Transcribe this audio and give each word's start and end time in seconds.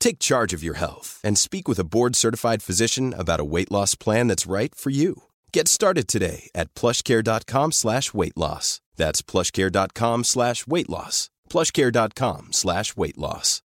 Take 0.00 0.18
charge 0.18 0.52
of 0.56 0.64
your 0.64 0.74
health 0.78 1.20
and 1.22 1.38
speak 1.38 1.68
with 1.68 1.78
a 1.78 1.84
board-certified 1.84 2.62
physician 2.62 3.14
about 3.16 3.40
a 3.40 3.44
weight 3.44 3.70
loss 3.70 3.94
plan 3.94 4.28
that's 4.28 4.50
right 4.50 4.74
for 4.74 4.90
you. 4.90 5.14
Get 5.52 5.68
started 5.68 6.08
today 6.08 6.50
at 6.54 6.74
plushcare.com 6.74 7.72
slash 7.72 8.12
weight 8.12 8.36
loss. 8.36 8.80
That's 8.96 9.22
plushcare.com 9.22 10.24
slash 10.24 10.66
weight 10.66 10.88
loss. 10.88 11.30
plushcare.com 11.50 12.48
slash 12.52 12.96
weight 12.96 13.16
loss. 13.18 13.62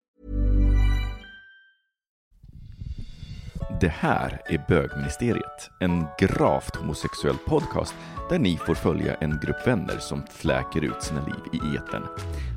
Det 3.81 3.89
här 3.89 4.43
är 4.47 4.65
Bögministeriet, 4.69 5.71
en 5.81 6.07
gravt 6.19 6.77
homosexuell 6.77 7.37
podcast 7.47 7.95
där 8.31 8.39
ni 8.39 8.57
får 8.57 8.75
följa 8.75 9.15
en 9.15 9.41
grupp 9.43 9.67
vänner 9.67 9.99
som 9.99 10.23
fläker 10.31 10.85
ut 10.85 11.03
sina 11.03 11.27
liv 11.27 11.63
i 11.63 11.77
eten. 11.77 12.03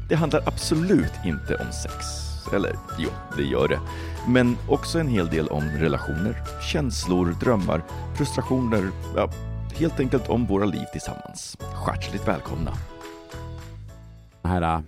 Det 0.09 0.15
handlar 0.15 0.43
absolut 0.47 1.13
inte 1.25 1.55
om 1.55 1.71
sex. 1.71 2.32
Eller 2.53 2.75
jo, 2.97 3.09
det 3.37 3.43
gör 3.43 3.67
det. 3.67 3.79
Men 4.27 4.57
också 4.69 4.99
en 4.99 5.07
hel 5.07 5.27
del 5.27 5.47
om 5.47 5.63
relationer, 5.63 6.35
känslor, 6.61 7.35
drömmar, 7.39 7.83
frustrationer, 8.17 8.89
ja, 9.15 9.29
helt 9.75 9.99
enkelt 9.99 10.29
om 10.29 10.45
våra 10.45 10.65
liv 10.65 10.85
tillsammans. 10.93 11.57
Hjärtligt 11.87 12.27
välkomna! 12.27 12.71
här, 14.53 14.61
äh, 14.61 14.81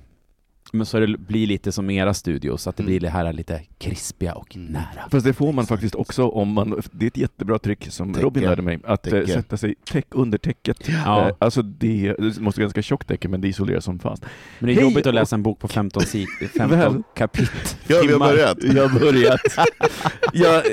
men 0.76 0.86
så 0.86 1.00
det 1.00 1.18
blir 1.20 1.48
lite 1.48 1.72
som 1.72 1.90
era 1.90 2.14
studios, 2.14 2.62
så 2.62 2.70
att 2.70 2.78
det 2.78 2.84
Mm. 2.84 2.90
blir 2.92 3.00
det 3.00 3.10
här 3.10 3.34
lite 3.34 3.62
krispiga 3.78 4.34
och 4.34 4.58
nära. 4.58 5.10
Fast 5.12 5.26
det 5.26 5.34
får 5.34 5.54
man 5.54 5.66
faktiskt 5.66 5.96
också 5.96 6.28
om 6.28 6.50
man, 6.54 6.82
det 6.92 7.06
är 7.06 7.08
ett 7.08 7.18
jättebra 7.18 7.60
trick 7.60 7.88
som 7.92 8.14
Täcke. 8.14 8.26
Robin 8.26 8.44
lärde 8.44 8.62
mig, 8.62 8.80
att 8.84 9.04
Täcke. 9.04 9.18
eh, 9.22 9.26
sätta 9.28 9.58
sig 9.58 9.76
täck 9.92 10.06
under 10.10 10.38
täcket. 10.38 10.78
Ja. 10.90 11.28
Eh, 11.30 11.36
alltså 11.40 11.62
det, 11.62 12.14
det 12.20 12.40
måste 12.40 12.62
vara 12.62 12.66
ganska 12.66 12.82
tjockt 12.82 13.08
täcke, 13.08 13.28
men 13.28 13.42
det 13.42 13.48
isolerar 13.48 13.80
som 13.80 14.00
fan. 14.00 14.18
Men 14.60 14.68
det 14.68 14.74
är 14.74 14.76
Hej 14.76 14.84
jobbigt 14.84 15.08
att 15.08 15.14
läsa 15.14 15.36
en 15.36 15.44
bok 15.44 15.60
på 15.60 15.68
15, 15.68 16.04
sid, 16.04 16.28
15 16.58 16.70
Väl. 16.80 17.04
kapitel. 17.16 17.48
Ja, 17.88 18.02
vi 18.08 18.12
har 18.12 18.20
börjat. 18.20 18.58
Jag 18.76 18.88
har 18.88 19.00
börjat. 19.00 19.42
Jag 20.34 20.64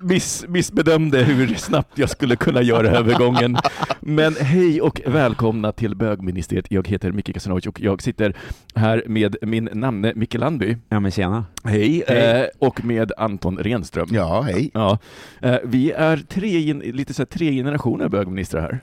miss, 0.00 0.44
missbedömde 0.48 1.18
hur 1.22 1.54
snabbt 1.54 1.98
jag 1.98 2.10
skulle 2.10 2.36
kunna 2.36 2.62
göra 2.62 2.88
övergången. 2.88 3.56
Men 4.00 4.34
hej 4.40 4.80
och 4.80 5.00
välkomna 5.06 5.72
till 5.72 5.94
bögministeriet. 5.96 6.66
Jag 6.70 6.88
heter 6.88 7.12
Micke 7.12 7.34
Kasanovic 7.34 7.66
och 7.66 7.80
jag 7.80 8.02
sitter 8.02 8.36
här 8.74 9.02
med 9.06 9.36
min 9.42 9.68
namne 9.72 10.12
Micke 10.16 10.34
Landby. 10.34 10.76
Ja 10.88 11.00
men 11.00 11.10
tjena. 11.10 11.44
Hej. 11.64 12.04
Hej. 12.08 12.40
Eh, 12.42 12.46
och 12.58 12.84
med 12.84 13.12
Anton 13.16 13.58
Renström. 13.58 14.08
Ja, 14.12 14.40
hej. 14.40 14.70
Ja, 14.74 14.98
eh, 15.42 15.56
vi 15.64 15.90
är 15.92 16.16
tre, 16.16 16.72
lite 16.92 17.14
så 17.14 17.22
här, 17.22 17.26
tre 17.26 17.52
generationer 17.52 18.08
bögministrar 18.08 18.60
här. 18.60 18.80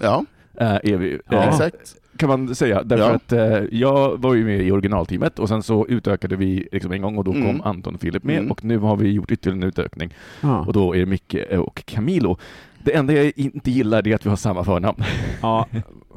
Ja, 0.00 0.24
Eh, 0.60 0.74
är 0.82 0.96
vi, 0.96 1.18
Ja. 1.30 1.48
Exakt. 1.48 1.94
Kan 2.16 2.28
man 2.28 2.54
säga. 2.54 2.82
Därför 2.82 3.04
Ja. 3.04 3.14
att 3.14 3.32
eh, 3.32 3.62
jag 3.78 4.20
var 4.22 4.34
ju 4.34 4.44
med 4.44 4.60
i 4.60 4.70
originalteamet 4.70 5.38
och 5.38 5.48
sen 5.48 5.62
så 5.62 5.86
utökade 5.86 6.36
vi 6.36 6.68
liksom 6.72 6.92
en 6.92 7.02
gång 7.02 7.18
och 7.18 7.24
då 7.24 7.32
Mm. 7.32 7.46
kom 7.46 7.60
Anton 7.62 7.94
och 7.94 8.00
Filip 8.00 8.24
med 8.24 8.38
Mm. 8.38 8.50
och 8.50 8.64
nu 8.64 8.78
har 8.78 8.96
vi 8.96 9.12
gjort 9.12 9.30
ytterligare 9.30 9.58
en 9.58 9.68
utökning 9.68 10.14
Ja. 10.40 10.58
och 10.66 10.72
då 10.72 10.94
är 10.94 10.98
det 10.98 11.06
Micke 11.06 11.34
och 11.58 11.82
Camilo. 11.86 12.36
Det 12.84 12.92
enda 12.96 13.12
jag 13.12 13.32
inte 13.36 13.70
gillar 13.70 14.08
är 14.08 14.14
att 14.14 14.26
vi 14.26 14.30
har 14.30 14.36
samma 14.36 14.64
förnamn. 14.64 15.04
ja. 15.42 15.66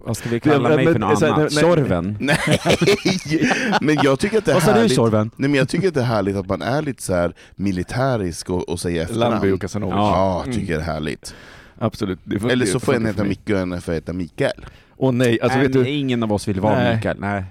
Vad 0.05 0.17
ska 0.17 0.29
vi 0.29 0.39
kalla 0.39 0.69
Det- 0.69 0.75
mig 0.75 0.85
men- 0.85 0.93
för 0.93 0.99
något 0.99 1.21
annat? 1.23 1.37
nej- 1.39 1.49
Tjorven? 1.49 2.17
Nej, 2.21 2.37
men 3.81 3.97
jag 4.03 4.19
tycker 4.19 4.37
att 4.37 4.45
det 4.45 4.51
är 4.51 4.55
Vad 4.55 4.63
sa 4.63 4.71
du 4.71 4.77
härligt. 4.77 4.95
Tjorven? 4.95 5.31
Nej, 5.35 5.49
men 5.49 5.57
jag 5.57 5.69
tycker 5.69 5.87
att 5.87 5.93
det 5.93 5.99
är 5.99 6.05
härligt 6.05 6.35
att 6.35 6.47
man 6.49 6.61
är 6.61 6.81
lite 6.81 7.03
så 7.03 7.13
här 7.13 7.33
militärisk 7.55 8.49
och, 8.49 8.69
och 8.69 8.79
säger 8.79 9.03
efternamn. 9.03 9.31
Landby 9.31 9.51
och 9.51 9.61
Casanovic. 9.61 9.93
Ja, 9.95 10.41
Mm. 10.43 10.55
tycker 10.55 10.73
jag 10.73 10.81
är 10.81 10.85
härligt. 10.85 11.35
Absolut. 11.79 12.19
Det 12.23 12.39
får- 12.39 12.51
Eller 12.51 12.65
så 12.65 12.79
får 12.79 12.95
en 12.95 13.05
heta. 13.05 13.23
Micke 13.23 13.49
och 13.49 13.59
en 13.59 13.81
får 13.81 13.93
heta 13.93 14.13
Mikael. 14.13 14.65
Åh 14.97 15.11
nej, 15.11 15.41
alltså 15.41 15.57
Nej, 15.57 15.67
vet 15.67 15.73
du, 15.73 15.89
Ingen 15.89 16.23
av 16.23 16.33
oss 16.33 16.47
vill 16.47 16.59
vara 16.59 16.75
Nej. 16.75 16.95
Mikael. 16.95 17.17
Nej. 17.19 17.43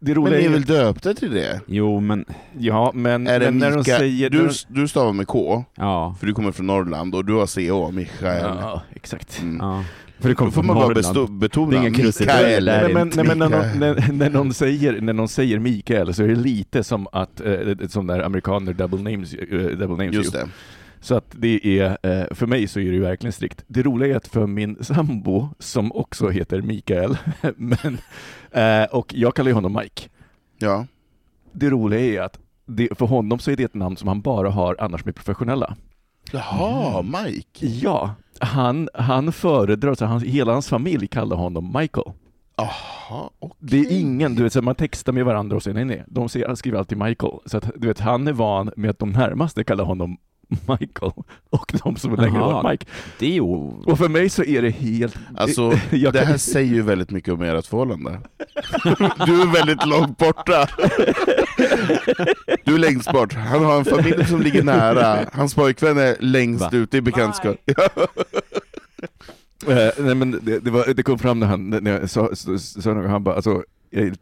det 0.00 0.14
Men 0.14 0.32
ni 0.32 0.44
är 0.44 0.48
väl 0.48 0.64
döpta 0.64 1.14
till 1.14 1.30
det? 1.30 1.60
Jo 1.66 2.00
men, 2.00 2.24
Ja, 2.58 2.90
men, 2.94 3.26
Är 3.26 3.40
det 3.40 3.46
men 3.50 3.58
när 3.58 3.70
de 3.70 3.84
säger... 3.84 4.30
du, 4.30 4.50
du 4.68 4.88
stavar 4.88 5.12
med 5.12 5.26
K, 5.26 5.64
ja. 5.74 6.16
för 6.20 6.26
du 6.26 6.34
kommer 6.34 6.52
från 6.52 6.66
Norrland, 6.66 7.14
och 7.14 7.24
du 7.24 7.32
har 7.34 7.46
CH, 7.46 7.92
Mikael. 7.94 8.56
Ja, 8.60 8.82
exakt. 8.94 9.42
Mm. 9.42 9.56
ja. 9.60 9.84
För 10.22 10.28
det 10.28 10.34
Då 10.38 10.50
får 10.50 10.62
man 10.62 10.76
bara 10.76 10.94
bestå, 10.94 11.26
betona 11.26 11.82
Mikael. 11.82 12.64
Nej, 12.64 12.94
men, 12.94 13.12
nej, 13.14 13.26
men 13.26 13.38
när, 13.38 13.48
någon, 13.48 13.78
när, 13.78 14.12
när, 14.12 14.30
någon 14.30 14.54
säger, 14.54 15.00
när 15.00 15.12
någon 15.12 15.28
säger 15.28 15.58
Mikael 15.58 16.14
så 16.14 16.22
är 16.22 16.28
det 16.28 16.34
lite 16.34 16.84
som 16.84 17.06
att, 17.12 17.40
eh, 17.40 17.54
som 17.88 18.06
när 18.06 18.20
amerikaner 18.20 18.72
double 18.72 19.12
names, 19.12 19.34
eh, 19.34 19.48
double 19.58 19.86
names 19.88 20.14
Just 20.14 20.34
you. 20.34 20.44
det. 20.44 20.50
Så 21.02 21.14
att 21.14 21.24
det 21.30 21.78
är, 21.80 21.98
eh, 22.02 22.34
för 22.34 22.46
mig 22.46 22.68
så 22.68 22.80
är 22.80 22.84
det 22.84 22.90
ju 22.90 23.00
verkligen 23.00 23.32
strikt. 23.32 23.64
Det 23.66 23.82
roliga 23.82 24.12
är 24.12 24.16
att 24.16 24.28
för 24.28 24.46
min 24.46 24.84
sambo, 24.84 25.48
som 25.58 25.92
också 25.92 26.28
heter 26.28 26.62
Mikael, 26.62 27.16
men, 27.56 27.98
eh, 28.50 28.84
och 28.90 29.14
jag 29.14 29.34
kallar 29.34 29.48
ju 29.48 29.54
honom 29.54 29.78
Mike. 29.82 30.08
Ja. 30.58 30.86
Det 31.52 31.70
roliga 31.70 32.00
är 32.00 32.20
att 32.20 32.38
det, 32.66 32.88
för 32.98 33.06
honom 33.06 33.38
så 33.38 33.50
är 33.50 33.56
det 33.56 33.64
ett 33.64 33.74
namn 33.74 33.96
som 33.96 34.08
han 34.08 34.20
bara 34.20 34.50
har 34.50 34.76
annars 34.78 35.04
med 35.04 35.14
professionella. 35.14 35.76
Jaha, 36.32 37.02
Mike. 37.02 37.66
Ja, 37.66 38.14
han, 38.40 38.88
han 38.94 39.32
föredrar, 39.32 39.94
så 39.94 40.04
han, 40.04 40.20
hela 40.20 40.52
hans 40.52 40.68
familj 40.68 41.06
kallar 41.06 41.36
honom 41.36 41.76
Michael. 41.78 42.12
Jaha, 42.56 43.30
okej. 43.38 43.56
Det 43.58 43.78
är 43.78 44.00
ingen, 44.00 44.34
du 44.34 44.42
vet, 44.42 44.52
så 44.52 44.62
man 44.62 44.74
textar 44.74 45.12
med 45.12 45.24
varandra 45.24 45.56
och 45.56 45.62
säger 45.62 45.74
nej, 45.74 45.84
nej, 45.84 46.04
de 46.06 46.28
ser, 46.28 46.54
skriver 46.54 46.78
alltid 46.78 46.98
Michael. 46.98 47.32
Så 47.46 47.56
att, 47.56 47.70
du 47.76 47.88
vet, 47.88 48.00
han 48.00 48.28
är 48.28 48.32
van 48.32 48.70
med 48.76 48.90
att 48.90 48.98
de 48.98 49.12
närmaste 49.12 49.64
kallar 49.64 49.84
honom 49.84 50.18
Michael 50.68 51.12
och 51.50 51.72
de 51.84 51.96
som 51.96 52.14
länge 52.16 52.38
har 52.38 52.50
Jaha. 52.50 52.62
varit 52.62 52.72
Mike. 52.80 52.86
Det 53.18 53.26
är 53.26 53.30
ju... 53.32 53.40
Och 53.40 53.98
för 53.98 54.08
mig 54.08 54.28
så 54.28 54.44
är 54.44 54.62
det 54.62 54.70
helt... 54.70 55.16
Alltså, 55.36 55.62
jag 55.90 56.12
det 56.12 56.18
kan- 56.18 56.28
här 56.28 56.36
säger 56.36 56.74
ju 56.74 56.82
väldigt 56.82 57.10
mycket 57.10 57.34
om 57.34 57.42
ert 57.42 57.66
förhållande. 57.66 58.20
Du 59.26 59.42
är 59.42 59.52
väldigt 59.52 59.86
långt 59.86 60.18
borta. 60.18 60.68
Du 62.64 62.74
är 62.74 62.78
längst 62.78 63.12
bort. 63.12 63.32
Han 63.34 63.64
har 63.64 63.76
en 63.78 63.84
familj 63.84 64.24
som 64.26 64.42
ligger 64.42 64.62
nära. 64.62 65.18
Hans 65.32 65.54
pojkvän 65.54 65.98
är 65.98 66.16
längst 66.20 66.60
Va? 66.62 66.70
ute 66.72 66.96
i 66.96 67.00
bekantskap. 67.00 67.56
Eh, 69.68 69.88
nej, 69.98 70.14
men 70.14 70.30
det, 70.42 70.58
det, 70.58 70.70
var, 70.70 70.94
det 70.94 71.02
kom 71.02 71.18
fram 71.18 71.40
när 71.40 71.46
han, 71.46 71.70
när 71.70 71.90
jag 72.00 72.10
sa, 72.10 72.34
sa, 72.34 72.58
sa 72.58 72.94
något, 72.94 73.10
han 73.10 73.24
bara 73.24 73.34
alltså, 73.34 73.62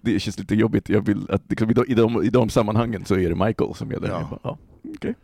det 0.00 0.20
känns 0.20 0.38
lite 0.38 0.54
jobbigt, 0.54 0.88
jag 0.88 1.06
vill 1.06 1.26
att 1.30 1.42
liksom, 1.48 1.70
i, 1.70 1.74
de, 1.74 1.84
i, 1.88 1.94
de, 1.94 2.24
i 2.24 2.28
de 2.30 2.50
sammanhangen 2.50 3.04
så 3.04 3.14
är 3.16 3.28
det 3.28 3.44
Michael 3.46 3.74
som 3.74 3.90
är 3.90 4.00
där. 4.00 4.24
Ja. 4.42 4.58
Okej. 4.96 5.14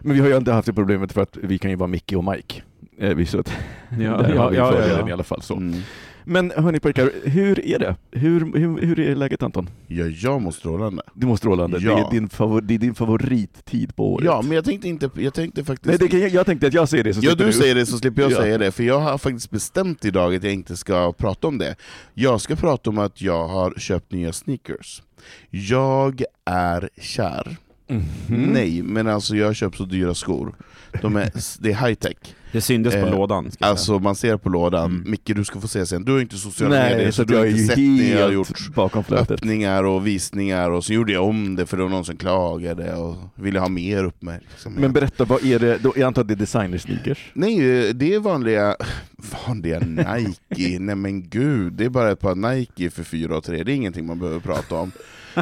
Men 0.00 0.14
vi 0.14 0.20
har 0.20 0.28
ju 0.28 0.36
inte 0.36 0.52
haft 0.52 0.66
det 0.66 0.72
problemet 0.72 1.12
för 1.12 1.22
att 1.22 1.36
vi 1.42 1.58
kan 1.58 1.70
ju 1.70 1.76
vara 1.76 1.86
Micke 1.88 2.12
och 2.12 2.24
Mike. 2.24 2.62
Eh, 2.98 3.14
vi, 3.14 3.26
så 3.26 3.40
att, 3.40 3.52
Ja, 3.90 3.96
där 4.22 4.34
ja, 4.34 4.42
har 4.42 4.50
vi 4.50 4.56
ja, 4.56 4.66
ja, 4.66 4.72
fördelen 4.72 5.00
ja. 5.00 5.08
i 5.08 5.12
alla 5.12 5.24
fall. 5.24 5.42
Så. 5.42 5.54
Mm. 5.54 5.80
Men 6.24 6.52
hörni 6.56 6.80
pojkar, 6.80 7.10
hur 7.24 7.66
är 7.66 7.78
det? 7.78 7.96
Hur, 8.10 8.58
hur, 8.58 8.80
hur 8.86 9.00
är 9.00 9.14
läget 9.14 9.42
Anton? 9.42 9.70
Ja, 9.86 10.04
jag 10.04 10.42
mår 10.42 10.50
strålande. 10.50 11.02
Du 11.14 11.26
mår 11.26 11.36
strålande, 11.36 11.78
Ja. 11.80 11.94
det, 11.94 12.00
är 12.00 12.10
din 12.20 12.28
favor, 12.28 12.60
det 12.60 12.74
är 12.74 12.78
din 12.78 12.94
favorittid 12.94 13.96
på 13.96 14.12
året. 14.12 14.24
Ja, 14.24 14.42
men 14.42 14.52
jag 14.52 14.64
tänkte 14.64 14.88
inte, 14.88 15.10
jag 15.14 15.34
tänkte 15.34 15.64
faktiskt... 15.64 15.86
Nej, 15.86 15.98
det 15.98 16.08
kan, 16.08 16.20
jag, 16.20 16.30
jag 16.30 16.46
tänkte 16.46 16.66
att 16.66 16.74
jag 16.74 16.88
säger 16.88 17.04
det 17.04 17.14
så 17.14 17.20
Ja, 17.22 17.30
slipper 17.30 17.46
du 17.46 17.52
säger 17.52 17.74
det 17.74 17.86
så 17.86 17.98
slipper 17.98 18.22
jag 18.22 18.32
Ja. 18.32 18.36
säga 18.36 18.58
det, 18.58 18.72
för 18.72 18.82
jag 18.82 19.00
har 19.00 19.18
faktiskt 19.18 19.50
bestämt 19.50 20.04
idag 20.04 20.34
att 20.34 20.44
jag 20.44 20.52
inte 20.52 20.76
ska 20.76 21.12
prata 21.12 21.48
om 21.48 21.58
det. 21.58 21.76
Jag 22.14 22.40
ska 22.40 22.56
prata 22.56 22.90
om 22.90 22.98
att 22.98 23.22
jag 23.22 23.48
har 23.48 23.74
köpt 23.76 24.12
nya 24.12 24.32
sneakers. 24.32 25.02
Jag 25.50 26.22
är 26.44 26.88
kär. 27.00 27.56
Mhm. 27.90 28.42
Nej, 28.52 28.82
men 28.82 29.06
alltså 29.08 29.36
jag 29.36 29.56
köpt 29.56 29.76
så 29.76 29.84
dyra 29.84 30.14
skor. 30.14 30.54
De 31.02 31.16
är, 31.16 31.30
det 31.58 31.70
är 31.72 31.86
high 31.86 31.94
tech. 31.94 32.16
Det 32.52 32.60
syndes 32.60 32.94
på 32.94 33.00
Eh, 33.00 33.10
lådan. 33.10 33.50
ska 33.50 33.64
jag 33.64 33.70
Alltså 33.70 33.98
man 33.98 34.14
ser 34.16 34.36
på 34.36 34.48
lådan, 34.48 34.84
Mm. 34.90 35.10
Micke 35.10 35.30
du 35.36 35.44
ska 35.44 35.60
få 35.60 35.68
se 35.68 35.86
sen, 35.86 36.04
du 36.04 36.12
har 36.12 36.20
inte 36.20 36.36
sociala 36.36 36.74
medier 36.74 36.96
Nej, 36.96 37.06
så 37.12 37.16
så 37.16 37.24
du 37.24 37.36
har 37.36 37.46
inte 37.46 37.58
sett 37.66 37.78
när 37.78 38.16
jag 38.16 38.24
har 38.24 38.32
gjort 38.32 38.74
bakom 38.74 39.04
flötet. 39.04 39.30
öppningar 39.30 39.84
och 39.84 40.06
visningar, 40.06 40.70
och 40.70 40.84
så 40.84 40.92
gjorde 40.92 41.12
jag 41.12 41.24
om 41.24 41.56
det 41.56 41.66
för 41.66 41.76
det 41.76 41.82
var 41.82 41.90
någon 41.90 42.04
som 42.04 42.16
klagade 42.16 42.94
och 42.94 43.16
ville 43.34 43.58
ha 43.60 43.68
mer 43.68 44.04
uppmärksamhet. 44.04 44.80
Men 44.80 44.92
berätta, 44.92 45.24
vad 45.24 45.44
är 45.44 45.58
det? 45.58 45.78
Då, 45.82 45.92
jag 45.96 46.06
antar 46.06 46.22
att 46.22 46.28
det 46.28 46.34
är 46.34 46.36
designer 46.36 46.78
sneakers? 46.78 47.30
Nej, 47.34 47.58
det 47.94 48.14
är 48.14 48.18
vanliga, 48.20 48.76
vanliga 49.46 49.78
Nike. 49.80 50.78
Nej 50.80 50.94
men 50.94 51.28
gud, 51.28 51.72
det 51.72 51.84
är 51.84 51.88
bara 51.88 52.10
ett 52.10 52.20
par 52.20 52.34
Nike 52.34 52.90
för 52.90 53.02
4 53.02 53.36
och 53.36 53.44
3, 53.44 53.62
det 53.64 53.72
är 53.72 53.76
ingenting 53.76 54.06
man 54.06 54.18
behöver 54.18 54.40
prata 54.40 54.74
om. 54.74 54.92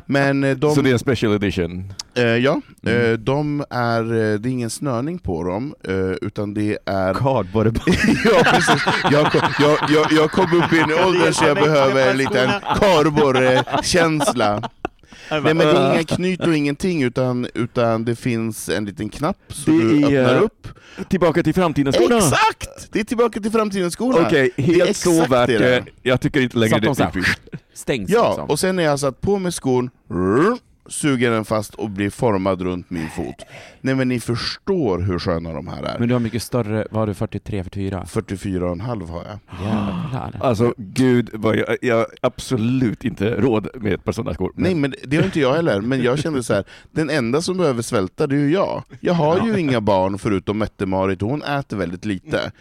Men 0.07 0.45
eh, 0.45 0.57
de, 0.57 0.75
Så 0.75 0.81
det 0.81 0.89
är 0.89 0.93
en 0.93 0.99
special 0.99 1.35
edition? 1.35 1.93
eh, 2.15 2.23
ja, 2.25 2.61
Mm. 2.87 3.11
eh, 3.13 3.19
de 3.19 3.65
är, 3.71 4.03
eh, 4.03 4.39
det 4.39 4.49
är 4.49 4.51
ingen 4.51 4.71
snörning 4.71 5.19
på 5.19 5.45
dem, 5.45 5.75
eh, 5.89 5.95
utan 6.23 6.55
det 6.55 6.79
är 6.87 7.15
Cardboard. 7.15 7.67
ja, 8.25 8.43
precis. 8.45 8.83
Jag, 9.11 9.33
kom, 9.33 9.41
jag, 9.61 9.79
jag, 9.91 10.13
jag 10.13 10.31
kom 10.31 10.63
upp 10.63 10.73
i 10.73 10.79
en 10.79 10.93
ålder 11.07 11.33
så 11.33 11.45
jag 11.45 11.57
behöver 11.57 12.11
en 12.11 12.17
liten 12.17 12.51
kardborrekänsla. 12.81 14.71
Nej 15.31 15.41
men 15.41 15.57
det 15.59 15.65
är 15.65 15.93
inga 15.95 16.05
knyt 16.05 16.41
och 16.41 16.57
ingenting, 16.57 17.03
utan, 17.03 17.47
utan 17.55 18.05
det 18.05 18.17
finns 18.17 18.69
en 18.69 18.85
liten 18.85 19.09
knapp 19.09 19.37
Det 19.67 19.71
du 19.73 19.97
är- 20.17 20.25
öppnar 20.25 20.39
upp. 20.43 20.69
Tillbaka 21.09 21.43
till 21.43 21.55
framtiden-skorna! 21.55 22.17
Exakt! 22.19 22.93
Det 22.93 23.01
är 23.01 23.05
tillbaka 23.05 23.41
till 23.41 23.51
framtidens 23.51 23.95
skola. 23.95 24.19
Okej, 24.27 24.51
är 24.57 24.63
helt 24.63 24.97
så 24.97 25.27
värt 25.27 25.47
det. 25.49 25.85
Jag 26.03 26.21
tycker 26.21 26.41
inte 26.41 26.59
längre 26.59 26.79
det 26.81 26.87
är 26.89 27.48
Stängs 27.79 28.11
Ja, 28.11 28.29
liksom. 28.29 28.51
och 28.51 28.59
sen 28.59 28.77
när 28.77 28.83
jag 28.83 29.01
satt 29.01 29.21
på 29.21 29.39
mig 29.39 29.53
skon, 29.53 29.91
rrr, 30.11 30.59
suger 30.89 31.31
den 31.31 31.45
fast 31.45 31.75
och 31.75 31.91
blir 31.91 32.11
formad 32.11 32.63
runt 32.63 32.91
min 32.91 33.09
fot. 33.09 33.45
Nej 33.81 33.95
men 33.95 34.09
ni 34.09 34.21
förstår 34.21 34.99
hur 34.99 35.19
sköna 35.19 35.53
de 35.53 35.69
här 35.69 35.83
är. 35.83 35.99
Men 35.99 36.09
du 36.09 36.15
har 36.15 36.21
mycket 36.21 36.43
större, 36.43 36.87
vad 36.91 37.01
har 37.01 37.07
du, 37.07 37.15
43, 37.15 37.65
44? 37.65 38.05
44,5 38.09 39.09
har 39.09 39.25
jag. 39.25 39.39
Jävlar. 39.65 40.41
Alltså 40.41 40.75
gud, 40.77 41.31
vad 41.33 41.57
jag, 41.57 41.77
jag 41.83 41.97
har 41.97 42.07
absolut 42.21 43.05
inte 43.05 43.31
råd 43.31 43.69
med 43.75 43.93
ett 43.93 44.05
par 44.05 44.13
sådana 44.13 44.35
skor. 44.35 44.53
Nej 44.55 44.75
men 44.75 44.95
det 45.05 45.17
har 45.17 45.25
inte 45.25 45.41
jag 45.41 45.55
heller, 45.55 45.81
men 45.81 46.03
jag 46.03 46.19
kände 46.19 46.43
så 46.43 46.55
här. 46.55 46.65
den 46.91 47.11
enda 47.11 47.43
som 47.43 47.57
behöver 47.57 47.83
svälta 47.83 48.27
det 48.27 48.37
är 48.37 48.41
ju 48.41 48.53
jag. 48.53 48.83
Jag 49.01 49.15
har 49.15 49.47
ju 49.47 49.59
inga 49.61 49.81
barn 49.81 50.19
förutom 50.19 50.59
Mette-Marit 50.59 51.23
och 51.23 51.31
hon 51.31 51.43
äter 51.43 51.77
väldigt 51.77 52.05
lite. 52.05 52.53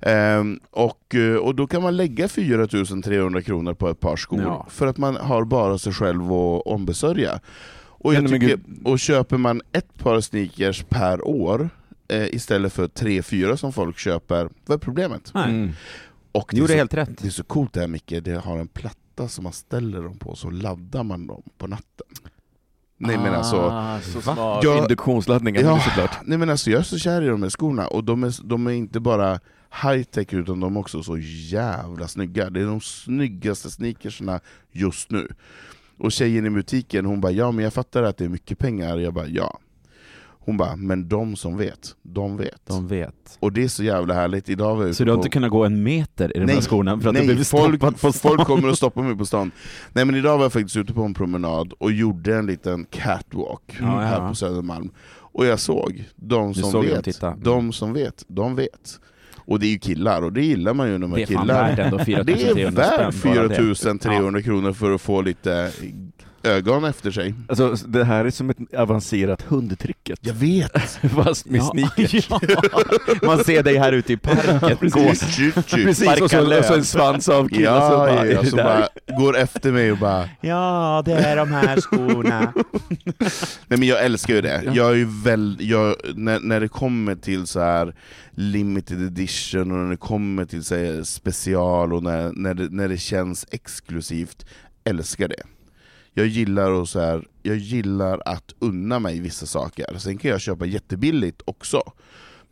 Ehm, 0.00 0.60
och, 0.70 0.98
eh, 1.14 1.36
och 1.36 1.54
då 1.54 1.66
kan 1.66 1.82
man 1.82 1.96
lägga 1.96 2.28
4300 2.28 3.42
kronor 3.42 3.74
på 3.74 3.88
ett 3.88 4.00
par 4.00 4.16
skor, 4.16 4.42
Ja. 4.42 4.66
för 4.70 4.86
att 4.86 4.98
man 4.98 5.16
har 5.16 5.44
bara 5.44 5.78
sig 5.78 5.92
själv 5.92 6.32
att 6.32 6.62
ombesörja. 6.66 7.40
Och, 8.04 8.14
jag 8.14 8.28
tycker, 8.28 8.58
och 8.84 8.98
köper 8.98 9.36
man 9.36 9.62
ett 9.72 9.98
par 9.98 10.20
sneakers 10.20 10.84
per 10.88 11.28
år, 11.28 11.70
eh, 12.08 12.34
istället 12.34 12.72
för 12.72 12.88
tre, 12.88 13.22
fyra 13.22 13.56
som 13.56 13.72
folk 13.72 13.98
köper, 13.98 14.48
vad 14.66 14.74
är 14.74 14.78
problemet? 14.78 15.30
Nej. 15.34 15.50
Mm. 15.50 15.70
Och 16.32 16.48
det 16.54 16.60
är 16.62 16.66
så- 16.66 16.72
helt 16.74 16.94
rätt. 16.94 17.18
det 17.18 17.26
är 17.28 17.30
så 17.30 17.44
coolt 17.44 17.72
det 17.72 17.80
här 17.80 17.88
Micke, 17.88 18.14
det 18.22 18.44
har 18.44 18.58
en 18.58 18.68
platta 18.68 19.28
som 19.28 19.44
man 19.44 19.52
ställer 19.52 20.02
dem 20.02 20.18
på, 20.18 20.34
så 20.36 20.50
laddar 20.50 21.02
man 21.04 21.26
dem 21.26 21.42
på 21.58 21.66
natten. 21.66 22.06
Nej 22.98 23.16
men 23.18 23.34
alltså, 23.34 23.56
Ah, 23.60 24.00
så. 24.00 24.60
Jag- 24.62 24.78
Induktionsladdningen 24.78 25.62
Ja. 25.64 25.80
såklart. 25.80 26.18
nej 26.24 26.38
men 26.38 26.50
alltså 26.50 26.70
jag 26.70 26.78
är 26.80 26.84
så 26.84 26.98
kär 26.98 27.22
i 27.22 27.26
de 27.26 27.42
här 27.42 27.50
skorna, 27.50 27.86
och 27.86 28.04
de 28.04 28.24
är, 28.24 28.34
de 28.44 28.66
är 28.66 28.70
inte 28.70 29.00
bara 29.00 29.40
high-tech 29.82 30.34
utan 30.34 30.60
de 30.60 30.76
är 30.76 30.80
också 30.80 31.02
så 31.02 31.18
jävla 31.18 32.08
snygga. 32.08 32.50
Det 32.50 32.60
är 32.60 32.66
de 32.66 32.80
snyggaste 32.80 33.70
sneakersna 33.70 34.40
just 34.72 35.10
nu. 35.10 35.28
Och 35.98 36.12
tjejen 36.12 36.46
i 36.46 36.50
butiken 36.50 37.04
hon 37.06 37.20
bara, 37.20 37.32
ja 37.32 37.50
men 37.50 37.64
jag 37.64 37.72
fattar 37.72 38.02
att 38.02 38.16
det 38.16 38.24
är 38.24 38.28
mycket 38.28 38.58
pengar, 38.58 38.98
jag 38.98 39.14
bara 39.14 39.26
ja. 39.26 39.58
Hon 40.44 40.56
bara, 40.56 40.76
men 40.76 41.08
de 41.08 41.36
som 41.36 41.56
vet, 41.56 41.96
de 42.02 42.36
vet. 42.36 42.66
De 42.66 42.88
vet. 42.88 43.36
Och 43.40 43.52
det 43.52 43.64
är 43.64 43.68
så 43.68 43.82
jävla 43.84 44.14
härligt, 44.14 44.48
idag 44.48 44.76
var 44.76 44.86
jag 44.86 44.96
Så 44.96 45.04
du 45.04 45.10
har 45.10 45.16
på- 45.16 45.20
inte 45.20 45.28
kunnat 45.28 45.50
gå 45.50 45.64
en 45.64 45.82
meter 45.82 46.28
i 46.36 46.40
de 46.40 46.46
här 46.46 46.46
Nej, 46.46 46.62
skorna 46.62 47.00
för 47.00 47.08
att 47.08 47.14
du 47.14 47.20
Nej, 47.20 47.34
blev 47.34 47.44
folk, 47.44 47.74
stoppad 47.76 48.00
på 48.00 48.12
stan? 48.12 48.30
folk 48.36 48.46
kommer 48.46 48.68
att 48.68 48.76
stoppa 48.76 49.02
mig 49.02 49.16
på 49.16 49.26
stan. 49.26 49.50
Nej 49.92 50.04
men 50.04 50.14
idag 50.14 50.36
var 50.38 50.44
jag 50.44 50.52
faktiskt 50.52 50.76
ute 50.76 50.94
på 50.94 51.02
en 51.02 51.14
promenad 51.14 51.72
och 51.78 51.92
gjorde 51.92 52.36
en 52.36 52.46
liten 52.46 52.84
catwalk 52.84 53.76
Ja, 53.80 53.86
här 54.00 54.20
ja. 54.22 54.28
på 54.28 54.34
Södermalm. 54.34 54.90
Och 55.34 55.46
jag 55.46 55.60
såg, 55.60 56.04
de 56.16 56.52
Du 56.52 56.60
som 56.60 56.70
såg 56.72 56.84
vet, 56.84 57.20
de 57.44 57.72
som 57.72 57.92
vet, 57.92 58.24
de 58.28 58.54
vet. 58.54 59.00
Och 59.52 59.60
det 59.60 59.66
är 59.66 59.70
ju 59.70 59.78
killar, 59.78 60.22
och 60.22 60.32
det 60.32 60.42
gillar 60.44 60.74
man 60.74 60.88
ju 60.88 60.98
när 60.98 61.06
man 61.06 61.16
Det 61.16 61.22
är 61.22 61.26
killar. 61.26 61.44
värt 61.76 61.76
Det 61.98 62.04
4300 62.04 62.84
är 62.84 62.98
värt 62.98 63.14
spänn 63.14 63.34
bara 63.34 63.48
det. 63.48 63.54
4300 63.54 64.42
kronor 64.42 64.72
för 64.72 64.90
att 64.94 65.00
få 65.00 65.22
lite 65.22 65.70
ögon 66.42 66.84
efter 66.84 67.10
sig. 67.10 67.34
Alltså, 67.48 67.74
det 67.88 68.04
här 68.04 68.24
är 68.24 68.30
som 68.30 68.50
ett 68.50 68.74
avancerat 68.76 69.42
hundtricket, 69.42 70.18
Jag 70.22 70.34
vet! 70.34 70.78
fast 71.14 71.46
med 71.46 71.62
sneakers. 71.64 72.28
ja. 72.30 72.40
Man 73.22 73.44
ser 73.44 73.62
dig 73.62 73.76
här 73.78 73.92
ute 73.92 74.12
i 74.12 74.16
parken 74.16 74.60
tut. 74.60 74.80
Precis, 75.70 76.20
och 76.20 76.30
så, 76.30 76.58
och 76.58 76.64
så 76.64 76.74
en 76.74 76.84
svans 76.84 77.28
av 77.28 77.48
killar 77.48 77.80
som 77.80 77.90
Ja, 77.92 77.96
bara, 77.98 78.14
ja, 78.14 78.24
är 78.24 78.32
ja, 78.32 78.40
det 78.42 78.46
som 78.48 78.56
där? 78.56 78.64
bara 78.64 78.88
går 79.06 79.36
efter 79.36 79.72
mig 79.72 79.92
och 79.92 79.98
bara 79.98 80.28
Ja, 80.40 81.02
det 81.04 81.12
är 81.12 81.36
de 81.36 81.50
här 81.50 81.80
skorna. 81.80 82.52
Nej 83.68 83.78
men 83.78 83.82
jag 83.82 84.04
älskar 84.04 84.34
ju 84.34 84.40
det. 84.40 84.62
Ja. 84.64 84.72
Jag 84.74 84.90
är 84.90 84.94
ju 84.94 85.08
väl, 85.24 85.56
jag, 85.60 85.96
när, 86.14 86.40
när 86.40 86.60
det 86.60 86.68
kommer 86.68 87.14
till 87.14 87.46
så 87.46 87.60
här 87.60 87.94
limited 88.30 89.02
edition 89.02 89.70
och 89.70 89.78
när 89.78 89.90
det 89.90 89.96
kommer 89.96 90.44
till 90.44 90.64
så 90.64 90.74
här, 90.76 91.02
special 91.02 91.92
och 91.92 92.02
när, 92.02 92.32
när, 92.32 92.54
det, 92.54 92.68
när 92.70 92.88
det 92.88 92.98
känns 92.98 93.46
exklusivt, 93.50 94.46
älskar 94.84 95.28
det. 95.28 95.42
Jag 96.14 96.26
gillar, 96.26 96.82
att 96.82 96.88
så 96.88 97.00
här, 97.00 97.24
jag 97.42 97.56
gillar 97.56 98.22
att 98.24 98.54
unna 98.58 98.98
mig 98.98 99.20
vissa 99.20 99.46
saker. 99.46 99.98
Sen 99.98 100.18
kan 100.18 100.30
jag 100.30 100.40
köpa 100.40 100.66
jättebilligt 100.66 101.42
också. 101.44 101.82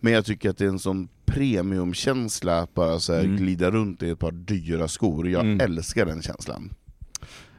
Men 0.00 0.12
jag 0.12 0.25
tycker 0.25 0.50
att 0.50 0.58
det 0.58 0.64
är 0.64 0.69
en 0.69 0.79
sån 0.79 1.08
premiumkänsla 1.35 2.59
att 2.59 2.75
bara 2.75 2.99
så 3.00 3.12
här 3.15 3.25
Mm. 3.25 3.37
glida 3.37 3.71
runt 3.71 4.03
i 4.03 4.11
ett 4.11 4.19
par 4.19 4.31
dyra 4.32 4.88
skor. 4.88 5.29
Jag 5.29 5.44
Mm. 5.44 5.61
älskar 5.61 6.06
den 6.06 6.23
känslan. 6.23 6.71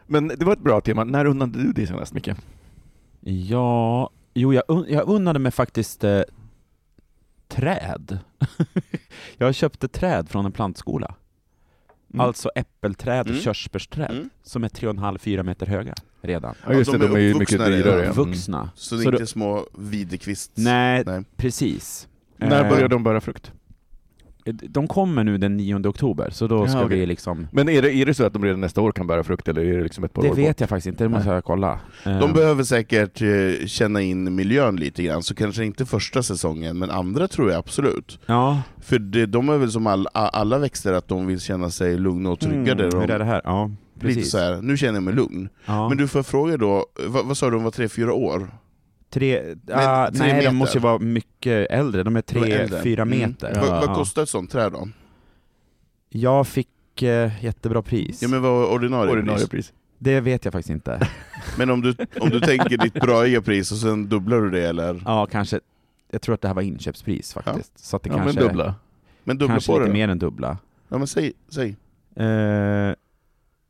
Men 0.07 0.27
det 0.27 0.45
var 0.45 0.53
ett 0.53 0.63
bra 0.63 0.81
tema. 0.81 1.03
När 1.03 1.25
unnade 1.25 1.63
du 1.63 1.71
dig 1.71 1.87
senast, 1.87 2.13
Micke? 2.13 2.29
Ja, 3.19 4.09
jo 4.33 4.53
jag, 4.53 4.63
un- 4.67 4.85
jag 4.89 5.09
unnade 5.09 5.39
mig 5.39 5.51
faktiskt 5.51 6.03
eh, 6.03 6.21
träd. 7.47 8.19
jag 9.37 9.55
köpte 9.55 9.87
träd 9.87 10.29
från 10.29 10.45
en 10.45 10.51
plantskola. 10.51 11.15
Mm. 12.13 12.19
Alltså 12.25 12.49
äppelträd 12.55 13.21
och 13.21 13.27
Mm. 13.27 13.41
körsbärsträd 13.41 14.11
Mm. 14.11 14.29
som 14.43 14.63
är 14.63 14.69
3,5-4 14.69 15.43
meter 15.43 15.65
höga 15.65 15.95
redan. 16.21 16.55
Ja 16.67 16.73
just 16.73 16.91
Ja, 16.93 16.97
det, 16.97 17.05
de 17.07 17.13
de 17.13 17.19
är 17.19 17.23
ju 17.23 17.33
mycket 17.35 17.65
dyrare. 17.65 18.03
Mm. 18.03 18.15
Vuxna. 18.15 18.69
Så 18.75 18.95
det 18.95 19.01
är 19.01 19.03
Så 19.03 19.09
inte 19.09 19.23
då- 19.23 19.27
små 19.27 19.65
videkvist... 19.77 20.51
Nej, 20.55 21.03
Nej. 21.05 21.23
precis. 21.35 22.07
När 22.37 22.63
Eh, 22.63 22.69
börjar 22.69 22.87
de 22.87 23.03
bära 23.03 23.21
frukt? 23.21 23.51
De 24.45 24.87
kommer 24.87 25.23
nu 25.23 25.37
den 25.37 25.57
9 25.57 25.87
oktober, 25.87 26.29
så 26.31 26.47
då 26.47 26.55
Ja, 26.55 26.67
ska 26.67 26.85
okej. 26.85 26.99
vi 26.99 27.05
liksom... 27.05 27.47
Men 27.51 27.69
är 27.69 27.81
det, 27.81 27.93
är 27.95 28.05
det 28.05 28.13
så 28.13 28.25
att 28.25 28.33
de 28.33 28.43
redan 28.45 28.61
nästa 28.61 28.81
år 28.81 28.91
kan 28.91 29.07
bära 29.07 29.23
frukt, 29.23 29.47
eller 29.47 29.61
är 29.61 29.77
det 29.77 29.83
liksom 29.83 30.03
ett 30.03 30.13
par 30.13 30.21
Det 30.23 30.29
år 30.29 30.35
vet 30.35 30.47
bort? 30.47 30.59
jag 30.59 30.69
faktiskt 30.69 30.87
inte, 30.87 31.03
det 31.03 31.09
måste 31.09 31.29
jag 31.29 31.43
kolla. 31.43 31.79
De 32.03 32.11
Eh, 32.11 32.33
behöver 32.33 32.63
säkert 32.63 33.21
eh, 33.21 33.65
känna 33.67 34.01
in 34.01 34.35
miljön 34.35 34.75
lite 34.75 35.03
grann, 35.03 35.23
så 35.23 35.35
kanske 35.35 35.65
inte 35.65 35.85
första 35.85 36.23
säsongen, 36.23 36.77
men 36.77 36.89
andra 36.91 37.27
tror 37.27 37.49
jag 37.49 37.59
absolut. 37.59 38.19
Ja, 38.25 38.61
För 38.81 38.99
det, 38.99 39.25
de 39.25 39.49
är 39.49 39.57
väl 39.57 39.71
som 39.71 39.87
all, 39.87 40.07
alla 40.13 40.57
växter, 40.57 40.93
att 40.93 41.07
de 41.07 41.27
vill 41.27 41.39
känna 41.39 41.69
sig 41.69 41.97
lugna 41.97 42.29
och 42.29 42.39
trygga. 42.39 42.75
där 42.75 42.83
hur 42.83 42.91
de, 42.91 43.01
är 43.13 43.19
det 43.19 43.25
här? 43.25 43.41
Ja, 43.43 43.71
lite 43.93 44.05
precis. 44.15 44.31
så 44.31 44.37
här, 44.37 44.61
nu 44.61 44.77
känner 44.77 44.93
jag 44.93 45.03
mig 45.03 45.13
lugn. 45.13 45.49
Ja. 45.65 45.89
Men 45.89 45.97
du 45.97 46.07
får 46.07 46.23
fråga 46.23 46.57
då, 46.57 46.85
vad, 47.07 47.25
vad 47.25 47.37
sa 47.37 47.45
du, 47.45 47.51
de 47.51 47.63
var 47.63 47.71
tre, 47.71 47.89
fyra 47.89 48.13
år? 48.13 48.47
Tre, 49.13 49.55
ah, 49.71 50.07
tre 50.11 50.19
nej, 50.19 50.33
meter. 50.33 50.45
de 50.47 50.55
måste 50.55 50.77
ju 50.77 50.81
vara 50.81 50.99
mycket 50.99 51.67
äldre, 51.71 52.03
de 52.03 52.15
är 52.15 52.21
tre, 52.21 52.51
äldre. 52.51 52.81
fyra 52.81 53.01
Mm. 53.01 53.19
meter. 53.19 53.55
Vad, 53.59 53.69
vad 53.69 53.83
Ja. 53.89 53.95
kostar 53.95 54.23
ett 54.23 54.29
sånt 54.29 54.51
träd 54.51 54.71
då? 54.71 54.87
Jag 56.09 56.47
fick 56.47 57.01
eh, 57.01 57.43
jättebra 57.45 57.81
pris. 57.81 58.21
Ja 58.21 58.27
men 58.27 58.41
vad 58.41 58.51
var 58.51 58.67
ordinarie, 58.73 59.11
Ordinarie 59.11 59.39
pris? 59.39 59.49
pris. 59.49 59.73
Det 59.97 60.19
vet 60.19 60.45
jag 60.45 60.51
faktiskt 60.51 60.69
inte. 60.69 61.07
Men 61.57 61.69
om 61.69 61.81
du, 61.81 61.95
om 62.19 62.29
du 62.29 62.39
tänker 62.39 62.77
ditt 62.77 62.93
braiga 62.93 63.41
pris 63.41 63.71
och 63.71 63.77
sen 63.77 64.09
dubblar 64.09 64.41
du 64.41 64.49
det 64.49 64.67
eller? 64.69 65.01
Ja, 65.05 65.25
kanske. 65.25 65.59
Jag 66.11 66.21
tror 66.21 66.35
att 66.35 66.41
det 66.41 66.47
här 66.47 66.55
var 66.55 66.61
inköpspris 66.61 67.33
faktiskt. 67.33 67.79
Så 67.79 67.95
att 67.95 68.03
det 68.03 68.09
Ja, 68.09 68.15
men 68.17 68.23
kanske, 68.25 68.41
dubbla. 68.41 68.75
Men 69.23 69.37
dubbla 69.37 69.53
kanske 69.53 69.71
på 69.71 69.77
lite 69.79 69.87
det 69.89 69.93
mer 69.93 70.07
än 70.07 70.19
dubbla. 70.19 70.57
Ja 70.89 70.97
men 70.97 71.07
säg, 71.07 71.33
säg. 71.49 71.75
Eh, 72.15 72.93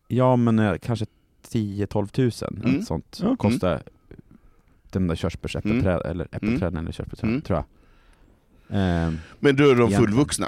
ja, 0.08 0.36
men 0.36 0.60
eh, 0.60 0.78
kanske 0.78 1.06
10-12 1.52 2.08
tusen. 2.08 2.62
Mm. 2.66 2.82
Sånt 2.82 3.20
Ja. 3.24 3.36
kostar 3.36 3.82
den 4.92 5.08
där 5.08 5.16
körsbärsäppelträd, 5.16 6.02
eller 6.06 6.28
äppelträden 6.32 6.78
eller 6.78 6.92
körsbärsträd, 6.92 7.30
Mm. 7.30 7.42
tror 7.42 7.58
jag. 7.60 7.66
Eh, 9.06 9.14
Men 9.40 9.56
då 9.56 9.70
är 9.70 9.76
de 9.76 9.92
fullvuxna? 9.92 10.48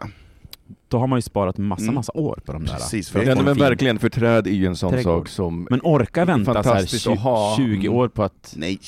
då 0.88 0.98
har 1.00 1.08
man 1.08 1.18
ju 1.18 1.22
sparat 1.22 1.58
massa, 1.58 1.84
Mm. 1.84 1.96
massa 1.96 2.12
år 2.16 2.40
på 2.46 2.54
de 2.54 2.66
där. 2.66 2.74
Precis, 2.74 3.10
för 3.10 3.20
Det 3.20 3.26
Ja, 3.26 3.42
men 3.44 3.58
verkligen, 3.58 4.00
för 4.00 4.10
träd 4.10 4.48
är 4.48 4.52
ju 4.52 4.66
en 4.66 4.76
sån 4.76 4.92
trädgård. 4.92 5.20
sak 5.20 5.28
som... 5.28 5.68
Men 5.70 5.80
orka 5.84 6.26
vänta 6.26 6.52
så 6.54 6.58
här 6.58 6.64
Fantastiskt 6.64 7.08
att 7.08 7.14
20, 7.14 7.20
ha. 7.22 7.56
20 7.58 7.88
år 7.90 8.08
på 8.08 8.24
att 8.24 8.54
Nej, 8.58 8.80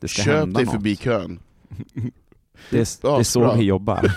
det 0.00 0.08
ska 0.08 0.22
köp 0.22 0.34
hända 0.38 0.58
dig 0.58 0.64
något. 0.66 0.74
förbi 0.74 0.96
kön. 0.96 1.38
Det 2.70 2.78
är, 2.80 2.86
Ja, 3.02 3.14
det 3.14 3.20
är 3.20 3.22
så 3.22 3.40
bra. 3.40 3.54
vi 3.54 3.62
jobbar. 3.64 4.00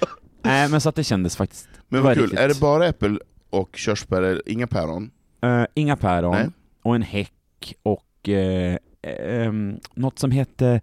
Nej 0.42 0.68
men 0.68 0.80
så 0.80 0.88
att 0.88 0.94
det 0.94 1.04
kändes 1.04 1.36
faktiskt, 1.36 1.68
Men 1.88 2.02
vad 2.02 2.14
kul, 2.14 2.22
riktigt- 2.22 2.38
är 2.38 2.48
det 2.48 2.60
bara 2.60 2.86
äppel 2.86 3.20
och 3.50 3.76
körsbär, 3.76 4.22
eller 4.22 4.42
inga 4.46 4.66
päron? 4.66 5.10
eh, 5.42 5.64
inga 5.74 5.96
päron 5.96 6.32
Nej. 6.34 6.48
och 6.82 6.94
en 6.94 7.02
häck 7.02 7.74
och 7.82 8.28
eh, 8.28 8.76
ehm, 9.02 9.78
något 9.94 10.18
som 10.18 10.30
hette 10.30 10.80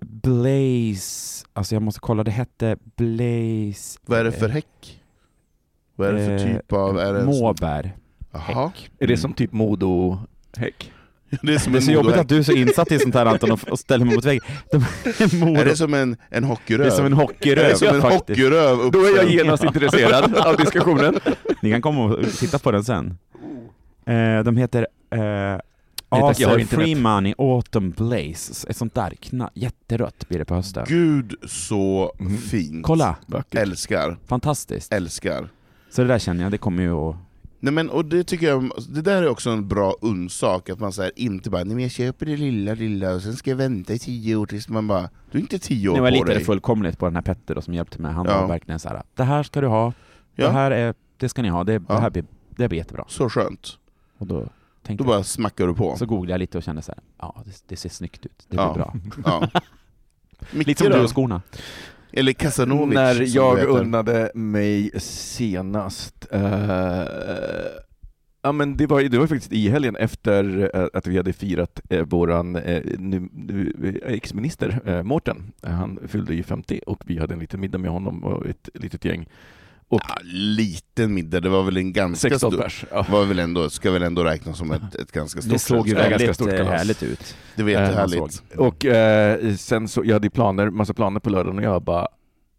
Blaze, 0.00 1.46
alltså 1.52 1.74
jag 1.74 1.82
måste 1.82 2.00
kolla, 2.00 2.24
det 2.24 2.30
hette 2.30 2.76
Blaze... 2.96 3.98
Vad 4.06 4.18
är 4.18 4.24
det 4.24 4.32
för 4.32 4.48
häck? 4.48 5.00
Vad 5.96 6.08
är 6.08 6.12
det 6.12 6.24
för 6.24 6.32
eh, 6.48 6.54
typ 6.54 6.72
av... 6.72 6.98
Är 6.98 7.12
det 7.14 7.24
Måbär. 7.24 7.96
Jaha. 8.32 8.66
Häck. 8.66 8.90
Är 8.98 9.06
det 9.06 9.16
som 9.16 9.32
typ 9.32 9.52
Modo-häck? 9.52 10.92
Det 11.42 11.54
är 11.54 11.58
som 11.58 11.72
Det 11.72 11.78
är 11.78 11.80
så 11.80 11.92
jobbigt 11.92 12.16
att 12.16 12.28
du 12.28 12.38
är 12.38 12.42
så 12.42 12.52
insatt 12.52 12.92
i 12.92 12.98
sånt 12.98 13.14
här 13.14 13.26
Anton 13.26 13.50
och, 13.70 13.78
ställer 13.78 14.04
mig 14.04 14.14
mot 14.14 14.24
väggen. 14.24 14.44
De, 14.70 15.38
mor, 15.38 15.58
Är 15.58 15.64
det 15.64 15.76
som 15.76 15.94
en, 15.94 16.16
en 16.30 16.44
hockeyröv? 16.44 16.86
det 16.86 16.92
är 16.92 16.96
som 16.96 17.06
en 17.06 17.12
Är 17.12 17.16
hockeyröv 17.16 17.68
det 17.68 17.76
som 17.76 17.88
en 17.88 18.00
faktiskt. 18.00 18.28
hockeyröv 18.28 18.90
Då 18.90 18.98
är 18.98 19.16
jag 19.16 19.30
genast 19.30 19.64
intresserad 19.64 20.36
av 20.36 20.56
diskussionen. 20.56 21.14
Ni 21.62 21.70
kan 21.70 21.82
komma 21.82 22.04
och 22.04 22.26
titta 22.32 22.58
på 22.58 22.70
den 22.70 22.84
sen. 22.84 23.18
Eh, 24.06 24.42
de 24.44 24.56
heter 24.56 24.86
tack, 26.10 26.40
jag 26.40 26.48
har 26.48 26.54
Acer 26.54 26.58
internet. 26.60 26.84
Free 26.84 26.94
Money 26.94 27.34
Autumn 27.38 27.90
Blaze. 27.90 28.68
Ett 28.70 28.76
sånt 28.76 28.94
där 28.94 29.10
kna- 29.10 29.50
jätterött 29.54 30.28
blir 30.28 30.38
det 30.38 30.44
på 30.44 30.54
hösten. 30.54 30.84
Gud 30.88 31.34
så 31.46 32.12
Mm. 32.20 32.36
fint. 32.36 32.86
Kolla, 32.86 33.16
Vackert. 33.26 33.54
Älskar, 33.54 34.16
fantastiskt. 34.26 34.92
älskar. 34.92 35.48
Så 35.90 36.02
det 36.02 36.08
där 36.08 36.18
känner 36.18 36.42
jag, 36.42 36.52
det 36.52 36.58
kommer 36.58 36.82
ju 36.82 36.92
att... 36.92 37.16
Nej 37.60 37.72
men 37.72 37.90
och 37.90 38.04
det 38.04 38.24
tycker 38.24 38.46
jag, 38.48 38.70
det 38.88 39.02
där 39.02 39.22
är 39.22 39.28
också 39.28 39.50
en 39.50 39.68
bra 39.68 39.94
undsak, 40.00 40.70
att 40.70 40.80
man 40.80 40.92
säger 40.92 41.12
inte 41.16 41.50
bara 41.50 41.64
nej 41.64 41.74
men 41.74 41.82
jag 41.82 41.90
köper 41.92 42.26
det 42.26 42.36
lilla 42.36 42.74
lilla 42.74 43.14
och 43.14 43.22
sen 43.22 43.36
ska 43.36 43.50
jag 43.50 43.56
vänta 43.56 43.92
i 43.92 43.98
tio 43.98 44.36
år 44.36 44.46
tills 44.46 44.68
man 44.68 44.86
bara, 44.86 45.08
du 45.30 45.38
är 45.38 45.42
inte 45.42 45.58
tio 45.58 45.88
år 45.88 45.94
Nu 45.94 46.00
var 46.00 46.06
jag 46.08 46.14
på 46.14 46.24
litade 46.24 46.38
dig. 46.38 46.44
fullkomligt 46.44 46.98
på 46.98 47.06
den 47.06 47.14
här 47.14 47.22
Petter 47.22 47.54
då, 47.54 47.62
som 47.62 47.74
hjälpte 47.74 48.02
mig. 48.02 48.12
Han 48.12 48.26
Ja. 48.26 48.40
var 48.40 48.48
verkligen 48.48 48.78
så 48.78 48.88
här. 48.88 49.02
det 49.14 49.24
här 49.24 49.42
ska 49.42 49.60
du 49.60 49.66
ha, 49.66 49.92
det 50.36 50.42
Ja, 50.42 50.50
här 50.50 50.70
är, 50.70 50.94
det 51.16 51.28
ska 51.28 51.42
ni 51.42 51.48
ha, 51.48 51.64
det, 51.64 51.72
Ja. 51.72 51.80
det 51.94 52.00
här 52.00 52.10
blir, 52.10 52.24
det 52.56 52.68
blir 52.68 52.78
jättebra. 52.78 53.04
så 53.08 53.28
skönt. 53.28 53.78
Och 54.18 54.26
då 54.26 54.48
tänkte 54.86 55.04
Då 55.04 55.08
bara 55.08 55.22
smackar 55.24 55.66
du 55.66 55.74
på. 55.74 55.96
så 55.96 56.06
googlade 56.06 56.32
jag 56.32 56.38
lite 56.38 56.58
och 56.58 56.64
kände 56.64 56.82
så 56.82 56.92
här, 56.92 57.02
ja 57.18 57.42
det, 57.46 57.62
det 57.68 57.76
ser 57.76 57.88
snyggt 57.88 58.26
ut, 58.26 58.46
det 58.48 58.56
blir 58.56 58.64
Ja. 58.64 58.74
bra. 58.74 58.94
Ja. 59.24 59.48
Lite 60.50 60.84
som 60.84 60.92
du 60.92 61.04
och 61.04 61.10
skorna. 61.16 61.42
Eller 62.12 62.32
Casanovic 62.32 62.94
När 62.94 63.36
jag 63.36 63.64
unnade 63.64 64.30
mig 64.34 64.90
senast, 65.00 66.26
eh, 66.30 67.02
ja 68.42 68.52
men 68.52 68.76
det 68.76 68.86
var, 68.86 69.02
det 69.02 69.18
var 69.18 69.26
faktiskt 69.26 69.52
i 69.52 69.68
helgen 69.68 69.96
efter 69.96 70.70
eh, 70.76 70.86
att 70.94 71.06
vi 71.06 71.16
hade 71.16 71.32
firat 71.32 71.80
eh, 71.90 72.02
våran 72.06 72.56
eh, 72.56 72.82
nu, 72.98 73.28
nu, 73.32 74.00
eh, 74.06 74.12
ex-minister 74.12 74.80
eh, 74.84 75.02
Mårten. 75.02 75.52
Han 75.62 75.98
fyllde 76.08 76.34
ju 76.34 76.42
50 76.42 76.80
och 76.86 77.02
vi 77.06 77.18
hade 77.18 77.34
en 77.34 77.40
liten 77.40 77.60
middag 77.60 77.78
med 77.78 77.90
honom 77.90 78.24
och 78.24 78.46
ett 78.46 78.68
litet 78.74 79.04
gäng. 79.04 79.26
Och 79.88 80.00
Ja, 80.08 80.16
liten 80.32 81.14
middag, 81.14 81.40
det 81.40 81.48
var 81.48 81.62
väl 81.62 81.76
en 81.76 81.92
ganska 81.92 82.28
16 82.30 82.52
stor... 82.52 82.62
pers. 82.62 82.84
Ja. 82.90 83.06
Var 83.10 83.24
väl 83.24 83.38
ändå, 83.38 83.70
ska 83.70 83.90
väl 83.90 84.02
ändå 84.02 84.24
räknas 84.24 84.58
som 84.58 84.70
ett, 84.72 84.94
ett 84.94 85.12
ganska 85.12 85.40
stort 85.42 85.52
Det 85.52 85.58
såg 85.58 85.88
ju 85.88 85.94
väldigt 85.94 86.34
stort 86.34 86.48
eh, 86.48 86.56
kalas. 86.56 86.72
härligt 86.72 87.02
ut. 87.02 87.36
Det 87.56 87.62
var 87.62 87.70
Eh, 87.70 87.80
jättehärligt. 87.80 88.42
Och 88.56 88.84
eh, 88.84 89.54
sen 89.54 89.88
så, 89.88 90.02
jag 90.04 90.12
hade 90.12 90.30
planer, 90.30 90.70
massa 90.70 90.94
planer 90.94 91.20
på 91.20 91.30
lördagen 91.30 91.58
och 91.58 91.64
jag 91.64 91.82
bara, 91.82 92.08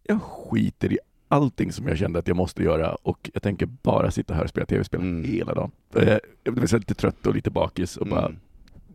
jag 0.03 0.19
skiter 0.21 0.93
i 0.93 0.99
allting 1.27 1.71
som 1.71 1.87
jag 1.87 1.97
kände 1.97 2.19
att 2.19 2.27
jag 2.27 2.37
måste 2.37 2.63
göra 2.63 2.95
och 2.95 3.29
jag 3.33 3.43
tänker 3.43 3.65
bara 3.65 4.11
sitta 4.11 4.33
här 4.33 4.43
och 4.43 4.49
spela 4.49 4.65
tv-spel 4.65 4.99
Mm. 5.01 5.23
hela 5.31 5.53
dagen. 5.53 5.71
Eh, 5.95 6.17
jag 6.43 6.53
blev 6.53 6.73
lite 6.73 6.93
trött 6.95 7.27
och 7.27 7.35
lite 7.35 7.49
bakis 7.49 7.97
och 7.97 8.07
bara, 8.07 8.25
Mm. 8.25 8.39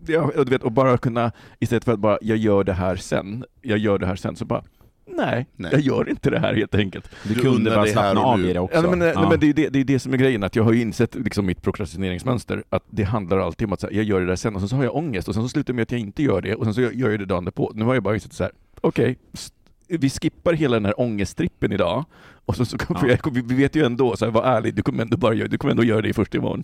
ja, 0.07 0.21
och 0.37 0.45
du 0.45 0.51
vet, 0.51 0.63
och 0.63 0.73
bara 0.73 0.99
kunna, 0.99 1.33
istället 1.61 1.85
för 1.85 1.93
att 1.93 1.99
bara, 2.01 2.19
jag 2.23 2.37
gör 2.39 2.65
det 2.65 2.73
här 2.73 2.97
sen, 2.97 3.45
jag 3.63 3.79
gör 3.79 3.99
det 3.99 4.07
här 4.07 4.17
sen, 4.17 4.37
så 4.37 4.45
bara, 4.45 4.63
nej, 5.07 5.47
Nej. 5.57 5.71
jag 5.73 5.81
gör 5.81 6.09
inte 6.11 6.31
det 6.31 6.39
här 6.39 6.55
helt 6.55 6.75
enkelt. 6.75 7.11
Du, 7.25 7.35
Du 7.35 7.41
kunde 7.41 7.71
bara 7.71 7.87
slappna 7.87 8.21
av 8.21 8.39
nu. 8.39 8.51
i 8.51 8.53
det 8.53 8.61
också. 8.61 8.77
Ja, 8.77 8.91
men, 8.91 9.03
eh, 9.03 9.09
Ja. 9.09 9.21
nej, 9.21 9.29
men 9.31 9.41
det, 9.41 9.47
är 9.49 9.53
det, 9.53 9.69
det 9.69 9.81
är 9.81 9.85
det 9.85 9.99
som 9.99 10.13
är 10.13 10.17
grejen, 10.19 10.43
att 10.43 10.57
jag 10.57 10.63
har 10.65 10.73
ju 10.73 10.81
insett 10.81 11.15
liksom, 11.15 11.47
mitt 11.47 11.63
prokrastineringsmönster, 11.63 12.63
att 12.71 12.85
det 12.91 13.03
handlar 13.05 13.39
alltid 13.39 13.67
om 13.67 13.73
att 13.73 13.81
så 13.81 13.87
här, 13.87 13.95
jag 13.95 14.05
gör 14.05 14.21
det 14.21 14.27
där 14.27 14.37
sen, 14.37 14.55
och 14.55 14.61
sen 14.61 14.69
så 14.69 14.77
har 14.77 14.85
jag 14.85 14.97
ångest, 14.97 15.29
och 15.29 15.35
sen 15.35 15.43
så 15.43 15.49
slutar 15.49 15.73
det 15.73 15.77
med 15.77 15.83
att 15.83 15.93
jag 15.93 16.01
inte 16.01 16.23
gör 16.23 16.41
det, 16.41 16.55
och 16.55 16.65
sen 16.65 16.75
så 16.75 16.81
gör 16.81 17.11
jag 17.11 17.19
det 17.19 17.25
dagen 17.27 17.45
därpå. 17.45 17.73
Nu 17.75 17.85
har 17.85 17.95
jag 17.95 18.03
bara 18.03 18.15
insett 18.15 18.33
så 18.33 18.43
här, 18.45 18.53
okej, 18.81 19.19
s- 19.33 19.53
vi 19.89 20.11
skippar 20.11 20.53
hela 20.53 20.77
den 20.77 20.85
här 20.85 21.01
ångesttrippen 21.01 21.73
idag, 21.73 22.05
och 22.45 22.57
så, 22.57 22.65
så 22.65 22.77
Ja. 22.89 22.97
jag, 23.09 23.33
vi 23.35 23.43
vi 23.43 23.55
vet 23.55 23.77
ju 23.77 23.85
ändå, 23.87 24.17
så 24.17 24.25
här, 24.25 24.33
var 24.33 24.43
ärlig, 24.45 24.75
du 24.75 24.83
kommer 24.83 25.03
ändå, 25.03 25.17
bara 25.17 25.35
göra, 25.35 25.49
du 25.49 25.59
kommer 25.59 25.71
ändå 25.71 25.85
göra 25.85 26.03
det 26.03 26.13
först 26.13 26.35
imorgon. 26.35 26.63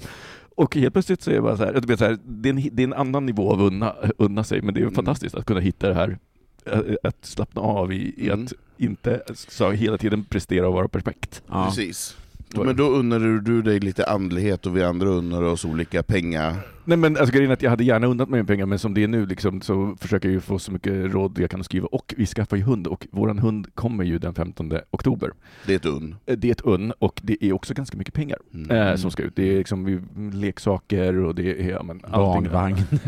Och 0.56 0.76
helt 0.76 0.92
plötsligt 0.94 1.22
så 1.22 1.30
är 1.30 1.34
jag 1.34 1.44
bara 1.44 1.56
så 1.56 1.64
här, 1.64 1.72
du 1.72 1.80
vet, 1.86 1.98
så 1.98 2.04
här 2.04 2.18
det, 2.24 2.48
är 2.48 2.50
en, 2.52 2.68
det 2.72 2.82
är 2.82 2.86
en 2.86 2.92
annan 2.94 3.26
nivå 3.26 3.52
av 3.52 3.62
unna, 3.62 3.94
unna 4.18 4.44
sig, 4.44 4.62
men 4.62 4.74
det 4.74 4.80
är 4.80 4.82
Mm. 4.82 4.94
fantastiskt 4.94 5.34
att 5.34 5.44
kunna 5.44 5.60
hitta 5.60 5.88
det 5.88 5.94
här, 5.94 6.18
att 7.02 7.24
slappna 7.24 7.62
av 7.62 7.92
i, 7.92 8.14
i 8.16 8.30
Mm. 8.30 8.44
att 8.44 8.52
inte 8.76 9.22
så, 9.34 9.70
hela 9.70 9.98
tiden 9.98 10.24
prestera 10.24 10.68
och 10.68 10.72
vara 10.74 10.88
perfekt. 10.88 11.42
ja. 11.48 11.64
Precis. 11.66 12.16
Är 12.54 12.58
Men 12.58 12.66
det. 12.66 12.72
då 12.82 12.88
unnar 12.90 13.18
du 13.40 13.62
dig 13.62 13.80
lite 13.80 14.06
andlighet 14.06 14.66
och 14.66 14.76
vi 14.76 14.82
andra 14.84 15.08
unnar 15.08 15.42
oss 15.42 15.64
olika 15.64 16.02
pengar. 16.02 16.54
Nej 16.84 16.98
men 16.98 17.16
alltså 17.16 17.32
grejen 17.34 17.50
är 17.50 17.54
att 17.54 17.62
jag 17.62 17.70
hade 17.70 17.84
gärna 17.84 18.06
unnat 18.06 18.28
mig 18.28 18.44
pengar, 18.44 18.66
men 18.66 18.78
som 18.78 18.94
det 18.94 19.04
är 19.04 19.08
nu 19.08 19.26
liksom, 19.26 19.60
så 19.60 19.96
försöker 20.00 20.28
jag 20.28 20.34
ju 20.34 20.40
få 20.40 20.58
så 20.58 20.72
mycket 20.72 21.12
råd 21.12 21.38
jag 21.38 21.50
kan 21.50 21.64
skriva. 21.64 21.86
Och 21.86 22.14
vi 22.16 22.26
skaffar 22.26 22.56
ju 22.56 22.62
hund, 22.62 22.86
och 22.86 23.06
våran 23.10 23.38
hund 23.38 23.66
kommer 23.74 24.04
ju 24.04 24.18
den 24.18 24.34
15 24.34 24.72
oktober. 24.90 25.30
Det 25.66 25.72
är 25.72 25.76
ett 25.76 25.86
unn. 25.86 26.14
Eh, 26.26 26.36
Det 26.38 26.48
är 26.48 26.52
ett 26.52 26.60
unn, 26.60 26.92
och 26.98 27.20
det 27.22 27.44
är 27.44 27.52
också 27.52 27.74
ganska 27.74 27.98
mycket 27.98 28.14
pengar 28.14 28.38
Mm. 28.54 28.70
eh, 28.88 28.96
som 28.96 29.10
ska 29.10 29.22
ut. 29.22 29.36
Det 29.36 29.52
är 29.52 29.58
liksom 29.58 29.84
vi- 29.84 30.00
leksaker 30.36 31.24
och 31.24 31.34
det 31.34 31.60
är 31.66 31.70
ja, 31.70 31.82
men, 31.82 32.00
allting. 32.04 32.52
Barnvagn, 32.52 32.76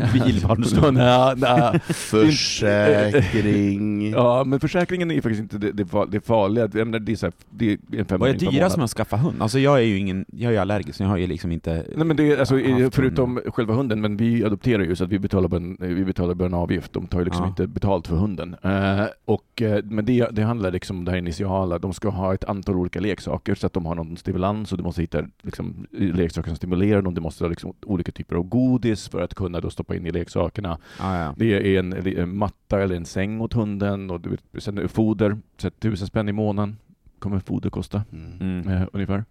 nej. 1.37 1.79
Försäkring. 1.93 4.11
Ja, 4.11 4.43
men 4.43 4.59
försäkringen 4.59 5.11
är 5.11 5.21
faktiskt 5.21 5.41
inte 5.41 5.57
det, 5.57 5.71
det, 5.71 5.85
far- 5.85 6.07
det 6.11 6.21
farliga. 6.21 6.69
Jag 6.73 6.87
menar, 6.87 6.99
det 6.99 7.11
är, 7.11 7.15
så 7.15 7.25
här, 7.25 7.33
det 7.49 7.65
är 7.71 7.73
en 7.73 7.79
Vad 7.91 7.99
är 7.99 8.03
femhundring 8.05 8.49
per 8.49 8.55
månad. 8.61 8.77
med 8.77 8.83
att 8.83 8.89
skaffa 8.91 9.17
hund? 9.17 9.30
Alltså 9.39 9.59
jag 9.59 9.77
är 9.77 9.83
ju 9.83 9.97
ingen, 9.97 10.25
jag 10.31 10.53
är 10.55 10.59
allergisk, 10.59 10.97
så 10.97 11.03
jag 11.03 11.09
har 11.09 11.17
ju 11.17 11.27
liksom 11.27 11.51
inte... 11.51 11.85
Nej 11.95 12.05
men 12.05 12.17
det 12.17 12.31
är 12.31 12.37
alltså, 12.39 12.55
haft 12.55 12.65
hund. 12.67 12.93
förutom 12.93 13.39
själva 13.45 13.73
hunden, 13.73 14.01
men 14.01 14.17
vi 14.17 14.45
adopterar 14.45 14.83
ju 14.83 14.95
så 14.95 15.03
att 15.03 15.09
vi 15.09 15.19
betalar 15.19 15.47
bara 15.47 15.57
en, 15.57 15.77
vi 15.79 16.05
betalar 16.05 16.33
bara 16.33 16.45
en 16.45 16.53
avgift. 16.53 16.93
De 16.93 17.07
tar 17.07 17.19
ju 17.19 17.25
liksom 17.25 17.43
Ja. 17.43 17.49
inte 17.49 17.67
betalt 17.67 18.07
för 18.07 18.15
hunden. 18.15 18.55
Eh, 18.61 19.05
och, 19.25 19.61
eh, 19.61 19.83
men 19.83 20.05
det, 20.05 20.27
det 20.31 20.41
handlar 20.43 20.71
liksom 20.71 20.97
om 20.97 21.05
det 21.05 21.11
här 21.11 21.17
initiala. 21.17 21.79
De 21.79 21.93
ska 21.93 22.09
ha 22.09 22.33
ett 22.33 22.43
antal 22.43 22.75
olika 22.75 22.99
leksaker 22.99 23.55
så 23.55 23.67
att 23.67 23.73
de 23.73 23.85
har 23.85 23.95
någon 23.95 24.17
stimulans 24.17 24.71
och 24.71 24.77
du 24.77 24.83
måste 24.83 25.01
hitta 25.01 25.23
liksom, 25.41 25.87
leksaker 25.91 26.49
som 26.49 26.55
stimulerar 26.57 27.01
dem. 27.01 27.13
Du 27.13 27.21
måste 27.21 27.43
ha 27.43 27.49
liksom, 27.49 27.73
olika 27.85 28.11
typer 28.11 28.35
av 28.35 28.43
godis 28.43 29.07
för 29.09 29.21
att 29.21 29.33
kunna 29.35 29.59
då 29.59 29.69
stoppa 29.69 29.95
in 29.95 30.05
i 30.07 30.11
leksakerna. 30.11 30.77
Ja, 30.99 31.17
ja. 31.19 31.33
Det 31.37 31.75
är 31.75 31.79
en, 31.79 31.93
en 32.17 32.37
matta 32.37 32.81
eller 32.81 32.95
en 32.95 33.05
säng 33.05 33.41
åt 33.41 33.53
hunden 33.53 34.11
och 34.11 34.21
du 34.21 34.29
vet, 34.29 34.63
sen 34.63 34.89
foder, 34.89 35.37
så 35.57 35.69
tusen 35.69 36.07
spänn 36.07 36.29
i 36.29 36.31
månaden 36.31 36.77
kommer 37.21 37.39
foder 37.39 37.69
kosta 37.69 38.03
Mm. 38.11 38.67
Eh, 38.67 38.87
ungefär. 38.93 39.25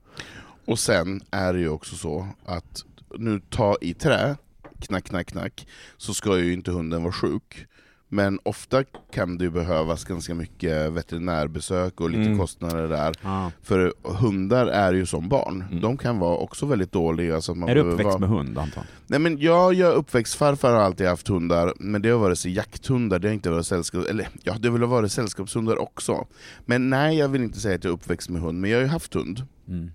Och 0.65 0.79
sen 0.79 1.21
är 1.31 1.53
det 1.53 1.59
ju 1.59 1.69
också 1.69 1.97
så 1.97 2.29
att, 2.45 2.85
nu 3.19 3.41
ta 3.49 3.77
i 3.81 3.95
trä, 3.95 4.37
knack, 4.81 5.05
knack, 5.05 5.27
knack, 5.27 5.67
så 5.97 6.15
ska 6.15 6.39
ju 6.39 6.53
inte 6.53 6.71
hunden 6.71 7.03
vara 7.03 7.13
sjuk. 7.13 7.67
Men 8.13 8.39
ofta 8.43 8.85
kan 9.13 9.39
det 9.39 9.51
behövas 9.51 10.05
ganska 10.05 10.35
mycket 10.35 10.93
veterinärbesök 10.93 12.01
och 12.01 12.11
lite 12.11 12.23
Mm. 12.23 12.39
kostnader 12.39 12.89
där. 12.89 13.15
Ja. 13.23 13.51
För 13.63 13.93
hundar 14.05 14.67
är 14.67 14.93
ju 14.93 15.07
som 15.07 15.29
barn, 15.29 15.65
Mm. 15.71 15.81
de 15.83 15.97
kan 15.97 16.19
vara 16.19 16.37
också 16.37 16.67
väldigt 16.67 16.93
dåliga. 16.93 17.41
Så 17.41 17.55
man 17.55 17.69
Är 17.69 17.75
du 17.75 17.81
uppväxt 17.81 18.05
vara... 18.05 18.19
med 18.19 18.29
hund 18.29 18.59
Anton? 18.59 18.85
Nej 19.07 19.19
men 19.19 19.39
jag, 19.39 19.75
jag 19.75 19.91
är 19.93 19.95
uppväxt, 19.95 20.35
farfar 20.35 20.73
har 20.73 20.81
alltid 20.81 21.07
haft 21.07 21.29
hundar, 21.29 21.75
men 21.79 22.03
det 22.03 22.09
har 22.09 22.19
varit 22.19 22.39
så 22.39 22.49
jakthundar, 22.49 23.19
det 23.19 23.29
har 23.29 23.33
inte 23.35 23.51
varit 23.51 23.67
sällskap... 23.67 24.05
Eller 24.09 24.29
ja, 24.43 24.57
det 24.59 24.69
har 24.69 24.79
väl 24.79 24.89
varit 24.89 25.13
sällskapshundar 25.13 25.77
också. 25.83 26.27
Men 26.67 26.91
nej, 26.91 27.19
jag 27.19 27.29
vill 27.29 27.43
inte 27.43 27.61
säga 27.61 27.75
att 27.75 27.85
jag 27.85 27.91
är 27.91 27.95
uppväxt 27.95 28.29
med 28.31 28.43
hund, 28.43 28.61
men 28.61 28.71
jag 28.71 28.79
har 28.79 28.83
ju 28.83 28.89
haft 28.89 29.15
hund. 29.15 29.43
Mm. 29.69 29.91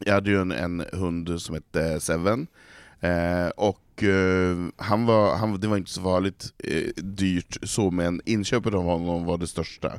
Jag 0.00 0.14
hade 0.14 0.30
ju 0.30 0.40
en, 0.40 0.52
en 0.52 0.84
hund 0.92 1.40
som 1.42 1.54
hette 1.54 2.00
Seven, 2.00 2.46
eh, 3.00 3.48
och 3.56 3.80
eh, 4.02 4.56
han 4.76 5.06
var, 5.06 5.36
han, 5.36 5.60
det 5.60 5.68
var 5.68 5.76
inte 5.76 5.90
så 5.90 6.02
farligt 6.02 6.52
eh, 6.64 7.02
dyrt 7.04 7.56
så, 7.62 7.90
men 7.90 8.20
inköpet 8.24 8.74
av 8.74 8.82
honom 8.82 9.24
var 9.24 9.38
det 9.38 9.46
största. 9.46 9.92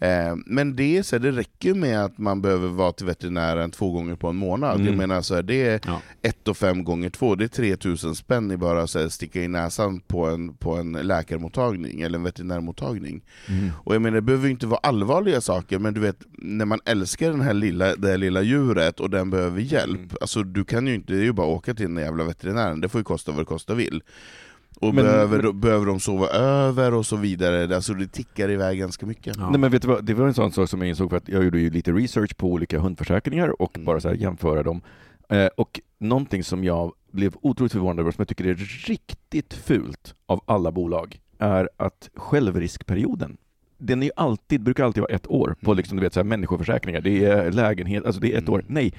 Eh, 0.00 0.36
men 0.46 0.76
det, 0.76 1.06
så 1.06 1.16
här, 1.16 1.20
det 1.20 1.30
räcker 1.30 1.74
med 1.74 2.04
att 2.04 2.18
man 2.18 2.42
behöver 2.42 2.68
vara 2.68 2.92
till 2.92 3.06
veterinären 3.06 3.70
två 3.70 3.90
gånger 3.92 4.16
på 4.16 4.28
en 4.28 4.36
månad. 4.36 4.74
Mm. 4.74 4.86
Jag 4.86 4.96
menar, 4.96 5.22
så 5.22 5.34
här, 5.34 5.42
det 5.42 5.66
är 5.68 5.80
Ja. 5.86 6.00
ett 6.22 6.48
och 6.48 6.56
fem 6.56 6.84
gånger 6.84 7.10
två, 7.10 7.34
det 7.34 7.44
är 7.44 7.48
3000 7.48 8.14
spänn 8.14 8.50
i 8.50 8.56
bara 8.56 8.86
så 8.86 8.98
här, 8.98 9.08
sticka 9.08 9.42
i 9.42 9.48
näsan 9.48 10.00
på 10.00 10.26
en, 10.26 10.54
på 10.54 10.76
en 10.76 10.92
läkarmottagning 10.92 12.00
eller 12.00 12.18
en 12.18 12.24
veterinärmottagning. 12.24 13.20
Mm. 13.48 13.70
Och 13.84 13.94
jag 13.94 14.02
menar, 14.02 14.14
det 14.14 14.22
behöver 14.22 14.48
inte 14.48 14.66
vara 14.66 14.80
allvarliga 14.82 15.40
saker, 15.40 15.78
men 15.78 15.94
du 15.94 16.00
vet, 16.00 16.16
när 16.32 16.64
man 16.64 16.80
älskar 16.84 17.30
den 17.30 17.40
här 17.40 17.54
lilla, 17.54 17.96
det 17.96 18.08
här 18.08 18.18
lilla 18.18 18.42
djuret 18.42 19.00
och 19.00 19.10
den 19.10 19.30
behöver 19.30 19.60
hjälp, 19.60 19.88
Mm. 19.98 20.08
alltså 20.20 20.42
du 20.42 20.64
kan 20.64 20.86
ju 20.86 20.94
inte, 20.94 21.12
det 21.12 21.18
är 21.18 21.24
ju 21.24 21.32
bara 21.32 21.46
att 21.46 21.56
åka 21.56 21.74
till 21.74 21.86
den 21.94 22.04
jävla 22.04 22.24
veterinären, 22.24 22.80
det 22.80 22.88
får 22.88 22.98
ju 23.00 23.04
kosta 23.04 23.27
vad 23.34 23.40
det 23.44 23.48
kosta 23.48 23.74
vill. 23.74 24.02
Och 24.80 24.94
Men- 24.94 25.04
behöver, 25.04 25.42
då- 25.42 25.52
behöver 25.52 25.86
de 25.86 26.00
sova 26.00 26.28
över 26.28 26.94
och 26.94 27.06
så 27.06 27.16
vidare, 27.16 27.76
alltså 27.76 27.94
det 27.94 28.06
tickar 28.06 28.50
iväg 28.50 28.78
ganska 28.78 29.06
mycket. 29.06 29.36
Ja. 29.36 29.50
Nej 29.50 29.60
men 29.60 29.70
vet 29.70 29.82
du 29.82 29.88
vad, 29.88 30.04
det 30.04 30.14
var 30.14 30.26
en 30.26 30.34
sån 30.34 30.52
sak 30.52 30.68
som 30.68 30.80
jag 30.80 30.88
insåg 30.88 31.10
för 31.10 31.16
att 31.16 31.28
jag 31.28 31.44
gjorde 31.44 31.58
ju 31.60 31.70
lite 31.70 31.92
research 31.92 32.36
på 32.36 32.52
olika 32.52 32.78
hundförsäkringar 32.78 33.62
och 33.62 33.76
Mm. 33.76 33.84
bara 33.86 34.00
så 34.00 34.08
här 34.08 34.14
jämföra 34.14 34.62
dem. 34.62 34.80
Eh, 35.28 35.46
och 35.56 35.80
någonting 35.98 36.44
som 36.44 36.64
jag 36.64 36.92
blev 37.12 37.34
otroligt 37.42 37.72
förvånad 37.72 38.00
över, 38.00 38.10
som 38.10 38.20
jag 38.22 38.28
tycker 38.28 38.46
är 38.46 38.54
riktigt 38.88 39.54
fult 39.54 40.14
av 40.26 40.40
alla 40.46 40.72
bolag, 40.72 41.20
är 41.38 41.68
att 41.76 42.10
självriskperioden 42.16 43.36
den 43.78 44.02
är 44.02 44.06
ju 44.06 44.12
alltid, 44.16 44.62
brukar 44.62 44.84
alltid 44.84 45.00
vara 45.00 45.12
ett 45.14 45.26
år 45.30 45.56
på 45.62 45.70
Mm. 45.70 45.76
liksom, 45.76 45.96
du 45.96 46.02
vet, 46.02 46.12
så 46.14 46.20
här, 46.20 46.24
människoförsäkringar. 46.24 47.00
Det 47.00 47.24
är 47.24 47.52
lägenhet, 47.52 48.04
alltså 48.06 48.20
det 48.20 48.32
är 48.34 48.38
ett 48.38 48.48
Mm. 48.48 48.54
år. 48.54 48.64
Nej, 48.66 48.94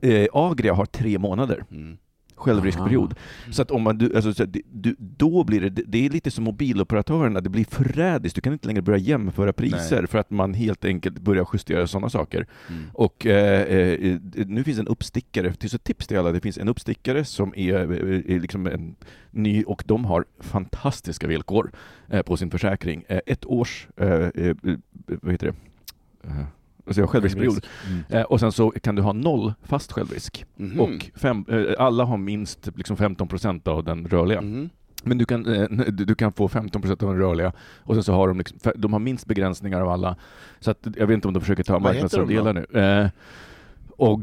eh, 0.00 0.26
Agria 0.32 0.74
har 0.74 0.86
tre 0.86 1.18
månader 1.18 1.64
Mm. 1.70 1.96
Självriskperiod. 2.42 3.14
Ah. 3.14 3.52
Så 3.52 3.62
att 3.62 3.70
om 3.70 3.82
man, 3.82 3.98
du, 3.98 4.16
alltså, 4.16 4.34
så 4.34 4.44
du, 4.70 4.96
då 4.98 5.44
blir 5.44 5.60
det, 5.60 5.82
det 5.86 6.06
är 6.06 6.10
lite 6.10 6.30
som 6.30 6.44
mobiloperatörerna, 6.44 7.40
det 7.40 7.48
blir 7.48 7.64
förrädiskt. 7.64 8.34
Du 8.34 8.40
kan 8.40 8.52
inte 8.52 8.66
längre 8.66 8.82
börja 8.82 8.98
jämföra 8.98 9.52
priser 9.52 9.98
Nej. 9.98 10.06
för 10.06 10.18
att 10.18 10.30
man 10.30 10.54
helt 10.54 10.84
enkelt 10.84 11.18
börjar 11.18 11.48
justera 11.52 11.86
sådana 11.86 12.10
saker. 12.10 12.46
Mm. 12.68 12.84
Och 12.94 13.26
eh, 13.26 13.62
eh, 13.62 14.18
nu 14.46 14.64
finns 14.64 14.78
en 14.78 14.88
uppstickare, 14.88 15.54
till 15.54 15.70
så 15.70 15.78
tips 15.78 16.06
till 16.06 16.18
alla, 16.18 16.32
det 16.32 16.40
finns 16.40 16.58
en 16.58 16.68
uppstickare 16.68 17.24
som 17.24 17.52
är, 17.56 17.74
eh, 17.74 18.36
är 18.36 18.40
liksom 18.40 18.66
en 18.66 18.96
ny 19.30 19.64
och 19.64 19.84
de 19.86 20.04
har 20.04 20.24
fantastiska 20.40 21.26
villkor 21.26 21.72
eh, 22.08 22.22
på 22.22 22.36
sin 22.36 22.50
försäkring. 22.50 23.04
Eh, 23.08 23.20
ett 23.26 23.44
års, 23.44 23.88
eh, 23.96 24.28
vad 25.06 25.32
heter 25.32 25.46
det, 25.46 25.54
alltså 26.86 27.00
jag 27.00 27.06
har 27.06 27.12
självriskperiod. 27.12 27.66
Mm. 27.88 28.02
Eh, 28.08 28.22
och 28.22 28.40
sen 28.40 28.52
så 28.52 28.70
kan 28.70 28.94
du 28.94 29.02
ha 29.02 29.12
noll 29.12 29.52
fast 29.62 29.92
självrisk. 29.92 30.44
Mhm. 30.56 30.80
Och 30.80 31.10
fem, 31.14 31.44
eh, 31.48 31.62
alla 31.78 32.04
har 32.04 32.16
minst 32.16 32.68
liksom 32.76 32.96
15 32.96 33.28
procent 33.28 33.68
av 33.68 33.84
den 33.84 34.06
rörliga. 34.06 34.40
Mhm. 34.40 34.70
Men 35.04 35.18
du 35.18 35.24
kan, 35.24 35.54
eh, 35.54 35.68
du 35.88 36.04
du 36.04 36.14
kan 36.14 36.32
få 36.32 36.48
15 36.48 36.82
procent 36.82 37.02
av 37.02 37.08
den 37.08 37.18
rörliga 37.18 37.52
och 37.82 37.94
sen 37.94 38.04
så 38.04 38.12
har 38.12 38.28
de, 38.28 38.38
liksom, 38.38 38.58
de 38.76 38.92
har 38.92 39.00
minst 39.00 39.26
begränsningar 39.26 39.80
av 39.80 39.88
alla. 39.88 40.16
Så 40.60 40.70
att, 40.70 40.86
jag 40.96 41.06
vet 41.06 41.14
inte 41.14 41.28
om 41.28 41.34
de 41.34 41.40
försöker 41.40 41.62
ta 41.62 41.78
marknadsandelar 41.78 42.52
nu. 42.52 42.80
Eh, 42.80 43.08
och 43.96 44.20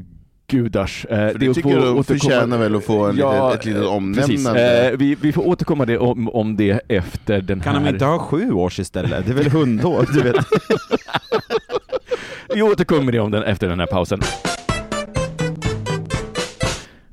gudars. 0.47 1.05
Eh, 1.09 1.17
För 1.31 1.39
det 1.39 1.53
tycker 1.53 1.69
jag 1.69 2.05
förtjänar 2.05 2.57
väl 2.57 2.75
att 2.75 2.83
få 2.83 3.05
en 3.05 3.15
liten- 3.15 3.51
ett 3.53 3.65
litet 3.65 3.85
omnämnande. 3.85 4.89
Eh, 4.91 4.97
vi, 4.97 5.15
vi 5.15 5.31
får 5.31 5.47
återkomma 5.47 5.85
det 5.85 5.97
om, 5.97 6.29
om 6.29 6.55
det 6.57 6.81
efter 6.87 7.41
den 7.41 7.59
Kan 7.59 7.75
här... 7.75 7.83
de 7.85 7.89
inte 7.89 8.05
ha 8.05 8.19
sju 8.19 8.51
års 8.51 8.79
istället? 8.79 9.25
Det 9.25 9.31
är 9.31 9.35
väl 9.35 9.49
hundår? 9.51 10.05
Du 10.13 10.21
vet. 10.21 10.35
Vi 12.53 12.61
återkommer 12.61 13.11
det 13.11 13.19
om 13.19 13.31
den 13.31 13.43
efter 13.43 13.69
den 13.69 13.79
här 13.79 13.87
pausen. 13.87 14.19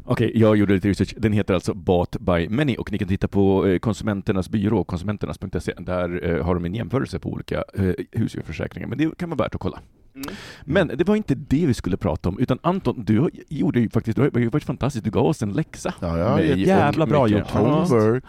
Okej, 0.04 0.32
jag 0.34 0.56
gjorde 0.56 0.74
lite 0.74 0.88
research. 0.88 1.14
Den 1.16 1.32
heter 1.32 1.54
alltså 1.54 1.74
Bought 1.74 2.16
by 2.20 2.48
Many 2.48 2.76
och 2.76 2.92
ni 2.92 2.98
kan 2.98 3.08
titta 3.08 3.28
på 3.28 3.66
eh, 3.66 3.78
Konsumenternas 3.78 4.48
byrå, 4.48 4.84
konsumenternas.se. 4.84 5.72
Där 5.78 6.24
eh, 6.24 6.44
har 6.44 6.54
de 6.54 6.64
en 6.64 6.74
jämförelse 6.74 7.18
på 7.18 7.28
olika 7.28 7.64
eh, 7.74 7.92
husdjursförsäkringar, 8.12 8.88
men 8.88 8.98
det 8.98 9.18
kan 9.18 9.30
vara 9.30 9.44
värt 9.44 9.54
att 9.54 9.60
kolla. 9.60 9.80
Mm. 10.16 10.34
Men 10.64 10.88
det 10.88 11.08
var 11.08 11.16
inte 11.16 11.34
det 11.34 11.66
vi 11.66 11.74
skulle 11.74 11.96
prata 11.96 12.28
om, 12.28 12.38
utan 12.38 12.58
Anton, 12.62 13.04
du 13.04 13.30
gjorde 13.48 13.80
ju 13.80 13.90
faktiskt, 13.90 14.16
du 14.16 14.22
har 14.34 14.40
ju 14.40 14.48
varit 14.48 14.64
fantastisk, 14.64 15.04
du 15.04 15.10
gav 15.10 15.26
oss 15.26 15.42
en 15.42 15.52
läxa. 15.52 15.94
Ja, 16.00 16.18
ja, 16.18 16.36
Mig 16.36 16.60
jävla 16.66 17.06
bra 17.06 17.28
gjort. 17.28 17.50
Homework. 17.50 18.24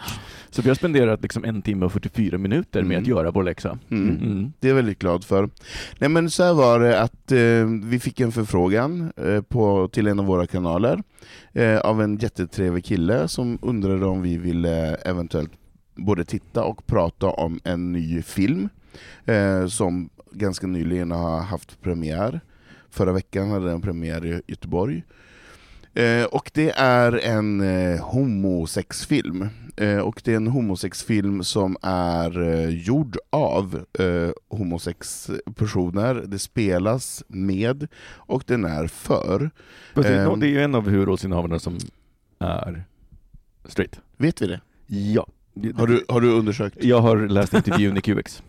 Så 0.50 0.62
vi 0.62 0.68
har 0.70 0.76
spenderat 0.76 1.22
liksom 1.22 1.44
en 1.46 1.62
timme 1.62 1.86
och 1.86 1.92
44 1.94 2.38
minuter 2.38 2.84
med 2.84 2.92
Mm. 2.92 3.02
att 3.04 3.08
göra 3.08 3.32
vår 3.32 3.44
läxa. 3.44 3.78
Mm. 3.92 4.10
Mm. 4.10 4.54
Det 4.60 4.68
är 4.68 4.70
jag 4.70 4.76
väldigt 4.76 5.00
glad 5.00 5.24
för. 5.24 5.50
Nej 6.00 6.10
men 6.10 6.30
så 6.30 6.54
var 6.54 6.80
det 6.80 7.02
att 7.02 7.32
eh, 7.32 7.66
vi 7.84 8.00
fick 8.00 8.20
en 8.20 8.32
förfrågan 8.32 9.12
eh, 9.18 9.42
på, 9.42 9.88
till 9.92 10.08
en 10.08 10.20
av 10.20 10.26
våra 10.26 10.48
kanaler 10.48 11.04
eh, 11.54 11.78
av 11.80 12.02
en 12.02 12.18
jättetrevlig 12.18 12.86
kille 12.86 13.28
som 13.28 13.60
undrade 13.62 14.06
om 14.06 14.22
vi 14.22 14.38
ville 14.38 14.96
eventuellt 14.96 15.52
både 15.96 16.26
titta 16.26 16.64
och 16.64 16.88
prata 16.88 17.28
om 17.28 17.60
en 17.64 17.92
ny 17.92 18.22
film 18.22 18.70
eh, 19.26 19.68
som 19.68 20.10
ganska 20.38 20.68
nyligen 20.68 21.12
har 21.12 21.40
haft 21.40 21.82
premiär. 21.82 22.40
Förra 22.90 23.12
veckan 23.12 23.50
hade 23.50 23.66
den 23.66 23.82
premiär 23.82 24.26
i 24.26 24.42
Göteborg. 24.48 25.04
Eh, 25.94 26.24
och 26.24 26.52
det 26.54 26.70
är 26.78 27.26
en 27.26 27.62
eh, 27.62 28.06
homosexfilm. 28.06 29.50
Eh, 29.78 29.98
och 29.98 30.22
det 30.24 30.32
är 30.32 30.36
en 30.36 30.48
homosexfilm 30.48 31.44
som 31.44 31.78
är 31.82 32.42
eh, 32.42 32.70
gjord 32.70 33.18
av 33.30 33.86
eh, 34.00 34.30
homosexpersoner. 34.50 36.24
Det 36.28 36.40
spelas 36.40 37.24
med 37.28 37.88
och 38.06 38.44
den 38.48 38.66
är 38.66 38.88
för. 38.88 39.50
Ehm. 39.96 40.40
det 40.40 40.48
är 40.48 40.50
ju 40.50 40.62
en 40.62 40.76
av 40.76 40.90
huvudrollsinnehavarna 40.90 41.60
som 41.60 41.78
är 42.40 42.84
straight. 43.66 44.00
Vet 44.18 44.42
vi 44.42 44.48
det? 44.48 44.62
Ja. 44.88 45.28
Har 45.76 45.88
du, 45.88 46.06
har 46.08 46.22
du 46.22 46.32
undersökt? 46.32 46.84
Jag 46.84 47.02
har 47.02 47.18
läst 47.18 47.54
intervjun 47.54 47.98
i 47.98 48.02
QX. 48.02 48.44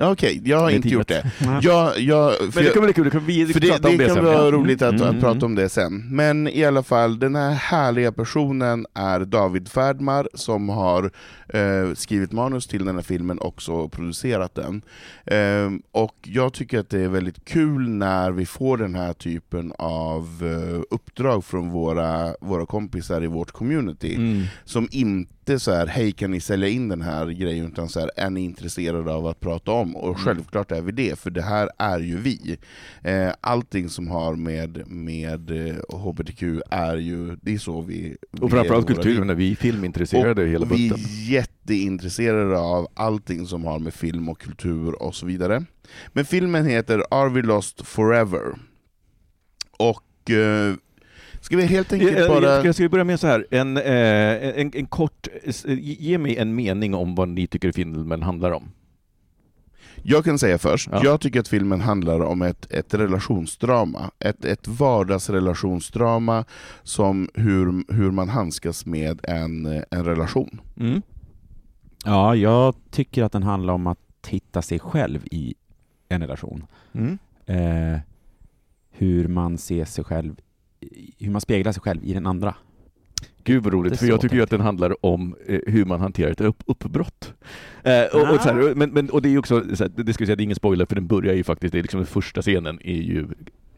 Ja, 0.00 0.10
Okej, 0.12 0.40
jag 0.44 0.58
har 0.58 0.70
inte 0.70 0.88
gjort 0.88 1.08
det. 1.08 1.30
Jag, 1.62 1.98
jag, 2.00 2.36
för 2.36 2.54
Men 2.54 2.64
det 2.64 2.70
kan 2.72 2.82
bli 2.84 2.92
kul, 2.92 3.04
det 3.04 3.10
kan 3.10 3.26
vi 3.26 3.46
För 3.46 3.60
det, 3.60 3.68
prata 3.68 3.88
om 3.88 3.96
det 3.96 4.04
det 4.08 4.14
kan 4.14 4.24
vara 4.24 4.34
Ja. 4.44 4.50
roligt 4.50 4.82
att, 4.82 4.90
Mm, 4.92 5.02
att 5.02 5.08
mm, 5.08 5.20
prata 5.20 5.32
mm. 5.36 5.44
om 5.44 5.54
det 5.54 5.68
sen. 5.68 6.16
Men 6.16 6.48
i 6.48 6.64
alla 6.64 6.82
fall, 6.82 7.18
den 7.18 7.34
här 7.36 7.50
härliga 7.50 8.12
personen 8.12 8.86
är 8.94 9.20
David 9.20 9.68
Färdmar 9.68 10.28
som 10.34 10.68
har 10.68 11.10
eh, 11.48 11.94
skrivit 11.94 12.32
manus 12.32 12.66
till 12.66 12.84
den 12.84 12.94
här 12.94 13.02
filmen 13.02 13.38
och 13.38 13.46
också 13.48 13.88
producerat 13.88 14.54
den. 14.54 14.82
Ehm, 15.26 15.82
och 15.92 16.16
jag 16.22 16.52
tycker 16.52 16.78
att 16.78 16.90
det 16.90 17.00
är 17.00 17.08
väldigt 17.08 17.44
kul 17.44 17.88
när 17.88 18.30
vi 18.30 18.46
får 18.46 18.76
den 18.76 18.94
här 18.94 19.12
typen 19.12 19.72
av 19.78 20.28
eh, 20.42 20.82
uppdrag 20.90 21.44
från 21.44 21.70
våra, 21.70 22.34
våra 22.40 22.66
kompisar 22.66 23.24
i 23.24 23.26
vårt 23.26 23.50
community 23.50 24.14
Mm. 24.14 24.42
som 24.64 24.88
inte 24.90 25.39
så 25.58 25.72
här, 25.72 25.86
hej 25.86 26.12
kan 26.12 26.30
ni 26.30 26.40
sälja 26.40 26.68
in 26.68 26.88
den 26.88 27.02
här 27.02 27.26
grejen, 27.26 27.66
utan 27.66 27.88
så 27.88 28.00
här, 28.00 28.10
är 28.16 28.30
ni 28.30 28.40
intresserade 28.40 29.12
av 29.12 29.26
att 29.26 29.40
prata 29.40 29.72
om? 29.72 29.96
Och 29.96 30.18
självklart 30.18 30.72
är 30.72 30.82
vi 30.82 30.92
det, 30.92 31.18
för 31.18 31.30
det 31.30 31.42
här 31.42 31.68
är 31.78 31.98
ju 31.98 32.16
vi. 32.16 32.56
Eh, 33.02 33.32
allting 33.40 33.88
som 33.88 34.08
har 34.08 34.34
med, 34.36 34.90
med 34.90 35.50
eh, 35.68 35.98
HBTQ 35.98 36.42
är 36.70 36.96
ju, 36.96 37.36
det 37.42 37.54
är 37.54 37.58
så 37.58 37.80
vi... 37.80 38.16
Och 38.40 38.50
framförallt 38.50 38.86
kulturen, 38.86 39.26
när 39.26 39.34
vi 39.34 39.50
är 39.50 39.56
filmintresserade 39.56 40.46
hela 40.46 40.66
Och 40.66 40.72
vi 40.72 40.88
är 40.88 41.30
jätteintresserade 41.30 42.58
av 42.58 42.88
allting 42.94 43.46
som 43.46 43.64
har 43.64 43.78
med 43.78 43.94
film 43.94 44.28
och 44.28 44.40
kultur 44.40 45.02
och 45.02 45.14
så 45.14 45.26
vidare. 45.26 45.64
Men 46.12 46.24
filmen 46.24 46.66
heter 46.66 47.02
Are 47.10 47.28
We 47.28 47.42
Lost 47.42 47.86
Forever? 47.86 48.58
Och 49.78 50.30
eh, 50.30 50.74
ska 51.50 51.56
vi 51.56 51.66
helt 51.66 51.92
enkelt 51.92 52.18
Jag, 52.18 52.28
bara... 52.28 52.44
jag, 52.56 52.66
jag 52.66 52.74
ska 52.74 52.84
vi 52.84 52.88
börja 52.88 53.04
med 53.04 53.20
så 53.20 53.26
här, 53.26 53.46
en, 53.50 53.76
eh, 53.76 54.60
en, 54.60 54.70
en 54.74 54.86
kort, 54.86 55.28
ge 55.66 56.18
mig 56.18 56.36
en 56.36 56.54
mening 56.54 56.94
om 56.94 57.14
vad 57.14 57.28
ni 57.28 57.46
tycker 57.46 57.72
filmen 57.72 58.22
handlar 58.22 58.50
om. 58.50 58.70
Jag 60.02 60.24
kan 60.24 60.38
säga 60.38 60.58
först, 60.58 60.88
Ja. 60.92 61.00
jag 61.04 61.20
tycker 61.20 61.40
att 61.40 61.48
filmen 61.48 61.80
handlar 61.80 62.20
om 62.20 62.42
ett, 62.42 62.72
ett 62.72 62.94
relationsdrama. 62.94 64.10
Ett, 64.18 64.44
ett 64.44 64.68
vardagsrelationsdrama, 64.68 66.44
som 66.82 67.28
hur, 67.34 67.94
hur 67.94 68.10
man 68.10 68.28
handskas 68.28 68.86
med 68.86 69.20
en, 69.22 69.66
en 69.90 70.04
relation. 70.04 70.60
Mm. 70.80 71.02
Ja, 72.04 72.34
jag 72.34 72.74
tycker 72.90 73.22
att 73.24 73.32
den 73.32 73.42
handlar 73.42 73.74
om 73.74 73.86
att 73.86 73.98
hitta 74.28 74.62
sig 74.62 74.78
själv 74.78 75.20
i 75.30 75.54
en 76.08 76.20
relation. 76.20 76.66
Mm. 76.92 77.18
Eh, 77.46 78.00
hur 78.90 79.28
man 79.28 79.58
ser 79.58 79.84
sig 79.84 80.04
själv, 80.04 80.36
hur 81.18 81.30
man 81.30 81.40
speglar 81.40 81.72
sig 81.72 81.82
själv 81.82 82.04
i 82.04 82.12
den 82.12 82.26
andra. 82.26 82.54
Gud 83.44 83.62
vad 83.62 83.72
roligt, 83.72 83.98
för 83.98 84.06
jag 84.06 84.20
tycker 84.20 84.36
ju 84.36 84.42
att 84.42 84.50
den 84.50 84.60
handlar 84.60 85.06
om 85.06 85.34
eh, 85.46 85.60
hur 85.66 85.84
man 85.84 86.00
hanterar 86.00 86.30
ett 86.30 86.40
upp, 86.40 86.62
uppbrott. 86.66 87.34
Eh, 87.82 88.04
och, 88.12 88.34
och, 88.34 88.40
så 88.40 88.48
här, 88.48 88.74
men, 88.74 88.90
men, 88.90 89.10
och 89.10 89.22
det 89.22 89.28
är 89.28 89.30
ju 89.30 89.38
också, 89.38 89.76
så 89.76 89.84
här, 89.84 90.04
det 90.04 90.12
ska 90.12 90.26
säga, 90.26 90.36
det 90.36 90.42
är 90.42 90.44
ingen 90.44 90.56
spoiler, 90.56 90.86
för 90.86 90.94
den 90.94 91.06
börjar 91.06 91.34
ju 91.34 91.44
faktiskt, 91.44 91.72
det 91.72 91.78
är 91.78 91.82
liksom 91.82 92.00
den 92.00 92.06
första 92.06 92.42
scenen 92.42 92.78
är 92.84 93.02
ju... 93.02 93.26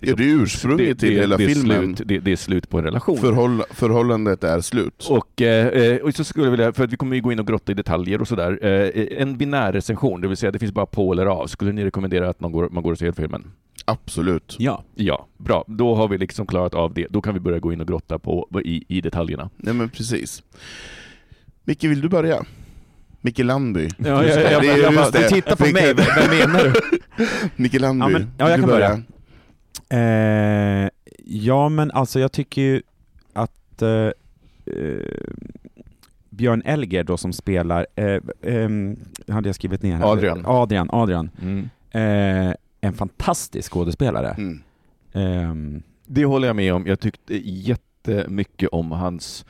Ja, 0.01 0.15
det 0.17 0.25
är 0.25 0.43
ursprunget 0.43 0.99
till 0.99 1.15
det, 1.15 1.21
hela 1.21 1.37
det 1.37 1.49
filmen. 1.49 1.97
Slut, 1.97 2.09
det, 2.09 2.19
det 2.19 2.33
är 2.33 2.37
slut 2.37 2.69
på 2.69 2.79
en 2.79 2.85
relation. 2.85 3.19
Förhåll, 3.19 3.63
förhållandet 3.71 4.45
är 4.45 4.61
slut. 4.61 5.07
Och, 5.11 5.43
eh, 5.43 5.67
eh, 5.67 5.97
och 5.97 6.15
så 6.15 6.25
skulle 6.25 6.47
jag 6.47 6.51
vilja, 6.51 6.73
för 6.73 6.85
att 6.85 6.93
vi 6.93 6.97
kommer 6.97 7.17
ju 7.17 7.23
gå 7.23 7.33
in 7.33 7.39
och 7.39 7.47
grotta 7.47 7.73
i 7.73 7.75
detaljer 7.75 8.21
och 8.21 8.29
sådär, 8.29 8.59
eh, 8.63 9.23
en 9.23 9.39
binär 9.39 9.73
recension, 9.73 10.21
det 10.21 10.29
vill 10.29 10.37
säga 10.37 10.53
det 10.53 10.59
finns 10.59 10.73
bara 10.73 10.87
på 10.87 11.13
eller 11.13 11.27
av. 11.27 11.47
Skulle 11.47 11.73
ni 11.73 11.85
rekommendera 11.85 12.29
att 12.29 12.41
man 12.41 12.53
går, 12.53 12.69
man 12.71 12.83
går 12.83 12.93
och 12.93 12.99
ser 12.99 13.13
filmen? 13.13 13.45
Absolut. 13.93 14.57
Ja. 14.59 14.85
Ja, 14.95 15.27
bra. 15.39 15.65
Då 15.67 15.95
har 15.95 16.09
vi 16.09 16.19
liksom 16.19 16.47
klarat 16.47 16.75
av 16.75 16.95
det. 16.95 17.07
Då 17.11 17.21
kan 17.23 17.35
vi 17.35 17.41
börja 17.41 17.59
gå 17.59 17.73
in 17.73 17.81
och 17.81 17.89
grotta 17.89 18.19
på, 18.19 18.49
i, 18.65 18.85
i 18.89 19.01
detaljerna. 19.01 19.51
Nej 19.57 19.75
men 19.75 19.89
precis. 19.89 20.43
Micke, 21.65 21.85
vill 21.85 22.01
du 22.01 22.09
börja? 22.09 22.45
Micke 23.21 23.39
Landby. 23.39 23.89
Ja, 23.99 24.07
ja, 24.07 24.23
ja, 24.25 24.51
jag, 24.51 24.63
det 24.63 24.69
är 24.69 24.77
jag, 24.83 24.93
just 24.93 24.97
bara, 24.97 25.11
det. 25.11 25.19
du 25.23 25.29
tittar 25.29 25.57
på 25.57 25.65
Micke- 25.65 25.73
mig, 25.73 25.95
vad 25.95 26.07
vad 26.17 26.31
menar 26.39 26.65
du? 26.65 26.99
Micke 27.63 27.81
Landby, 27.81 28.05
Ja, 28.05 28.09
men- 28.19 28.31
ja, 28.39 28.51
jag 28.51 28.61
kan 28.61 28.69
börja. 28.69 29.03
Eh, 29.89 30.89
ja, 31.25 31.69
men 31.69 31.91
alltså 31.91 32.21
jag 32.21 32.33
tycker 32.33 32.63
ju 32.63 32.83
att 33.33 33.83
eh, 33.83 33.89
eh, 33.89 34.13
Björn 36.31 36.63
Elger 36.65 37.05
då 37.05 37.17
som 37.17 37.33
spelar, 37.33 37.87
eh, 37.97 38.19
ehm, 38.43 38.97
hade 39.29 39.49
jag 39.49 39.55
skrivit 39.57 39.83
ner 39.83 39.97
här? 39.97 40.13
Adrian. 40.13 40.43
Adrian, 40.47 40.89
Adrian. 40.93 41.31
Mm. 41.43 41.69
En 42.85 42.93
fantastisk 42.95 43.73
skådespelare. 43.73 44.31
Mm. 44.39 44.63
Ehm, 45.13 45.83
Det 46.07 46.25
håller 46.25 46.47
jag 46.47 46.57
med 46.57 46.75
om. 46.75 46.87
Jag 46.87 47.01
tyckte 47.01 47.35
jättemycket 47.49 48.69
om 48.69 48.91
hans 48.93 49.45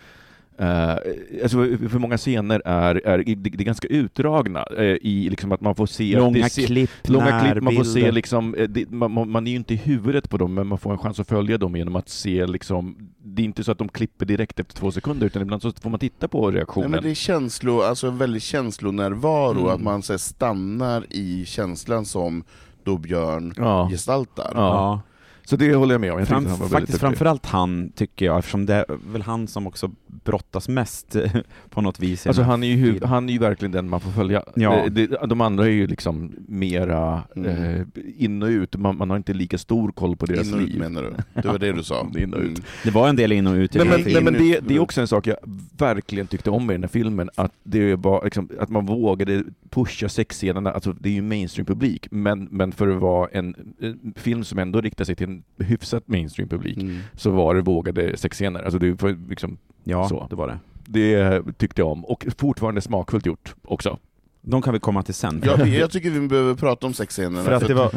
Uh, 0.61 0.97
alltså 1.43 1.57
för 1.89 1.99
många 1.99 2.17
scener 2.19 2.63
är, 2.65 2.95
är, 3.07 3.19
det, 3.19 3.35
det 3.35 3.61
är 3.61 3.65
ganska 3.65 3.89
utdragna 3.89 4.65
eh, 4.79 4.85
i 4.85 5.27
liksom 5.31 5.53
att 5.53 5.61
man 5.61 5.75
får 5.75 5.87
se... 5.87 6.17
långa 6.17 6.39
det 6.45 6.51
ser, 6.51 6.67
klipp, 6.67 6.91
Långa 7.05 7.41
klipp, 7.41 7.63
man 7.63 7.75
får 7.77 7.85
se 7.85 8.11
liksom, 8.13 8.55
eh, 8.55 8.69
det, 8.69 8.91
man, 8.91 9.31
man 9.31 9.47
är 9.47 9.51
ju 9.51 9.57
inte 9.57 9.75
i 9.75 9.77
huvudet 9.77 10.31
på 10.31 10.37
dem, 10.39 10.55
men 10.55 10.67
man 10.67 10.79
får 10.79 10.93
en 10.93 10.99
chans 10.99 11.21
att 11.21 11.29
följa 11.29 11.59
dem 11.59 11.77
genom 11.77 11.97
att 11.97 12.09
se 12.09 12.47
liksom, 12.47 13.11
det 13.25 13.43
är 13.43 13.45
inte 13.45 13.65
så 13.65 13.73
att 13.73 13.79
de 13.79 13.89
klipper 13.89 14.27
direkt 14.27 14.61
efter 14.61 14.75
två 14.75 14.91
sekunder, 14.93 15.27
utan 15.27 15.43
ibland 15.43 15.63
så 15.63 15.73
får 15.73 15.91
man 15.91 16.01
titta 16.01 16.29
på 16.29 16.51
Nej, 16.51 16.59
reaktionen. 16.59 16.91
men 16.91 17.03
det 17.03 17.11
är 17.11 17.15
känslo, 17.15 17.81
alltså 17.83 18.07
en 18.07 18.19
väldigt 18.19 18.43
känslonärvaro, 18.43 19.61
Mm. 19.61 19.75
att 19.75 19.81
man 19.81 20.03
så 20.03 20.13
här, 20.13 20.19
stannar 20.19 21.05
i 21.11 21.45
känslan 21.47 22.05
som 22.05 22.45
Björn 22.85 23.55
ja. 23.57 23.89
gestaltar. 23.91 24.53
Ja. 24.55 25.01
Så 25.45 25.57
det 25.57 25.75
håller 25.75 25.95
jag 25.95 26.01
med 26.01 26.13
om. 26.13 26.19
Jag 26.19 26.29
Fram, 26.29 26.47
han 26.47 26.59
var 26.59 26.69
faktiskt 26.69 26.99
framförallt 26.99 27.47
han, 27.47 27.93
tycker 27.95 28.27
jag, 28.27 28.39
eftersom 28.39 28.67
det 28.67 28.75
är 28.75 28.85
väl 29.13 29.23
han 29.23 29.49
som 29.49 29.67
också 29.67 29.91
brottas 30.25 30.69
mest 30.69 31.17
på 31.71 31.81
något 31.81 32.01
vis. 32.01 32.27
Alltså 32.27 32.43
han 32.43 32.63
är, 32.63 32.69
ju, 32.69 33.01
han 33.05 33.29
är 33.29 33.33
ju 33.33 33.39
verkligen 33.39 33.73
den 33.73 33.89
man 33.89 34.01
får 34.01 34.11
följa. 34.11 34.43
Ja. 34.55 34.85
Det, 34.91 35.07
det, 35.07 35.27
de 35.27 35.41
andra 35.41 35.65
är 35.65 35.71
ju 35.71 35.87
liksom 35.87 36.33
mera 36.49 37.23
Mm. 37.37 37.75
eh, 37.75 37.87
in 38.17 38.43
och 38.43 38.47
ut, 38.47 38.77
man, 38.77 38.97
man 38.97 39.11
har 39.11 39.17
inte 39.17 39.33
lika 39.33 39.59
stor 39.59 39.93
koll 39.93 40.17
på 40.17 40.27
deras 40.27 40.49
In 40.49 40.55
och 40.55 40.61
ut 40.61 40.69
liv. 40.69 40.79
menar 40.79 41.03
du? 41.03 41.43
Det 41.43 41.49
var 41.49 41.59
det 41.59 41.73
du 41.73 41.83
sa? 41.83 42.07
In 42.19 42.35
och 42.35 42.41
ut. 42.41 42.49
Mm. 42.49 42.63
Det 42.85 42.91
var 42.91 43.09
en 43.09 43.17
del 43.17 43.33
in 43.33 43.47
och 43.47 43.55
ut 43.55 43.77
i 43.77 43.79
Nej 43.79 43.89
men, 43.89 44.01
nej, 44.13 44.23
men 44.23 44.33
det, 44.33 44.61
det 44.61 44.75
är 44.75 44.79
också 44.79 45.01
en 45.01 45.09
sak 45.09 45.27
jag 45.27 45.37
verkligen 45.79 46.27
tyckte 46.27 46.51
om 46.51 46.71
i 46.71 46.75
den 46.75 46.83
här 46.83 46.89
filmen, 46.89 47.31
att, 47.35 47.53
det 47.63 47.95
var 47.95 48.25
liksom, 48.25 48.49
att 48.61 48.69
man 48.69 48.87
vågade 48.87 49.45
pusha 49.71 50.09
sexscenerna, 50.09 50.73
alltså 50.73 50.93
det 50.93 51.09
är 51.09 51.13
ju 51.13 51.23
mainstream-publik, 51.23 52.07
men, 52.11 52.49
men 52.51 52.73
för 52.73 52.89
att 52.89 53.01
vara 53.01 53.29
en, 53.33 53.75
en 53.81 54.15
film 54.17 54.45
som 54.45 54.59
ändå 54.59 54.81
riktar 54.81 55.05
sig 55.05 55.15
till 55.17 55.32
en 55.59 55.67
hyfsat 55.67 56.09
mainstream-publik, 56.09 56.77
Mm. 56.83 56.99
så 57.17 57.31
var 57.31 57.55
det 57.55 57.61
vågade 57.63 58.17
sexscener. 58.17 58.63
Alltså 58.63 58.79
det, 58.79 59.03
var 59.03 59.29
liksom, 59.29 59.59
Ja, 59.85 60.09
Så. 60.09 60.27
det 60.31 60.37
var 60.37 60.49
det. 60.49 60.59
det 60.87 61.43
tyckte 61.59 61.81
jag 61.81 61.89
om, 61.93 62.05
och 62.05 62.27
fortfarande 62.39 62.81
smakfullt 62.81 63.27
gjort 63.27 63.55
också. 63.65 63.99
De 64.45 64.63
kan 64.63 64.73
vi 64.73 64.81
komma 64.81 65.03
till 65.03 65.15
sen. 65.15 65.43
Jag, 65.45 65.69
jag 65.69 65.91
tycker 65.91 66.11
vi 66.11 66.29
behöver 66.29 66.55
prata 66.55 66.87
om 66.87 66.95
sexscenerna, 66.95 67.45
för 67.45 67.53
att 67.53 67.67
det 67.69 67.75
var, 67.75 67.91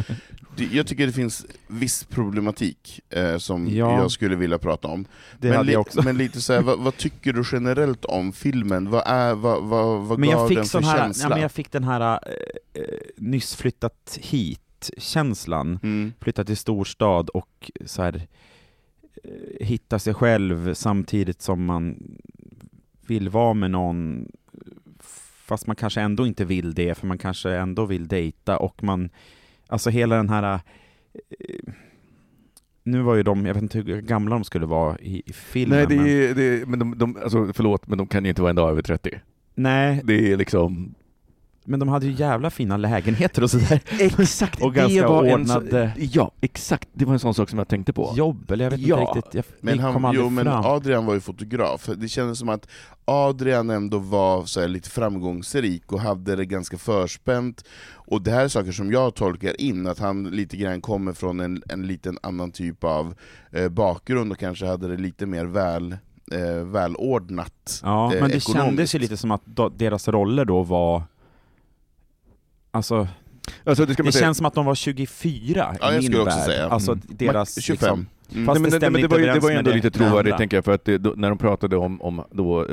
jag 0.71 0.87
tycker 0.87 1.05
det 1.07 1.13
finns 1.13 1.45
viss 1.67 2.03
problematik 2.03 2.99
eh, 3.09 3.37
som 3.37 3.67
Ja. 3.67 3.97
jag 4.01 4.11
skulle 4.11 4.35
vilja 4.35 4.57
prata 4.57 4.87
om. 4.87 5.05
det 5.39 5.47
men, 5.47 5.57
hade 5.57 5.67
li- 5.67 5.73
jag 5.73 5.81
också. 5.81 6.01
men 6.03 6.17
lite 6.17 6.41
så 6.41 6.53
här, 6.53 6.61
vad, 6.61 6.79
vad 6.79 6.97
tycker 6.97 7.33
du 7.33 7.43
generellt 7.51 8.05
om 8.05 8.33
filmen? 8.33 8.89
Vad, 8.89 9.03
är, 9.05 9.33
vad, 9.35 9.63
vad, 9.63 10.01
vad 10.01 10.19
Men 10.19 10.29
gav 10.29 10.39
jag 10.39 10.47
fick 10.47 10.57
den 10.57 10.65
för 10.65 10.81
här, 10.81 10.97
känsla? 10.97 11.23
ja, 11.25 11.29
men 11.29 11.41
jag 11.41 11.51
fick 11.51 11.71
den 11.71 11.83
här 11.83 12.01
eh, 12.01 12.81
eh, 12.81 12.83
nyss 13.17 13.55
flyttat 13.55 14.19
hit-känslan. 14.89 15.79
Mm. 15.83 16.13
Flytta 16.21 16.43
till 16.43 16.57
storstad 16.57 17.29
och 17.29 17.71
så 17.85 18.01
här, 18.01 18.27
eh, 19.23 19.65
hitta 19.67 19.99
sig 19.99 20.13
själv 20.13 20.73
samtidigt 20.73 21.41
som 21.41 21.65
man 21.65 22.17
vill 23.07 23.29
vara 23.29 23.53
med 23.53 23.71
någon 23.71 24.27
fast 25.45 25.67
man 25.67 25.75
kanske 25.75 26.01
ändå 26.01 26.27
inte 26.27 26.45
vill 26.45 26.73
det, 26.73 26.95
för 26.95 27.07
man 27.07 27.17
kanske 27.17 27.51
ändå 27.51 27.85
vill 27.85 28.07
dejta 28.07 28.57
och 28.57 28.83
man, 28.83 29.09
alltså 29.67 29.89
hela 29.89 30.15
den 30.15 30.29
här 30.29 30.59
eh, 31.39 31.73
nu 32.83 33.01
var 33.01 33.15
ju 33.15 33.23
de, 33.23 33.45
jag 33.45 33.53
vet 33.53 33.63
inte 33.63 33.77
hur 33.77 34.01
gamla 34.01 34.35
de 34.35 34.43
skulle 34.43 34.65
vara 34.65 34.97
i, 34.99 35.23
i 35.25 35.33
filmen. 35.33 35.77
Nej, 35.77 35.87
det 35.87 35.95
men, 35.95 36.07
är, 36.07 36.35
det 36.35 36.43
är, 36.43 36.65
men 36.65 36.79
de, 36.79 36.97
de, 36.97 37.17
alltså, 37.23 37.53
förlåt, 37.53 37.87
men 37.87 37.97
de 37.97 38.07
kan 38.07 38.23
ju 38.23 38.29
inte 38.29 38.41
vara 38.41 38.49
en 38.49 38.55
dag 38.55 38.69
över 38.69 38.81
30. 38.81 39.19
nej, 39.55 40.01
Det 40.03 40.31
är 40.31 40.37
liksom... 40.37 40.95
men 41.65 41.79
de 41.79 41.89
hade 41.89 42.05
ju 42.05 42.11
jävla 42.11 42.49
fina 42.49 42.77
lägenheter 42.77 43.43
och 43.43 43.51
sådär. 43.51 43.81
Exakt, 43.99 44.61
Och 44.61 44.73
ganska 44.73 45.09
ordnade 45.09 45.83
En, 45.83 45.91
så- 45.95 46.17
ja, 46.19 46.31
exakt. 46.41 46.89
Det 46.93 47.05
var 47.05 47.13
en 47.13 47.19
sån 47.19 47.33
sak 47.33 47.49
som 47.49 47.59
jag 47.59 47.67
tänkte 47.67 47.93
på. 47.93 48.13
jobb, 48.15 48.51
eller 48.51 48.63
jag 48.65 48.71
vet 48.71 48.79
Ja, 48.79 48.99
inte 48.99 49.17
riktigt, 49.17 49.33
jag 49.33 49.45
Men, 49.61 49.75
kom 49.77 49.83
han, 49.85 50.05
aldrig 50.05 50.23
jo, 50.25 50.29
men 50.29 50.45
fram. 50.45 50.65
Adrian 50.65 51.05
var 51.05 51.13
ju 51.13 51.19
fotograf, 51.19 51.89
det 51.97 52.07
kändes 52.07 52.39
som 52.39 52.49
att 52.49 52.67
Adrian 53.05 53.69
ändå 53.69 53.97
var 53.97 54.45
så 54.45 54.61
här, 54.61 54.67
lite 54.67 54.89
framgångsrik 54.89 55.91
och 55.91 55.99
hade 55.99 56.35
det 56.35 56.45
ganska 56.45 56.77
förspänt, 56.77 57.63
och 57.93 58.21
det 58.21 58.31
här 58.31 58.43
är 58.43 58.47
saker 58.47 58.71
som 58.71 58.91
jag 58.91 59.15
tolkar 59.15 59.61
in, 59.61 59.87
att 59.87 59.99
han 59.99 60.23
lite 60.23 60.57
grann 60.57 60.81
kommer 60.81 61.13
från 61.13 61.39
en, 61.39 61.63
en 61.69 61.87
liten 61.87 62.17
annan 62.23 62.51
typ 62.51 62.83
av 62.83 63.13
eh, 63.51 63.69
bakgrund 63.69 64.31
och 64.31 64.37
kanske 64.39 64.65
hade 64.65 64.87
det 64.87 64.97
lite 64.97 65.25
mer 65.25 65.45
väl, 65.45 65.91
eh, 66.31 66.65
välordnat. 66.65 67.81
Ja, 67.83 68.13
eh, 68.13 68.19
men 68.21 68.29
det 68.29 68.35
ekonomiskt. 68.35 68.65
kändes 68.65 68.95
ju 68.95 68.99
lite 68.99 69.17
som 69.17 69.31
att 69.31 69.41
deras 69.77 70.07
roller 70.07 70.45
då 70.45 70.63
var 70.63 71.03
Alltså, 72.75 73.07
Alltså, 73.63 73.85
det 73.85 73.93
det 74.03 74.11
känns 74.11 74.37
som 74.37 74.45
att 74.45 74.53
de 74.53 74.65
var 74.65 74.75
24 74.75 75.75
Ja, 75.81 75.93
i 75.93 76.09
min 76.09 76.25
värld. 76.25 76.33
säga. 76.33 76.67
Alltså 76.69 76.91
Mm. 76.91 77.03
deras 77.09 77.61
25. 77.61 77.73
liksom, 77.73 78.05
Mm. 78.33 78.45
Fast 78.45 78.61
Nej, 78.61 78.71
men, 78.71 78.71
det 78.71 78.79
det, 78.85 78.89
men 78.91 79.01
det 79.01 79.07
var 79.07 79.19
ju, 79.19 79.25
det 79.25 79.39
var 79.39 79.49
ju 79.51 79.55
ändå 79.57 79.71
lite 79.71 79.91
trovärdigt 79.91 80.37
tänker 80.37 80.57
jag, 80.57 80.65
för 80.65 80.71
att 80.71 80.85
det, 80.85 80.97
då, 80.97 81.13
när 81.17 81.29
de 81.29 81.37
pratade 81.37 81.77
om, 81.77 82.01
om 82.01 82.23
då, 82.31 82.67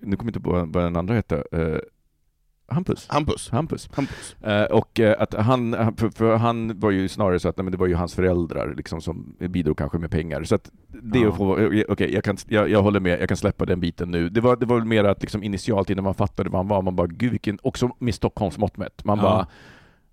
nu 0.00 0.16
kommer 0.16 0.30
jag 0.32 0.36
inte 0.36 0.40
på 0.40 0.50
vad 0.52 0.84
den 0.84 0.96
andra 0.96 1.14
hette, 1.14 1.36
eh, 1.52 1.78
Hampus? 2.68 3.06
Hampus. 3.08 3.50
Hampus. 3.50 3.88
Hampus. 3.92 4.36
Eh, 4.42 4.64
och 4.64 5.00
eh, 5.00 5.16
att 5.22 5.34
han, 5.34 5.72
för, 5.96 6.10
för 6.10 6.36
han 6.36 6.80
var 6.80 6.90
ju 6.90 7.08
snarare 7.08 7.40
så 7.40 7.48
att 7.48 7.56
nej, 7.56 7.64
men 7.64 7.72
det 7.72 7.78
var 7.78 7.86
ju 7.86 7.94
hans 7.94 8.14
föräldrar 8.14 8.74
liksom, 8.76 9.00
som 9.00 9.36
bidrog 9.38 9.78
kanske 9.78 9.98
med 9.98 10.10
pengar. 10.10 10.44
Så 10.44 10.54
att 10.54 10.70
det 10.88 11.18
Ja. 11.18 11.28
att 11.28 11.36
få, 11.36 11.58
eh, 11.58 11.84
okej, 11.88 12.14
jag, 12.14 12.24
kan, 12.24 12.36
jag, 12.48 12.70
jag 12.70 12.82
håller 12.82 13.00
med, 13.00 13.20
jag 13.20 13.28
kan 13.28 13.36
släppa 13.36 13.64
den 13.66 13.80
biten 13.80 14.10
nu. 14.10 14.28
Det 14.28 14.40
var, 14.40 14.56
det 14.56 14.66
var 14.66 14.80
mer 14.80 15.04
att 15.04 15.20
liksom, 15.22 15.42
initialt 15.42 15.90
innan 15.90 16.04
man 16.04 16.14
fattade 16.14 16.50
vad 16.50 16.58
han 16.58 16.68
var, 16.68 16.82
man 16.82 16.96
bara 16.96 17.06
gud 17.06 17.30
vilken, 17.30 17.58
också 17.62 17.90
med 17.98 18.14
Stockholms 18.14 18.58
mått 18.58 18.76
mätt, 18.76 19.04
man 19.04 19.18
Ja. 19.18 19.22
bara 19.22 19.46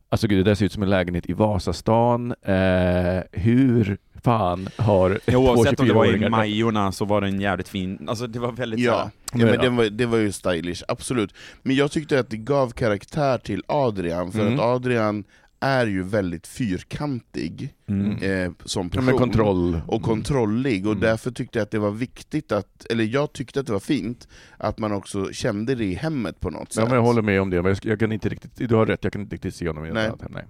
Alltså 0.09 0.27
gud, 0.27 0.39
det 0.39 0.43
där 0.51 0.55
ser 0.55 0.65
ut 0.65 0.71
som 0.71 0.83
en 0.83 0.89
lägenhet 0.89 1.29
i 1.29 1.33
Vasastan. 1.33 2.31
Eh, 2.41 3.21
hur 3.31 3.97
fan 4.23 4.69
har 4.77 5.19
Ja, 5.25 5.37
oavsett 5.37 5.79
om 5.79 5.87
det 5.87 5.93
var 5.93 6.05
i 6.05 6.07
24-åringar 6.09 6.29
Majorna 6.29 6.91
så 6.91 7.05
var 7.05 7.21
den 7.21 7.41
jävligt 7.41 7.69
fin, 7.69 8.09
alltså 8.09 8.27
det 8.27 8.39
var 8.39 8.51
väldigt 8.51 8.79
Ja, 8.79 9.11
ja 9.33 9.39
Ja. 9.39 9.45
men 9.45 9.59
det 9.59 9.69
var, 9.69 9.85
det 9.89 10.05
var 10.05 10.17
ju 10.17 10.31
stylish, 10.31 10.83
absolut. 10.87 11.33
Men 11.61 11.75
jag 11.75 11.91
tyckte 11.91 12.19
att 12.19 12.29
det 12.29 12.37
gav 12.37 12.69
karaktär 12.71 13.37
till 13.37 13.63
Adrian, 13.67 14.31
för 14.31 14.39
Mm. 14.41 14.53
att 14.53 14.59
Adrian 14.59 15.23
är 15.59 15.85
ju 15.87 16.03
väldigt 16.03 16.47
fyrkantig 16.47 17.73
mm. 17.87 18.11
eh, 18.11 18.51
som 18.65 18.85
Ja, 18.85 18.89
person. 18.89 19.05
med 19.05 19.15
kontroll. 19.15 19.81
och 19.87 20.01
kontrollig, 20.01 20.85
och 20.85 20.91
Mm. 20.91 21.01
därför 21.01 21.31
tyckte 21.31 21.59
jag 21.59 21.63
att 21.63 21.71
det 21.71 21.79
var 21.79 21.91
viktigt 21.91 22.51
att, 22.51 22.85
eller 22.89 23.03
jag 23.03 23.33
tyckte 23.33 23.59
att 23.59 23.65
det 23.65 23.73
var 23.73 23.79
fint, 23.79 24.27
att 24.57 24.77
man 24.79 24.91
också 24.91 25.31
kände 25.31 25.75
det 25.75 25.85
i 25.85 25.93
hemmet 25.93 26.39
på 26.39 26.49
något 26.49 26.67
Ja, 26.69 26.73
sätt. 26.81 26.83
men 26.89 26.95
jag 26.95 27.01
håller 27.03 27.21
med 27.21 27.41
om 27.41 27.49
det, 27.49 27.61
men 27.61 27.69
jag, 27.69 27.79
jag 27.91 27.99
kan 27.99 28.11
inte 28.11 28.29
riktigt, 28.29 28.69
du 28.69 28.75
har 28.75 28.85
rätt, 28.85 29.03
jag 29.03 29.13
kan 29.13 29.21
inte 29.21 29.35
riktigt 29.35 29.55
se 29.55 29.67
honom 29.67 29.85
i 29.85 29.91
Nej. 29.91 30.09
något 30.09 30.21
annat. 30.23 30.31
Nej. 30.33 30.45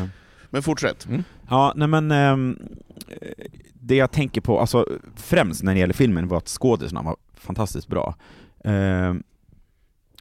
Ja. 0.00 0.08
Men 0.50 0.62
fortsätt. 0.62 1.08
Ja, 1.48 1.72
nej 1.76 1.88
men 1.88 2.10
eh, 2.10 2.36
det 3.74 3.96
jag 3.96 4.10
tänker 4.10 4.40
på, 4.40 4.60
alltså 4.60 4.86
främst 5.16 5.62
när 5.62 5.74
det 5.74 5.80
gäller 5.80 5.94
filmen 5.94 6.28
var 6.28 6.38
att 6.38 6.48
skådisarna 6.48 7.02
var 7.02 7.16
fantastiskt 7.34 7.88
bra. 7.88 8.14
Ehm, 8.64 9.22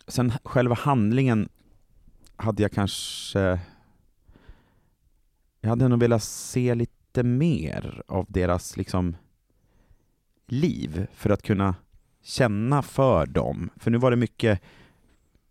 sen 0.07 0.31
själva 0.43 0.75
handlingen 0.75 1.49
hade 2.35 2.61
jag 2.61 2.71
kanske... 2.71 3.59
Jag 5.61 5.69
hade 5.69 5.87
nog 5.87 5.99
velat 5.99 6.23
se 6.23 6.75
lite 6.75 7.23
mer 7.23 8.03
av 8.07 8.25
deras 8.29 8.77
liksom 8.77 9.15
liv 10.47 11.07
för 11.13 11.29
att 11.29 11.41
kunna 11.43 11.75
känna 12.23 12.81
för 12.81 13.25
dem. 13.25 13.69
För 13.75 13.91
nu 13.91 13.97
var 13.97 14.11
det 14.11 14.17
mycket, 14.17 14.61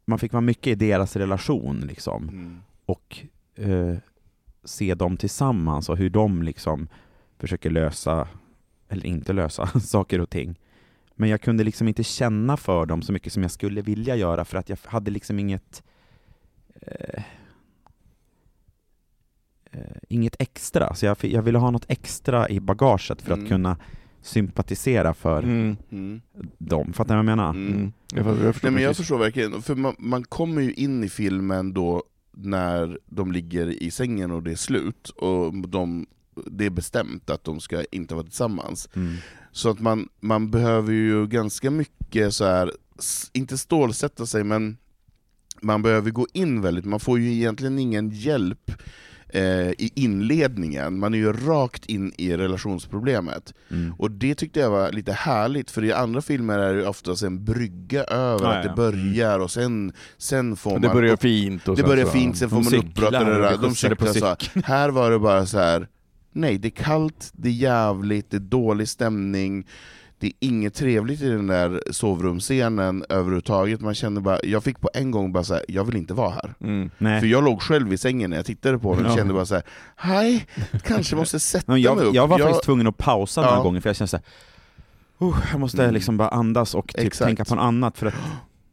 man 0.04 0.18
fick 0.18 0.32
vara 0.32 0.40
mycket 0.40 0.66
i 0.66 0.74
deras 0.74 1.16
relation 1.16 1.80
liksom 1.80 2.28
Mm. 2.28 2.60
och 2.86 3.18
eh, 3.54 3.96
se 4.64 4.94
dem 4.94 5.16
tillsammans 5.16 5.88
och 5.88 5.96
hur 5.96 6.10
de 6.10 6.42
liksom 6.42 6.88
försöker 7.38 7.70
lösa, 7.70 8.28
eller 8.88 9.06
inte 9.06 9.32
lösa, 9.32 9.66
saker 9.80 10.20
och 10.20 10.30
ting. 10.30 10.58
Men 11.14 11.28
jag 11.28 11.40
kunde 11.40 11.64
liksom 11.64 11.88
inte 11.88 12.04
känna 12.04 12.56
för 12.56 12.86
dem 12.86 13.02
så 13.02 13.12
mycket 13.12 13.32
som 13.32 13.42
jag 13.42 13.50
skulle 13.52 13.82
vilja 13.82 14.16
göra 14.16 14.44
för 14.44 14.58
att 14.58 14.68
jag 14.68 14.78
hade 14.84 15.10
liksom 15.10 15.38
inget 15.38 15.82
eh, 16.80 17.22
eh, 19.70 19.80
inget 20.08 20.36
extra. 20.38 20.94
Så 20.94 21.06
jag, 21.06 21.16
jag 21.20 21.42
ville 21.42 21.58
ha 21.58 21.70
något 21.70 21.84
extra 21.88 22.48
i 22.48 22.60
bagaget 22.60 23.22
för 23.22 23.32
Mm. 23.32 23.44
att 23.44 23.48
kunna 23.48 23.76
sympatisera 24.22 25.14
för 25.14 25.42
Mm. 25.42 25.76
Mm. 25.90 26.20
dem. 26.58 26.92
Fattar 26.92 27.14
ni 27.14 27.16
vad 27.16 27.30
jag 27.30 27.36
menar? 27.36 27.50
Mm. 27.50 27.72
Mm. 27.72 27.92
Jag, 28.14 28.24
förstår 28.24 28.60
Nej, 28.62 28.72
men 28.72 28.82
jag 28.82 28.96
förstår 28.96 29.18
verkligen, 29.18 29.62
för 29.62 29.74
man, 29.74 29.94
man 29.98 30.24
kommer 30.24 30.62
ju 30.62 30.72
in 30.72 31.04
i 31.04 31.08
filmen 31.08 31.72
då 31.74 32.02
när 32.42 32.98
de 33.06 33.32
ligger 33.32 33.82
i 33.82 33.90
sängen 33.90 34.30
och 34.30 34.42
det 34.42 34.50
är 34.52 34.56
slut, 34.56 35.08
och 35.08 35.68
de, 35.68 36.06
det 36.46 36.66
är 36.66 36.70
bestämt 36.70 37.30
att 37.30 37.44
de 37.44 37.60
ska 37.60 37.84
inte 37.84 38.14
vara 38.14 38.24
tillsammans. 38.24 38.88
Mm. 38.94 39.16
Så 39.52 39.70
att 39.70 39.80
man, 39.80 40.08
man 40.20 40.50
behöver 40.50 40.92
ju 40.92 41.26
ganska 41.26 41.70
mycket 41.70 42.34
så 42.34 42.44
här, 42.44 42.72
inte 43.32 43.58
stålsätta 43.58 44.26
sig, 44.26 44.44
men 44.44 44.76
man 45.62 45.82
behöver 45.82 46.10
gå 46.10 46.26
in 46.32 46.60
väldigt, 46.60 46.84
man 46.84 47.00
får 47.00 47.18
ju 47.18 47.32
egentligen 47.32 47.78
ingen 47.78 48.10
hjälp 48.10 48.72
eh, 49.28 49.70
i 49.70 49.90
inledningen, 49.94 50.98
man 50.98 51.14
är 51.14 51.18
ju 51.18 51.32
rakt 51.32 51.86
in 51.86 52.12
i 52.18 52.36
relationsproblemet. 52.36 53.54
Mm. 53.70 53.94
Och 53.98 54.10
det 54.10 54.34
tyckte 54.34 54.60
jag 54.60 54.70
var 54.70 54.92
lite 54.92 55.12
härligt, 55.12 55.70
för 55.70 55.84
i 55.84 55.92
andra 55.92 56.20
filmer 56.20 56.58
är 56.58 56.74
det 56.74 56.86
oftast 56.86 57.22
en 57.22 57.44
brygga 57.44 58.04
över 58.04 58.44
Ja, 58.44 58.54
att 58.54 58.62
det 58.62 58.72
börjar, 58.76 59.38
och 59.38 59.50
sen, 59.50 59.92
sen 60.18 60.56
får 60.56 60.70
man... 60.70 60.80
Det 60.80 60.88
börjar 60.88 61.16
fint 61.16 61.68
och 61.68 61.76
det 61.76 61.82
börjar 61.82 62.06
fint, 62.06 62.36
sen 62.36 62.50
får 62.50 62.56
De 62.56 62.62
man 62.62 62.70
cyklar 62.70 63.06
uppbrott 63.06 63.60
De 63.60 63.68
skjutsade 63.68 63.96
på 63.96 64.06
cyklar 64.06 64.36
så. 64.54 64.60
Här 64.64 64.88
var 64.88 65.10
det 65.10 65.18
bara 65.18 65.46
så 65.46 65.58
här. 65.58 65.88
nej 66.32 66.58
det 66.58 66.68
är 66.68 66.84
kallt, 66.84 67.30
det 67.32 67.48
är 67.48 67.52
jävligt, 67.52 68.30
det 68.30 68.36
är 68.36 68.40
dålig 68.40 68.88
stämning, 68.88 69.66
det 70.20 70.26
är 70.26 70.32
inget 70.40 70.74
trevligt 70.74 71.20
i 71.22 71.28
den 71.28 71.46
där 71.46 71.82
sovrumsscenen 71.90 73.04
överhuvudtaget, 73.08 73.80
man 73.80 73.94
känner 73.94 74.20
bara, 74.20 74.38
jag 74.42 74.64
fick 74.64 74.80
på 74.80 74.90
en 74.94 75.10
gång 75.10 75.32
bara 75.32 75.44
så 75.44 75.54
här, 75.54 75.64
jag 75.68 75.84
vill 75.84 75.96
inte 75.96 76.14
vara 76.14 76.30
här. 76.30 76.54
Mm. 76.60 76.90
Nej. 76.98 77.20
För 77.20 77.26
jag 77.26 77.44
låg 77.44 77.62
själv 77.62 77.92
i 77.92 77.98
sängen 77.98 78.30
när 78.30 78.36
jag 78.36 78.46
tittade 78.46 78.78
på 78.78 78.94
den 78.94 79.04
och 79.06 79.10
Ja. 79.12 79.16
kände 79.16 79.34
bara 79.34 79.46
så 79.46 79.54
här, 79.54 79.62
hej, 79.96 80.46
kanske 80.84 81.16
måste 81.22 81.40
sätta 81.40 81.72
mig 81.72 81.82
jag, 81.82 81.98
upp. 81.98 82.14
jag 82.14 82.26
var 82.28 82.38
faktiskt 82.38 82.62
tvungen 82.64 82.86
att 82.86 82.96
pausa 82.98 83.40
några 83.42 83.56
Ja. 83.56 83.62
gånger 83.62 83.80
för 83.80 83.88
jag 83.88 83.96
kände 83.96 84.08
såhär, 84.08 84.24
oh, 85.18 85.38
jag 85.50 85.60
måste 85.60 85.82
Mm. 85.82 85.94
liksom 85.94 86.16
bara 86.16 86.28
andas 86.28 86.74
och 86.74 86.94
typ 86.98 87.12
tänka 87.12 87.44
på 87.44 87.54
något 87.54 87.62
annat 87.64 87.98
för 87.98 88.06
att 88.06 88.14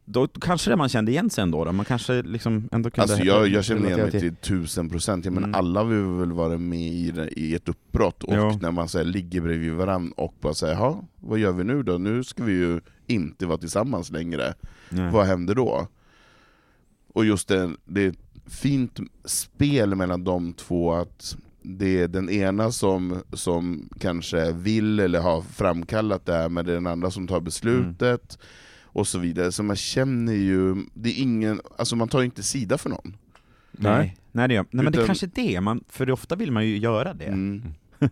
då 0.08 0.26
kanske 0.28 0.70
det 0.70 0.76
man 0.76 0.88
kände 0.88 1.10
igen 1.12 1.30
sig 1.30 1.42
ändå 1.42 1.64
då? 1.64 1.72
Man 1.72 1.84
kanske 1.84 2.22
liksom 2.22 2.68
ändå 2.72 2.90
kunde... 2.90 3.02
Alltså 3.12 3.24
jag, 3.26 3.48
jag 3.48 3.64
känner 3.64 3.86
igen 3.86 4.00
mig 4.00 4.10
till 4.10 4.36
tusen 4.36 4.90
procent, 4.90 5.24
jag 5.24 5.34
menar 5.34 5.48
Mm. 5.48 5.58
alla 5.58 5.80
har 5.80 5.86
vi 5.86 6.18
väl 6.20 6.32
varit 6.32 6.60
med 6.60 6.78
i, 6.92 7.12
i 7.36 7.54
ett 7.54 7.68
uppbrott, 7.68 8.22
och 8.24 8.34
Ja. 8.34 8.58
när 8.62 8.70
man 8.70 8.88
så 8.88 8.98
här, 8.98 9.04
ligger 9.04 9.40
bredvid 9.40 9.72
varandra 9.72 10.12
och 10.16 10.34
bara 10.40 10.54
säger 10.54 10.96
vad 11.16 11.38
gör 11.38 11.52
vi 11.52 11.64
nu 11.64 11.82
då? 11.82 11.98
Nu 11.98 12.24
ska 12.24 12.44
vi 12.44 12.52
ju 12.52 12.80
inte 13.06 13.46
vara 13.46 13.58
tillsammans 13.58 14.10
längre. 14.10 14.54
Nej. 14.88 15.10
Vad 15.12 15.26
händer 15.26 15.54
då? 15.54 15.88
Och 17.14 17.24
just 17.24 17.48
det, 17.48 17.70
det 17.84 18.02
är 18.04 18.08
ett 18.08 18.18
fint 18.46 19.00
spel 19.24 19.94
mellan 19.94 20.24
de 20.24 20.52
två, 20.52 20.92
att 20.94 21.36
det 21.62 22.00
är 22.02 22.08
den 22.08 22.30
ena 22.30 22.72
som, 22.72 23.22
som 23.32 23.88
kanske 24.00 24.52
vill 24.52 25.00
eller 25.00 25.20
har 25.20 25.42
framkallat 25.42 26.26
det 26.26 26.32
här, 26.32 26.48
men 26.48 26.64
det 26.66 26.72
är 26.72 26.74
den 26.74 26.86
andra 26.86 27.10
som 27.10 27.26
tar 27.28 27.40
beslutet, 27.40 28.38
och 28.96 29.08
så 29.08 29.18
vidare. 29.18 29.52
Så 29.52 29.62
man 29.62 29.76
känner 29.76 30.32
ju, 30.32 30.74
det 30.94 31.08
är 31.10 31.22
ingen, 31.22 31.60
alltså 31.78 31.96
man 31.96 32.08
tar 32.08 32.18
ju 32.20 32.24
inte 32.24 32.42
sida 32.42 32.78
för 32.78 32.90
någon. 32.90 33.16
Nej, 33.72 34.16
nej, 34.32 34.48
det 34.48 34.54
gör, 34.54 34.66
nej 34.70 34.84
men 34.84 34.92
det 34.92 35.06
kanske 35.06 35.26
är 35.26 35.30
det, 35.34 35.60
man, 35.60 35.84
för 35.88 36.10
ofta 36.10 36.36
vill 36.36 36.52
man 36.52 36.66
ju 36.66 36.78
göra 36.78 37.14
det. 37.14 37.24
Mm. 37.24 37.62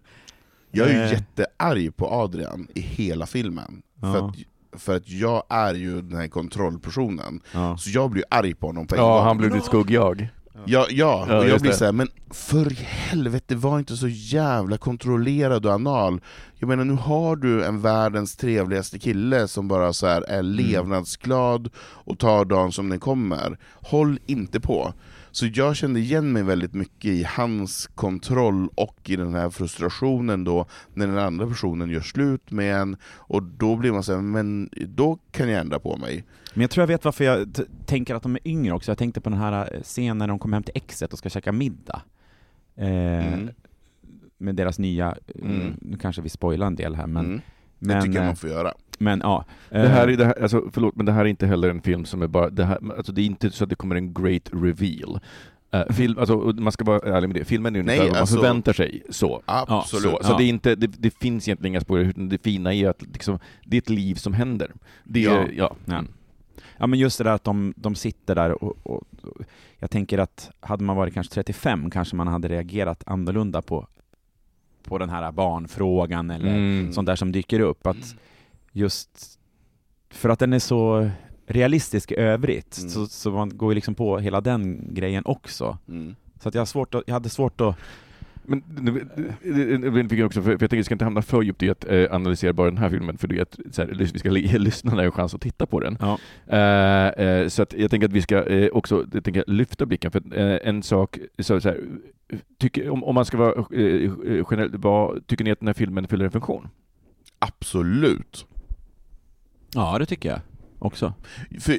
Jag 0.71 0.89
är 0.91 0.93
ju 0.95 1.01
Eh. 1.01 1.13
jättearg 1.13 1.97
på 1.97 2.07
Adrian 2.11 2.69
i 2.75 2.81
hela 2.81 3.27
filmen, 3.27 3.83
för, 4.01 4.07
Ja. 4.17 4.29
att, 4.73 4.81
för 4.81 4.97
att 4.97 5.09
jag 5.09 5.43
är 5.49 5.75
ju 5.75 6.03
den 6.03 6.19
här 6.19 6.29
kontrollpersonen, 6.29 7.41
Ja. 7.53 7.77
så 7.79 7.91
jag 7.91 8.11
blir 8.11 8.25
arg 8.31 8.55
på 8.55 8.67
honom 8.67 8.87
på 8.87 8.95
en 8.95 9.01
Ja, 9.01 9.15
gång. 9.17 9.25
han 9.25 9.39
blev 9.39 9.53
ditt 9.53 9.65
skuggjag. 9.65 10.29
Ja, 10.67 10.87
ja, 10.91 11.27
Ja, 11.29 11.39
och 11.39 11.49
jag 11.49 11.61
blir 11.61 11.73
såhär, 11.73 11.93
men 11.93 12.09
för 12.31 12.71
helvete, 12.81 13.55
var 13.55 13.79
inte 13.79 13.97
så 13.97 14.09
jävla 14.09 14.79
kontrollerad 14.79 15.67
och 15.67 15.73
anal. 15.73 16.21
Jag 16.59 16.69
menar, 16.69 16.85
nu 16.85 16.93
har 16.93 17.37
du 17.37 17.65
en 17.65 17.81
världens 17.81 18.37
trevligaste 18.37 18.99
kille 18.99 19.49
som 19.49 19.69
bara 19.69 19.93
så 19.93 20.07
här 20.07 20.23
är 20.23 20.43
levnadsglad 20.43 21.71
och 21.79 22.19
tar 22.19 22.45
dagen 22.45 22.73
som 22.73 22.89
den 22.89 23.01
kommer. 23.01 23.59
Håll 23.73 24.19
inte 24.27 24.61
på. 24.61 24.93
Så 25.35 25.47
jag 25.55 25.77
kände 25.77 26.01
igen 26.01 26.33
mig 26.33 26.43
väldigt 26.43 26.75
mycket 26.75 27.11
i 27.11 27.25
hans 27.29 27.87
kontroll 27.95 28.69
och 28.75 29.11
i 29.11 29.17
den 29.17 29.35
här 29.35 29.51
frustrationen 29.51 30.45
då, 30.45 30.67
när 30.95 31.07
den 31.07 31.19
andra 31.19 31.47
personen 31.47 31.91
gör 31.91 32.01
slut 32.01 32.51
med 32.51 32.77
en, 32.77 32.97
och 33.05 33.43
då 33.43 33.77
blir 33.77 33.93
man 33.93 34.03
såhär, 34.03 34.21
men 34.21 34.69
då 34.89 35.19
kan 35.31 35.49
jag 35.49 35.61
ändra 35.61 35.79
på 35.79 35.97
mig. 35.97 36.25
Men 36.55 36.61
jag 36.61 36.71
tror 36.71 36.83
jag 36.83 36.87
vet 36.89 37.05
varför 37.05 37.25
jag 37.25 37.55
tänker 37.87 38.15
att 38.15 38.23
de 38.23 38.35
är 38.35 38.49
yngre 38.49 38.73
också. 38.73 38.91
Jag 38.91 38.99
tänkte 38.99 39.21
på 39.21 39.31
den 39.31 39.39
här 39.39 39.75
eh, 39.75 39.81
scenen 39.83 40.19
när 40.19 40.29
de 40.29 40.39
kommer 40.39 40.57
hem 40.57 40.63
till 40.63 40.77
exet 40.77 41.13
och 41.13 41.19
ska 41.19 41.29
käka 41.31 41.53
middag. 41.53 42.03
Eh, 42.77 42.87
Mm. 43.35 43.49
Med 44.39 44.55
deras 44.57 44.79
nya, 44.79 45.17
Mm. 45.35 45.61
mm. 45.61 45.75
nu 45.81 45.97
kanske 45.99 46.23
vi 46.23 46.29
spoilar 46.29 46.67
en 46.67 46.77
del 46.77 46.95
här 46.95 47.07
men, 47.07 47.25
Mm. 47.27 47.41
Det 47.79 47.87
men, 47.87 48.03
tycker 48.03 48.15
jag 48.15 48.23
eh, 48.23 48.27
man 48.29 48.37
får 48.37 48.51
göra. 48.51 48.75
Men 49.01 49.21
ja. 49.25 49.45
Det 49.71 49.79
här, 49.89 50.09
Eh, 50.09 50.13
är, 50.15 50.17
det 50.17 50.25
här, 50.25 50.43
alltså, 50.43 50.63
förlåt, 50.73 50.97
men 50.97 51.07
det 51.07 51.13
här 51.13 51.21
är 51.21 51.29
inte 51.29 51.47
heller 51.47 51.71
en 51.71 51.83
film 51.83 52.05
som 52.05 52.23
är 52.23 52.27
bara, 52.27 52.51
det, 52.51 52.65
här, 52.65 52.79
alltså, 52.97 53.13
det 53.13 53.21
är 53.21 53.27
inte 53.27 53.51
så 53.51 53.65
att 53.65 53.71
det 53.71 53.77
kommer 53.77 53.97
en 53.97 54.15
great 54.15 54.51
reveal. 54.53 55.21
Uh, 55.75 55.93
film, 55.93 56.19
alltså, 56.19 56.37
man 56.37 56.73
ska 56.73 56.85
vara 56.85 57.17
ärlig 57.17 57.29
med 57.29 57.37
det, 57.37 57.45
filmen 57.45 57.77
är 57.77 57.83
Nej, 57.83 57.99
ungefär 57.99 58.05
vad 58.07 58.13
man 58.15 58.21
alltså- 58.21 58.37
förväntar 58.37 58.73
sig. 58.73 59.03
Så. 59.11 59.43
Absolut. 59.47 60.03
Så, 60.11 60.19
så 60.25 60.33
Ja. 60.33 60.37
det, 60.39 60.45
är 60.45 60.49
inte, 60.49 60.75
det, 60.75 60.87
det 60.87 61.11
finns 61.11 61.49
egentligen 61.49 61.73
inga 61.73 61.81
spoiler, 61.81 62.05
utan 62.11 62.29
det 62.29 62.43
fina 62.43 62.75
är 62.75 62.89
att 62.89 63.03
liksom, 63.03 63.39
det 63.65 63.77
är 63.77 63.79
ett 63.79 63.91
liv 63.91 64.15
som 64.15 64.33
händer. 64.35 64.73
Det 65.05 65.25
är, 65.25 65.31
Ja. 65.31 65.47
ja. 65.57 65.77
Ja. 65.85 65.95
Mm. 65.95 66.09
Ja 66.79 66.87
men 66.87 66.99
just 66.99 67.19
det 67.19 67.25
där 67.25 67.31
att 67.33 67.45
de, 67.45 67.75
de 67.77 67.95
sitter 67.95 68.35
där 68.35 68.65
och, 68.65 68.77
och, 68.83 69.03
och 69.23 69.43
jag 69.79 69.91
tänker 69.91 70.19
att 70.19 70.51
hade 70.61 70.85
man 70.85 70.97
varit 70.97 71.15
kanske 71.15 71.35
35 71.35 71.91
kanske 71.91 72.17
man 72.17 72.29
hade 72.29 72.49
reagerat 72.49 73.03
annorlunda 73.07 73.63
på, 73.63 73.87
på 74.85 74.99
den 74.99 75.11
här 75.11 75.33
barnfrågan 75.33 76.31
eller 76.31 76.49
Mm. 76.55 76.93
sånt 76.93 77.07
där 77.07 77.17
som 77.17 77.33
dyker 77.33 77.61
upp. 77.61 77.87
Att 77.87 78.15
just 78.75 79.39
för 80.11 80.29
att 80.29 80.39
den 80.39 80.53
är 80.53 80.59
så 80.59 81.11
realistisk 81.47 82.13
i 82.13 82.17
övrigt, 82.17 82.79
Mm. 82.79 82.91
så, 82.91 83.07
så 83.07 83.31
man 83.31 83.57
går 83.57 83.71
ju 83.71 83.75
liksom 83.75 83.95
på 83.95 84.19
hela 84.19 84.41
den 84.41 84.95
grejen 84.95 85.23
också. 85.27 85.79
Mm. 85.89 86.15
Så 86.41 86.49
att 86.49 86.55
jag, 86.55 86.61
har 86.61 86.67
svårt 86.67 86.95
att, 86.95 87.03
jag 87.07 87.15
hade 87.15 87.29
svårt 87.29 87.61
att... 87.61 87.77
Men 88.47 88.63
nu- 88.81 89.07
nu- 89.43 89.79
nu- 89.79 89.91
nu 89.91 90.09
fick 90.09 90.19
jag 90.19 90.27
också, 90.27 90.43
för 90.43 90.45
för 90.45 90.51
jag 90.53 90.59
tänker 90.61 90.77
att 90.77 90.79
vi 90.79 90.85
ska 90.85 90.95
inte 90.95 91.05
hamna 91.05 91.23
för 91.23 91.43
djupt 91.43 91.63
i 91.63 91.71
att 91.71 91.85
eh, 91.89 92.07
analysera 92.15 92.53
bara 92.53 92.71
den 92.71 92.79
här 92.79 92.91
filmen, 92.91 93.19
för 93.19 93.29
det 93.29 93.39
är 93.39 93.43
att, 93.43 93.59
så 93.71 93.83
här, 93.83 93.89
vi 94.13 94.19
ska 94.19 94.31
ge 94.39 94.59
lyssnarna 94.59 95.03
en 95.03 95.13
chans 95.13 95.35
att 95.35 95.41
titta 95.41 95.67
på 95.67 95.81
den. 95.81 95.99
Ja. 96.01 96.19
Eh, 96.47 97.27
eh, 97.27 97.49
så 97.49 97.63
att 97.63 97.73
jag 97.73 97.91
tänker 97.91 98.09
att 98.09 98.13
vi 98.13 98.23
ska 98.23 98.43
eh, 98.47 98.69
också 98.73 99.07
jag 99.13 99.25
tänker, 99.25 99.45
lyfta 99.47 99.87
blicken, 99.87 100.11
för 100.11 100.39
eh, 100.39 100.59
en 100.69 100.83
sak, 100.83 101.19
så, 101.39 101.61
så 101.61 101.69
här, 101.69 101.81
tycker, 102.59 102.91
om, 102.91 103.05
om 103.05 103.15
man 103.15 103.25
ska 103.25 103.37
vara 103.37 103.65
generell, 104.45 104.71
vad, 104.77 105.27
tycker 105.27 105.45
ni 105.45 105.51
att 105.51 105.61
den 105.61 105.67
här 105.69 105.75
filmen 105.75 106.09
fyller 106.09 106.25
en 106.25 106.31
funktion? 106.31 106.69
Absolut. 107.39 108.47
Ja, 109.75 109.99
det 109.99 110.07
tycker 110.07 110.29
jag 110.29 110.41
också. 110.79 111.15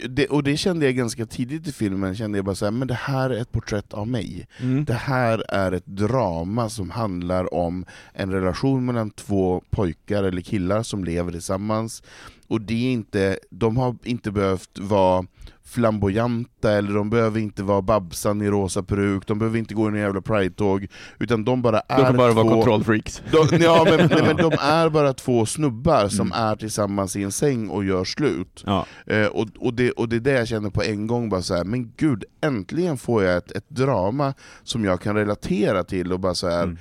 Det, 0.10 0.28
och 0.28 0.44
det 0.44 0.58
kände 0.58 0.86
jag 0.86 0.96
ganska 0.96 1.26
tidigt 1.26 1.68
i 1.68 1.72
filmen, 1.72 2.16
kände 2.16 2.38
jag 2.38 2.46
bara 2.46 2.56
så 2.56 2.66
här, 2.66 2.72
men 2.72 2.88
det 2.88 2.94
här 2.94 3.30
är 3.30 3.42
ett 3.42 3.52
porträtt 3.52 3.94
av 3.94 4.08
mig. 4.08 4.48
Mm. 4.62 4.86
Det 4.86 4.94
här 4.94 5.44
är 5.50 5.72
ett 5.72 5.86
drama 5.86 6.70
som 6.70 6.90
handlar 6.90 7.54
om 7.54 7.86
en 8.14 8.32
relation 8.32 8.86
mellan 8.86 9.10
två 9.10 9.64
pojkar 9.70 10.24
eller 10.24 10.42
killar 10.42 10.84
som 10.84 11.04
lever 11.04 11.32
tillsammans. 11.32 12.04
Och 12.48 12.62
det 12.62 12.74
är 12.74 12.92
inte, 12.92 13.40
de 13.50 13.78
har 13.78 13.96
inte 14.04 14.32
behövt 14.32 14.80
vara 14.80 15.26
flamboyanta, 15.66 16.72
eller 16.72 16.94
de 16.94 17.10
behöver 17.10 17.40
inte 17.40 17.64
vara 17.64 17.82
Babsan 17.82 18.42
i 18.42 18.48
rosa 18.50 18.84
peruk, 18.84 19.28
de 19.28 19.40
behöver 19.40 19.58
inte 19.60 19.74
gå 19.74 19.86
i 19.86 19.88
en 19.88 19.96
jävla 19.96 20.22
pridetåg, 20.22 20.88
utan 21.20 21.46
de 21.46 21.62
bara 21.62 21.80
är 21.80 21.98
De 21.98 22.04
kan 22.04 22.18
bara 22.18 22.34
två... 22.34 22.44
vara 22.44 22.54
kontrollfreaks. 22.56 23.22
De, 23.32 23.58
ja, 23.64 23.86
men, 23.90 24.10
nej, 24.12 24.24
men 24.28 24.36
de 24.50 24.52
är 24.62 24.90
bara 24.90 25.14
två 25.14 25.46
snubbar 25.46 26.08
som 26.08 26.26
Mm. 26.32 26.44
är 26.50 26.56
tillsammans 26.56 27.16
i 27.16 27.24
en 27.24 27.32
säng 27.32 27.70
och 27.70 27.86
gör 27.86 28.04
slut. 28.04 28.64
Ja. 28.66 28.86
Eh, 29.08 29.26
och, 29.26 29.48
och, 29.60 29.74
det, 29.74 29.92
och 29.92 30.10
det 30.10 30.16
är 30.16 30.20
det 30.20 30.32
jag 30.32 30.48
känner 30.48 30.70
på 30.70 30.84
en 30.84 31.08
gång, 31.08 31.30
bara 31.30 31.42
så 31.42 31.56
här, 31.56 31.64
men 31.64 31.92
gud, 31.98 32.24
äntligen 32.42 32.98
får 32.98 33.24
jag 33.24 33.38
ett, 33.38 33.52
ett 33.52 33.70
drama 33.70 34.34
som 34.64 34.86
jag 34.86 35.02
kan 35.02 35.16
relatera 35.16 35.84
till, 35.84 36.14
och 36.14 36.20
bara 36.20 36.34
så 36.36 36.50
här, 36.50 36.64
Mm. 36.64 36.78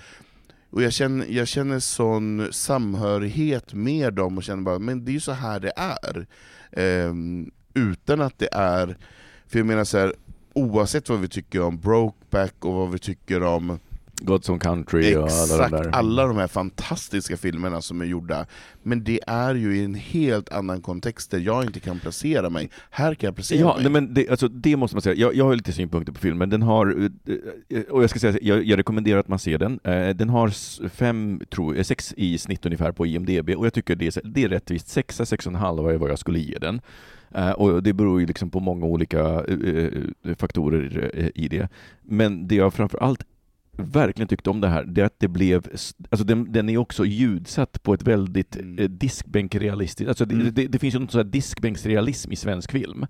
och 0.70 0.82
jag 0.82 0.92
känner, 0.92 1.26
jag 1.28 1.48
känner 1.48 1.78
sån 1.78 2.48
samhörighet 2.52 3.74
med 3.74 4.14
dem, 4.14 4.36
och 4.38 4.42
känner 4.44 4.62
bara, 4.62 4.78
men 4.78 5.04
det 5.04 5.10
är 5.10 5.12
ju 5.12 5.20
så 5.20 5.32
här 5.32 5.60
det 5.60 5.72
är. 5.76 6.26
Ehm, 6.72 7.50
utan 7.74 8.20
att 8.20 8.38
det 8.38 8.48
är, 8.52 8.96
för 9.46 9.58
jag 9.58 9.66
menar 9.66 9.84
så 9.84 9.98
här, 9.98 10.14
oavsett 10.52 11.08
vad 11.08 11.20
vi 11.20 11.28
tycker 11.28 11.62
om 11.62 11.78
Brokeback 11.78 12.54
och 12.64 12.72
vad 12.72 12.90
vi 12.90 12.98
tycker 12.98 13.42
om 13.42 13.78
God's 14.22 14.50
Own 14.50 14.58
Country 14.58 15.14
och 15.16 15.22
alla 15.22 15.26
Exakt, 15.26 15.70
de 15.70 15.82
där. 15.82 15.90
alla 15.90 16.26
de 16.26 16.36
här 16.36 16.46
fantastiska 16.46 17.36
filmerna 17.36 17.82
som 17.82 18.00
är 18.00 18.04
gjorda. 18.04 18.46
Men 18.82 19.04
det 19.04 19.20
är 19.26 19.54
ju 19.54 19.76
i 19.76 19.84
en 19.84 19.94
helt 19.94 20.48
annan 20.52 20.80
kontext 20.82 21.30
där 21.30 21.38
jag 21.38 21.64
inte 21.64 21.80
kan 21.80 21.98
placera 21.98 22.50
mig. 22.50 22.70
Här 22.90 23.14
kan 23.14 23.26
jag 23.28 23.34
placera 23.34 23.60
Ja, 23.60 23.74
mig. 23.74 23.82
nej, 23.82 23.92
men 23.92 24.14
det, 24.14 24.28
alltså, 24.28 24.48
det 24.48 24.76
måste 24.76 24.96
man 24.96 25.02
säga. 25.02 25.14
Jag, 25.16 25.34
jag 25.34 25.44
har 25.44 25.54
lite 25.56 25.72
synpunkter 25.72 26.12
på 26.12 26.20
filmen. 26.20 26.50
Den 26.50 26.62
har, 26.62 27.10
eh, 27.70 27.80
och 27.82 28.02
jag 28.02 28.10
ska 28.10 28.18
säga, 28.18 28.38
jag, 28.42 28.64
jag 28.64 28.78
rekommenderar 28.78 29.20
att 29.20 29.28
man 29.28 29.38
ser 29.38 29.58
den. 29.58 29.80
Eh, 29.84 30.08
Den 30.08 30.28
har 30.28 30.48
fem, 30.88 31.40
tror, 31.50 31.82
sex 31.82 32.14
i 32.16 32.38
snitt 32.38 32.66
ungefär 32.66 32.92
på 32.92 33.06
IMDB, 33.06 33.50
och 33.50 33.66
jag 33.66 33.72
tycker 33.72 33.96
det 33.96 34.16
är, 34.16 34.20
det 34.24 34.44
är 34.44 34.48
rättvist. 34.48 34.88
Sexa, 34.88 35.26
sex 35.26 35.46
och 35.46 35.52
en 35.52 35.58
halv 35.58 35.88
är 35.88 35.96
vad 35.96 36.10
jag 36.10 36.18
skulle 36.18 36.38
ge 36.38 36.58
den. 36.58 36.80
Eh, 37.34 37.50
Och 37.50 37.82
det 37.82 37.92
beror 37.92 38.20
ju 38.20 38.26
liksom 38.26 38.50
på 38.50 38.60
många 38.60 38.86
olika 38.86 39.44
faktorer 40.36 41.20
i 41.34 41.48
det. 41.48 41.68
Men 42.02 42.48
det 42.48 42.54
jag 42.54 42.74
framför 42.74 42.98
allt 42.98 43.20
verkligen 43.76 44.28
tyckte 44.28 44.50
om 44.50 44.60
det 44.60 44.68
här, 44.68 44.84
det 44.84 45.00
är 45.00 45.04
att 45.04 45.20
det 45.20 45.28
blev, 45.28 45.66
alltså 46.10 46.24
den, 46.24 46.52
den 46.52 46.68
är 46.68 46.76
också 46.78 47.04
ljudsatt 47.06 47.82
på 47.82 47.94
ett 47.94 48.02
väldigt 48.02 48.56
Mm. 48.56 48.78
eh, 48.78 48.88
diskbänkrealistiskt, 48.88 50.08
alltså 50.08 50.24
det, 50.24 50.34
Mm. 50.34 50.54
det, 50.54 50.66
det 50.66 50.78
finns 50.78 50.94
ju 50.94 50.98
något 50.98 51.10
sånt 51.10 51.24
här 51.26 51.30
diskbänksrealism 51.32 52.32
i 52.32 52.36
svensk 52.36 52.72
film. 52.72 53.06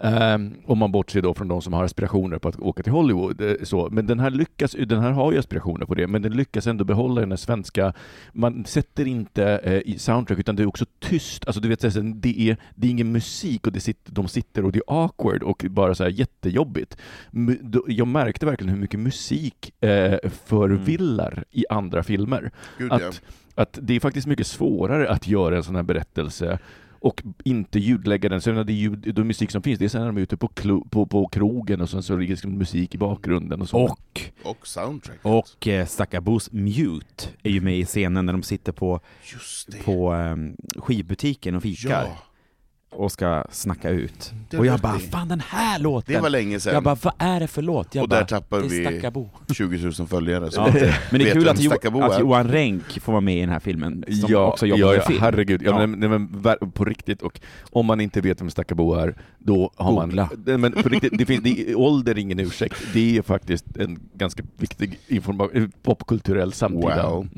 Ehm, 0.00 0.54
om 0.64 0.78
man 0.78 0.92
bortser 0.92 1.22
då 1.22 1.34
från 1.34 1.48
de 1.48 1.62
som 1.62 1.72
har 1.72 1.84
aspirationer 1.84 2.38
på 2.38 2.48
att 2.48 2.58
åka 2.60 2.82
till 2.82 2.92
Hollywood. 2.92 3.40
eh, 3.40 3.54
Så. 3.62 3.88
Men 3.92 4.06
den 4.06 4.20
här, 4.20 4.30
lyckas, 4.30 4.76
den 4.86 5.00
här 5.02 5.10
har 5.12 5.32
ju 5.32 5.38
aspirationer 5.38 5.86
på 5.86 5.94
det, 5.94 6.06
men 6.06 6.22
den 6.22 6.32
lyckas 6.36 6.66
ändå 6.66 6.84
behålla 6.84 7.20
den 7.20 7.30
här 7.32 7.36
svenska... 7.36 7.92
Man 8.32 8.64
sätter 8.64 9.06
inte 9.06 9.44
eh, 9.64 9.92
i 9.94 9.98
soundtrack, 9.98 10.38
utan 10.38 10.56
det 10.56 10.62
är 10.62 10.66
också 10.66 10.84
tyst. 11.00 11.46
Alltså, 11.46 11.60
du 11.60 11.68
vet, 11.68 11.80
det, 12.22 12.40
är, 12.50 12.56
det 12.74 12.86
är 12.86 12.90
ingen 12.90 13.12
musik 13.12 13.66
och 13.66 13.72
det 13.72 13.80
sitter, 13.80 14.12
de 14.12 14.28
sitter 14.28 14.64
och 14.64 14.72
det 14.72 14.78
är 14.78 15.04
awkward 15.04 15.42
och 15.42 15.64
bara 15.70 15.94
så 15.94 16.02
här 16.04 16.10
jättejobbigt. 16.10 16.96
Jag 17.88 18.08
märkte 18.08 18.46
verkligen 18.46 18.72
hur 18.74 18.80
mycket 18.80 19.00
musik 19.00 19.72
eh, 19.80 20.05
förvillar 20.44 21.44
i 21.50 21.64
andra 21.70 22.02
filmer 22.02 22.50
Gud, 22.78 22.92
ja. 22.92 22.94
att, 23.08 23.22
att 23.54 23.78
det 23.82 23.96
är 23.96 24.00
faktiskt 24.00 24.26
mycket 24.26 24.46
svårare 24.46 25.10
att 25.10 25.28
göra 25.28 25.56
en 25.56 25.64
sån 25.64 25.76
här 25.76 25.82
berättelse 25.82 26.58
och 26.98 27.22
inte 27.44 27.78
ljudlägga 27.78 28.28
den. 28.28 28.38
Är 28.58 28.64
det 28.64 28.72
ljud, 28.72 29.14
de 29.14 29.22
musik 29.26 29.50
som 29.50 29.62
finns, 29.62 29.78
det 29.78 29.84
är 29.84 29.88
sen 29.88 30.00
när 30.00 30.06
de 30.06 30.16
är 30.16 30.20
ute 30.20 30.36
på, 30.36 30.48
klo, 30.48 30.84
på, 30.90 31.06
på 31.06 31.28
krogen 31.28 31.80
och 31.80 31.90
sen 31.90 32.02
så 32.02 32.16
ligger 32.16 32.34
liksom 32.34 32.58
musik 32.58 32.94
i 32.94 32.98
bakgrunden 32.98 33.60
och 33.60 33.68
så. 33.68 33.78
Och, 33.78 34.20
Och 34.42 34.66
soundtracket. 34.66 35.20
och 35.24 35.68
eh, 35.68 35.86
Stackarbos 35.86 36.52
Mute 36.52 37.28
är 37.42 37.50
ju 37.50 37.60
med 37.60 37.78
i 37.78 37.84
scenen 37.84 38.26
när 38.26 38.32
de 38.32 38.42
sitter 38.42 38.72
på, 38.72 39.00
Just 39.32 39.72
det. 39.72 39.82
på 39.84 40.14
eh, 40.14 40.36
skivbutiken 40.80 41.54
och 41.54 41.62
fikar. 41.62 41.90
ja. 41.90 42.18
Och 42.96 43.12
ska 43.12 43.44
snacka 43.50 43.90
ut. 43.90 44.32
Det 44.50 44.58
Och 44.58 44.66
jag 44.66 44.80
bara, 44.80 44.98
fan 44.98 45.28
den 45.28 45.40
här 45.40 45.78
låten! 45.78 46.14
Det 46.14 46.20
var 46.20 46.30
länge 46.30 46.60
sedan, 46.60 46.74
jag 46.74 46.82
bara, 46.82 46.96
vad 47.02 47.14
är 47.18 47.40
det 47.40 47.46
för 47.46 47.62
låt? 47.62 47.94
Jag 47.94 48.02
och 48.02 48.08
bara, 48.08 48.20
där 48.20 48.26
tappar 48.26 48.60
vi 48.60 48.84
Stackabo. 48.84 49.30
20 49.54 49.92
000 49.98 50.08
följare. 50.08 50.50
Så 50.50 50.60
Ja. 50.60 50.66
inte 50.68 50.94
Men 51.10 51.20
det 51.20 51.30
är 51.30 51.32
kul 51.32 51.48
att, 51.48 51.60
jo, 51.60 51.72
att. 52.02 52.20
Johan 52.20 52.48
Renck 52.48 53.00
får 53.00 53.12
vara 53.12 53.20
med 53.20 53.36
i 53.36 53.40
den 53.40 53.48
här 53.48 53.60
filmen, 53.60 54.04
som 54.20 54.32
ja, 54.32 54.46
också 54.46 54.66
jobbar 54.66 54.80
ja, 54.92 54.96
med 54.98 55.04
film. 55.06 55.20
herregud. 55.20 55.62
Ja, 55.62 55.80
Ja. 55.80 55.86
Men, 55.86 56.28
på 56.72 56.84
riktigt, 56.84 57.22
och 57.22 57.40
om 57.70 57.86
man 57.86 58.00
inte 58.00 58.20
vet 58.20 58.40
vem 58.40 58.50
Stackabo 58.50 58.94
är, 58.94 59.14
då 59.38 59.70
har 59.76 59.92
Googla. 60.06 60.28
man... 60.46 60.60
Men 60.60 60.72
på 60.72 60.88
riktigt, 60.88 61.18
det 61.18 61.26
finns, 61.26 61.42
det, 61.42 61.74
ålder 61.74 62.14
är 62.14 62.18
ingen 62.18 62.38
ursäkt. 62.40 62.76
Det 62.92 63.16
är 63.18 63.22
faktiskt 63.22 63.76
en 63.76 64.00
ganska 64.14 64.42
viktig 64.56 64.98
informa- 65.08 65.70
popkulturell 65.82 66.52
samtida... 66.52 67.10
Wow. 67.10 67.28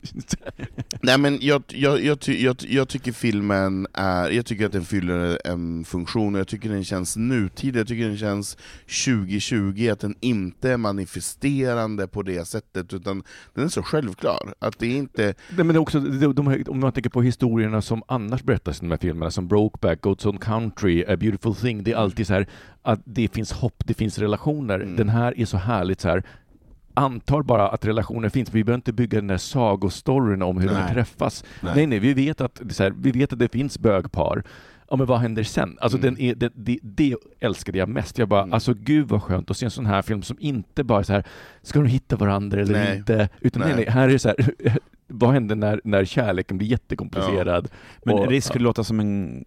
Nej 1.02 1.18
men 1.18 1.38
jag, 1.40 1.62
jag, 1.68 2.00
jag, 2.26 2.56
jag 2.68 2.88
tycker 2.88 3.12
filmen 3.12 3.86
är, 3.92 4.30
jag 4.30 4.46
tycker 4.46 4.66
att 4.66 4.72
den 4.72 4.84
fyller 4.88 5.38
en 5.44 5.84
funktion, 5.84 6.34
och 6.34 6.40
jag 6.40 6.48
tycker 6.48 6.68
den 6.68 6.84
känns 6.84 7.16
nutid, 7.16 7.76
jag 7.76 7.88
tycker 7.88 8.04
den 8.04 8.18
känns 8.18 8.56
2020, 9.04 9.88
att 9.92 10.00
den 10.00 10.14
inte 10.20 10.70
är 10.72 10.76
manifesterande 10.76 12.08
på 12.08 12.22
det 12.22 12.48
sättet, 12.48 12.94
utan 12.94 13.22
den 13.54 13.64
är 13.64 13.68
så 13.68 13.82
självklar. 13.82 14.54
Att 14.58 14.78
det 14.78 14.86
är 14.86 14.96
inte... 14.96 15.34
Nej, 15.56 15.64
men 15.64 15.76
också, 15.76 16.00
de, 16.00 16.34
de, 16.34 16.64
om 16.68 16.80
man 16.80 16.92
tänker 16.92 17.10
på 17.10 17.22
historierna 17.22 17.82
som 17.82 18.02
annars 18.08 18.42
berättas 18.42 18.78
i 18.78 18.80
de 18.80 18.90
här 18.90 18.98
filmerna, 18.98 19.30
som 19.30 19.48
Brokeback, 19.48 20.00
Goats 20.00 20.26
on 20.26 20.38
Country, 20.38 21.04
A 21.08 21.16
Beautiful 21.16 21.54
Thing, 21.54 21.82
det 21.82 21.92
är 21.92 21.96
alltid 21.96 22.26
så 22.26 22.32
här 22.32 22.46
att 22.82 23.00
det 23.04 23.28
finns 23.34 23.52
hopp, 23.52 23.82
det 23.86 23.94
finns 23.94 24.18
relationer. 24.18 24.80
Mm. 24.80 24.96
Den 24.96 25.08
här 25.08 25.40
är 25.40 25.44
så 25.44 25.56
härligt 25.56 26.00
så 26.00 26.08
här 26.08 26.24
antar 26.98 27.42
bara 27.42 27.68
att 27.68 27.84
relationer 27.84 28.28
finns, 28.28 28.54
vi 28.54 28.64
behöver 28.64 28.78
inte 28.78 28.92
bygga 28.92 29.18
den 29.18 29.26
där 29.26 29.36
sagostoryn 29.36 30.42
om 30.42 30.58
hur 30.58 30.68
de 30.68 30.74
Nej. 30.74 30.92
träffas. 30.92 31.44
Nej. 31.60 31.72
Nej, 31.76 31.86
nej, 31.86 31.98
vi 31.98 32.14
vet 32.14 32.40
att 32.40 32.54
det, 32.54 32.70
är 32.70 32.74
så 32.74 32.82
här, 32.82 32.94
vi 32.98 33.10
vet 33.10 33.32
att 33.32 33.38
det 33.38 33.52
finns 33.52 33.78
bögpar. 33.78 34.42
Ja, 34.90 34.96
men 34.96 35.06
vad 35.06 35.18
händer 35.18 35.42
sen? 35.42 35.78
Alltså, 35.80 35.98
Mm. 35.98 36.14
den 36.14 36.24
är, 36.24 36.34
det, 36.34 36.52
det, 36.54 36.78
det 36.82 37.16
älskade 37.40 37.78
jag 37.78 37.88
mest. 37.88 38.18
Jag 38.18 38.28
bara, 38.28 38.42
Mm. 38.42 38.52
alltså 38.52 38.74
gud 38.74 39.08
vad 39.08 39.22
skönt 39.22 39.50
att 39.50 39.56
se 39.56 39.64
en 39.64 39.70
sån 39.70 39.86
här 39.86 40.02
film 40.02 40.22
som 40.22 40.36
inte 40.40 40.84
bara 40.84 40.98
är 40.98 41.02
så 41.02 41.12
här, 41.12 41.24
ska 41.62 41.78
de 41.78 41.88
hitta 41.88 42.16
varandra 42.16 42.60
eller 42.60 42.72
Nej. 42.72 42.96
inte? 42.98 43.28
Utan 43.40 43.62
nej. 43.62 43.72
Nej. 43.76 43.86
här 43.88 44.08
är 44.08 44.12
det 44.12 44.18
så 44.18 44.28
här, 44.28 44.36
vad 45.06 45.30
händer 45.32 45.56
när, 45.56 45.80
när 45.84 46.04
kärleken 46.04 46.58
blir 46.58 46.68
jättekomplicerad? 46.68 47.68
Men 48.04 48.14
Och- 48.14 48.24
för 48.24 48.54
att 48.54 48.60
låta 48.62 48.84
som 48.84 49.00
en 49.00 49.44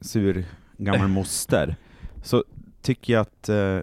sur 0.00 0.44
gammal 0.78 1.08
moster, 1.08 1.76
så 2.22 2.44
tycker 2.82 3.12
jag 3.12 3.20
att 3.20 3.48
eh, 3.48 3.78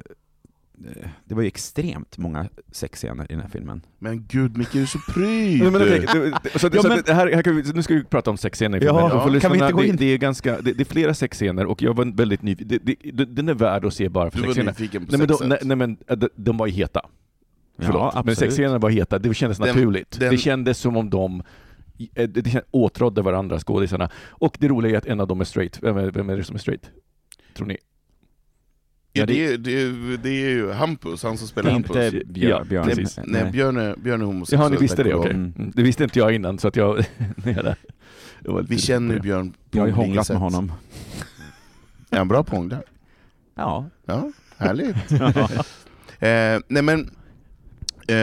det 1.26 1.36
var 1.36 1.42
ju 1.42 1.48
extremt 1.48 2.18
många 2.18 2.50
sexscener 2.72 3.24
i 3.30 3.34
den 3.34 3.42
här 3.42 3.50
filmen. 3.50 3.82
Men 4.00 4.26
gud 4.28 4.58
Micke, 4.58 4.72
du 4.74 4.82
är 4.82 4.86
så 4.86 5.00
pryd! 5.14 5.60
Nej, 5.62 5.72
men 5.72 5.82
okej, 5.82 6.00
det- 6.14 6.34
det- 6.44 6.60
så, 6.60 6.70
Ja, 6.74 6.82
så 6.82 6.88
men- 6.88 7.04
det 7.06 7.14
här, 7.14 7.32
här 7.32 7.42
kan 7.42 7.56
vi, 7.56 7.64
nu 7.74 7.84
ska 7.84 7.94
vi 7.94 8.04
prata 8.04 8.32
om 8.32 8.38
sexscener 8.38 8.78
i 8.78 8.82
filmen. 8.82 8.96
ja. 8.96 9.06
Och 9.06 9.12
för 9.12 9.40
Kan 9.40 9.52
vi 9.52 9.58
inte 9.58 9.66
lyssnarna, 9.66 9.72
gå 9.72 9.84
in- 9.84 9.92
Det, 9.96 9.98
det, 10.06 10.14
är 10.14 10.18
ganska, 10.18 10.62
det, 10.62 10.74
det 10.74 10.84
är 10.84 10.86
flera 10.86 11.14
sexscener 11.14 11.66
och 11.66 11.82
jag 11.82 11.94
var 11.96 12.06
väldigt 12.18 12.42
nyfiken. 12.42 13.36
Den 13.36 13.50
är 13.50 13.54
värd 13.54 13.86
att 13.86 13.94
se 13.94 14.10
bara 14.10 14.32
för 14.32 14.40
Du 14.42 14.48
var 14.48 14.64
nyfiken 14.64 15.06
på 15.06 15.18
Nej 15.18 15.28
men, 15.40 15.50
nej, 15.50 15.60
nej 15.62 15.78
men 15.78 15.98
äh, 16.08 16.18
de, 16.18 16.30
de 16.36 16.58
var 16.58 16.68
ju 16.68 16.74
heta. 16.74 17.02
Förlåt. 17.78 18.12
Ja, 18.16 18.22
men 18.26 18.36
sexscenerna 18.36 18.78
var 18.78 18.90
heta, 18.90 19.20
det 19.20 19.34
kändes 19.34 19.58
Den- 19.58 19.68
naturligt. 19.68 20.20
den- 20.20 20.32
Det 20.32 20.38
kändes 20.38 20.78
som 20.78 20.98
om 20.98 21.10
de 21.10 21.44
eh, 22.16 22.28
det 22.30 22.50
kändes, 22.50 22.68
åtrådde 22.72 23.22
varandra, 23.22 23.60
skådisarna. 23.60 24.10
Och 24.30 24.58
det 24.60 24.68
roliga 24.68 24.94
är 24.94 24.98
att 24.98 25.06
en 25.06 25.20
av 25.20 25.28
dem 25.28 25.42
är 25.42 25.46
straight. 25.46 25.80
Vem 25.84 25.98
är, 25.98 26.12
vem 26.12 26.30
är 26.30 26.38
det 26.38 26.44
som 26.44 26.56
är 26.56 26.60
straight? 26.60 26.90
Tror 27.54 27.68
ni? 27.68 27.78
Ja, 29.14 29.22
Ja, 29.22 29.26
det, 29.26 29.46
är, 29.46 29.58
det, 29.58 29.82
är, 29.82 30.18
det 30.18 30.30
är 30.30 30.50
ju 30.50 30.72
Hampus, 30.72 31.24
han 31.24 31.38
som 31.38 31.48
spelar 31.48 31.76
Inte 31.76 32.00
Hampus. 32.00 32.24
Björn. 32.24 32.50
Ja, 32.50 32.64
Björn. 32.64 32.86
Nej, 32.88 32.96
precis. 32.96 33.20
nej, 33.26 33.52
Björn 33.52 33.78
är, 33.78 33.96
Björn 33.96 34.22
är 34.22 34.26
homosexuell. 34.26 34.62
Jaha, 34.62 34.70
ni 34.70 34.78
visste 34.78 35.04
det? 35.04 35.14
Okej. 35.14 35.34
lov. 35.34 35.42
Mm. 35.56 35.72
Det 35.76 35.84
visste 35.84 36.04
inte 36.04 36.20
jag 36.20 36.36
innan, 36.36 36.60
så 36.60 36.68
att 36.68 36.76
jag... 36.76 36.98
jag 38.44 38.54
var 38.54 38.62
Vi 38.62 38.78
känner 38.78 39.16
ju 39.16 39.22
Björn 39.22 39.52
på 39.52 39.78
Jag 39.78 39.84
har 39.84 39.90
hånglat 39.90 40.30
med 40.30 40.38
honom. 40.38 40.72
Är 42.10 42.18
han 42.18 42.28
bra 42.28 42.44
på 42.44 42.56
hångla? 42.56 42.82
Ja. 43.56 43.90
Ja, 44.06 44.32
härligt. 44.58 45.12
eh, 46.20 46.64
nej 46.68 46.84
men, 46.84 47.12
eh, 48.08 48.16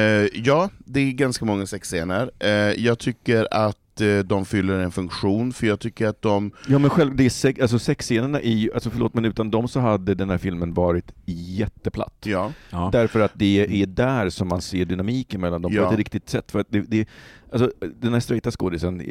ja, 0.44 0.70
det 0.79 1.01
är 1.01 1.12
ganska 1.12 1.44
många 1.44 1.66
sexscener. 1.66 2.31
Eh, 2.38 2.51
jag 2.85 2.98
tycker 2.98 3.48
att 3.51 3.88
eh, 4.00 4.18
de 4.18 4.44
fyller 4.44 4.78
en 4.78 4.90
funktion, 4.90 5.52
för 5.52 5.66
jag 5.66 5.80
tycker 5.80 6.06
att 6.06 6.22
de... 6.22 6.50
Ja 6.68 6.78
men 6.78 6.90
själv, 6.90 7.16
det 7.16 7.24
är 7.26 7.30
sex, 7.30 7.61
alltså 7.61 7.78
sexscenerna 7.78 8.40
är 8.40 8.50
ju, 8.52 8.72
alltså 8.74 8.90
förlåt 8.90 9.14
men 9.14 9.24
utan 9.24 9.50
dem 9.50 9.68
så 9.68 9.80
hade 9.80 10.14
den 10.14 10.30
här 10.30 10.38
filmen 10.38 10.74
varit 10.74 11.12
jätteplatt. 11.26 12.14
Ja, 12.24 12.52
ja. 12.70 12.88
Därför 12.92 13.20
att 13.20 13.32
det 13.34 13.82
är 13.82 13.87
där 13.87 14.30
som 14.30 14.48
man 14.48 14.61
ser 14.62 14.84
dynamiken 14.84 15.40
mellan 15.40 15.62
dem 15.62 15.72
Ja. 15.72 15.84
på 15.87 15.92
ett 15.92 15.98
riktigt 15.98 16.28
sätt. 16.28 16.50
För 16.52 16.61
att 16.61 16.66
det, 16.70 16.80
det, 16.80 17.08
alltså, 17.52 17.72
den 17.96 18.12
här 18.12 18.20
straighta 18.20 18.50
skådisen, 18.50 19.02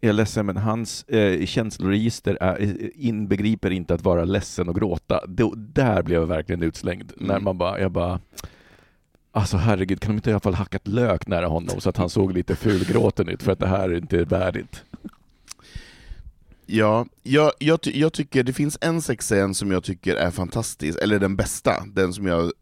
jag 0.00 0.08
är 0.08 0.12
ledsen 0.12 0.46
men 0.46 0.56
hans 0.56 1.04
eh, 1.04 1.46
känsloregister 1.46 2.38
är, 2.40 2.62
eh, 2.62 2.70
inbegriper 2.94 3.70
inte 3.70 3.94
att 3.94 4.04
vara 4.04 4.24
ledsen 4.24 4.68
och 4.68 4.74
gråta. 4.74 5.20
Då, 5.28 5.54
där 5.56 6.02
blev 6.02 6.20
jag 6.20 6.26
verkligen 6.26 6.62
utslängd. 6.62 7.12
Mm. 7.16 7.28
När 7.28 7.40
man 7.40 7.58
bara, 7.58 7.80
jag 7.80 7.90
bara 7.92 8.20
Alltså 9.36 9.56
herregud, 9.56 10.00
kan 10.00 10.10
de 10.10 10.16
inte 10.16 10.30
i 10.30 10.32
alla 10.32 10.40
fall 10.40 10.54
hackat 10.54 10.88
lök 10.88 11.26
nära 11.26 11.46
honom 11.46 11.80
så 11.80 11.88
att 11.88 11.96
han 11.96 12.10
såg 12.10 12.32
lite 12.32 12.56
fulgråten 12.56 13.28
ut? 13.28 13.42
För 13.42 13.52
att 13.52 13.58
det 13.58 13.66
här 13.66 13.88
är 13.90 13.96
inte 13.96 14.24
värdigt. 14.24 14.84
ja 16.66 17.06
jag, 17.22 17.52
jag, 17.58 17.80
ty- 17.80 18.00
jag 18.00 18.12
tycker 18.12 18.42
det 18.42 18.52
finns 18.52 18.78
en 18.80 19.02
sexscen 19.02 19.54
som 19.54 19.70
jag 19.70 19.84
tycker 19.84 20.16
är 20.16 20.30
fantastisk, 20.30 20.98
eller 21.02 21.18
den 21.18 21.36
bästa, 21.36 21.84
den 21.86 22.12
som 22.12 22.26
jag 22.26 22.52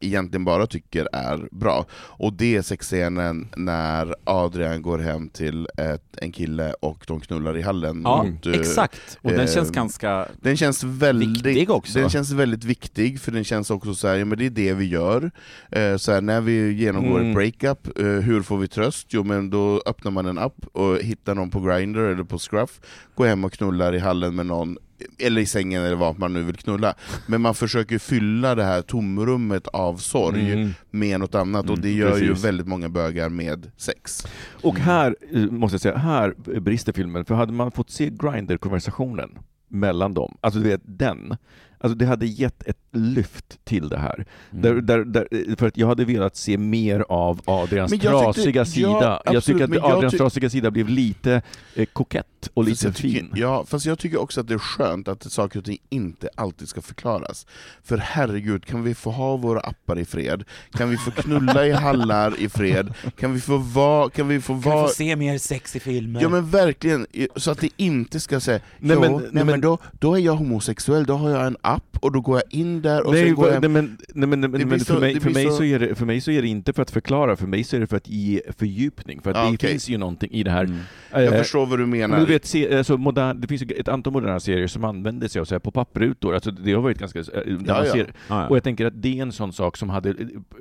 egentligen 0.00 0.44
bara 0.44 0.66
tycker 0.66 1.08
är 1.12 1.48
bra. 1.50 1.86
Och 1.92 2.32
det 2.32 2.56
är 2.56 2.62
sexscenen 2.62 3.48
när 3.56 4.14
Adrian 4.24 4.82
går 4.82 4.98
hem 4.98 5.28
till 5.28 5.68
ett, 5.78 6.16
en 6.16 6.32
kille 6.32 6.74
och 6.80 7.04
de 7.06 7.20
knullar 7.20 7.56
i 7.56 7.62
hallen. 7.62 8.02
Ja, 8.04 8.22
mot, 8.22 8.46
eh, 8.46 8.52
exakt. 8.52 9.18
Och 9.22 9.30
den 9.30 9.40
eh, 9.40 9.46
känns 9.46 9.70
ganska... 9.70 10.28
Den 10.40 10.56
känns 10.56 10.84
väldigt 10.84 11.46
Viktig 11.46 11.70
också. 11.70 11.98
Den 11.98 12.10
känns 12.10 12.32
väldigt 12.32 12.64
viktig, 12.64 13.20
för 13.20 13.32
den 13.32 13.44
känns 13.44 13.70
också 13.70 13.94
så 13.94 14.08
här, 14.08 14.16
ja 14.16 14.24
men 14.24 14.38
det 14.38 14.46
är 14.46 14.50
det 14.50 14.72
vi 14.72 14.84
gör. 14.84 15.30
Eh, 15.70 15.96
så 15.96 16.12
här, 16.12 16.20
när 16.20 16.40
vi 16.40 16.72
genomgår 16.72 17.18
Mm. 17.20 17.28
ett 17.30 17.34
breakup, 17.36 17.98
eh, 17.98 18.06
hur 18.06 18.42
får 18.42 18.58
vi 18.58 18.68
tröst? 18.68 19.06
Jo 19.10 19.24
men 19.24 19.50
då 19.50 19.82
öppnar 19.86 20.10
man 20.10 20.26
en 20.26 20.38
app 20.38 20.66
och 20.72 20.98
hittar 20.98 21.34
någon 21.34 21.50
på 21.50 21.60
Grindr 21.60 21.98
eller 22.00 22.24
på 22.24 22.38
Scruff, 22.38 22.80
går 23.14 23.26
hem 23.26 23.44
och 23.44 23.52
knullar 23.52 23.94
i 23.94 23.98
hallen 23.98 24.34
med 24.34 24.46
någon, 24.46 24.78
eller 25.18 25.40
i 25.40 25.46
sängen 25.46 25.82
eller 25.82 25.96
vad 25.96 26.18
man 26.18 26.32
nu 26.32 26.42
vill 26.42 26.56
knulla. 26.56 26.94
Men 27.26 27.40
man 27.40 27.54
försöker 27.54 27.98
fylla 27.98 28.54
det 28.54 28.64
här 28.64 28.82
tomrummet 28.82 29.66
av 29.68 29.96
sorg 29.96 30.52
Mm. 30.52 30.70
med 30.90 31.20
något 31.20 31.34
annat, 31.34 31.64
och 31.64 31.70
Mm, 31.70 31.80
det 31.80 31.92
gör 31.92 32.18
ju 32.18 32.28
precis. 32.28 32.44
väldigt 32.44 32.66
många 32.66 32.88
bögar 32.88 33.28
med 33.28 33.70
sex. 33.76 34.26
Och 34.62 34.78
här, 34.78 35.16
eh, 35.32 35.40
måste 35.40 35.74
jag 35.74 35.80
säga, 35.80 35.96
här 35.96 36.34
brister 36.60 36.92
filmen. 36.92 37.24
För 37.24 37.34
hade 37.34 37.52
man 37.52 37.70
fått 37.72 37.90
se 37.90 38.10
Grindr-konversationen 38.10 39.30
mellan 39.68 40.14
dem, 40.14 40.36
alltså 40.40 40.60
du 40.60 40.68
vet 40.68 40.80
den, 40.84 41.36
alltså 41.78 41.98
det 41.98 42.06
hade 42.06 42.26
gett 42.26 42.62
ett 42.62 42.78
lyft 42.96 43.58
till 43.64 43.88
det 43.88 43.98
här. 43.98 44.14
Mm. 44.14 44.62
Där, 44.62 44.74
där, 44.74 45.04
där, 45.04 45.56
för 45.56 45.66
att 45.66 45.76
jag 45.76 45.86
hade 45.86 46.04
velat 46.04 46.36
se 46.36 46.58
mer 46.58 47.04
av 47.08 47.40
Adrians 47.44 47.90
Men 47.90 48.00
jag 48.02 48.34
tyckte- 48.34 48.40
trasiga 48.42 48.60
ja, 48.60 48.64
sida. 48.64 49.22
jag 49.24 49.36
absolut, 49.36 49.44
tycker 49.44 49.64
att 49.64 49.70
men 49.70 49.78
jag 49.78 49.90
Adrians 49.92 50.12
ty- 50.12 50.18
trasiga 50.18 50.50
sida 50.50 50.70
blev 50.70 50.88
lite 50.88 51.42
eh, 51.74 51.86
kokett 51.92 52.26
och 52.54 52.64
Fast 52.64 52.68
lite 52.70 52.86
jag 52.86 52.94
tycker, 52.96 53.18
fin. 53.20 53.32
Ja, 53.36 53.64
fast 53.68 53.86
jag 53.86 53.98
tycker 53.98 54.20
också 54.20 54.40
att 54.40 54.48
det 54.48 54.54
är 54.54 54.58
skönt 54.58 55.08
att 55.08 55.32
saker 55.32 55.58
och 55.58 55.64
ting 55.64 55.78
inte 55.88 56.28
alltid 56.34 56.68
ska 56.68 56.82
förklaras. 56.82 57.46
För 57.82 57.96
herregud, 57.96 58.64
kan 58.66 58.82
vi 58.82 58.94
få 58.94 59.10
ha 59.10 59.36
våra 59.36 59.60
appar 59.60 59.98
i 59.98 60.04
fred? 60.04 60.44
Kan 60.72 60.90
vi 60.90 60.96
få 60.96 61.10
knulla 61.10 61.66
i 61.66 61.72
hallar 61.72 62.34
i 62.40 62.48
fred? 62.48 62.94
Kan 63.16 63.32
vi 63.34 63.40
få 63.40 63.56
vara... 63.56 64.10
Kan 64.10 64.28
vi 64.28 64.40
få 64.40 64.52
vara... 64.54 64.88
se 64.88 65.16
mer 65.16 65.38
sex 65.38 65.76
i 65.76 65.80
filmer? 65.80 66.22
Ja 66.22 66.28
men 66.28 66.50
verkligen, 66.50 67.06
så 67.36 67.50
att 67.50 67.58
det 67.60 67.68
inte 67.76 68.20
ska 68.20 68.40
säga 68.40 68.60
Nej, 68.78 68.96
jo, 68.96 69.00
men- 69.00 69.12
nej, 69.12 69.20
nej, 69.22 69.30
men, 69.32 69.46
men- 69.46 69.60
då, 69.60 69.78
då 69.92 70.14
är 70.14 70.18
jag 70.20 70.34
homosexuell, 70.36 71.04
då 71.04 71.14
har 71.14 71.30
jag 71.30 71.46
en 71.46 71.56
app 71.60 71.98
och 72.00 72.12
då 72.12 72.20
går 72.20 72.36
jag 72.36 72.60
in 72.60 72.82
där 72.84 73.06
och 73.06 73.12
Nej, 73.12 73.26
sen 73.26 73.34
går 73.34 73.48
jag... 73.48 73.60
nej, 73.60 73.70
men, 73.70 73.98
nej, 74.14 74.28
men, 74.28 74.40
Det 74.40 74.48
men, 74.48 74.68
men 74.68 74.80
så- 74.80 74.94
för, 74.94 75.00
mig, 75.00 75.14
det 75.14 75.20
för, 75.20 75.30
mig 75.30 75.44
så- 75.44 75.56
så 75.56 75.64
är 75.64 75.78
det, 75.78 75.94
för 75.94 76.06
mig 76.06 76.20
så 76.20 76.30
är 76.30 76.42
det 76.42 76.48
inte 76.48 76.72
för 76.72 76.82
att 76.82 76.90
förklara, 76.90 77.36
för 77.36 77.46
mig 77.46 77.64
så 77.64 77.76
är 77.76 77.80
det 77.80 77.86
för 77.86 77.96
att 77.96 78.08
ge 78.08 78.40
fördjupning. 78.58 79.20
För 79.22 79.30
att 79.30 79.36
Ja, 79.36 79.42
det 79.48 79.54
okej. 79.54 79.70
finns 79.70 79.88
ju 79.88 79.98
någonting 79.98 80.30
i 80.32 80.42
det 80.42 80.50
här. 80.50 80.64
Mm. 80.64 80.78
Jag 81.12 81.24
eh, 81.24 81.30
förstår 81.38 81.66
vad 81.66 81.78
du 81.78 81.86
menar. 81.86 82.16
Men 82.16 82.26
du 82.26 82.32
vet, 82.32 82.44
se, 82.44 82.76
alltså, 82.76 82.96
modern, 82.96 83.40
det 83.40 83.48
finns 83.48 83.62
ju 83.62 83.66
ett 83.76 83.88
antal 83.88 84.12
moderna 84.12 84.40
serier 84.40 84.66
som 84.66 84.84
använder 84.84 85.28
sig 85.28 85.40
av 85.40 85.44
så 85.44 85.54
här 85.54 85.60
pop-up-rutor, 85.60 86.34
alltså, 86.34 86.50
det 86.50 86.72
har 86.72 86.82
varit 86.82 86.98
ganska... 86.98 87.22
Där 87.22 87.58
Ja, 87.66 87.86
ja. 87.96 88.04
Ja. 88.28 88.46
och 88.48 88.56
jag 88.56 88.62
tänker 88.64 88.86
att 88.86 89.02
det 89.02 89.18
är 89.18 89.22
en 89.22 89.32
sån 89.32 89.52
sak 89.52 89.76
som 89.76 89.90
hade 89.90 90.10
eh, 90.10 90.16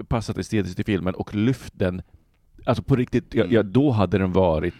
passat 0.07 0.37
estetiskt 0.37 0.79
i 0.79 0.83
filmen 0.83 1.13
och 1.15 1.35
lyft 1.35 1.73
den, 1.79 2.01
alltså 2.65 2.83
på 2.83 2.95
riktigt, 2.95 3.35
Mm. 3.35 3.47
ja, 3.51 3.63
då 3.63 3.91
hade 3.91 4.17
den 4.17 4.31
varit, 4.31 4.73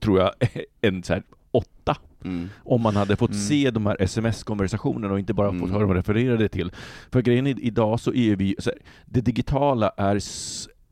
tror 0.00 0.18
jag, 0.20 0.32
en 0.80 1.02
så 1.02 1.12
här 1.12 1.22
åtta. 1.50 1.96
Mm. 2.24 2.48
Om 2.64 2.82
man 2.82 2.96
hade 2.96 3.16
fått 3.16 3.30
Mm. 3.30 3.42
se 3.42 3.70
de 3.70 3.86
här 3.86 3.96
sms-konversationerna 4.02 5.12
och 5.12 5.18
inte 5.18 5.34
bara 5.34 5.48
Mm. 5.48 5.60
fått 5.60 5.70
höra 5.70 5.80
dem 5.82 5.94
refererade 5.94 6.48
till. 6.48 6.72
För 7.12 7.22
grejen 7.22 7.46
är, 7.46 7.60
idag 7.60 8.00
så 8.00 8.14
är 8.14 8.36
vi, 8.36 8.54
så 8.58 8.70
här, 8.70 8.78
det 9.06 9.20
digitala 9.20 9.92
är, 9.96 10.20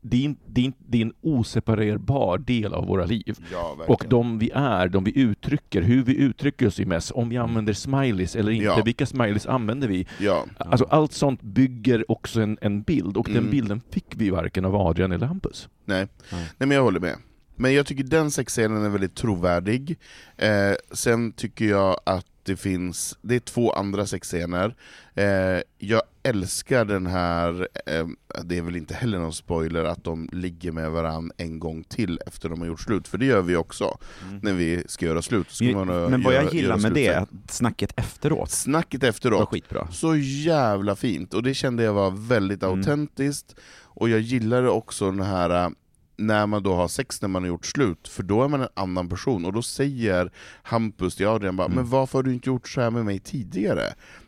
det 0.01 0.17
är, 0.17 0.21
in- 0.21 0.37
det, 0.47 0.61
är, 0.61 0.65
in- 0.65 0.73
det 0.77 0.97
är 0.97 1.01
en 1.01 1.13
oseparerbar 1.21 2.37
del 2.37 2.73
av 2.73 2.87
våra 2.87 3.05
liv. 3.05 3.35
Ja. 3.51 3.77
Och 3.87 4.05
de 4.09 4.39
vi 4.39 4.51
är, 4.53 4.87
de 4.89 5.03
vi 5.03 5.19
uttrycker, 5.19 5.81
hur 5.81 6.03
vi 6.03 6.15
uttrycker 6.17 6.67
oss 6.67 6.79
i 6.79 6.85
mess, 6.85 7.11
om 7.15 7.29
vi 7.29 7.37
använder 7.37 7.73
smileys 7.73 8.35
eller 8.35 8.51
inte, 8.51 8.65
Ja. 8.65 8.81
vilka 8.85 9.05
smileys 9.05 9.45
använder 9.45 9.87
vi? 9.87 10.07
Ja. 10.19 10.45
Alltså 10.57 10.85
allt 10.89 11.13
sånt 11.13 11.41
bygger 11.41 12.11
också 12.11 12.41
en, 12.41 12.57
en 12.61 12.81
bild, 12.81 13.17
och 13.17 13.25
den 13.27 13.37
Mm. 13.37 13.51
bilden 13.51 13.81
fick 13.91 14.05
vi 14.15 14.29
varken 14.29 14.65
av 14.65 14.75
Adrian 14.75 15.11
eller 15.11 15.27
Hampus. 15.27 15.69
Nej. 15.85 16.07
Nej 16.31 16.45
men 16.57 16.71
jag 16.71 16.83
håller 16.83 16.99
med. 16.99 17.15
Men 17.57 17.73
jag 17.73 17.85
tycker 17.85 18.03
den 18.03 18.31
sexscenen 18.31 18.85
är 18.85 18.89
väldigt 18.89 19.15
trovärdig. 19.15 19.99
Eh, 20.37 20.73
sen 20.91 21.31
tycker 21.31 21.65
jag 21.65 21.99
att 22.03 22.25
det 22.43 22.55
finns, 22.55 23.17
det 23.21 23.35
är 23.35 23.39
två 23.39 23.71
andra 23.71 24.05
sexscener. 24.05 24.75
Eh, 25.15 25.61
jag 25.77 26.01
älskar 26.23 26.85
den 26.85 27.07
här, 27.07 27.67
eh, 27.85 28.07
det 28.43 28.57
är 28.57 28.61
väl 28.61 28.75
inte 28.75 28.93
heller 28.93 29.19
någon 29.19 29.33
spoiler, 29.33 29.83
att 29.83 30.03
de 30.03 30.29
ligger 30.31 30.71
med 30.71 30.91
varandra 30.91 31.33
en 31.37 31.59
gång 31.59 31.83
till 31.83 32.19
efter 32.27 32.49
de 32.49 32.59
har 32.59 32.67
gjort 32.67 32.81
slut, 32.81 33.07
för 33.07 33.17
det 33.17 33.25
gör 33.25 33.41
vi 33.41 33.55
också. 33.55 33.97
När 34.41 34.53
vi 34.53 34.83
ska 34.87 35.05
göra 35.05 35.21
slut. 35.21 35.51
Ska 35.51 35.65
man, 35.65 35.89
eh, 35.89 36.09
Men 36.09 36.23
vad 36.23 36.33
göra, 36.33 36.43
jag 36.43 36.53
gillar 36.53 36.69
göra 36.69 36.77
med 36.77 36.91
det, 36.93 37.03
slut 37.03 37.15
är 37.15 37.21
att 37.21 37.51
snacket 37.53 37.93
efteråt 37.99 38.51
Snacket 38.51 39.01
var 39.03 39.09
efteråt, 39.09 39.49
skitbra. 39.49 39.87
så 39.91 40.15
jävla 40.15 40.95
fint, 40.95 41.33
och 41.33 41.43
det 41.43 41.53
kände 41.53 41.83
jag 41.83 41.93
var 41.93 42.11
väldigt 42.11 42.63
Mm. 42.63 42.77
autentiskt, 42.79 43.55
och 43.83 44.09
jag 44.09 44.19
gillade 44.19 44.69
också 44.69 45.11
den 45.11 45.21
här 45.21 45.65
äh, 45.65 45.69
när 46.17 46.47
man 46.47 46.63
då 46.63 46.73
har 46.73 46.87
sex 46.87 47.21
när 47.21 47.29
man 47.29 47.43
har 47.43 47.47
gjort 47.47 47.65
slut, 47.65 48.07
för 48.07 48.23
då 48.23 48.43
är 48.43 48.47
man 48.47 48.61
en 48.61 48.67
annan 48.73 49.09
person, 49.09 49.45
och 49.45 49.53
då 49.53 49.61
säger 49.61 50.31
Hampus 50.63 51.15
till 51.15 51.27
Adrian 51.27 51.55
bara, 51.55 51.65
Mm. 51.65 51.75
men 51.75 51.89
varför 51.89 52.17
har 52.17 52.23
du 52.23 52.33
inte 52.33 52.49
gjort 52.49 52.67
så 52.69 52.81
här 52.81 52.89
med 52.91 53.05
mig 53.05 53.19
tidigare? 53.19 53.83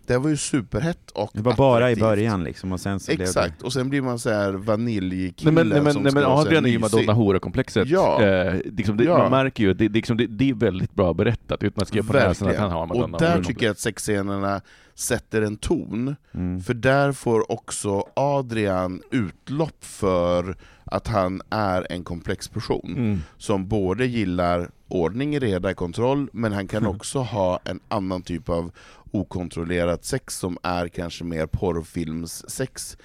Det 0.07 0.17
var 0.17 0.29
ju 0.29 0.37
superhett 0.37 1.11
och 1.11 1.29
Det 1.33 1.41
var 1.41 1.53
bara 1.55 1.79
i 1.79 1.93
attraktivt." 1.93 1.99
början 2.03 2.43
liksom, 2.43 2.71
och 2.71 2.79
sen 2.79 2.99
så 2.99 3.11
Exakt, 3.11 3.61
och 3.61 3.73
sen 3.73 3.89
blir 3.89 4.01
man 4.01 4.19
så 4.19 4.29
här 4.29 4.51
Nej 4.51 4.61
vaniljkille 4.61 5.51
men, 5.51 5.69
nej, 5.69 5.81
men, 5.81 5.93
som 5.93 6.03
nej, 6.03 6.13
men 6.13 6.23
ska 6.23 6.31
här 6.35 6.41
Adrian 6.41 6.65
är 6.65 6.69
ju. 6.69 6.79
Madonna 6.79 7.13
Hora-komplexet. 7.13 7.87
Ja. 7.87 8.23
Eh, 8.23 8.59
liksom 8.65 8.97
det, 8.97 9.03
Ja. 9.03 9.17
Man 9.17 9.31
märker 9.31 9.63
ju 9.63 9.71
att 9.71 9.77
det, 9.77 9.87
det, 9.87 9.93
liksom, 9.93 10.17
det, 10.17 10.27
det 10.27 10.49
är 10.49 10.53
väldigt 10.53 10.93
bra 10.95 11.13
berättat, 11.13 11.63
utan 11.63 11.81
att 11.81 11.87
skriva 11.87 12.07
på 12.07 12.13
näsan 12.13 12.47
att 12.49 12.55
han 12.57 12.71
har 12.71 12.85
Madonna 12.85 13.17
Och 13.17 13.21
där 13.21 13.43
tycker 13.43 13.65
jag 13.65 13.71
att 13.71 13.79
sexscenerna 13.79 14.61
sätter 14.99 15.41
en 15.41 15.57
ton, 15.57 16.15
Mm. 16.33 16.61
för 16.61 16.73
där 16.73 17.11
får 17.11 17.51
också 17.51 18.03
Adrian 18.13 19.01
utlopp 19.11 19.85
för 19.85 20.55
att 20.83 21.07
han 21.07 21.41
är 21.49 21.87
en 21.91 22.03
komplex 22.03 22.47
person, 22.47 22.93
Mm. 22.97 23.19
som 23.37 23.67
både 23.67 24.05
gillar 24.05 24.69
ordning, 24.87 25.39
reda, 25.39 25.73
kontroll, 25.73 26.29
men 26.33 26.51
han 26.53 26.67
kan 26.67 26.85
också 26.95 27.19
ha 27.19 27.59
en 27.63 27.79
annan 27.87 28.21
typ 28.21 28.49
av 28.49 28.71
okontrollerat 29.11 30.05
sex 30.05 30.37
som 30.37 30.57
är 30.63 30.87
kanske 30.87 31.23
mer 31.23 31.45
porrfilmssex. 31.45 32.97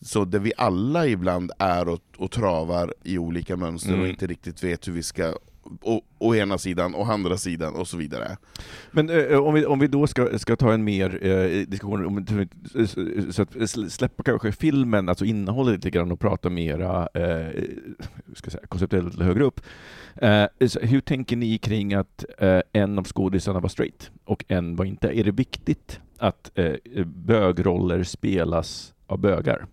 Så 0.00 0.24
där 0.24 0.38
vi 0.38 0.52
alla 0.56 1.06
ibland 1.06 1.52
är 1.58 1.88
och, 1.88 2.00
och 2.16 2.30
travar 2.30 2.94
i 3.02 3.18
olika 3.18 3.56
mönster 3.56 3.88
Mm. 3.90 4.00
och 4.02 4.08
inte 4.08 4.26
riktigt 4.26 4.64
vet 4.64 4.88
hur 4.88 4.92
vi 4.92 5.02
ska 5.02 5.34
å, 5.82 6.00
å 6.18 6.34
ena 6.34 6.58
sidan 6.58 6.94
och 6.94 7.08
andra 7.08 7.36
sidan 7.36 7.74
och 7.74 7.88
så 7.88 7.96
vidare. 7.96 8.36
Men 8.90 9.10
eh, 9.10 9.38
om, 9.38 9.54
vi, 9.54 9.66
om 9.66 9.78
vi 9.78 9.86
då 9.86 10.06
ska, 10.06 10.38
ska 10.38 10.56
ta 10.56 10.72
en 10.72 10.84
mer 10.84 11.26
eh, 11.26 11.66
diskussion 11.66 12.06
om 12.06 12.26
så 13.32 13.42
att 13.42 13.54
sl- 13.54 13.88
släppa 13.88 14.22
kanske 14.22 14.52
filmen, 14.52 15.08
alltså 15.08 15.24
innehållet 15.24 15.74
lite 15.74 15.90
grann 15.90 16.12
och 16.12 16.20
prata 16.20 16.50
mera 16.50 17.08
eh, 17.14 17.48
ska 18.34 18.46
jag 18.46 18.52
säga, 18.52 18.66
konceptuellt 18.68 19.20
högre 19.20 19.44
upp. 19.44 19.60
Eh, 20.16 20.46
så 20.66 20.80
hur 20.80 21.00
tänker 21.00 21.36
ni 21.36 21.58
kring 21.58 21.94
att 21.94 22.24
eh, 22.38 22.60
en 22.72 22.98
av 22.98 23.04
skådisarna 23.04 23.60
var 23.60 23.68
straight 23.68 24.10
och 24.24 24.44
en 24.48 24.76
var 24.76 24.84
inte? 24.84 25.18
Är 25.18 25.24
det 25.24 25.30
viktigt 25.32 26.00
att 26.18 26.50
eh, 26.58 27.04
bögroller 27.04 28.02
spelas 28.02 28.94
av 29.06 29.18
bögar? 29.18 29.66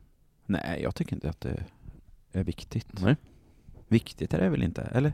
Nej, 0.46 0.80
jag 0.84 0.96
tycker 0.96 1.14
inte 1.14 1.30
att 1.30 1.42
det 1.42 1.64
är 2.34 2.44
viktigt. 2.44 3.02
Nej. 3.02 3.16
Viktigt 3.88 4.34
är 4.34 4.42
det 4.42 4.50
väl 4.50 4.64
inte, 4.64 4.82
eller? 4.82 5.14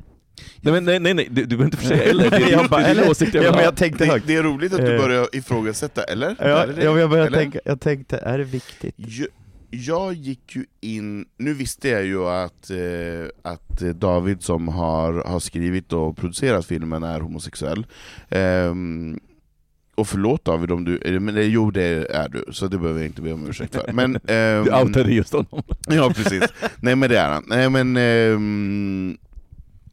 Nej, 0.62 0.74
men, 0.74 0.86
nej, 0.86 1.00
nej, 1.00 1.14
nej, 1.14 1.28
du, 1.32 1.42
du 1.46 1.58
behöver 1.58 1.66
inte 1.78 1.88
säga 1.88 2.04
eller. 2.10 2.30
Det 2.30 2.36
är 2.38 2.52
Jag 2.52 2.70
bara, 2.70 2.82
eller? 2.86 3.10
åsikt 3.10 3.34
jag 3.34 3.44
Ja, 3.44 3.52
men 3.52 3.64
jag 3.64 3.76
tänkte 3.78 4.06
Det, 4.06 4.22
det 4.28 4.36
är 4.36 4.44
roligt 4.44 4.74
att 4.74 4.80
du 4.86 4.96
Eh. 4.96 5.02
börjar 5.02 5.28
ifrågasätta, 5.36 6.04
eller? 6.04 6.36
Ja, 6.40 6.66
det? 6.66 6.84
ja, 6.84 6.92
men 6.92 7.02
jag 7.02 7.10
började 7.10 7.28
Eller? 7.28 7.38
tänka, 7.38 7.60
jag 7.66 7.80
tänkte, 7.82 8.18
är 8.18 8.38
det 8.38 8.44
viktigt? 8.44 8.96
Jag, 8.98 9.28
jag 9.70 10.14
gick 10.14 10.56
ju 10.56 10.66
in, 10.82 11.26
nu 11.38 11.54
visste 11.54 11.90
jag 11.90 12.06
ju 12.06 12.26
att, 12.26 12.70
eh, 12.70 13.52
att 13.52 13.80
David 13.80 14.44
som 14.44 14.68
har, 14.68 15.14
har 15.14 15.40
skrivit 15.40 15.94
och 15.94 16.18
producerat 16.18 16.66
filmen 16.66 17.04
är 17.04 17.20
homosexuell. 17.20 17.86
Ehm, 18.30 19.20
och 19.96 20.08
förlåt 20.08 20.46
David 20.46 20.72
om 20.72 20.84
du, 20.84 21.20
men, 21.20 21.52
jo 21.52 21.72
det 21.72 21.84
är 22.16 22.30
du, 22.30 22.46
så 22.52 22.68
det 22.68 22.78
behöver 22.78 23.00
jag 23.00 23.08
inte 23.10 23.22
be 23.22 23.34
om 23.34 23.50
ursäkt 23.50 23.76
för. 23.76 23.92
Men, 23.94 24.16
ehm, 24.28 24.64
Du 24.64 24.74
outade 24.76 25.12
just 25.12 25.34
honom. 25.34 25.64
Ja 25.88 26.12
precis, 26.16 26.44
nej 26.82 26.96
men 26.96 27.10
det 27.10 27.20
är 27.20 27.30
han. 27.30 27.44
Nej, 27.48 27.70
men, 27.70 27.98
ehm, 27.98 29.18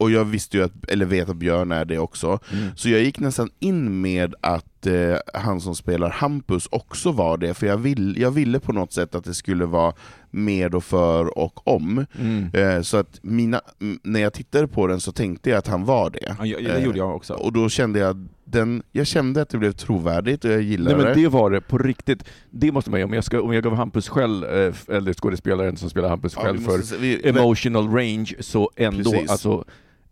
och 0.03 0.11
jag 0.11 0.25
visste 0.25 0.57
ju 0.57 0.63
att, 0.63 0.71
eller 0.87 1.05
vet 1.05 1.29
att 1.29 1.35
Björn 1.35 1.71
är 1.71 1.85
det 1.85 1.97
också, 1.99 2.39
Mm. 2.53 2.69
så 2.75 2.89
jag 2.89 3.01
gick 3.01 3.19
nästan 3.19 3.49
in 3.59 4.01
med 4.01 4.35
att 4.41 4.87
eh, 4.87 5.15
han 5.33 5.61
som 5.61 5.75
spelar 5.75 6.09
Hampus 6.09 6.67
också 6.71 7.11
var 7.11 7.37
det, 7.37 7.53
för 7.53 7.67
jag, 7.67 7.77
vill, 7.77 8.17
jag 8.21 8.31
ville 8.31 8.59
på 8.59 8.73
något 8.73 8.93
sätt 8.93 9.15
att 9.15 9.23
det 9.23 9.33
skulle 9.33 9.65
vara 9.65 9.93
med 10.31 10.75
och 10.75 10.83
för 10.83 11.37
och 11.37 11.67
om. 11.67 12.05
Mm. 12.19 12.49
Eh, 12.53 12.81
så 12.81 12.97
att 12.97 13.19
mina, 13.21 13.61
när 14.03 14.19
jag 14.19 14.33
tittade 14.33 14.67
på 14.67 14.87
den 14.87 14.99
så 14.99 15.11
tänkte 15.11 15.49
jag 15.49 15.57
att 15.57 15.67
han 15.67 15.85
var 15.85 16.09
det. 16.09 16.35
Ja, 16.43 16.57
det 16.59 16.77
Eh, 16.77 16.83
gjorde 16.83 16.97
jag 16.97 17.15
också. 17.15 17.33
Och 17.33 17.53
då 17.53 17.69
kände 17.69 17.99
jag, 17.99 18.27
den, 18.45 18.83
jag 18.91 19.07
kände 19.07 19.41
att 19.41 19.49
det 19.49 19.57
blev 19.57 19.71
trovärdigt 19.71 20.45
och 20.45 20.51
jag 20.51 20.57
Nej 20.57 20.65
gillade 20.67 20.97
men 20.97 21.21
det. 21.21 21.27
var 21.27 21.49
det 21.51 21.61
på 21.61 21.77
riktigt. 21.77 22.23
Det 22.51 22.71
måste 22.71 22.91
man 22.91 22.99
ju, 22.99 23.03
om 23.03 23.13
jag, 23.13 23.23
ska, 23.23 23.41
om 23.41 23.53
jag 23.53 23.63
gav 23.63 23.75
Hampus 23.75 24.09
själv, 24.09 24.45
eh, 24.45 24.73
eller 24.87 25.13
skådespelaren 25.13 25.77
som 25.77 25.89
spelar 25.89 26.09
Hampus 26.09 26.33
Ja, 26.35 26.41
själv 26.43 26.59
för 26.59 26.81
se- 26.81 26.97
vi- 26.99 27.27
emotional 27.29 27.87
range, 27.93 28.33
så 28.39 28.71
ändå, 28.75 29.11
Precis. 29.11 29.29
alltså 29.29 29.65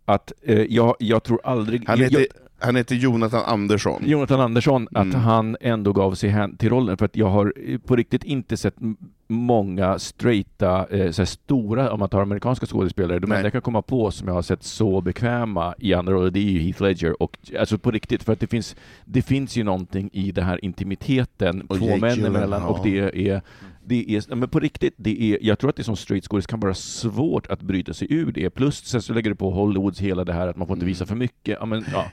att 0.04 0.32
eh, 0.42 0.62
jag, 0.62 0.96
jag 0.98 1.22
tror 1.22 1.40
aldrig... 1.44 1.84
han, 1.86 1.98
jag, 1.98 2.10
heter, 2.10 2.26
han 2.58 2.76
heter 2.76 2.94
Jonathan 2.94 3.42
Andersson. 3.46 4.02
Jonathan 4.06 4.40
Andersson, 4.40 4.88
att 4.94 5.04
Mm. 5.04 5.20
han 5.20 5.56
ändå 5.60 5.92
gav 5.92 6.14
sig 6.14 6.30
hän 6.30 6.56
till 6.56 6.68
rollen, 6.70 6.96
för 6.96 7.04
att 7.04 7.16
jag 7.16 7.28
har 7.28 7.52
eh, 7.66 7.78
på 7.78 7.96
riktigt 7.96 8.24
inte 8.24 8.56
sett 8.56 8.74
många 9.28 9.98
straighta, 9.98 10.86
eh, 10.90 11.10
så 11.10 11.26
stora, 11.26 11.92
om 11.92 11.98
man 12.00 12.08
tar 12.08 12.22
amerikanska 12.22 12.66
skådespelare, 12.66 13.18
de 13.18 13.32
enda 13.32 13.42
jag 13.42 13.52
kan 13.52 13.62
komma 13.62 13.82
på 13.82 14.10
som 14.10 14.28
jag 14.28 14.34
har 14.34 14.42
sett 14.42 14.62
så 14.62 15.00
bekväma 15.00 15.74
i 15.78 15.94
andra 15.94 16.12
roller, 16.12 16.30
det 16.30 16.40
är 16.40 16.50
ju 16.50 16.58
Heath 16.58 16.82
Ledger, 16.82 17.22
och 17.22 17.38
alltså 17.58 17.78
på 17.78 17.90
riktigt, 17.90 18.22
för 18.22 18.32
att 18.32 18.40
det 18.40 18.46
finns, 18.46 18.76
det 19.04 19.22
finns 19.22 19.56
ju 19.56 19.64
någonting 19.64 20.10
i 20.12 20.32
den 20.32 20.44
här 20.44 20.64
intimiteten 20.64 21.62
Och 21.68 21.78
två 21.78 21.96
män 21.96 22.24
emellan, 22.24 22.62
och 22.62 22.78
det 22.84 23.28
är 23.28 23.42
det 23.86 24.16
är, 24.16 24.34
men 24.34 24.48
på 24.48 24.60
riktigt, 24.60 24.94
det 24.96 25.22
är, 25.22 25.38
jag 25.42 25.58
tror 25.58 25.70
att 25.70 25.76
det 25.76 25.84
som 25.84 25.96
straight 25.96 26.24
skådis 26.24 26.46
kan 26.46 26.60
vara 26.60 26.74
svårt 26.74 27.46
att 27.46 27.62
bryta 27.62 27.94
sig 27.94 28.12
ur 28.12 28.32
det. 28.32 28.50
Plus 28.50 28.84
sen 28.84 29.02
så 29.02 29.12
lägger 29.12 29.30
du 29.30 29.36
på 29.36 29.50
Hollywoods 29.50 29.98
hela 30.00 30.24
det 30.24 30.32
här 30.32 30.48
att 30.48 30.56
man 30.56 30.66
får 30.66 30.76
inte 30.76 30.86
visa 30.86 31.06
för 31.06 31.14
mycket. 31.14 31.56
Ja, 31.60 31.66
men, 31.66 31.84
ja. 31.92 32.10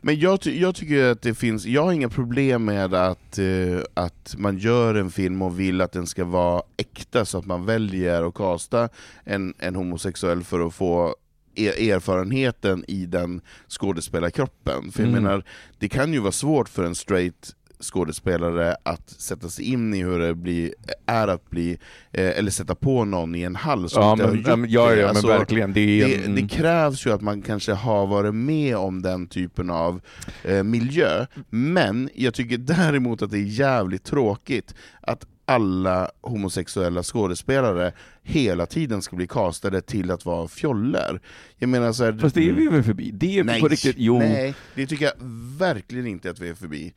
Men 0.00 0.18
jag, 0.20 0.40
ty- 0.40 0.60
jag 0.60 0.74
tycker 0.74 1.04
att 1.10 1.22
det 1.22 1.34
finns, 1.34 1.66
jag 1.66 1.82
har 1.82 1.92
inga 1.92 2.08
problem 2.08 2.64
med 2.64 2.94
att, 2.94 3.38
eh, 3.38 3.46
att 3.94 4.34
man 4.38 4.58
gör 4.58 4.94
en 4.94 5.10
film 5.10 5.42
och 5.42 5.60
vill 5.60 5.80
att 5.80 5.92
den 5.92 6.06
ska 6.06 6.24
vara 6.24 6.62
äkta, 6.76 7.24
så 7.24 7.38
att 7.38 7.46
man 7.46 7.64
väljer 7.66 8.22
att 8.28 8.34
kasta 8.34 8.88
en, 9.24 9.54
en 9.58 9.74
homosexuell 9.74 10.42
för 10.44 10.66
att 10.66 10.74
få 10.74 11.14
e- 11.54 11.90
erfarenheten 11.90 12.84
i 12.88 13.06
den 13.06 13.40
skådespelarkroppen. 13.68 14.92
För 14.92 15.02
jag 15.02 15.08
Mm. 15.10 15.22
menar, 15.22 15.44
det 15.78 15.88
kan 15.88 16.12
ju 16.12 16.18
vara 16.20 16.32
svårt 16.32 16.68
för 16.68 16.84
en 16.84 16.94
straight 16.94 17.55
skådespelare 17.80 18.76
att 18.82 19.10
sätta 19.10 19.48
sig 19.48 19.64
in 19.64 19.94
i 19.94 20.02
hur 20.02 20.18
det 20.18 20.34
blir, 20.34 20.74
är 21.06 21.28
att 21.28 21.50
bli, 21.50 21.78
eh, 22.12 22.38
eller 22.38 22.50
sätta 22.50 22.74
på 22.74 23.04
någon 23.04 23.34
i 23.34 23.42
en 23.42 23.56
hall 23.56 23.88
som 23.88 24.02
Ja, 24.02 24.12
inte 24.12 24.24
har 24.24 24.56
men, 24.56 24.70
gjort 24.70 24.70
ja, 24.70 24.90
ja, 24.90 24.96
det. 24.96 25.08
Alltså, 25.08 25.26
men 25.26 25.38
verkligen. 25.38 25.72
Det 25.72 26.02
är 26.02 26.08
det, 26.08 26.24
en, 26.24 26.34
det 26.34 26.48
krävs 26.48 27.06
ju 27.06 27.12
att 27.12 27.22
man 27.22 27.42
kanske 27.42 27.72
har 27.72 28.06
varit 28.06 28.34
med 28.34 28.76
om 28.76 29.02
den 29.02 29.26
typen 29.26 29.70
av 29.70 30.00
eh, 30.42 30.62
miljö, 30.62 31.26
men 31.50 32.10
jag 32.14 32.34
tycker 32.34 32.58
däremot 32.58 33.22
att 33.22 33.30
det 33.30 33.38
är 33.38 33.42
jävligt 33.42 34.04
tråkigt 34.04 34.74
att 35.00 35.26
alla 35.46 36.10
homosexuella 36.20 37.02
skådespelare 37.02 37.92
hela 38.22 38.66
tiden 38.66 39.02
ska 39.02 39.16
bli 39.16 39.26
castade 39.26 39.80
till 39.80 40.10
att 40.10 40.24
vara 40.24 40.48
fjoller. 40.48 41.20
Jag 41.58 41.68
menar 41.68 41.92
så 41.92 42.04
här, 42.04 42.12
Fast 42.12 42.34
det 42.34 42.48
är 42.48 42.52
vi 42.52 42.68
väl 42.68 42.82
förbi? 42.82 43.10
Det 43.10 43.38
är 43.38 43.44
nej, 43.44 43.60
på 43.60 43.68
riktigt, 43.68 43.96
jo. 43.98 44.18
nej, 44.18 44.54
det 44.74 44.86
tycker 44.86 45.04
jag 45.04 45.14
verkligen 45.58 46.06
inte 46.06 46.30
att 46.30 46.40
vi 46.40 46.48
är 46.48 46.54
förbi. 46.54 46.92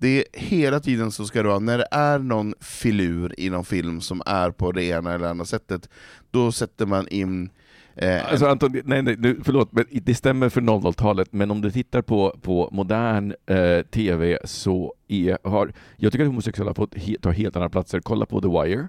Det 0.00 0.18
är 0.18 0.24
hela 0.32 0.80
tiden 0.80 1.12
så 1.12 1.24
ska 1.24 1.42
det 1.42 1.48
vara, 1.48 1.58
när 1.58 1.78
det 1.78 1.86
är 1.90 2.18
någon 2.18 2.54
filur 2.60 3.34
i 3.38 3.50
någon 3.50 3.64
film 3.64 4.00
som 4.00 4.22
är 4.26 4.50
på 4.50 4.72
det 4.72 4.84
ena 4.84 5.14
eller 5.14 5.28
andra 5.28 5.44
sättet, 5.44 5.88
då 6.30 6.52
sätter 6.52 6.86
man 6.86 7.08
in 7.08 7.50
eh, 7.94 8.30
Alltså 8.30 8.46
Anton, 8.46 8.80
nej, 8.84 9.02
nej, 9.02 9.16
nu, 9.18 9.40
förlåt, 9.44 9.72
men 9.72 9.84
det 9.90 10.14
stämmer 10.14 10.48
för 10.48 10.60
00-talet, 10.60 11.32
men 11.32 11.50
om 11.50 11.60
du 11.60 11.70
tittar 11.70 12.02
på, 12.02 12.38
på 12.42 12.68
modern 12.72 13.34
eh, 13.46 13.82
TV 13.82 14.38
så 14.44 14.94
är, 15.08 15.38
har, 15.48 15.72
jag 15.96 16.12
tycker 16.12 16.24
att 16.24 16.28
homosexuella 16.28 16.74
fått 16.74 16.94
he, 16.94 17.16
ta 17.22 17.30
helt 17.30 17.56
andra 17.56 17.68
platser. 17.68 18.00
Kolla 18.00 18.26
på 18.26 18.40
The 18.40 18.48
Wire, 18.48 18.88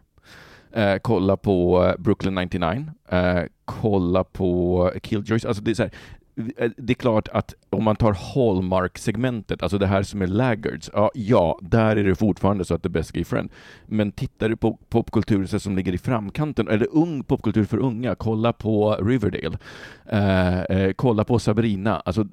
eh, 0.74 0.98
kolla 1.02 1.38
på 1.38 1.86
eh, 1.86 2.02
Brooklyn 2.02 2.36
99, 2.36 2.92
eh, 3.10 3.44
kolla 3.66 4.24
på 4.24 4.92
Killjoys, 5.04 5.46
alltså 5.46 5.64
det 5.64 5.72
är 5.72 5.76
så 5.76 5.84
här, 5.84 5.92
eh, 5.92 5.98
Eh, 6.36 6.72
det 6.78 6.94
är 6.94 6.96
klart 6.96 7.28
att 7.28 7.54
om 7.70 7.84
man 7.84 7.96
tar 7.96 8.14
Hallmark-segmentet, 8.14 9.64
alltså 9.64 9.78
det 9.78 9.88
här 9.88 10.04
som 10.04 10.22
är 10.22 10.28
laggards, 10.28 10.90
ja, 10.94 11.12
ja, 11.14 11.60
där 11.62 11.96
är 11.96 12.04
det 12.04 12.16
fortfarande 12.16 12.66
så 12.66 12.74
att 12.76 12.84
det 12.84 12.88
är 12.88 12.92
best 12.92 13.12
gay 13.12 13.24
friend. 13.24 13.50
Men 13.86 14.12
tittar 14.12 14.50
du 14.50 14.58
på 14.58 14.78
popkultur 14.90 15.46
som 15.46 15.76
ligger 15.76 15.94
i 15.94 15.98
framkanten, 15.98 16.68
eller 16.68 16.88
ung 16.92 17.24
popkultur 17.24 17.64
för 17.64 17.78
unga, 17.78 18.16
kolla 18.16 18.54
på 18.54 18.96
Riverdale, 18.96 19.58
eh, 20.06 20.62
eh, 20.62 20.94
kolla 20.94 21.24
på 21.24 21.40
Sabrina. 21.40 22.00
Alltså, 22.00 22.26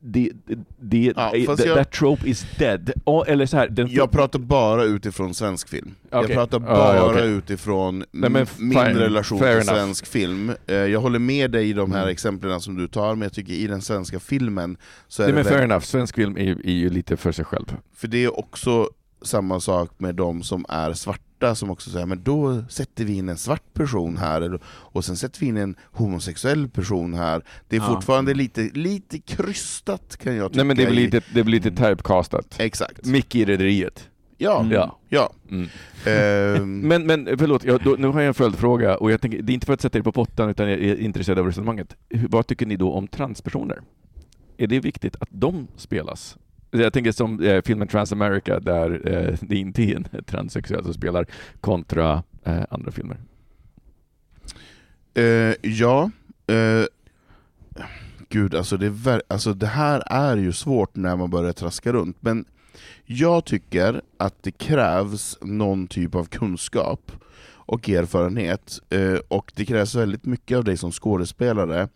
det, 0.00 0.30
det, 0.80 1.12
Ja, 1.16 1.32
fast 1.46 1.62
that, 1.62 1.66
jag- 1.76 1.90
trope 1.90 2.28
is 2.28 2.46
dead. 2.58 2.92
Oh, 3.04 3.24
eller 3.28 3.46
så 3.46 3.56
här, 3.56 3.68
den, 3.68 3.88
Jag 3.90 4.10
pratar 4.10 4.38
bara 4.38 4.84
utifrån 4.84 5.34
svensk 5.34 5.68
film. 5.68 5.94
Jag 6.10 6.24
Okej. 6.24 6.36
pratar 6.36 6.58
bara 6.58 6.96
ja, 6.96 7.10
okej. 7.10 7.30
utifrån 7.32 8.04
Nej, 8.12 8.30
min 8.30 8.46
fine. 8.46 8.74
relation 8.74 9.38
Fair 9.38 9.60
till 9.60 9.68
enough. 9.68 9.84
svensk 9.84 10.06
film. 10.06 10.52
Eh, 10.66 10.74
Jag 10.74 11.00
håller 11.00 11.18
med 11.18 11.50
dig 11.50 11.68
i 11.68 11.72
de 11.72 11.92
här 11.92 11.98
Mm. 12.02 12.12
exemplen 12.12 12.60
som 12.60 12.76
du 12.76 12.88
tar, 12.88 13.14
men 13.14 13.22
jag 13.22 13.32
tycker 13.32 13.52
i 13.52 13.66
den 13.66 13.82
svenska 13.82 14.20
filmen 14.20 14.76
så 15.08 15.22
är 15.22 15.26
Nej, 15.26 15.32
det 15.32 15.42
men 15.44 15.52
fair 15.52 15.62
enough, 15.64 15.82
svensk 15.84 16.14
film 16.16 16.36
är, 16.36 16.66
är 16.66 16.72
ju 16.72 16.90
lite 16.90 17.16
för 17.16 17.32
sig 17.32 17.44
själv. 17.44 17.76
För 17.94 18.08
det 18.08 18.24
är 18.24 18.38
också 18.38 18.88
samma 19.22 19.60
sak 19.60 19.90
med 19.98 20.14
de 20.14 20.42
som 20.42 20.64
är 20.68 20.92
svarta, 20.92 21.20
som 21.54 21.70
också 21.70 21.90
säger 21.90 22.06
men 22.06 22.22
då 22.22 22.64
sätter 22.68 23.04
vi 23.04 23.16
in 23.16 23.28
en 23.28 23.36
svart 23.38 23.74
person 23.74 24.16
här, 24.16 24.60
och 24.66 25.04
sen 25.04 25.16
sätter 25.16 25.40
vi 25.40 25.46
in 25.46 25.56
en 25.56 25.76
homosexuell 25.92 26.68
person 26.68 27.14
här. 27.14 27.42
Det 27.68 27.76
är 27.76 27.80
Ja. 27.80 27.86
fortfarande 27.94 28.34
lite, 28.34 28.70
lite 28.74 29.18
krystat 29.18 30.16
kan 30.16 30.36
jag 30.36 30.52
tycka. 30.52 30.56
Nej 30.56 30.66
men 30.66 30.76
det 30.76 30.86
blir 30.86 31.04
lite, 31.04 31.20
det 31.34 31.44
blir 31.44 31.60
lite 31.60 31.70
typecastat. 31.70 32.56
Exakt. 32.58 33.06
Micke 33.06 33.34
i 33.34 33.44
Rederiet. 33.44 34.08
Ja. 34.38 34.60
Mm. 34.60 34.72
Ja. 34.72 34.98
ja. 35.08 35.32
Mm. 35.50 35.68
Ehm, 36.06 36.80
Men, 36.88 37.06
men 37.06 37.38
förlåt, 37.38 37.64
jag, 37.64 37.82
då, 37.82 37.96
nu 37.98 38.06
har 38.08 38.20
jag 38.20 38.28
en 38.28 38.34
följdfråga, 38.34 38.96
och 38.96 39.12
jag 39.12 39.20
tänker, 39.20 39.42
det 39.42 39.52
är 39.52 39.54
inte 39.54 39.66
för 39.66 39.72
att 39.74 39.80
sätta 39.80 39.98
er 39.98 40.02
på 40.02 40.12
pottan, 40.12 40.50
utan 40.50 40.70
jag 40.70 40.80
är 40.80 40.96
intresserad 40.96 41.38
av 41.38 41.46
resonemanget. 41.46 41.96
Hur, 42.08 42.28
vad 42.28 42.46
tycker 42.46 42.66
ni 42.66 42.76
då 42.76 42.92
om 42.92 43.08
transpersoner? 43.08 43.80
Är 44.56 44.66
det 44.66 44.80
viktigt 44.80 45.16
att 45.20 45.28
de 45.30 45.68
spelas? 45.76 46.36
Jag 46.74 46.92
tänker 46.92 47.12
som 47.12 47.40
eh, 47.40 47.62
filmen 47.62 47.88
Transamerica, 47.88 48.60
där 48.60 49.08
eh, 49.08 49.38
det 49.40 49.56
inte 49.56 49.82
är 49.82 49.96
en 49.96 50.24
transsexuell 50.26 50.84
som 50.84 50.94
spelar, 50.94 51.26
kontra 51.60 52.22
eh, 52.44 52.62
andra 52.70 52.90
filmer. 52.90 53.16
Eh, 55.14 55.54
ja, 55.62 56.10
eh, 56.46 56.84
gud 58.28 58.54
alltså 58.54 58.76
det, 58.76 58.86
är 58.86 59.22
alltså 59.28 59.54
det 59.54 59.66
här 59.66 60.02
är 60.06 60.36
ju 60.36 60.52
svårt 60.52 60.96
när 60.96 61.16
man 61.16 61.30
börjar 61.30 61.52
traska 61.52 61.92
runt, 61.92 62.16
men 62.20 62.44
jag 63.04 63.44
tycker 63.44 64.02
att 64.16 64.42
det 64.42 64.50
krävs 64.50 65.38
någon 65.40 65.86
typ 65.86 66.14
av 66.14 66.24
kunskap 66.24 67.12
och 67.64 67.88
erfarenhet, 67.88 68.78
eh, 68.90 69.18
och 69.28 69.52
det 69.56 69.64
krävs 69.64 69.94
väldigt 69.94 70.24
mycket 70.24 70.58
av 70.58 70.64
dig 70.64 70.76
som 70.76 70.92
skådespelare 70.92 71.88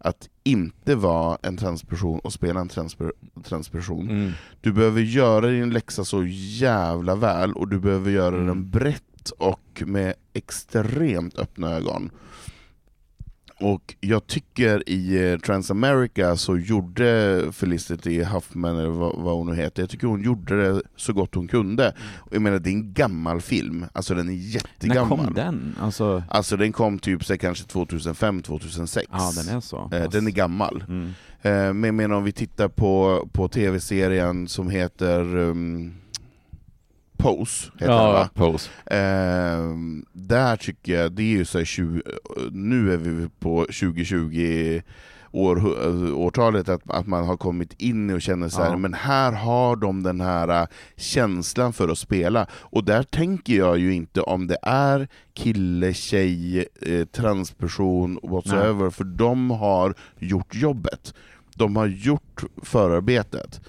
att 0.00 0.28
inte 0.44 0.94
vara 0.94 1.38
en 1.42 1.56
transperson 1.56 2.18
och 2.18 2.32
spela 2.32 2.60
en 2.60 2.68
transper- 2.68 3.12
transperson. 3.44 4.10
Mm. 4.10 4.32
Du 4.60 4.72
behöver 4.72 5.00
göra 5.00 5.46
din 5.46 5.70
läxa 5.70 6.04
så 6.04 6.24
jävla 6.26 7.14
väl, 7.16 7.52
och 7.52 7.68
du 7.68 7.78
behöver 7.80 8.10
göra 8.10 8.34
Mm. 8.34 8.46
den 8.46 8.70
brett 8.70 9.30
och 9.38 9.82
med 9.86 10.14
extremt 10.32 11.38
öppna 11.38 11.70
ögon. 11.70 12.10
Och 13.60 13.94
jag 14.00 14.26
tycker 14.26 14.88
i 14.88 15.30
eh, 15.32 15.38
Transamerica 15.38 16.36
så 16.36 16.56
gjorde 16.58 17.42
Felicity 17.52 18.22
Huffman, 18.22 18.76
eller 18.78 18.88
vad, 18.88 19.36
hon 19.36 19.46
nu 19.46 19.54
heter, 19.54 19.82
jag 19.82 19.90
tycker 19.90 20.06
hon 20.06 20.22
gjorde 20.22 20.62
det 20.72 20.82
så 20.96 21.12
gott 21.12 21.34
hon 21.34 21.48
kunde. 21.48 21.94
Och 22.18 22.34
jag 22.34 22.42
menar, 22.42 22.58
det 22.58 22.70
är 22.70 22.72
en 22.72 22.92
gammal 22.92 23.40
film, 23.40 23.86
alltså 23.92 24.14
den 24.14 24.28
är 24.28 24.32
När 24.32 24.38
jättegammal. 24.38 25.18
kom 25.26 25.34
den? 25.34 25.76
Alltså, 25.80 26.22
Alltså 26.28 26.56
den 26.56 26.72
kom 26.72 26.98
typ 26.98 27.24
så 27.24 27.38
kanske 27.38 27.64
2005-2006. 27.66 28.98
ja 29.10 29.32
den 29.44 29.56
är 29.56 29.60
så. 29.60 29.90
Eh, 29.92 30.10
Den 30.10 30.26
är 30.26 30.30
gammal. 30.30 30.84
Mm. 30.88 31.06
Eh, 31.42 31.52
Men 31.74 31.84
jag 31.84 31.94
menar 31.94 32.16
om 32.16 32.24
vi 32.24 32.32
tittar 32.32 32.68
på, 32.68 33.28
på 33.32 33.48
tv-serien 33.48 34.48
som 34.48 34.70
heter 34.70 35.36
um, 35.36 35.94
Pose, 37.22 37.70
heter 37.72 37.86
den, 37.86 37.96
Ja, 37.96 38.12
va? 38.12 38.28
pose. 38.34 38.70
Eh, 38.86 39.74
där 40.12 40.56
tycker 40.56 40.92
jag, 41.00 41.12
det 41.12 41.22
är 41.22 41.26
ju 41.26 41.44
så 41.44 41.58
här 41.58 41.64
20, 41.64 42.02
nu 42.50 42.92
är 42.92 42.96
vi 42.96 43.28
på 43.40 43.60
2020 43.64 44.80
år, 45.32 45.66
årtalet, 46.14 46.68
att, 46.68 46.90
att 46.90 47.06
man 47.06 47.24
har 47.26 47.36
kommit 47.36 47.72
in 47.82 48.10
och 48.10 48.22
känner 48.22 48.48
så 48.48 48.62
här, 48.62 48.70
Ja. 48.70 48.76
men 48.76 48.94
här 48.94 49.32
har 49.32 49.76
de 49.76 50.02
den 50.02 50.20
här 50.20 50.62
eh, 50.62 50.66
känslan 50.96 51.72
för 51.72 51.88
att 51.88 51.98
spela. 51.98 52.46
Och 52.52 52.84
där 52.84 53.02
tänker 53.02 53.54
jag 53.56 53.78
ju 53.78 53.94
inte 53.94 54.20
om 54.20 54.46
det 54.46 54.58
är 54.62 55.08
kille, 55.34 55.94
tjej, 55.94 56.66
eh, 56.82 57.04
transperson, 57.06 58.18
whatsoever, 58.22 58.90
för 58.90 59.04
de 59.04 59.50
har 59.50 59.94
gjort 60.18 60.54
jobbet. 60.54 61.14
De 61.56 61.76
har 61.76 61.86
gjort 61.86 62.42
förarbetet. 62.62 63.60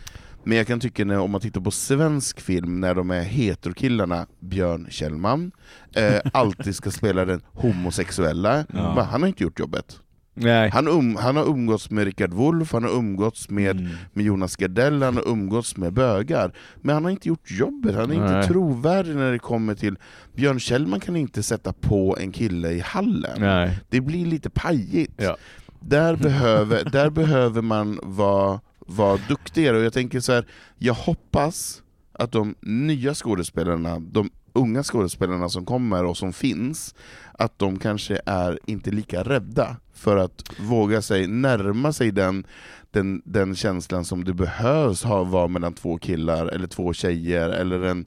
Men 0.43 0.57
jag 0.57 0.67
kan 0.67 0.79
tycka 0.79 1.05
när, 1.05 1.19
om 1.19 1.31
man 1.31 1.41
tittar 1.41 1.61
på 1.61 1.71
svensk 1.71 2.41
film, 2.41 2.79
när 2.79 2.95
de 2.95 3.11
är 3.11 3.21
heterokillarna, 3.21 4.25
Björn 4.39 4.87
Kjellman, 4.89 5.51
eh, 5.95 6.19
alltid 6.33 6.75
ska 6.75 6.91
spela 6.91 7.25
den 7.25 7.41
homosexuella, 7.53 8.65
Ja. 8.73 8.95
men 8.95 9.05
han 9.05 9.21
har 9.21 9.27
inte 9.27 9.43
gjort 9.43 9.59
jobbet. 9.59 9.99
Nej. 10.33 10.69
Han, 10.69 10.87
um, 10.87 11.15
han 11.15 11.35
har 11.35 11.45
umgåtts 11.49 11.89
med 11.91 12.05
Richard 12.05 12.33
Wolff, 12.33 12.73
han 12.73 12.83
har 12.83 12.91
umgåtts 12.91 13.49
med, 13.49 13.79
Mm. 13.79 13.91
med 14.13 14.25
Jonas 14.25 14.55
Gardell, 14.55 15.03
han 15.03 15.15
har 15.15 15.27
umgåtts 15.27 15.77
med 15.77 15.93
bögar, 15.93 16.53
men 16.81 16.93
han 16.95 17.03
har 17.03 17.11
inte 17.11 17.27
gjort 17.27 17.51
jobbet, 17.51 17.95
han 17.95 18.11
är 18.11 18.19
Nej. 18.19 18.37
inte 18.37 18.47
trovärdig 18.53 19.15
när 19.15 19.31
det 19.31 19.39
kommer 19.39 19.75
till... 19.75 19.95
Björn 20.35 20.59
Kjellman 20.59 20.99
kan 20.99 21.15
inte 21.15 21.43
sätta 21.43 21.73
på 21.73 22.17
en 22.19 22.31
kille 22.31 22.71
i 22.71 22.79
hallen. 22.79 23.41
Nej. 23.41 23.79
Det 23.89 24.01
blir 24.01 24.25
lite 24.25 24.49
pajigt. 24.49 25.13
Ja. 25.17 25.37
Där, 25.79 26.15
behöver, 26.15 26.83
där 26.91 27.09
behöver 27.09 27.61
man 27.61 27.99
vara, 28.03 28.59
vara 28.95 29.19
duktigare, 29.29 29.77
och 29.77 29.83
jag 29.83 29.93
tänker 29.93 30.19
så 30.19 30.31
här, 30.31 30.45
jag 30.77 30.93
hoppas 30.93 31.83
att 32.13 32.31
de 32.31 32.55
nya 32.61 33.13
skådespelarna, 33.13 33.99
de 33.99 34.29
unga 34.53 34.83
skådespelarna 34.83 35.49
som 35.49 35.65
kommer 35.65 36.05
och 36.05 36.17
som 36.17 36.33
finns, 36.33 36.95
att 37.33 37.59
de 37.59 37.79
kanske 37.79 38.19
är 38.25 38.59
inte 38.65 38.91
lika 38.91 39.23
rädda 39.23 39.77
för 39.93 40.17
att 40.17 40.59
våga 40.59 41.01
sig 41.01 41.27
närma 41.27 41.93
sig 41.93 42.11
den, 42.11 42.43
den, 42.91 43.21
den 43.25 43.55
känslan 43.55 44.05
som 44.05 44.23
det 44.23 44.33
behövs 44.33 45.03
ha 45.03 45.23
vara 45.23 45.47
mellan 45.47 45.73
två 45.73 45.97
killar, 45.97 46.47
eller 46.47 46.67
två 46.67 46.93
tjejer, 46.93 47.49
eller 47.49 47.81
en 47.81 48.05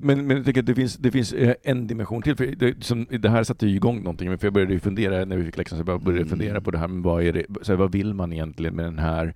Men, 0.00 0.26
men 0.26 0.36
jag 0.36 0.46
tycker 0.46 0.60
att 0.60 0.66
det 0.66 0.74
finns, 0.74 0.96
det 0.96 1.10
finns 1.10 1.32
eh, 1.32 1.54
en 1.62 1.86
dimension 1.86 2.22
till, 2.22 2.36
för 2.36 2.46
det, 2.46 2.84
som, 2.84 3.06
det 3.10 3.28
här 3.28 3.44
satte 3.44 3.66
ju 3.66 3.76
igång 3.76 3.98
någonting, 3.98 4.38
för 4.38 4.46
jag 4.46 4.54
började 4.54 4.80
fundera 4.80 5.24
när 5.24 5.36
vi 5.36 5.44
fick 5.44 5.56
läxan, 5.56 5.78
så 5.78 5.90
jag 5.90 6.02
började 6.02 6.22
Mm. 6.22 6.28
fundera 6.28 6.60
på 6.60 6.70
det 6.70 6.78
här 6.78 6.88
med 6.88 7.02
vad, 7.02 7.22
är 7.22 7.32
det, 7.32 7.46
så 7.62 7.72
här, 7.72 7.76
vad 7.76 7.92
vill 7.92 8.14
man 8.14 8.32
egentligen 8.32 8.76
med 8.76 8.84
den 8.84 8.98
här 8.98 9.34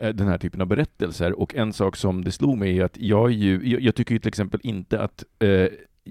den 0.00 0.28
här 0.28 0.38
typen 0.38 0.60
av 0.60 0.66
berättelser. 0.66 1.32
Och 1.40 1.54
en 1.54 1.72
sak 1.72 1.96
som 1.96 2.24
det 2.24 2.32
slog 2.32 2.58
mig 2.58 2.78
är 2.78 2.84
att 2.84 2.96
jag, 2.98 3.30
ju, 3.32 3.68
jag, 3.68 3.80
jag 3.80 3.94
tycker 3.94 4.12
ju 4.14 4.18
till 4.18 4.28
exempel 4.28 4.60
inte 4.62 5.00
att 5.00 5.24
eh, 5.38 5.48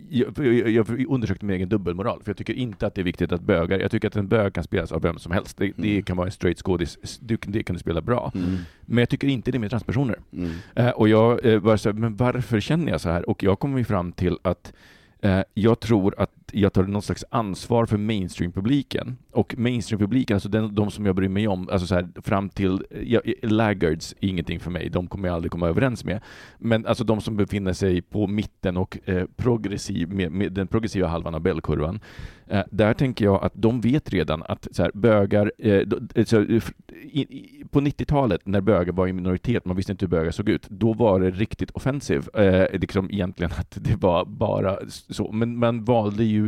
jag, 0.10 0.38
jag, 0.46 0.70
jag 0.70 1.06
undersökte 1.10 1.46
min 1.46 1.56
egen 1.56 1.70
dubbelmoral, 1.70 2.24
för 2.24 2.30
jag 2.30 2.38
tycker 2.38 2.54
inte 2.54 2.88
att 2.88 2.96
det 2.96 3.02
är 3.02 3.04
viktigt 3.06 3.32
att 3.32 3.42
bögar, 3.42 3.80
jag 3.80 3.92
tycker 3.92 4.08
att 4.08 4.16
en 4.16 4.28
bög 4.28 4.54
kan 4.54 4.64
spelas 4.64 4.92
av 4.92 5.02
vem 5.02 5.18
som 5.20 5.32
helst. 5.32 5.58
Det, 5.58 5.72
det 5.78 5.90
Mm. 5.92 6.04
kan 6.04 6.18
vara 6.18 6.28
en 6.28 6.32
straight 6.32 6.60
skådis, 6.60 7.20
det 7.22 7.64
kan 7.64 7.76
du 7.76 7.80
spela 7.80 8.02
bra. 8.02 8.32
Mm. 8.36 8.56
Men 8.82 8.98
jag 8.98 9.10
tycker 9.10 9.28
inte 9.28 9.52
det 9.52 9.60
med 9.60 9.70
transpersoner. 9.70 10.20
Mm. 10.34 10.52
Eh, 10.76 10.90
och 10.90 11.10
jag 11.10 11.46
eh, 11.46 11.60
var 11.60 11.78
så 11.78 11.90
här, 11.90 11.94
men 12.00 12.16
varför 12.16 12.60
känner 12.60 12.92
jag 12.92 13.02
så 13.02 13.10
här? 13.10 13.30
Och 13.30 13.44
jag 13.44 13.60
kom 13.60 13.78
ju 13.78 13.84
fram 13.84 14.12
till 14.12 14.38
att 14.42 14.74
eh, 15.22 15.40
jag 15.54 15.80
tror 15.80 16.16
att 16.18 16.45
jag 16.58 16.74
tar 16.74 16.84
någon 16.84 17.02
slags 17.02 17.24
ansvar 17.30 17.86
för 17.86 17.98
mainstream-publiken. 17.98 19.18
Och 19.32 19.58
mainstream-publiken, 19.58 20.36
alltså 20.36 20.50
den, 20.50 20.76
de 20.76 20.92
som 20.92 21.06
jag 21.06 21.16
bryr 21.16 21.30
mig 21.30 21.48
om, 21.48 21.70
alltså 21.70 21.88
så 21.88 21.96
här, 21.96 22.08
fram 22.22 22.50
till, 22.50 22.86
ja, 23.06 23.22
laggards 23.42 24.16
är 24.22 24.30
ingenting 24.30 24.60
för 24.60 24.72
mig, 24.72 24.90
de 24.90 25.08
kommer 25.08 25.28
jag 25.28 25.36
aldrig 25.36 25.52
komma 25.52 25.68
överens 25.68 26.06
med. 26.06 26.22
Men 26.58 26.86
alltså 26.86 27.04
de 27.04 27.22
som 27.22 27.38
befinner 27.38 27.74
sig 27.74 28.02
på 28.02 28.28
mitten 28.28 28.78
och 28.78 28.98
eh, 29.06 29.24
progressiv, 29.36 30.14
med, 30.14 30.32
med 30.32 30.52
den 30.52 30.68
progressiva 30.68 31.08
halvan 31.08 31.36
av 31.36 31.42
Bellkurvan, 31.42 32.00
eh, 32.48 32.64
där 32.72 32.94
tänker 32.94 33.26
jag 33.26 33.44
att 33.44 33.54
de 33.56 33.82
vet 33.82 34.10
redan 34.10 34.44
att 34.44 34.68
så 34.72 34.84
här, 34.84 34.92
bögar, 34.94 35.52
eh, 35.58 35.82
så, 36.26 36.42
eh, 36.42 36.64
i, 37.02 37.22
i, 37.22 37.64
på 37.72 37.82
90-talet 37.82 38.42
när 38.46 38.62
bögar 38.62 38.94
var 38.94 39.08
i 39.08 39.14
minoritet, 39.14 39.66
man 39.66 39.76
visste 39.76 39.92
inte 39.92 40.06
hur 40.06 40.10
bögar 40.10 40.32
såg 40.32 40.50
ut, 40.50 40.70
då 40.70 40.94
var 40.94 41.20
det 41.20 41.32
riktigt 41.32 41.72
offensiv. 41.72 42.30
Eh, 42.34 42.80
liksom 42.80 43.12
egentligen 43.12 43.52
att 43.52 43.78
det 43.82 43.96
var 43.96 44.26
bara 44.26 44.78
så, 44.90 45.32
men 45.32 45.58
man 45.58 45.84
valde 45.84 46.24
ju 46.24 46.45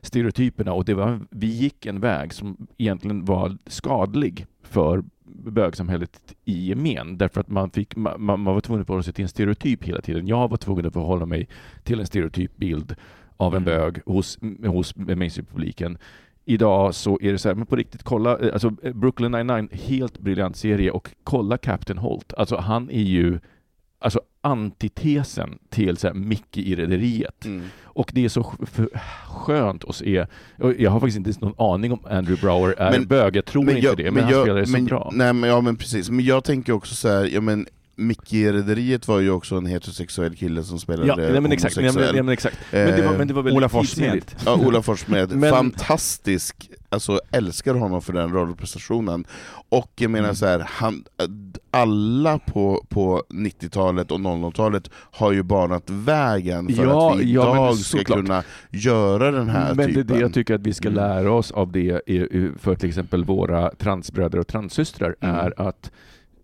stereotyperna 0.00 0.72
och 0.72 0.84
det 0.84 0.94
var, 0.94 1.20
vi 1.30 1.46
gick 1.46 1.86
en 1.86 2.00
väg 2.00 2.32
som 2.32 2.66
egentligen 2.78 3.24
var 3.24 3.56
skadlig 3.66 4.46
för 4.62 5.02
bögsamhället 5.34 6.34
i 6.44 6.68
gemen, 6.68 7.18
därför 7.18 7.40
att 7.40 7.48
man, 7.48 7.70
fick, 7.70 7.96
man, 7.96 8.20
man 8.20 8.44
var 8.44 8.60
tvungen 8.60 8.80
att 8.80 8.86
förhålla 8.86 9.02
sig 9.02 9.12
till 9.12 9.22
en 9.22 9.28
stereotyp 9.28 9.84
hela 9.84 10.00
tiden. 10.00 10.26
Jag 10.26 10.48
var 10.48 10.56
tvungen 10.56 10.86
att 10.86 10.92
förhålla 10.92 11.26
mig 11.26 11.48
till 11.82 12.00
en 12.00 12.06
stereotyp 12.06 12.56
bild 12.56 12.94
av 13.36 13.56
en 13.56 13.62
Mm. 13.62 13.64
bög 13.64 14.00
hos, 14.06 14.38
hos 14.66 14.96
mainstream-publiken. 14.96 15.98
Idag 16.44 16.94
så 16.94 17.18
är 17.22 17.32
det 17.32 17.38
så 17.38 17.48
här, 17.48 17.54
men 17.54 17.66
på 17.66 17.76
riktigt, 17.76 18.02
kolla, 18.02 18.38
eh, 18.38 18.52
alltså 18.52 18.72
eh, 18.82 18.92
Brooklyn 18.92 19.32
99, 19.32 19.68
helt 19.72 20.18
briljant 20.18 20.56
serie, 20.56 20.90
och 20.90 21.10
kolla 21.24 21.58
Captain 21.58 21.98
Holt. 21.98 22.32
Alltså 22.34 22.56
han 22.56 22.90
är 22.90 23.02
ju 23.02 23.40
alltså 23.98 24.20
antitesen 24.40 25.58
till 25.70 25.96
så 25.96 26.06
här, 26.06 26.14
Mickey 26.14 26.62
i 26.72 26.74
Rederiet. 26.76 27.44
Mm. 27.44 27.62
Och 27.84 28.10
det 28.14 28.24
är 28.24 28.28
så 28.28 28.52
skönt 29.26 29.84
att 29.84 29.96
se. 29.96 30.26
Jag 30.78 30.90
har 30.90 31.00
faktiskt 31.00 31.16
inte 31.16 31.28
ens 31.28 31.40
någon 31.40 31.72
aning 31.74 31.92
om 31.92 32.00
Andrew 32.10 32.40
Brower 32.40 32.74
är 32.78 32.90
Men- 32.90 33.06
bög, 33.06 33.36
jag 33.36 33.44
tror 33.44 33.70
inte 33.70 33.94
det, 33.94 34.10
men, 34.10 34.22
han 34.22 34.32
jag- 34.32 34.42
spelar 34.44 34.60
det 34.60 34.66
så 34.66 34.72
men, 34.72 34.84
bra. 34.84 35.10
Nej, 35.14 35.32
men, 35.32 35.50
ja 35.50 35.60
men 35.60 35.76
precis, 35.76 36.10
men 36.10 36.24
jag 36.24 36.44
tänker 36.44 36.72
också 36.72 36.94
så 36.94 37.08
här, 37.08 37.24
ja 37.24 37.40
men 37.40 37.66
Micke 38.00 38.32
i 38.32 38.52
Rederiet 38.52 39.08
var 39.08 39.20
ju 39.20 39.30
också 39.30 39.56
en 39.56 39.66
heterosexuell 39.66 40.36
kille 40.36 40.62
som 40.62 40.78
spelade 40.78 41.08
Ja, 41.08 41.16
nej, 41.16 41.40
men 41.40 41.52
exakt. 41.52 41.76
Nej, 41.76 41.92
men, 41.94 42.02
nej, 42.14 42.22
men 42.22 42.28
exakt. 42.28 42.56
Men 42.70 42.96
det 42.96 43.02
var, 43.06 43.18
men 43.18 43.28
det 43.28 43.34
var 43.34 43.42
väldigt 43.42 43.56
Ola 43.58 43.68
Forssmed. 43.68 44.24
Ja, 44.44 44.54
Ola 44.66 44.82
Forssmed, 44.82 45.32
Men- 45.36 45.50
fantastisk 45.50 46.70
alltså, 46.88 47.20
älskar 47.30 47.74
honom 47.74 48.02
för 48.02 48.12
den 48.12 48.32
rollprestationen. 48.32 49.24
Och 49.68 49.92
jag 49.96 50.10
menar 50.10 50.24
Mm. 50.24 50.36
så 50.36 50.46
här, 50.46 50.64
han, 50.68 51.04
alla 51.70 52.38
på, 52.38 52.84
på 52.88 53.22
90-talet 53.28 54.10
och 54.10 54.18
00-talet 54.18 54.90
har 54.94 55.32
ju 55.32 55.42
banat 55.42 55.90
vägen 55.90 56.68
för 56.68 56.84
Ja, 56.84 57.12
att 57.12 57.18
vi 57.20 57.32
ja, 57.32 57.44
men 57.44 57.54
idag 57.54 57.76
ska 57.76 57.98
såklart. 57.98 58.18
kunna 58.18 58.42
göra 58.70 59.30
den 59.30 59.48
här 59.48 59.74
Men 59.74 59.76
det 59.76 59.82
är 59.82 59.86
typen. 59.94 60.06
det 60.16 60.20
jag 60.20 60.34
tycker 60.34 60.54
att 60.54 60.60
vi 60.66 60.72
ska 60.74 60.88
Mm. 60.88 60.96
lära 60.96 61.32
oss 61.32 61.50
av 61.52 61.72
det 61.72 62.00
för 62.58 62.74
till 62.74 62.88
exempel 62.88 63.24
våra 63.24 63.70
transbröder 63.70 64.38
och 64.38 64.46
transsystrar, 64.46 65.14
Mm. 65.20 65.36
är 65.36 65.54
att 65.68 65.90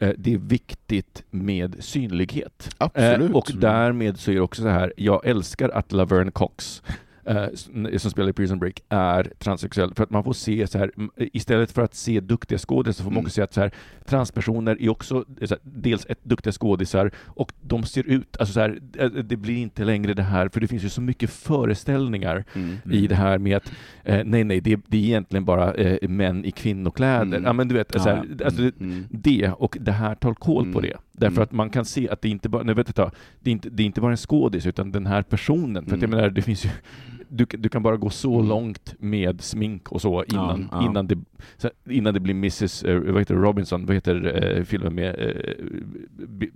eh, 0.01 0.11
det 0.19 0.35
är 0.35 0.39
viktigt 0.39 1.23
med 1.31 1.77
synlighet. 1.81 2.75
Absolut. 2.79 3.31
Eh, 3.31 3.37
och 3.37 3.51
därmed 3.55 4.19
så 4.19 4.31
är 4.31 4.35
det 4.35 4.41
också 4.41 4.63
så 4.63 4.69
här, 4.69 4.93
jag 4.97 5.27
älskar 5.27 5.69
att 5.69 5.93
Laverne 5.93 6.31
Cox 6.31 6.83
eh, 7.27 7.99
som 7.99 8.11
spelar 8.11 8.29
i 8.29 8.33
Prison 8.33 8.59
Break 8.59 8.83
är 8.89 9.33
transsexuell, 9.39 9.95
för 9.95 10.03
att 10.05 10.11
man 10.11 10.25
får 10.25 10.33
se 10.33 10.67
så 10.67 10.79
här, 10.79 10.91
istället 11.17 11.73
för 11.73 11.83
att 11.83 11.95
se 11.95 12.21
duktiga 12.21 12.59
skådisar 12.59 12.93
så 12.93 13.03
får 13.05 13.11
man 13.11 13.17
Mm. 13.19 13.25
också 13.27 13.35
se 13.35 13.43
att 13.43 13.53
så 13.55 13.61
här, 13.61 13.71
transpersoner 14.07 14.83
är 14.83 14.89
också 14.89 15.25
eh, 15.41 15.49
här, 15.51 15.59
dels 15.63 16.07
ett 16.09 16.19
duktiga 16.25 16.53
skådisar 16.53 17.11
och 17.17 17.53
de 17.61 17.83
ser 17.85 18.07
ut, 18.07 18.37
alltså 18.37 18.53
så 18.53 18.61
här, 18.61 18.79
eh, 18.99 19.09
det 19.11 19.37
blir 19.37 19.57
inte 19.57 19.85
längre 19.85 20.15
det 20.15 20.23
här, 20.23 20.49
för 20.49 20.61
det 20.61 20.67
finns 20.69 20.83
ju 20.85 20.89
så 20.89 21.01
mycket 21.01 21.31
föreställningar 21.31 22.45
Mm. 22.55 22.77
i 22.93 23.07
det 23.07 23.15
här 23.15 23.39
med 23.39 23.57
att 23.57 23.73
eh, 24.05 24.25
nej, 24.25 24.45
nej, 24.45 24.61
det, 24.61 24.81
det 24.87 24.97
är 24.97 25.03
egentligen 25.05 25.45
bara 25.45 25.75
eh, 25.75 26.09
män 26.09 26.45
i 26.45 26.51
kvinnokläder. 26.51 27.23
Mm. 27.23 27.45
Ja, 27.45 27.53
men 27.53 27.69
du 27.69 27.75
vet, 27.75 27.93
så 27.93 27.99
här, 28.09 28.25
Ja. 28.39 28.45
alltså, 28.45 28.63
det, 28.63 28.81
Mm. 28.81 29.05
det 29.11 29.49
och 29.51 29.77
det 29.81 29.93
här 29.93 30.15
tar 30.15 30.35
koll 30.35 30.73
på 30.73 30.79
Mm. 30.79 30.91
det. 30.91 30.97
Därför 31.13 31.37
Mm. 31.37 31.43
att 31.43 31.53
man 31.53 31.71
kan 31.71 31.85
se 31.85 32.09
att 32.09 32.23
det 32.23 32.29
inte 32.29 32.49
bara, 32.49 32.63
nej, 32.63 32.75
vet 32.75 32.97
du, 32.97 33.11
det, 33.41 33.51
är 33.51 33.53
inte, 33.53 33.71
det 33.71 33.83
är 33.83 33.87
inte 33.87 34.01
bara 34.01 34.11
en 34.11 34.17
skådis, 34.17 34.67
utan 34.67 34.93
den 34.93 35.07
här 35.07 35.23
personen. 35.23 35.85
För 35.87 35.95
att 35.97 36.03
jag 36.03 36.09
Mm. 36.09 36.17
menar, 36.21 36.31
det 36.31 36.43
finns 36.43 36.65
ju, 36.65 36.69
du, 37.37 37.47
du 37.59 37.69
kan 37.69 37.83
bara 37.83 37.97
gå 37.97 38.11
så 38.11 38.35
Mm. 38.35 38.49
långt 38.49 38.95
med 38.99 39.41
smink 39.41 39.93
och 39.93 40.01
så 40.01 40.25
innan, 40.25 40.69
Ja, 40.73 40.79
ja. 40.81 40.87
Innan, 40.91 41.07
det, 41.07 41.19
innan 41.91 42.15
det 42.15 42.21
blir 42.21 42.35
Mrs. 42.35 42.83
Eh, 42.83 42.99
vad 43.01 43.21
heter 43.21 43.35
Robinson, 43.35 43.87
vad 43.87 43.95
heter 43.97 44.43
eh, 44.59 44.65
filmen 44.65 44.95
med 44.95 45.15
b, 46.29 46.47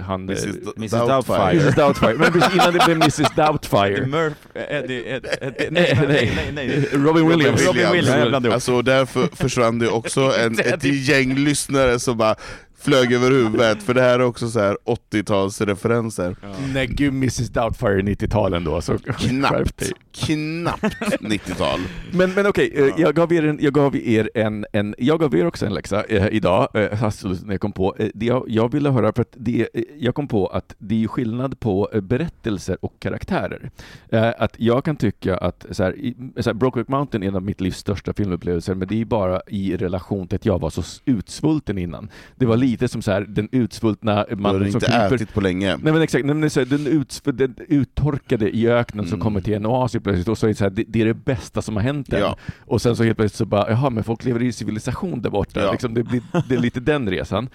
han... 0.00 0.22
Mrs. 0.22 0.44
Mrs. 0.76 0.90
Doubtfire. 0.90 1.50
Mrs. 1.60 1.74
Doubtfire. 1.74 2.14
Men 2.18 2.32
innan 2.54 2.72
det 2.74 2.84
blev 2.86 2.96
Mrs. 2.96 3.30
Doubtfire. 3.36 4.32
Ed, 4.54 4.84
Nej, 5.48 5.70
nej, 5.70 5.70
nej. 5.70 6.06
nej, 6.08 6.52
nej, 6.54 6.66
nej. 6.66 6.88
Robin 6.92 7.28
Williams. 7.28 7.66
Robin 7.66 7.86
Williams. 7.92 8.14
Blandade 8.16 8.46
ihop. 8.48 8.54
Alltså 8.54 8.82
därför 8.82 9.28
försvann 9.36 9.78
det 9.78 9.88
också 9.88 10.20
en, 10.44 10.58
ett 10.58 10.84
gäng 10.84 11.34
lyssnare 11.34 11.98
som 11.98 12.16
bara 12.18 12.34
flög 12.80 13.12
över 13.12 13.30
huvudet, 13.30 13.82
för 13.82 13.94
det 13.94 14.00
här 14.00 14.14
är 14.18 14.22
också 14.22 14.48
så 14.48 14.60
här 14.60 14.76
80-talsreferenser. 14.84 16.36
Nej 16.74 16.86
gud, 16.86 17.12
Mrs. 17.12 17.48
Doubtfire 17.48 18.02
90-talen 18.02 18.64
då. 18.64 18.80
Så 18.80 18.98
Knappt, 18.98 19.92
knappt 20.12 20.94
90-tal. 21.20 21.80
Men, 22.12 22.32
men 22.32 22.46
okej, 22.46 22.72
eh, 22.76 22.94
jag 22.96 23.14
gav 23.14 23.32
er, 23.32 23.44
en, 23.46 23.58
jag 23.62 23.72
gav 23.72 23.96
er 23.96 24.30
en, 24.34 24.66
en, 24.72 24.94
jag 24.98 25.20
gav 25.20 25.34
er 25.34 25.46
också 25.46 25.66
en 25.66 25.74
läxa 25.74 26.04
eh, 26.04 26.26
idag, 26.32 26.68
eh, 26.74 27.10
när 27.44 27.50
jag 27.50 27.60
kom 27.60 27.72
på. 27.72 27.96
Eh, 27.98 28.08
det 28.14 28.26
jag, 28.26 28.44
jag 28.48 28.72
ville 28.72 28.90
höra, 28.90 29.12
för 29.12 29.22
att 29.22 29.36
det, 29.36 29.68
eh, 29.74 29.82
jag 29.98 30.14
kom 30.14 30.28
på 30.28 30.46
att 30.46 30.74
det 30.78 31.04
är 31.04 31.08
skillnad 31.08 31.60
på 31.60 31.90
eh, 31.92 32.00
berättelser 32.00 32.76
och 32.80 32.94
karaktärer. 32.98 33.70
Eh, 34.08 34.32
att 34.38 34.54
jag 34.58 34.84
kan 34.84 34.96
tycka 34.96 35.36
att 35.36 35.66
så 35.70 35.82
här, 35.82 35.96
i, 35.98 36.16
så 36.36 36.50
här, 36.50 36.54
Brokeback 36.54 36.88
Mountain 36.88 37.22
är 37.22 37.28
en 37.28 37.36
av 37.36 37.42
mitt 37.42 37.60
livs 37.60 37.76
största 37.78 38.12
filmupplevelser, 38.12 38.74
men 38.74 38.88
det 38.88 39.00
är 39.00 39.04
bara 39.04 39.40
i 39.46 39.76
relation 39.76 40.28
till 40.28 40.36
att 40.36 40.46
jag 40.46 40.60
var 40.60 40.70
så 40.70 40.82
utsvulten 41.04 41.78
innan. 41.78 42.08
Det 42.36 42.46
var 42.46 42.56
lite 42.70 42.88
som 42.88 43.02
så 43.02 43.10
här, 43.12 43.20
den 43.20 43.48
utsvultna 43.52 44.24
Du 44.28 44.34
har 44.34 44.40
mannen 44.40 44.58
som 44.72 44.76
inte 44.78 44.86
kryper 44.86 45.14
ätit 45.14 45.34
på 45.34 45.40
länge. 45.40 45.76
Nej 45.82 45.92
men 45.92 46.02
exakt, 46.02 46.24
nej, 46.24 46.34
men 46.34 46.40
det 46.40 46.46
är 46.46 46.48
så 46.48 46.60
här, 46.60 46.66
den, 46.66 46.86
uts, 46.86 47.20
den 47.24 47.54
uttorkade 47.68 48.50
i 48.56 48.68
öknen 48.68 49.04
som 49.06 49.14
Mm. 49.14 49.24
kommer 49.24 49.40
till 49.40 49.54
en 49.54 49.66
oas 49.66 49.92
plötsligt 49.92 50.28
och 50.28 50.38
så 50.38 50.46
är 50.46 50.48
det 50.48 50.54
så 50.54 50.64
här, 50.64 50.70
det, 50.70 50.84
det 50.88 51.00
är 51.00 51.06
det 51.06 51.14
bästa 51.14 51.62
som 51.62 51.76
har 51.76 51.82
hänt 51.82 52.12
än. 52.12 52.20
Ja. 52.20 52.36
Och 52.60 52.82
sen 52.82 52.96
så 52.96 53.04
helt 53.04 53.16
plötsligt 53.16 53.38
så 53.38 53.44
bara, 53.44 53.70
jaha 53.70 53.90
men 53.90 54.04
folk 54.04 54.24
lever 54.24 54.42
i 54.42 54.52
civilisation 54.52 55.22
där 55.22 55.30
borta. 55.30 55.60
Ja. 55.62 55.72
Liksom, 55.72 55.94
det, 55.94 56.02
blir, 56.02 56.22
det 56.48 56.54
är 56.54 56.58
lite 56.58 56.80
den 56.80 57.10
resan. 57.10 57.48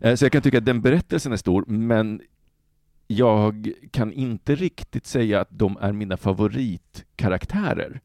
Eh, 0.00 0.14
Så 0.14 0.24
jag 0.24 0.32
kan 0.32 0.42
tycka 0.42 0.58
att 0.58 0.64
den 0.64 0.80
berättelsen 0.82 1.32
är 1.32 1.36
stor, 1.36 1.64
men 1.66 2.20
jag 3.16 3.72
kan 3.90 4.12
inte 4.12 4.54
riktigt 4.54 5.06
säga 5.06 5.40
att 5.40 5.48
de 5.50 5.76
är 5.80 5.92
mina 5.92 6.16
favoritkaraktärer 6.16 8.00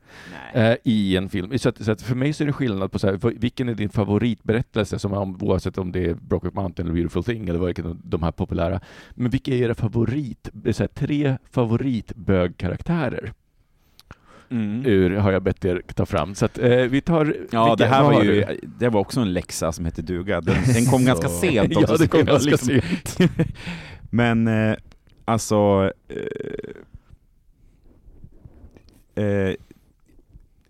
eh, 0.53 0.75
i 0.83 1.17
en 1.17 1.29
film. 1.29 1.57
Så, 1.59 1.69
att, 1.69 1.83
så 1.85 1.91
att 1.91 2.01
för 2.01 2.15
mig 2.15 2.33
så 2.33 2.43
är 2.43 2.45
det 2.45 2.53
skillnad 2.53 2.91
på 2.91 2.99
så 2.99 3.07
här, 3.07 3.39
vilken 3.39 3.69
är 3.69 3.73
din 3.75 3.89
favoritberättelse, 3.89 4.99
som 4.99 5.13
om, 5.13 5.37
oavsett 5.41 5.77
om 5.77 5.91
det 5.91 6.05
är 6.05 6.13
Brokeback 6.13 6.53
Mountain 6.55 6.87
eller 6.87 6.95
Beautiful 6.95 7.23
Thing 7.23 7.49
eller 7.49 7.59
vilken 7.59 7.85
av 7.85 7.97
de 8.03 8.23
här 8.23 8.31
populära. 8.31 8.79
Men 9.11 9.31
vilka 9.31 9.51
är 9.51 9.57
era 9.57 9.75
favorit, 9.75 10.49
så 10.71 10.83
här, 10.83 10.87
tre 10.87 11.37
favoritbögkaraktärer 11.51 13.33
Mm. 14.49 14.85
ur 14.85 15.09
har 15.11 15.31
jag 15.31 15.43
bett 15.43 15.65
er 15.65 15.81
ta 15.95 16.05
fram. 16.05 16.35
Så 16.35 16.45
att, 16.45 16.57
eh, 16.57 16.69
vi 16.69 17.01
tar... 17.01 17.35
Ja, 17.51 17.75
det 17.75 17.85
här 17.85 18.03
var 18.03 18.23
ju, 18.23 18.45
det 18.79 18.89
var 18.89 18.99
också 19.01 19.19
en 19.19 19.33
läxa 19.33 19.71
som 19.71 19.85
hette 19.85 20.01
duga. 20.01 20.41
Den, 20.41 20.55
den 20.73 20.85
kom 20.85 21.05
ganska 21.05 21.27
sent 21.29 21.71
ja, 21.73 21.81
det 21.81 21.97
så 21.97 22.07
kom 22.07 22.25
ganska 22.25 22.51
liksom- 22.51 22.81
sent. 23.17 23.17
Men 24.09 24.47
eh, 24.47 24.75
alltså... 25.27 25.91
Eh, 26.07 26.83
eh, 29.23 29.55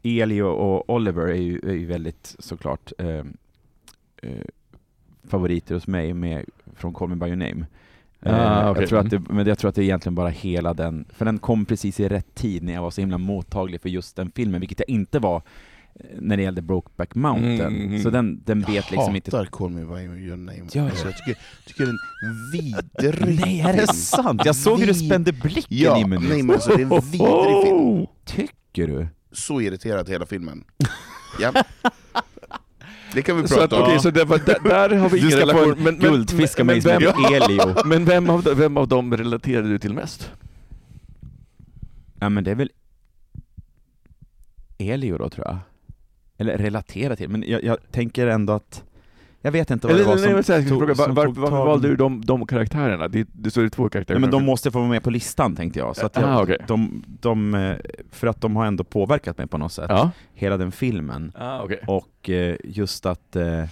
Elio 0.04 0.44
och 0.44 0.90
Oliver 0.90 1.28
är 1.28 1.36
ju, 1.42 1.60
är 1.64 1.74
ju 1.74 1.86
väldigt 1.86 2.36
såklart 2.40 2.92
eh, 2.98 3.24
eh, 4.22 4.46
favoriter 5.24 5.74
hos 5.74 5.88
mig 5.88 6.14
med, 6.14 6.46
från 6.76 6.94
Call 6.94 7.10
Me 7.10 7.16
By 7.16 7.26
Your 7.26 7.36
Name. 7.36 7.66
Eh, 8.22 8.34
Ah, 8.34 8.72
okej. 8.72 8.82
jag, 8.82 8.90
tror 8.90 9.00
att 9.00 9.10
det, 9.10 9.20
men 9.30 9.48
jag 9.48 9.60
tror 9.60 9.70
att 9.70 9.76
det 9.76 9.82
är 9.82 9.84
egentligen 9.84 10.16
bara 10.16 10.30
hela 10.30 10.74
den, 10.74 11.06
för 11.10 11.26
den 11.26 11.40
kom 11.40 11.66
precis 11.66 12.00
i 12.00 12.08
rätt 12.08 12.36
tid 12.36 12.64
när 12.64 12.74
jag 12.74 12.82
var 12.82 12.92
så 12.92 13.02
himla 13.02 13.18
mottaglig 13.18 13.82
för 13.82 13.90
just 13.90 14.16
den 14.16 14.32
filmen, 14.36 14.60
vilket 14.60 14.80
jag 14.80 14.90
inte 14.90 15.20
var 15.20 15.42
när 16.20 16.38
det 16.38 16.44
gällde 16.44 16.62
Brokeback 16.62 17.16
Mountain. 17.16 17.62
Mm. 17.62 18.04
Så 18.04 18.10
den, 18.10 18.44
den 18.44 18.60
vet 18.60 18.70
jag 18.70 18.86
liksom 18.92 19.16
inte... 19.16 19.38
hatar 19.38 19.52
Call 19.52 19.70
Me 19.70 19.86
By 19.86 20.02
Your 20.26 20.38
Name. 20.38 20.68
Du? 20.74 20.80
alltså, 20.80 21.06
jag 21.06 21.18
tycker, 21.18 21.42
tycker 21.66 21.86
den 21.86 21.98
är 22.24 22.52
vidrig. 22.52 23.40
Nej, 23.42 23.62
är 23.62 23.74
det 23.74 23.88
sant? 23.88 24.42
Jag 24.46 24.56
såg 24.56 24.80
hur 24.80 24.88
du 24.88 24.94
spände 24.94 25.32
blicken 25.34 25.78
Ja, 25.78 26.00
i 26.00 26.06
mig 26.06 26.20
nej 26.20 26.44
men 26.44 26.56
alltså 26.56 26.70
det 26.70 26.82
är 26.82 26.96
en 26.96 27.02
vidrig 27.12 27.64
film. 27.64 28.06
Tycker 28.26 28.88
du? 28.88 29.08
Så 29.32 29.62
irriterad 29.62 30.10
hela 30.10 30.26
filmen. 30.26 30.64
Ja. 31.40 31.64
Det 33.14 33.22
kan 33.22 33.42
vi 33.42 33.48
Så 33.48 33.56
prata 33.56 33.76
att, 33.76 33.82
om. 33.82 33.88
okej, 33.88 34.00
så 34.00 34.12
det 34.12 34.26
var, 34.26 34.38
där, 34.38 34.60
där 34.64 34.96
har 34.96 35.10
vi 35.10 35.20
Du 35.20 35.28
ingen 35.28 35.40
relation. 35.40 35.64
en 35.64 35.70
Men, 35.70 35.84
men, 35.84 36.00
guldfisk 36.00 36.60
av 36.60 36.66
men, 36.66 36.76
mig 36.76 36.82
som 36.82 36.92
vem, 36.92 37.02
heter 37.02 37.46
Elio. 37.46 37.76
men 37.86 38.06
vem 38.06 38.30
av, 38.30 38.44
vem 38.44 38.78
av 38.78 38.88
dem 38.88 39.18
relaterar 39.18 39.64
du 39.64 39.80
till 39.80 39.94
mest? 39.94 40.32
Ja 42.20 42.30
men 42.30 42.44
det 42.44 42.52
är 42.52 42.56
väl 42.56 42.72
Elio 44.78 45.18
då 45.18 45.30
tror 45.30 45.48
jag. 45.48 45.58
Eller 46.38 46.58
relatera 46.58 47.16
till, 47.16 47.30
men 47.30 47.44
jag, 47.48 47.64
jag 47.64 47.78
tänker 47.92 48.28
ändå 48.28 48.54
att 48.54 48.84
jag 49.42 49.52
vet 49.52 49.72
inte 49.72 49.88
vad 49.88 49.94
Eller, 49.96 50.04
det 50.04 50.10
var 50.10 50.16
nej, 50.36 50.44
som 50.44 50.56
jag 50.56 50.68
tog- 50.68 50.80
fråga, 50.80 50.94
var, 50.94 51.06
som 51.06 51.16
var, 51.16 51.26
tog 51.26 51.38
varför 51.38 51.58
valde 51.66 51.88
du 51.88 51.96
de, 51.96 52.26
de 52.26 52.46
karaktärerna? 52.48 53.08
Det, 53.08 53.28
det 53.34 53.52
står 53.52 53.64
ju 53.64 53.70
två 53.70 53.90
karaktärer. 53.90 54.16
Ja, 54.16 54.20
men 54.22 54.32
de 54.32 54.44
måste 54.46 54.72
få 54.72 54.80
vara 54.80 54.90
med 54.90 55.04
på 55.04 55.10
listan 55.10 55.56
tänkte 55.56 55.80
jag. 55.80 55.96
Så 55.96 56.06
att 56.06 56.16
jag 56.16 56.26
Ah, 56.26 56.42
okej. 56.44 56.58
de, 56.68 57.04
de, 57.22 57.54
eh, 57.56 57.76
för 58.12 58.28
att 58.28 58.42
de 58.42 58.56
har 58.56 58.66
ändå 58.66 58.84
påverkat 58.84 59.38
mig 59.38 59.48
på 59.48 59.58
något 59.58 59.72
sätt, 59.72 59.86
Ja, 59.90 60.12
hela 60.34 60.58
den 60.58 60.72
filmen. 60.72 61.32
ah, 61.36 61.62
okej. 61.64 61.80
Och 61.88 62.30
eh, 62.30 62.56
just 62.64 63.06
att 63.06 63.36
eh, 63.36 63.60
eh, 63.62 63.68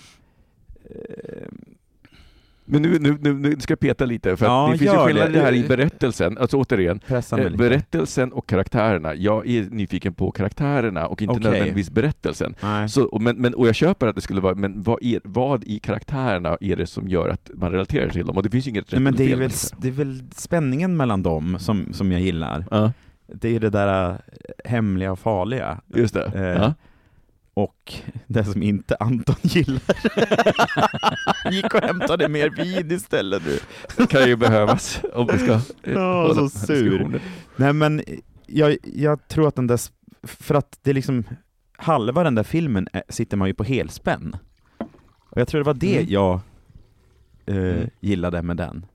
Men 2.68 2.82
nu, 2.82 2.99
nu, 2.99 3.18
nu, 3.22 3.34
nu 3.34 3.55
ska 3.59 3.72
jag 3.72 3.80
peta 3.80 4.05
lite, 4.05 4.38
för 4.38 4.45
Ja, 4.45 4.70
det 4.72 4.78
finns 4.78 4.93
ju 4.93 4.97
skillnad 4.97 5.34
det. 5.34 5.39
här 5.39 5.53
i 5.53 5.63
berättelsen. 5.68 6.38
Alltså 6.38 6.57
återigen, 6.57 6.99
eh, 7.07 7.49
berättelsen 7.57 8.32
och 8.34 8.47
karaktärerna. 8.49 9.16
Jag 9.16 9.47
är 9.49 9.63
nyfiken 9.70 10.13
på 10.13 10.32
karaktärerna 10.32 11.07
och 11.07 11.22
inte 11.22 11.32
Okej. 11.32 11.43
nödvändigtvis 11.43 11.89
berättelsen. 11.91 12.55
Nej. 12.63 12.89
Så, 12.89 13.03
och, 13.05 13.22
men, 13.22 13.38
men, 13.38 13.53
och 13.53 13.68
jag 13.68 13.76
köper 13.76 14.07
att 14.07 14.16
det 14.16 14.22
skulle 14.22 14.41
vara, 14.41 14.55
men 14.55 14.82
vad, 14.84 15.03
är, 15.03 15.20
vad 15.24 15.63
i 15.63 15.80
karaktärerna 15.80 16.57
är 16.61 16.76
det 16.76 16.88
som 16.88 17.07
gör 17.07 17.30
att 17.30 17.49
man 17.53 17.72
relaterar 17.72 18.09
till 18.09 18.26
dem? 18.26 18.38
Och 18.38 18.43
det 18.43 18.49
finns 18.49 18.68
ju 18.68 18.70
inget 18.70 18.93
rätt 18.93 19.01
men 19.01 19.16
det 19.16 19.32
är, 19.32 19.36
väl, 19.36 19.51
det 19.78 19.88
är 19.88 19.91
väl 19.91 20.24
spänningen 20.36 20.97
mellan 20.97 21.24
dem 21.24 21.57
som, 21.59 21.93
som 21.93 22.11
jag 22.11 22.22
gillar. 22.22 22.66
Ja, 22.72 22.91
Det 23.28 23.55
är 23.55 23.59
det 23.59 23.70
där 23.70 24.09
äh, 24.11 24.16
hemliga 24.66 25.11
och 25.11 25.20
farliga. 25.20 25.82
just 25.95 26.13
det. 26.13 26.26
Eh, 26.36 26.41
Ja. 26.43 26.74
Och 27.58 27.93
det 28.28 28.45
som 28.45 28.64
inte 28.64 28.95
Anton 28.99 29.36
gillar. 29.41 29.82
Gick 31.51 31.74
och 31.74 31.82
hämtade 31.84 32.30
mer 32.30 32.49
vin 32.49 32.91
istället 32.91 33.43
du. 33.45 33.60
Det 33.97 34.08
kan 34.08 34.28
ju 34.28 34.36
behövas 34.36 35.01
om 35.14 35.28
vi 35.32 35.38
ska 35.39 35.53
eh, 35.53 35.62
Ja, 35.93 36.32
så 36.36 36.49
sur. 36.49 37.22
Nej 37.56 37.74
men 37.74 38.01
jag, 38.45 38.78
jag 38.84 39.28
tror 39.28 39.47
att 39.47 39.56
den 39.56 39.68
där, 39.68 39.80
för 40.24 40.56
att 40.56 40.80
det 40.82 40.89
är 40.89 40.93
liksom, 40.93 41.24
halva 41.78 42.24
den 42.24 42.36
där 42.36 42.43
filmen 42.43 42.88
är, 42.93 43.03
sitter 43.10 43.38
man 43.38 43.47
ju 43.47 43.53
på 43.53 43.64
helspänn. 43.64 44.38
Och 45.30 45.41
jag 45.41 45.47
tror 45.47 45.60
det 45.60 45.66
var 45.66 45.74
det 45.74 45.97
Mm. 45.97 46.10
jag 46.14 46.39
eh, 47.45 47.56
Mm. 47.58 47.89
gillade 47.99 48.41
med 48.41 48.58
den. 48.58 48.86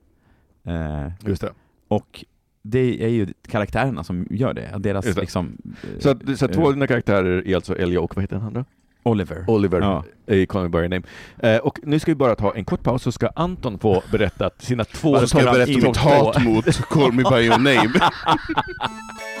Eh, 0.65 1.11
Just 1.25 1.41
det. 1.41 1.51
och 1.87 2.25
det 2.61 3.03
är 3.03 3.07
ju 3.09 3.27
karaktärerna 3.47 4.03
som 4.03 4.27
gör 4.29 4.53
det, 4.53 4.69
deras 4.79 5.05
det. 5.05 5.21
liksom... 5.21 5.57
eh, 5.83 5.99
Så, 5.99 6.09
att, 6.09 6.37
så 6.39 6.45
att 6.45 6.53
två 6.53 6.67
av 6.67 6.73
dina 6.73 6.87
karaktärer 6.87 7.47
är 7.47 7.55
alltså 7.55 7.77
Elja 7.77 8.01
och 8.01 8.15
vad 8.15 8.23
heter 8.23 8.35
den 8.35 8.45
andra? 8.45 8.65
Oliver. 9.03 9.43
Oliver 9.47 9.81
Ja. 9.81 10.03
i 10.35 10.45
Call 10.45 10.63
Me 10.63 10.69
By 10.69 10.77
Your 10.77 10.89
Name. 10.89 11.01
Eh, 11.39 11.57
och 11.57 11.79
nu 11.83 11.99
ska 11.99 12.11
vi 12.11 12.15
bara 12.15 12.35
ta 12.35 12.55
en 12.55 12.65
kort 12.65 12.83
paus 12.83 13.03
så 13.03 13.11
ska 13.11 13.29
Anton 13.35 13.79
få 13.79 14.03
berätta 14.11 14.49
sina 14.59 14.83
två 14.83 15.19
Så 15.19 15.27
ska 15.27 15.37
berätta 15.39 15.87
mitt 15.87 15.97
hat 15.97 16.43
mot 16.43 16.65
Call 16.89 17.11
Me 17.11 17.23
By 17.31 17.37
Your 17.45 17.57
Name. 17.57 17.91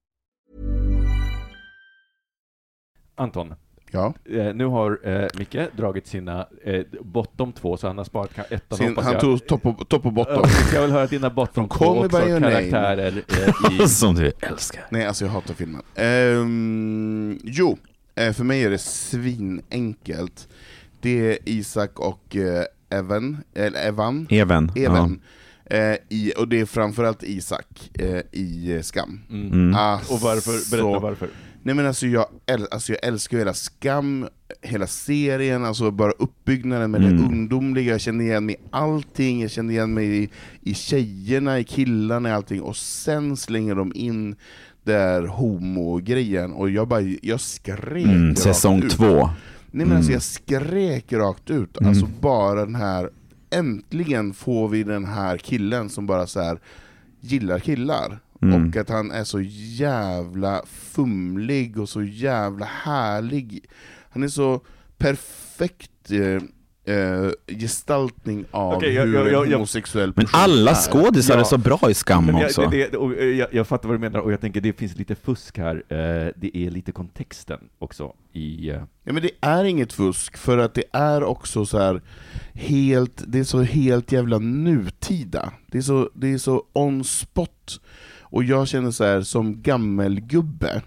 Anton, 3.15 3.53
Ja. 3.91 4.13
eh, 4.25 4.53
nu 4.53 4.65
har 4.65 4.99
eh, 5.03 5.27
Micke 5.37 5.57
dragit 5.77 6.07
sina 6.07 6.47
eh, 6.63 6.81
bottom 7.01 7.51
två, 7.53 7.77
så 7.77 7.87
han 7.87 7.97
har 7.97 8.05
sparat 8.05 8.51
ettan 8.51 8.77
Sin, 8.77 8.97
han 8.97 9.11
jag. 9.13 9.21
tog 9.21 9.47
topp 9.47 9.65
och, 9.65 9.89
topp 9.89 10.05
och 10.05 10.11
Ja, 10.11 10.15
bottom. 10.15 10.43
jag 10.73 10.81
vill 10.81 10.91
höra 10.91 11.07
dina 11.07 11.29
bottom 11.29 11.69
två 11.69 11.85
också, 11.85 12.09
karaktärer 12.17 13.23
eh, 13.27 13.83
i... 13.83 13.87
Som 13.87 14.15
du 14.15 14.31
älskar. 14.39 14.83
Nej, 14.89 15.05
alltså 15.05 15.25
jag 15.25 15.31
hatar 15.31 15.53
filmen. 15.53 15.81
Ehm, 15.95 17.39
jo, 17.43 17.77
eh, 18.15 18.33
för 18.33 18.43
mig 18.43 18.63
är 18.63 18.69
det 18.69 18.77
svinenkelt. 19.51 20.47
Det 21.01 21.31
är 21.31 21.37
Isak 21.45 21.99
och 21.99 22.35
eh, 22.35 22.63
Evan, 22.89 23.37
eller 23.53 23.87
Evan, 23.87 24.27
Even. 24.29 24.71
Even. 24.75 25.21
Eh, 25.65 25.95
i, 26.09 26.33
och 26.37 26.47
det 26.47 26.59
är 26.59 26.65
framförallt 26.65 27.23
Isak 27.23 27.89
eh, 27.99 28.21
i 28.31 28.79
Skam. 28.83 29.21
Mm. 29.29 29.51
Mm. 29.51 29.75
Alltså, 29.75 30.13
Och 30.13 30.19
varför? 30.21 30.71
Berätta 30.71 30.99
varför. 30.99 31.29
Nej 31.63 31.75
men 31.75 31.85
alltså 31.85 32.07
jag, 32.07 32.25
äl, 32.45 32.67
alltså 32.71 32.91
jag 32.93 33.05
älskar 33.05 33.37
hela 33.37 33.53
Skam, 33.53 34.27
hela 34.61 34.87
serien, 34.87 35.65
alltså 35.65 35.91
bara 35.91 36.11
uppbyggnaden 36.11 36.91
med 36.91 37.03
Mm. 37.03 37.17
det 37.17 37.23
ungdomliga, 37.23 37.91
jag 37.91 38.01
känner 38.01 38.25
igen 38.25 38.45
mig 38.45 38.55
i 38.55 38.67
allting, 38.71 39.41
jag 39.41 39.51
känner 39.51 39.73
igen 39.73 39.93
mig 39.93 40.23
i, 40.23 40.29
i 40.61 40.73
tjejerna, 40.73 41.59
i 41.59 41.63
killarna, 41.63 42.29
i 42.29 42.31
allting, 42.31 42.61
och 42.61 42.75
sen 42.75 43.37
slänger 43.37 43.75
de 43.75 43.91
in 43.95 44.35
där 44.83 45.23
homo-grejen, 45.27 46.53
och 46.53 46.69
jag 46.69 46.87
bara, 46.87 47.01
jag 47.01 47.41
skrek 47.41 48.05
Mm, 48.05 48.35
säsong 48.35 48.83
ut. 48.83 48.91
två. 48.91 49.29
Nej 49.71 49.85
men 49.85 49.97
alltså 49.97 50.11
Mm. 50.11 50.13
jag 50.13 50.23
skrek 50.23 51.13
rakt 51.13 51.49
ut, 51.49 51.77
Mm. 51.77 51.89
alltså 51.89 52.07
bara 52.21 52.65
den 52.65 52.75
här, 52.75 53.09
äntligen 53.49 54.33
får 54.33 54.67
vi 54.69 54.83
den 54.83 55.05
här 55.05 55.37
killen 55.37 55.89
som 55.89 56.05
bara 56.07 56.27
så 56.27 56.41
här 56.41 56.59
gillar 57.21 57.59
killar. 57.59 58.19
Mm. 58.41 58.69
Och 58.69 58.75
att 58.77 58.89
han 58.89 59.11
är 59.11 59.23
så 59.23 59.41
jävla 59.41 60.61
fumlig 60.67 61.79
och 61.79 61.89
så 61.89 62.03
jävla 62.03 62.65
härlig. 62.65 63.65
Han 64.09 64.23
är 64.23 64.27
så 64.27 64.61
perfekt 64.97 66.11
eh, 66.11 66.95
eh, 66.95 67.31
gestaltning 67.47 68.45
av 68.51 68.73
Okej, 68.73 68.93
jag- 68.93 69.05
hur 69.05 69.13
jag- 69.15 69.31
jag- 69.31 69.47
en 69.47 69.53
homosexuell 69.53 70.13
Men 70.15 70.25
person 70.25 70.39
alla 70.41 70.71
är. 70.71 70.75
skådisar 70.75 71.33
är 71.33 71.37
Ja. 71.37 71.45
så 71.45 71.57
bra 71.57 71.79
i 71.89 71.93
Skam 71.93 72.25
Men 72.25 72.35
också. 72.35 72.61
jag, 72.61 72.71
det, 72.71 72.91
det, 72.91 72.97
och, 72.97 73.13
eh, 73.17 73.25
jag, 73.25 73.47
jag 73.53 73.67
fattar 73.67 73.89
vad 73.89 73.95
du 73.97 73.99
menar, 73.99 74.19
och 74.19 74.31
jag 74.31 74.41
tänker 74.41 74.61
det 74.61 74.73
finns 74.73 74.95
lite 74.97 75.15
fusk 75.15 75.57
här. 75.57 75.75
Eh, 75.75 76.31
det 76.35 76.57
är 76.57 76.69
lite 76.71 76.91
kontexten 76.91 77.59
också 77.79 78.13
i... 78.33 78.67
Ja 79.03 79.13
men 79.13 79.21
det 79.21 79.31
är 79.41 79.63
inget 79.65 79.93
fusk, 79.93 80.37
för 80.37 80.57
att 80.57 80.73
det 80.73 80.83
är 80.93 81.23
också 81.23 81.65
så 81.65 81.77
här 81.79 82.01
helt, 82.53 83.23
det 83.27 83.39
är 83.39 83.43
så 83.43 83.61
helt 83.61 84.11
jävla 84.11 84.37
nutida. 84.39 85.53
Det 85.71 85.77
är 85.77 85.81
så, 85.81 86.09
det 86.13 86.27
är 86.33 86.37
så 86.37 86.63
on 86.73 87.03
spot. 87.03 87.81
Och 88.31 88.43
jag 88.43 88.67
känner 88.67 88.91
så 88.91 89.03
här 89.03 89.21
som 89.21 89.61
gammelgubbe, 89.61 90.81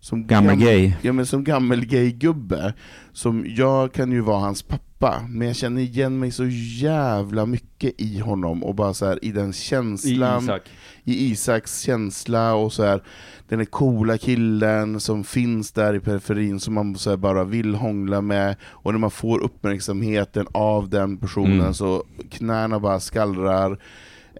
som 0.00 0.26
Gammal 0.26 0.54
gam- 0.54 0.64
gay. 0.64 0.92
Ja 1.02 1.12
men 1.12 1.26
som 1.26 1.44
gammal 1.44 1.84
gay-gubbe, 1.84 2.74
som 3.12 3.44
jag 3.48 3.92
kan 3.92 4.12
ju 4.12 4.20
vara 4.20 4.38
hans 4.40 4.62
pappa, 4.62 5.22
men 5.28 5.46
jag 5.46 5.56
känner 5.56 5.82
igen 5.82 6.18
mig 6.18 6.30
så 6.30 6.46
jävla 6.80 7.46
mycket 7.46 8.00
i 8.00 8.18
honom, 8.18 8.64
och 8.64 8.74
bara 8.74 8.94
så 8.94 9.06
här, 9.06 9.24
i 9.24 9.32
den 9.32 9.50
I 9.50 9.52
känslan, 9.52 10.42
Isak. 10.44 10.62
i 11.04 11.30
Isaks 11.30 11.80
känsla 11.80 12.54
och 12.54 12.72
så 12.72 12.84
här, 12.84 13.02
den 13.48 13.60
är 13.60 13.64
coola 13.64 14.18
killen 14.18 15.00
som 15.00 15.24
finns 15.24 15.72
där 15.72 15.94
i 15.94 16.00
periferin 16.00 16.60
som 16.60 16.74
man 16.74 16.96
så 16.96 17.10
här 17.10 17.16
bara 17.16 17.44
vill 17.44 17.74
hångla 17.74 18.20
med, 18.20 18.56
och 18.62 18.92
när 18.92 18.98
man 18.98 19.10
får 19.10 19.38
uppmärksamheten 19.42 20.46
av 20.52 20.88
den 20.88 21.16
personen 21.16 21.60
Mm. 21.60 21.74
så 21.74 22.04
knäna 22.30 22.80
bara 22.80 23.00
skallrar, 23.00 23.78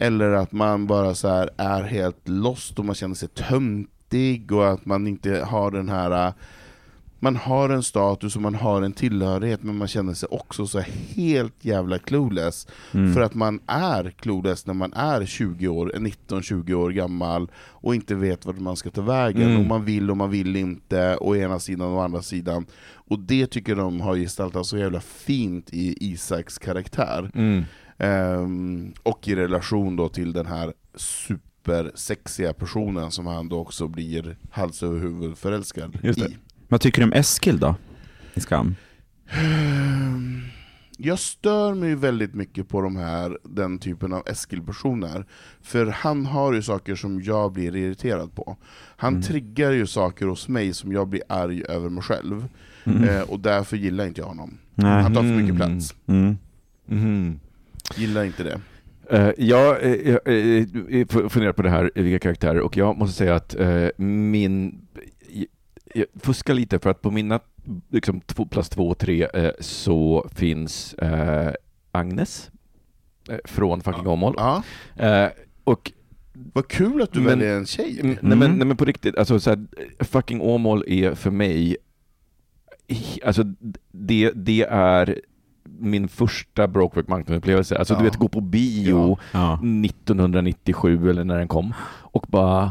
eller 0.00 0.30
att 0.32 0.52
man 0.52 0.86
bara 0.86 1.14
så 1.14 1.28
här 1.28 1.50
är 1.56 1.82
helt 1.82 2.28
lost 2.28 2.78
och 2.78 2.84
man 2.84 2.94
känner 2.94 3.14
sig 3.14 3.28
töntig 3.28 4.52
och 4.52 4.68
att 4.70 4.86
man 4.86 5.06
inte 5.06 5.44
har 5.48 5.70
den 5.70 5.88
här 5.88 6.32
man 7.20 7.36
har 7.36 7.68
en 7.70 7.82
status 7.82 8.36
och 8.36 8.42
man 8.42 8.54
har 8.54 8.82
en 8.82 8.92
tillhörighet 8.92 9.62
men 9.62 9.76
man 9.76 9.88
känner 9.88 10.14
sig 10.14 10.28
också 10.30 10.66
så 10.66 10.80
helt 11.16 11.64
jävla 11.64 11.98
clueless 11.98 12.66
Mm. 12.94 13.14
för 13.14 13.20
att 13.20 13.34
man 13.34 13.60
är 13.66 14.10
clueless 14.10 14.66
när 14.66 14.74
man 14.74 14.92
är 14.92 15.24
20 15.26 15.68
år, 15.68 15.92
19-20 15.96 16.74
år 16.74 16.90
gammal 16.90 17.50
och 17.56 17.94
inte 17.94 18.14
vet 18.14 18.46
vart 18.46 18.58
man 18.58 18.76
ska 18.76 18.90
ta 18.90 19.00
vägen, 19.02 19.42
Mm. 19.48 19.60
och 19.60 19.66
man 19.66 19.84
vill 19.84 20.10
och 20.10 20.16
man 20.16 20.30
vill 20.30 20.56
inte, 20.56 21.16
å 21.16 21.36
ena 21.36 21.58
sidan 21.58 21.88
och 21.88 21.96
å 21.96 22.00
andra 22.00 22.22
sidan. 22.22 22.66
Och 22.94 23.18
det 23.18 23.46
tycker 23.46 23.74
de 23.76 24.00
har 24.00 24.16
gestaltat 24.16 24.66
så 24.66 24.78
jävla 24.78 25.00
fint 25.00 25.68
i 25.72 26.10
Isaks 26.12 26.58
karaktär. 26.58 27.30
Mm. 27.34 27.64
Ehm, 27.98 28.92
och 29.02 29.28
i 29.28 29.34
relation 29.36 29.96
då 29.96 30.08
till 30.08 30.32
den 30.32 30.46
här 30.46 30.72
supersexiga 30.94 32.52
personen 32.52 33.10
som 33.10 33.26
han 33.26 33.48
då 33.48 33.58
också 33.58 33.88
blir 33.88 34.36
hals 34.50 34.82
över 34.82 34.98
huvud 35.00 35.38
förälskad 35.38 35.98
Just 36.02 36.20
det. 36.20 36.26
i. 36.26 36.36
Vad 36.68 36.80
tycker 36.80 37.00
du 37.02 37.06
om 37.06 37.12
Eskil 37.12 37.58
då? 37.58 37.74
I 38.34 38.40
Skam? 38.40 38.74
Ehm, 39.30 40.42
Jag 41.00 41.18
stör 41.18 41.74
mig 41.74 41.94
väldigt 41.94 42.34
mycket 42.34 42.68
på 42.68 42.80
de 42.80 42.96
här, 42.96 43.38
den 43.42 43.78
typen 43.78 44.12
av 44.12 44.22
Eskil-personer, 44.26 45.24
för 45.62 45.86
han 45.86 46.26
har 46.26 46.52
ju 46.52 46.62
saker 46.62 46.94
som 46.94 47.22
jag 47.22 47.52
blir 47.52 47.76
irriterad 47.76 48.34
på. 48.34 48.56
Han 48.96 49.12
Mm. 49.12 49.22
triggar 49.22 49.70
ju 49.72 49.86
saker 49.86 50.26
hos 50.26 50.48
mig 50.48 50.72
som 50.74 50.92
jag 50.92 51.08
blir 51.08 51.22
arg 51.28 51.62
över 51.68 51.88
mig 51.88 52.02
själv, 52.02 52.48
Mm. 52.84 53.04
eh, 53.08 53.20
och 53.22 53.40
därför 53.40 53.76
gillar 53.76 54.06
inte 54.06 54.20
jag 54.20 54.28
honom. 54.28 54.58
Nej. 54.74 55.02
Han 55.02 55.14
tar 55.14 55.22
för 55.22 55.28
mycket 55.28 55.54
Mm. 55.54 55.56
plats. 55.56 55.94
Mm. 56.06 57.40
Gillar 57.96 58.24
inte 58.24 58.42
det. 58.42 58.60
Eh, 59.10 59.30
jag 59.38 59.82
eh, 59.82 59.92
jag, 60.10 60.20
eh, 60.28 60.66
jag 60.98 61.10
funderar 61.32 61.52
på 61.52 61.62
det 61.62 61.70
här, 61.70 61.90
eh, 61.94 62.02
vilka 62.02 62.18
karaktärer, 62.18 62.60
och 62.60 62.76
jag 62.76 62.98
måste 62.98 63.16
säga 63.16 63.34
att 63.34 63.54
eh, 63.54 63.88
min... 63.96 64.80
Jag, 65.94 66.06
fuskar 66.20 66.54
lite 66.54 66.78
för 66.78 66.90
att 66.90 67.02
på 67.02 67.10
mina 67.10 67.40
liksom, 67.90 68.20
två, 68.20 68.46
plats 68.46 68.68
två 68.68 68.88
och 68.88 68.98
tre 68.98 69.28
eh, 69.34 69.50
så 69.60 70.28
finns 70.34 70.94
eh, 70.94 71.52
Agnes 71.92 72.50
eh, 73.28 73.38
från 73.44 73.80
Fucking 73.80 74.06
Åmål. 74.06 74.34
Ja. 74.36 74.62
Eh, 74.96 75.28
och 75.64 75.92
Vad 76.32 76.68
kul 76.68 77.02
att 77.02 77.12
du 77.12 77.20
Men- 77.20 77.38
väljer 77.38 77.56
en 77.56 77.66
tjej. 77.66 78.00
Mm, 78.00 78.16
Nej, 78.22 78.36
men, 78.38 78.50
nej 78.52 78.66
men 78.66 78.76
på 78.76 78.84
riktigt, 78.84 79.16
alltså 79.18 79.40
så 79.40 79.50
här, 79.50 79.66
fucking 80.04 80.40
Åmål 80.40 80.84
är 80.86 81.14
för 81.14 81.30
mig, 81.30 81.76
alltså 83.24 83.42
det, 83.92 84.32
det 84.34 84.62
är 84.70 85.20
min 85.78 86.08
första 86.08 86.68
Brokeback 86.68 87.08
Mountain-upplevelse. 87.08 87.78
Alltså 87.78 87.94
Ja. 87.94 87.98
du 87.98 88.04
vet, 88.04 88.16
gå 88.16 88.28
på 88.28 88.40
bio 88.40 89.18
Ja. 89.32 89.58
1997 89.64 91.10
eller 91.10 91.24
när 91.24 91.38
den 91.38 91.48
kom 91.48 91.74
och 92.00 92.26
bara 92.28 92.70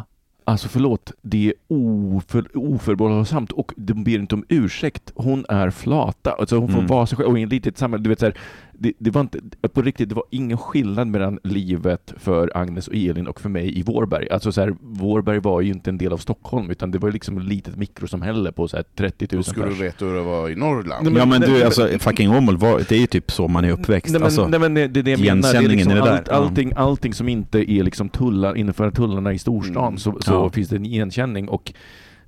Alltså 0.49 0.67
förlåt, 0.69 1.11
det 1.21 1.47
är 1.47 1.53
oför, 1.67 2.57
oförbehållsamt 2.57 3.51
och 3.51 3.71
de 3.77 4.03
ber 4.03 4.11
inte 4.19 4.35
om 4.35 4.45
ursäkt. 4.49 5.11
Hon 5.15 5.45
är 5.49 5.69
flata. 5.69 6.31
Alltså 6.31 6.57
hon 6.57 6.67
får 6.67 6.77
Mm. 6.77 6.87
vara 6.87 7.05
sig 7.05 7.17
själv 7.17 7.29
och 7.29 7.39
i 7.39 7.43
ett 7.43 7.49
litet 7.49 7.77
samhälle. 7.77 8.03
Du 8.03 8.09
vet, 8.09 8.19
så 8.19 8.25
här, 8.25 8.37
det, 8.79 8.93
det 8.99 9.09
var 9.11 9.21
inte, 9.21 9.39
på 9.73 9.81
riktigt, 9.81 10.09
det 10.09 10.15
var 10.15 10.23
ingen 10.29 10.57
skillnad 10.57 11.07
mellan 11.07 11.39
livet 11.43 12.13
för 12.17 12.51
Agnes 12.55 12.87
och 12.87 12.95
Elin 12.95 13.27
och 13.27 13.41
för 13.41 13.49
mig 13.49 13.79
i 13.79 13.81
Vårberg. 13.83 14.29
Alltså 14.29 14.51
så 14.51 14.61
här, 14.61 14.75
Vårberg 14.81 15.39
var 15.39 15.61
ju 15.61 15.71
inte 15.71 15.89
en 15.89 15.97
del 15.97 16.13
av 16.13 16.17
Stockholm 16.17 16.69
utan 16.69 16.91
det 16.91 16.97
var 16.97 17.11
liksom 17.11 17.37
ett 17.37 17.43
litet 17.43 17.75
mikrosamhälle 17.77 18.51
på 18.51 18.67
så 18.67 18.77
här 18.77 18.85
30 18.97 19.27
000 19.31 19.39
Då 19.39 19.43
skulle 19.43 19.65
du 19.65 19.71
pers. 19.71 19.81
veta 19.81 20.05
hur 20.05 20.13
det 20.15 20.21
var 20.21 20.49
i 20.49 20.55
Norrland. 20.55 21.03
Nej, 21.03 21.13
men- 21.13 21.19
ja 21.19 21.25
men 21.25 21.39
nej, 21.41 21.49
du, 21.49 21.55
men- 21.55 21.65
alltså 21.65 21.87
fucking 21.99 22.29
Åmål, 22.35 22.59
det 22.59 22.91
är 22.91 22.99
ju 22.99 23.07
typ 23.07 23.31
så 23.31 23.47
man 23.47 23.65
är 23.65 23.71
uppväxt. 23.71 24.11
Nej 24.11 24.19
men, 24.19 24.25
alltså, 24.25 24.47
nej, 24.47 24.59
men 24.59 24.73
det, 24.73 24.87
det 24.87 24.99
är 24.99 25.07
jag 25.09 25.19
menar. 25.19 25.53
Det 25.53 25.57
är 25.65 25.69
liksom 25.69 25.93
där, 25.93 26.01
allt, 26.01 26.29
allting, 26.29 26.73
allting 26.75 27.13
som 27.13 27.29
inte 27.29 27.71
är 27.71 27.83
liksom 27.83 28.09
tullar, 28.09 28.57
innanför 28.57 28.91
tullarna 28.91 29.33
i 29.33 29.39
storstan 29.39 29.87
Mm. 29.87 29.97
så, 29.97 30.17
så 30.21 30.31
Ja. 30.33 30.49
finns 30.49 30.69
det 30.69 30.75
en 30.75 30.85
igenkänning. 30.85 31.49
Och, 31.49 31.73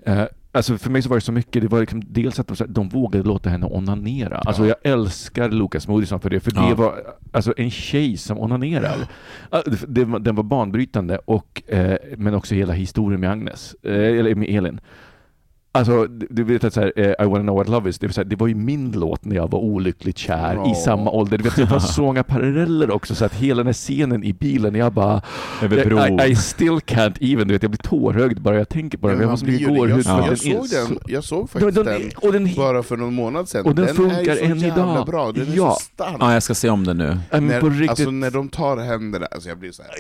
eh, 0.05 0.23
alltså 0.51 0.77
för 0.77 0.89
mig 0.89 1.01
så 1.01 1.09
var 1.09 1.17
det 1.17 1.21
så 1.21 1.31
mycket, 1.31 1.61
det 1.61 1.67
var 1.67 1.79
liksom 1.79 2.01
dels 2.05 2.39
att 2.39 2.61
de, 2.67 2.89
vågade 2.89 3.27
låta 3.27 3.49
henne 3.49 3.65
onanera. 3.65 4.37
Alltså 4.37 4.65
jag 4.65 4.75
älskar 4.83 5.49
Lukas 5.49 5.87
Moodysson 5.87 6.19
för 6.19 6.29
det, 6.29 6.39
för 6.39 6.51
Ja. 6.55 6.69
det 6.69 6.75
var 6.75 6.95
alltså 7.31 7.53
en 7.57 7.71
tjej 7.71 8.17
som 8.17 8.39
onanerar. 8.39 8.95
Ah, 9.49 9.61
det- 9.87 10.19
den 10.19 10.35
var 10.35 10.43
banbrytande, 10.43 11.17
och, 11.25 11.61
eh, 11.67 11.97
men 12.17 12.33
också 12.33 12.55
hela 12.55 12.73
historien 12.73 13.21
med 13.21 13.31
Agnes, 13.31 13.75
eh, 13.83 13.93
eller 13.93 14.35
med 14.35 14.49
Elin. 14.49 14.79
Alltså, 15.71 16.05
du 16.07 16.43
vet 16.43 16.63
att 16.63 16.73
så 16.73 16.79
här, 16.81 16.91
eh, 16.95 17.05
I 17.25 17.29
wanna 17.29 17.39
know 17.43 17.55
what 17.55 17.67
love 17.67 17.89
is, 17.89 17.99
det, 17.99 18.17
här, 18.17 18.23
det 18.23 18.35
var 18.35 18.47
ju 18.47 18.55
min 18.55 18.91
låt 18.91 19.25
när 19.25 19.35
jag 19.35 19.51
var 19.51 19.59
olyckligt 19.59 20.17
kär 20.17 20.53
Ja. 20.55 20.71
i 20.71 20.75
samma 20.75 21.11
ålder. 21.11 21.37
Du 21.37 21.43
vet, 21.43 21.55
det 21.55 21.65
var 21.65 21.79
så 21.79 22.01
många 22.01 22.23
paralleller 22.23 22.91
också, 22.91 23.15
så 23.15 23.25
att 23.25 23.33
hela 23.33 23.57
den 23.57 23.65
här 23.65 23.73
scenen 23.73 24.23
i 24.23 24.33
bilen, 24.33 24.75
jag 24.75 24.93
bara 24.93 25.21
över 25.61 25.85
bro. 25.85 26.19
I, 26.25 26.31
I 26.31 26.35
still 26.35 26.69
can't 26.79 27.17
even, 27.33 27.47
du 27.47 27.53
vet, 27.53 27.61
jag 27.63 27.71
blir 27.71 27.81
tårögd 27.81 28.41
bara 28.41 28.55
jag 28.57 28.69
tänker 28.69 28.97
på. 28.97 29.09
Ja, 29.09 29.13
Jag 29.21 29.39
det. 29.39 29.63
gårhud 29.63 30.05
jag, 30.05 30.19
att 30.19 30.25
jag, 30.25 30.27
den 30.27 30.37
såg 30.37 30.69
den, 30.69 30.87
så- 30.87 31.01
jag 31.07 31.23
såg 31.23 31.39
Den- 31.39 31.47
faktiskt 31.47 31.75
den- 31.75 31.85
den 32.01 32.11
och 32.15 32.33
den, 32.33 32.49
bara 32.55 32.83
för 32.83 32.97
någon 32.97 33.13
månad 33.13 33.49
sedan. 33.49 33.65
Och 33.65 33.75
den 33.75 33.87
funkar 33.95 34.31
är 34.31 34.35
så 34.37 34.43
än 34.43 34.59
jävla 34.59 34.83
idag. 34.93 35.05
bra, 35.05 35.31
den 35.31 35.51
är 35.51 35.55
Ja. 35.57 35.71
så 35.73 35.79
stark. 35.79 36.15
Ja, 36.19 36.33
jag 36.33 36.43
ska 36.43 36.53
se 36.55 36.69
om 36.69 36.83
det 36.85 36.93
nu. 36.93 37.17
Men 37.31 37.47
när, 37.47 37.61
på 37.61 37.69
riktigt, 37.69 37.89
Alltså 37.89 38.11
när 38.11 38.31
de 38.31 38.49
tar 38.49 38.77
händerna, 38.77 39.25
alltså 39.31 39.49
jag 39.49 39.57
blir 39.59 39.71
så 39.71 39.83
här. 39.83 39.91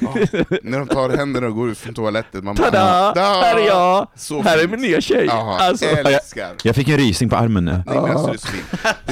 Ja, 0.00 0.14
när 0.62 0.78
de 0.78 0.88
tar 0.88 1.10
händerna 1.16 1.46
och 1.46 1.54
går 1.54 1.70
ut 1.70 1.78
från 1.78 1.94
toaletten, 1.94 2.44
man 2.44 2.54
bara, 2.54 2.70
tada! 2.70 3.12
"Da!" 3.14 3.40
Här 3.44 3.56
är 3.58 3.66
jag! 3.66 4.08
Så 4.16 4.42
Här 4.42 4.64
är 4.64 4.68
min 4.68 4.80
nya 4.80 5.00
tjej! 5.10 5.26
Jaha, 5.26 5.58
Alltså, 5.58 5.84
älskar! 5.86 6.48
Jag 6.64 6.74
fick 6.76 6.88
en 6.88 6.96
rysning 6.98 7.30
på 7.30 7.36
armen 7.36 7.64
nu. 7.64 7.82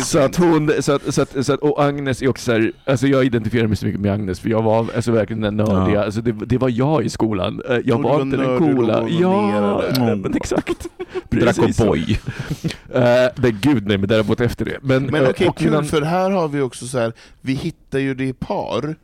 Så 0.05 0.19
att 0.25 0.37
hon, 0.37 0.73
så 0.81 0.93
att, 0.93 1.15
så 1.15 1.23
att, 1.23 1.47
så 1.47 1.53
att, 1.53 1.61
och 1.61 1.85
Agnes 1.85 2.23
är 2.23 2.29
också 2.29 2.45
så 2.45 2.53
här, 2.53 2.73
alltså 2.85 3.07
jag 3.07 3.25
identifierar 3.25 3.67
mig 3.67 3.77
så 3.77 3.87
mycket 3.87 4.01
med 4.01 4.13
Agnes 4.13 4.41
för 4.41 4.49
jag 4.51 4.63
var 4.63 4.79
alltså 4.97 5.13
verkligen 5.13 5.41
den 5.43 5.57
nördiga, 5.57 5.95
Ja. 5.99 6.05
alltså 6.05 6.21
det, 6.21 6.33
det 6.33 6.59
var 6.59 6.69
jag 6.69 7.05
i 7.05 7.09
skolan. 7.09 7.63
Eh, 7.69 7.77
Jag 7.85 7.97
Och 7.97 8.03
du 8.03 8.09
var 8.09 8.15
var 8.15 8.23
inte 8.23 8.37
den 8.37 8.51
och 8.51 8.59
coola. 8.59 9.09
Ja, 9.09 9.83
nej, 9.99 10.17
men 10.17 10.35
exakt. 10.37 10.87
Drack 11.31 11.55
så. 11.57 11.63
O'boy. 11.63 12.19
Eh, 12.95 13.31
men 13.37 13.59
gud 13.61 13.87
nej, 13.87 13.99
men 13.99 14.09
däremot 14.09 14.41
efter 14.41 14.65
det. 14.65 14.79
Men, 14.83 15.05
Men 15.07 15.23
eh, 15.25 15.31
okej, 15.31 15.49
och 15.49 15.57
kul, 15.59 15.67
innan- 15.69 15.85
för 15.85 16.03
här 16.03 16.31
har 16.31 16.49
vi 16.49 16.61
också 16.61 16.87
så 16.87 16.99
här, 16.99 17.13
vi 17.41 17.53
hittar 17.55 17.99
ju 17.99 18.15
det 18.15 18.25
i 18.25 18.33
par 18.33 18.97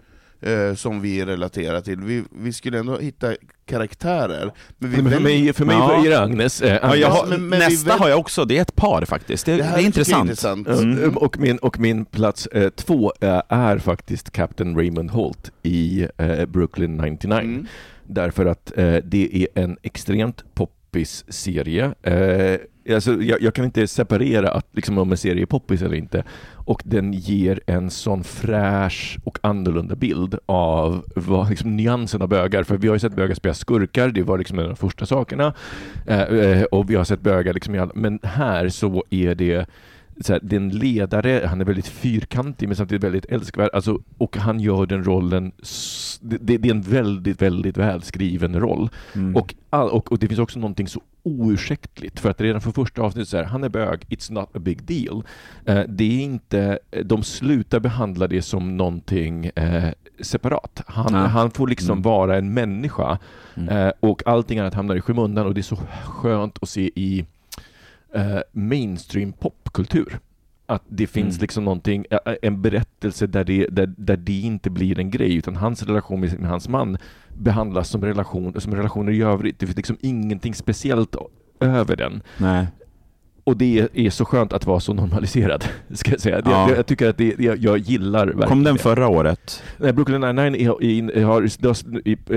eh, 0.46 0.74
som 0.74 1.00
vi 1.00 1.24
relaterar 1.24 1.80
till. 1.80 2.00
Vi, 2.00 2.24
vi 2.30 2.52
skulle 2.52 2.78
ändå 2.78 2.98
hitta 2.98 3.34
karaktärer. 3.66 4.52
Men 4.78 4.90
vi 4.90 5.02
men 5.02 5.12
för 5.12 5.20
mig, 5.20 5.52
för 5.52 5.64
mig 5.64 5.76
Ja. 5.76 6.06
är 6.06 6.10
det 6.10 6.20
Agnes. 6.20 6.62
eh, 6.62 6.72
Ja, 6.72 6.78
Agnes. 6.82 7.00
jag 7.00 7.10
har, 7.10 7.26
men- 7.26 7.48
men 7.48 7.58
nästa 7.58 7.92
har 7.94 8.08
jag 8.08 8.18
också, 8.18 8.44
det 8.44 8.58
är 8.58 8.62
ett 8.62 8.76
par 8.76 9.04
faktiskt. 9.04 9.46
Det, 9.46 9.56
det, 9.56 9.62
här 9.62 9.78
är 9.78 9.82
tycker 9.82 10.10
jag 10.10 10.20
intressant. 10.24 10.28
intressant. 10.68 10.68
Mm. 10.68 11.16
Och, 11.16 11.38
min, 11.38 11.58
och 11.58 11.78
min 11.80 12.04
plats 12.04 12.46
eh, 12.46 12.70
två 12.70 13.12
eh, 13.20 13.42
är 13.48 13.78
faktiskt 13.78 14.30
Captain 14.30 14.76
Raymond 14.76 15.10
Holt 15.10 15.50
i 15.62 16.06
eh, 16.18 16.46
Brooklyn 16.46 16.96
99. 16.96 17.38
Mm. 17.38 17.66
Därför 18.06 18.46
att 18.46 18.72
eh, 18.78 18.96
det 19.04 19.36
är 19.54 19.62
en 19.62 19.76
extremt 19.82 20.44
poppis 20.54 21.24
serie. 21.28 21.94
Eh, 22.02 22.58
alltså, 22.90 23.22
jag, 23.22 23.42
jag 23.42 23.54
kan 23.54 23.64
inte 23.64 23.86
separera 23.86 24.50
att, 24.50 24.66
liksom, 24.72 24.98
om 24.98 25.10
en 25.10 25.16
serie 25.16 25.42
är 25.42 25.46
poppis 25.46 25.82
eller 25.82 25.96
inte. 25.96 26.24
Och 26.66 26.82
den 26.84 27.12
ger 27.12 27.60
en 27.66 27.90
sån 27.90 28.24
fräsch 28.24 29.18
och 29.24 29.38
annorlunda 29.42 29.94
bild 29.94 30.38
av 30.46 31.04
vad, 31.16 31.50
liksom, 31.50 31.76
nyansen 31.76 32.22
av 32.22 32.28
bögar. 32.28 32.62
För 32.62 32.76
vi 32.76 32.88
har 32.88 32.94
ju 32.94 32.98
sett 32.98 33.16
bögar 33.16 33.34
spela 33.34 33.54
skurkar, 33.54 34.08
det 34.08 34.22
var 34.22 34.38
liksom 34.38 34.58
en 34.58 34.64
av 34.64 34.70
de 34.70 34.76
första 34.76 35.06
sakerna. 35.06 35.54
Eh, 36.06 36.20
eh 36.20 36.62
och 36.62 36.90
vi 36.90 36.94
har 36.94 37.04
sett 37.04 37.20
bögar, 37.20 37.54
liksom, 37.54 37.74
i 37.74 37.78
alla, 37.78 37.92
men 37.94 38.18
här 38.22 38.68
så 38.68 39.04
är 39.10 39.34
det 39.34 39.66
så 40.20 40.32
här, 40.32 40.40
det 40.42 40.56
är 40.56 40.60
en 40.60 40.68
ledare, 40.68 41.46
han 41.46 41.60
är 41.60 41.64
väldigt 41.64 41.86
fyrkantig 41.88 42.68
men 42.68 42.76
samtidigt 42.76 43.04
väldigt 43.04 43.24
älskvärd. 43.24 43.70
Alltså, 43.72 43.98
och 44.18 44.36
han 44.36 44.60
gör 44.60 44.86
den 44.86 45.04
rollen, 45.04 45.52
det, 46.20 46.56
det 46.56 46.68
är 46.68 46.74
en 46.74 46.82
väldigt, 46.82 47.42
väldigt 47.42 47.76
välskriven 47.76 48.60
roll. 48.60 48.88
Mm. 49.14 49.36
Och, 49.36 49.54
all, 49.70 49.88
och, 49.88 50.12
och 50.12 50.18
det 50.18 50.28
finns 50.28 50.40
också 50.40 50.58
någonting 50.58 50.88
så 50.88 51.00
oursäktligt, 51.22 52.20
för 52.20 52.30
att 52.30 52.40
redan 52.40 52.60
från 52.60 52.72
första 52.72 53.02
avsnittet 53.02 53.28
så 53.28 53.36
här, 53.36 53.44
han 53.44 53.64
är 53.64 53.68
bög, 53.68 54.00
it's 54.08 54.32
not 54.32 54.56
a 54.56 54.58
big 54.58 54.82
deal. 54.82 55.22
Eh, 55.64 55.82
det 55.88 56.04
är 56.04 56.24
inte, 56.24 56.78
de 57.04 57.22
slutar 57.22 57.80
behandla 57.80 58.28
det 58.28 58.42
som 58.42 58.76
någonting 58.76 59.46
eh, 59.46 59.92
separat. 60.20 60.82
Han, 60.86 61.12
Nej. 61.12 61.28
han 61.28 61.50
får 61.50 61.68
liksom 61.68 61.92
Mm. 61.92 62.02
vara 62.02 62.36
en 62.38 62.54
människa 62.54 63.18
Mm. 63.56 63.68
eh, 63.68 63.92
och 64.00 64.22
allting 64.26 64.58
annat 64.58 64.74
hamnar 64.74 64.96
i 64.96 65.00
skymundan 65.00 65.46
och 65.46 65.54
det 65.54 65.60
är 65.60 65.62
så 65.62 65.78
skönt 66.04 66.58
att 66.62 66.68
se 66.68 66.90
i 66.94 67.24
eh, 68.14 68.38
mainstream 68.52 69.32
popkultur. 69.32 70.18
Att 70.66 70.82
det 70.88 71.06
finns 71.06 71.34
Mm. 71.34 71.40
liksom 71.42 71.64
någonting, 71.64 72.04
en 72.42 72.62
berättelse 72.62 73.26
där 73.26 73.44
det, 73.44 73.66
där, 73.66 73.94
där 73.96 74.16
det 74.16 74.40
inte 74.40 74.70
blir 74.70 74.98
en 74.98 75.10
grej, 75.10 75.34
utan 75.36 75.56
hans 75.56 75.82
relation 75.82 76.20
med, 76.20 76.40
med 76.40 76.50
hans 76.50 76.68
man 76.68 76.98
behandlas 77.38 77.88
som, 77.88 78.04
relation, 78.04 78.60
som 78.60 78.74
relationer 78.74 79.12
i 79.12 79.22
övrigt. 79.22 79.58
Det 79.58 79.66
finns 79.66 79.76
liksom 79.76 79.96
ingenting 80.00 80.54
speciellt 80.54 81.16
över 81.60 81.96
den. 81.96 82.22
Nej. 82.38 82.66
Och 83.44 83.56
det 83.56 83.88
är, 83.94 84.10
så 84.10 84.24
skönt 84.24 84.52
att 84.52 84.66
vara 84.66 84.80
så 84.80 84.94
normaliserad, 84.94 85.64
ska 85.92 86.10
jag 86.10 86.20
säga. 86.20 86.42
Ja. 86.44 86.68
jag, 86.68 86.78
jag 86.78 86.86
tycker 86.86 87.08
att 87.08 87.18
det, 87.18 87.34
jag, 87.38 87.56
jag 87.58 87.78
gillar 87.78 88.26
verkligen 88.26 88.48
Kom 88.48 88.64
den 88.64 88.78
förra 88.78 89.08
året? 89.08 89.62
Nej, 89.78 89.92
Brooklyn 89.92 90.24
Nine-Nine 90.24 91.22
har, 91.24 91.42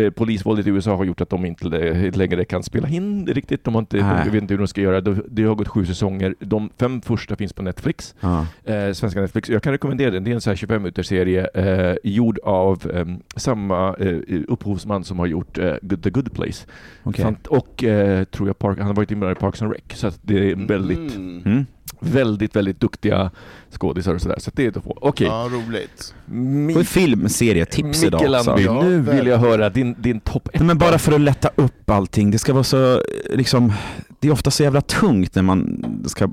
eh, 0.05 0.09
polisvåldet 0.11 0.67
i 0.67 0.69
USA 0.69 0.95
har 0.95 1.05
gjort 1.05 1.21
att 1.21 1.29
de 1.29 1.45
inte 1.45 1.67
längre 2.13 2.45
kan 2.45 2.63
spela 2.63 2.87
in 2.89 3.27
riktigt. 3.27 3.63
De 3.63 3.73
har 3.75 3.79
inte, 3.79 3.97
Nej. 3.97 4.21
jag 4.25 4.31
vet 4.31 4.41
inte 4.41 4.53
hur 4.53 4.59
de 4.59 4.67
ska 4.67 4.81
göra. 4.81 5.01
Det, 5.01 5.17
det 5.29 5.43
har 5.43 5.55
gått 5.55 5.67
sju 5.67 5.85
säsonger. 5.85 6.35
De 6.39 6.69
fem 6.79 7.01
första 7.01 7.35
finns 7.35 7.53
på 7.53 7.61
Netflix, 7.61 8.15
Ja. 8.19 8.45
eh, 8.65 8.91
svenska 8.93 9.21
Netflix. 9.21 9.49
Jag 9.49 9.63
kan 9.63 9.71
rekommendera 9.71 10.11
den. 10.11 10.23
Det 10.23 10.31
är 10.31 10.35
en 10.35 10.41
så 10.41 10.49
här 10.49 10.55
25 10.55 10.81
minuters 10.81 11.07
serie 11.07 11.47
eh, 11.53 11.95
gjord 12.03 12.39
av 12.43 12.91
eh, 12.93 13.05
samma 13.35 13.95
eh, 13.99 14.17
upphovsman 14.47 15.03
som 15.03 15.19
har 15.19 15.25
gjort 15.25 15.57
eh, 15.57 15.73
The 16.03 16.09
Good 16.09 16.33
Place. 16.33 16.65
Okej. 17.03 17.25
Fant- 17.25 17.47
och 17.47 17.83
eh, 17.83 18.23
tror 18.23 18.49
jag 18.49 18.59
Park, 18.59 18.77
han 18.77 18.87
har 18.87 18.93
varit 18.93 19.11
inblandad 19.11 19.37
i 19.37 19.39
Parks 19.39 19.61
and 19.61 19.71
Rec. 19.71 19.81
Så 19.99 20.07
att 20.07 20.19
det 20.21 20.51
är 20.51 20.55
väldigt, 20.67 20.96
Mm. 20.97 21.41
Mm. 21.45 21.65
väldigt, 21.99 22.55
väldigt 22.55 22.79
duktiga 22.79 23.31
skådisar 23.71 24.13
och 24.13 24.21
sådär. 24.21 24.35
Så 24.39 24.51
det 24.53 24.65
är 24.65 24.77
att 24.77 24.83
få. 24.83 24.97
Okej. 25.01 25.27
Ja, 25.27 25.49
roligt. 25.51 26.15
Mi- 26.25 26.73
Får 26.73 26.83
filmserietips 26.83 28.03
idag 28.03 28.21
också? 28.21 28.31
Landby, 28.31 28.63
Ja, 28.65 28.81
nu 28.83 28.89
vill 28.95 29.01
verkligen. 29.01 29.27
jag 29.27 29.37
höra 29.37 29.69
din, 29.69 29.95
din 29.99 30.19
topp 30.19 30.47
ett. 30.47 30.59
Nej, 30.59 30.67
men 30.67 30.77
bara 30.77 30.97
för 30.99 31.11
att 31.11 31.21
lätta 31.21 31.49
upp 31.55 31.89
allting. 31.89 32.31
Det 32.31 32.39
ska 32.39 32.53
vara 32.53 32.63
så, 32.63 33.01
liksom, 33.33 33.73
det 34.19 34.27
är 34.27 34.31
ofta 34.31 34.51
så 34.51 34.63
jävla 34.63 34.81
tungt 34.81 35.35
när 35.35 35.43
man 35.43 35.83
ska 36.07 36.29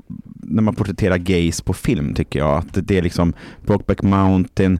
när 0.47 0.61
man 0.61 0.75
porträtterar 0.75 1.17
gays 1.17 1.61
på 1.61 1.73
film 1.73 2.13
tycker 2.13 2.39
jag. 2.39 2.57
Att 2.57 2.87
det 2.87 2.97
är 2.97 3.01
liksom 3.01 3.33
Brokeback 3.65 4.01
Mountain, 4.01 4.79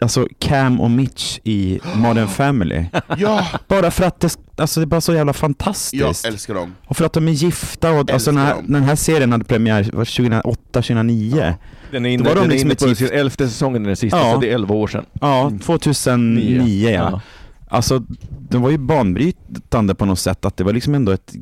alltså 0.00 0.28
Cam 0.38 0.80
och 0.80 0.90
Mitch 0.90 1.38
i 1.44 1.80
Modern 1.94 2.28
Family. 2.28 2.84
Ja, 3.18 3.46
Bara 3.68 3.90
för 3.90 4.04
att 4.04 4.20
det, 4.20 4.36
alltså 4.56 4.80
det 4.80 4.84
är 4.84 4.86
bara 4.86 5.00
så 5.00 5.14
jävla 5.14 5.28
jag 5.30 5.36
fantastiskt. 5.36 6.24
älskar 6.26 6.54
dem. 6.54 6.74
och 6.86 6.96
för 6.96 7.04
att 7.04 7.12
de 7.12 7.28
är 7.28 7.32
gifta 7.32 7.90
och 7.92 8.10
alltså 8.10 8.30
när, 8.30 8.54
dem. 8.54 8.64
när 8.68 8.78
den 8.80 8.88
här 8.88 8.96
serien 8.96 9.32
hade 9.32 9.44
premiär 9.44 9.82
var 9.92 10.04
2008, 10.04 10.58
2009. 10.72 11.54
Den 11.90 12.06
är 12.06 12.10
inne, 12.10 12.22
Då 12.22 12.28
var 12.28 12.34
de 12.34 12.40
den 12.40 12.50
är 12.50 12.52
liksom 12.52 12.66
inne 12.66 12.72
ett 12.72 12.78
på 12.78 12.86
gift- 12.86 12.96
sin 13.08 13.18
elfte 13.18 13.48
säsongen, 13.48 13.82
den 13.84 13.96
sista, 13.96 14.18
Ja. 14.18 14.32
så 14.34 14.40
det 14.40 14.50
är 14.50 14.54
11 14.54 14.74
år 14.74 14.86
sedan. 14.86 15.04
Ja, 15.20 15.52
2009 15.64 16.90
ja. 16.90 17.20
Ja. 17.70 17.76
Alltså, 17.76 18.02
det 18.48 18.58
var 18.58 18.70
ju 18.70 18.78
banbrytande 18.78 19.94
på 19.94 20.04
något 20.04 20.18
sätt 20.18 20.44
att 20.44 20.56
det 20.56 20.64
var 20.64 20.72
liksom 20.72 20.94
ändå 20.94 21.12
ett 21.12 21.32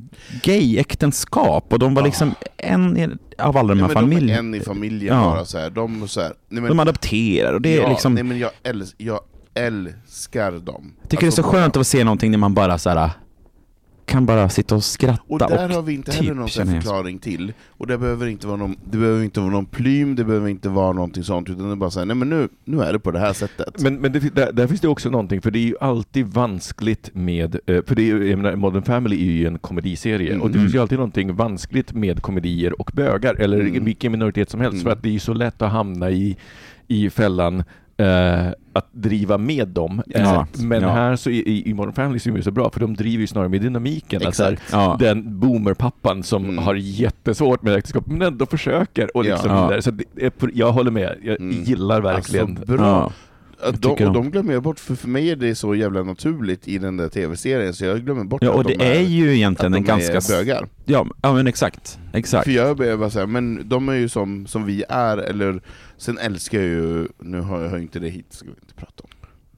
gay-äktenskap 0.42 1.72
och 1.72 1.78
de 1.78 1.94
var 1.94 2.02
Ja. 2.02 2.06
liksom 2.06 2.34
en 2.56 2.96
i- 2.96 3.08
av 3.38 3.56
alla 3.56 3.68
de 3.74 3.80
här 3.80 3.90
är 3.90 3.94
familjerna. 3.94 4.38
en 4.38 4.54
i 4.54 4.60
familjen 4.60 5.16
Ja. 5.16 5.22
bara 5.24 5.44
så 5.44 5.58
här. 5.58 5.70
De, 5.70 6.08
så 6.08 6.20
här, 6.20 6.32
nej, 6.48 6.62
men, 6.62 6.68
De 6.68 6.80
adopterar 6.80 7.52
och 7.54 7.60
det 7.60 7.76
är 7.76 7.82
ja, 7.82 7.88
liksom, 7.88 8.14
nej, 8.14 8.22
men 8.24 8.38
jag, 8.38 8.50
äls 8.62 8.94
jag 8.98 9.20
älskar 9.54 10.52
dem. 10.52 10.92
jag 11.00 11.10
tycker 11.10 11.22
det 11.22 11.28
är 11.28 11.30
så 11.30 11.42
Alltså, 11.42 11.56
skönt 11.56 11.76
att 11.76 11.86
se 11.86 12.04
någonting 12.04 12.30
när 12.30 12.38
man 12.38 12.54
bara 12.54 12.78
så 12.78 12.90
här. 12.90 13.10
Kan 14.06 14.26
bara 14.26 14.48
sitta 14.48 14.74
och 14.74 14.84
skratta 14.84 15.22
Och 15.28 15.38
där 15.38 15.68
har 15.68 15.82
vi 15.82 15.94
inte 15.94 16.12
heller 16.12 16.28
typ 16.28 16.36
någon 16.36 16.48
förklaring 16.48 17.18
till. 17.18 17.52
Och 17.68 17.86
det 17.86 17.98
behöver 17.98 18.26
inte 18.26 18.46
vara 18.46 18.56
någon, 18.56 18.76
det 18.90 18.98
behöver 18.98 19.24
inte 19.24 19.40
vara 19.40 19.50
någon 19.50 19.66
plym, 19.66 20.14
det 20.16 20.24
behöver 20.24 20.48
inte 20.48 20.68
vara 20.68 20.92
någonting 20.92 21.24
sånt, 21.24 21.50
utan 21.50 21.66
det 21.66 21.72
är 21.72 21.76
bara 21.76 21.90
såhär, 21.90 22.06
nej 22.06 22.16
men 22.16 22.30
nu, 22.30 22.48
nu 22.64 22.80
är 22.82 22.92
det 22.92 22.98
på 22.98 23.10
det 23.10 23.18
här 23.18 23.32
sättet. 23.32 23.82
Men, 23.82 24.00
men 24.00 24.12
det, 24.12 24.34
där, 24.34 24.52
där 24.52 24.66
finns 24.66 24.80
det 24.80 24.88
också 24.88 25.10
någonting, 25.10 25.42
för 25.42 25.50
det 25.50 25.58
är 25.58 25.66
ju 25.66 25.74
alltid 25.80 26.26
vanskligt 26.26 27.10
med, 27.14 27.54
eh, 27.66 27.82
för 27.86 27.94
det 27.94 28.10
är, 28.10 28.16
jag 28.22 28.36
menar, 28.38 28.56
Modern 28.56 28.82
Family 28.82 29.16
är 29.28 29.32
ju 29.32 29.46
en 29.46 29.58
komediserie, 29.58 30.30
Mm. 30.30 30.42
och 30.42 30.50
det 30.50 30.58
finns 30.58 30.74
ju 30.74 30.78
alltid 30.78 30.98
någonting 30.98 31.34
vanskligt 31.34 31.92
med 31.92 32.22
komedier 32.22 32.80
och 32.80 32.90
bögar, 32.94 33.34
eller 33.34 33.60
Mm. 33.60 33.84
vilken 33.84 34.12
minoritet 34.12 34.50
som 34.50 34.60
helst, 34.60 34.72
Mm. 34.74 34.84
för 34.84 34.90
att 34.90 35.02
det 35.02 35.08
är 35.08 35.12
ju 35.12 35.18
så 35.18 35.34
lätt 35.34 35.62
att 35.62 35.72
hamna 35.72 36.10
i, 36.10 36.36
i 36.88 37.10
fällan 37.10 37.64
eh, 37.96 38.46
att 38.72 38.88
driva 38.92 39.38
med 39.38 39.68
dem. 39.68 40.02
Ja, 40.06 40.46
men 40.58 40.82
ja. 40.82 40.88
här 40.92 41.16
så 41.16 41.30
i, 41.30 41.68
i 41.70 41.74
Modern 41.74 41.92
Family 41.92 42.18
så 42.18 42.30
är 42.30 42.34
det 42.34 42.42
så 42.42 42.50
bra, 42.50 42.70
för 42.70 42.80
de 42.80 42.94
driver 42.94 43.20
ju 43.20 43.26
snarare 43.26 43.48
med 43.48 43.60
dynamiken. 43.60 44.22
Alltså, 44.26 44.44
Exakt. 44.52 44.72
Ja. 44.72 44.96
den 45.00 45.40
boomerpappan 45.40 46.22
som 46.22 46.44
Mm. 46.44 46.58
har 46.58 46.74
jättesvårt 46.74 47.62
med 47.62 47.74
äktenskap, 47.74 48.06
men 48.06 48.22
ändå 48.22 48.46
försöker. 48.46 49.16
Och 49.16 49.24
liksom 49.24 49.50
Ja. 49.50 49.62
vidare. 49.66 49.82
Så 49.82 49.90
det 49.90 50.34
jag 50.54 50.72
håller 50.72 50.90
med, 50.90 51.16
jag 51.22 51.40
Mm. 51.40 51.62
gillar 51.64 52.00
verkligen 52.00 52.56
Alltså, 52.58 52.76
bra. 52.76 53.12
Att 53.60 53.82
de, 53.82 53.90
och 53.92 54.12
de. 54.12 54.30
glömmer 54.30 54.52
jag 54.52 54.62
bort, 54.62 54.80
för 54.80 54.94
för 54.94 55.08
mig 55.08 55.30
är 55.30 55.36
det 55.36 55.54
så 55.54 55.74
jävla 55.74 56.02
naturligt 56.02 56.68
i 56.68 56.78
den 56.78 56.96
där 56.96 57.08
tv-serien, 57.08 57.74
så 57.74 57.84
jag 57.84 58.04
glömmer 58.04 58.24
bort 58.24 58.42
Ja, 58.42 58.50
att 58.50 58.56
och 58.56 58.64
de 58.64 58.74
det 58.76 58.96
är 58.96 59.00
ju 59.00 59.34
egentligen 59.36 59.74
en 59.74 59.84
ganska... 59.84 60.16
är 60.16 60.28
bögar. 60.28 60.68
Ja, 60.84 61.06
ja 61.22 61.32
men 61.32 61.46
exakt. 61.46 61.98
Exakt. 62.12 62.44
För 62.44 62.50
jag 62.52 62.76
börjar 62.76 62.96
bara 62.96 63.10
säga, 63.10 63.26
men 63.26 63.68
de 63.68 63.88
är 63.88 63.94
ju 63.94 64.08
som, 64.08 64.46
som 64.46 64.64
vi 64.66 64.84
är, 64.88 65.18
eller 65.18 65.62
sen 65.96 66.18
älskar 66.18 66.58
jag 66.58 66.68
ju, 66.68 67.08
nu 67.18 67.40
har 67.40 67.60
jag 67.60 67.80
inte 67.82 67.98
det 67.98 68.08
hit, 68.08 68.26
ska 68.32 68.44
vi 68.46 68.50
inte 68.62 68.74
prata 68.74 69.02
om. 69.04 69.10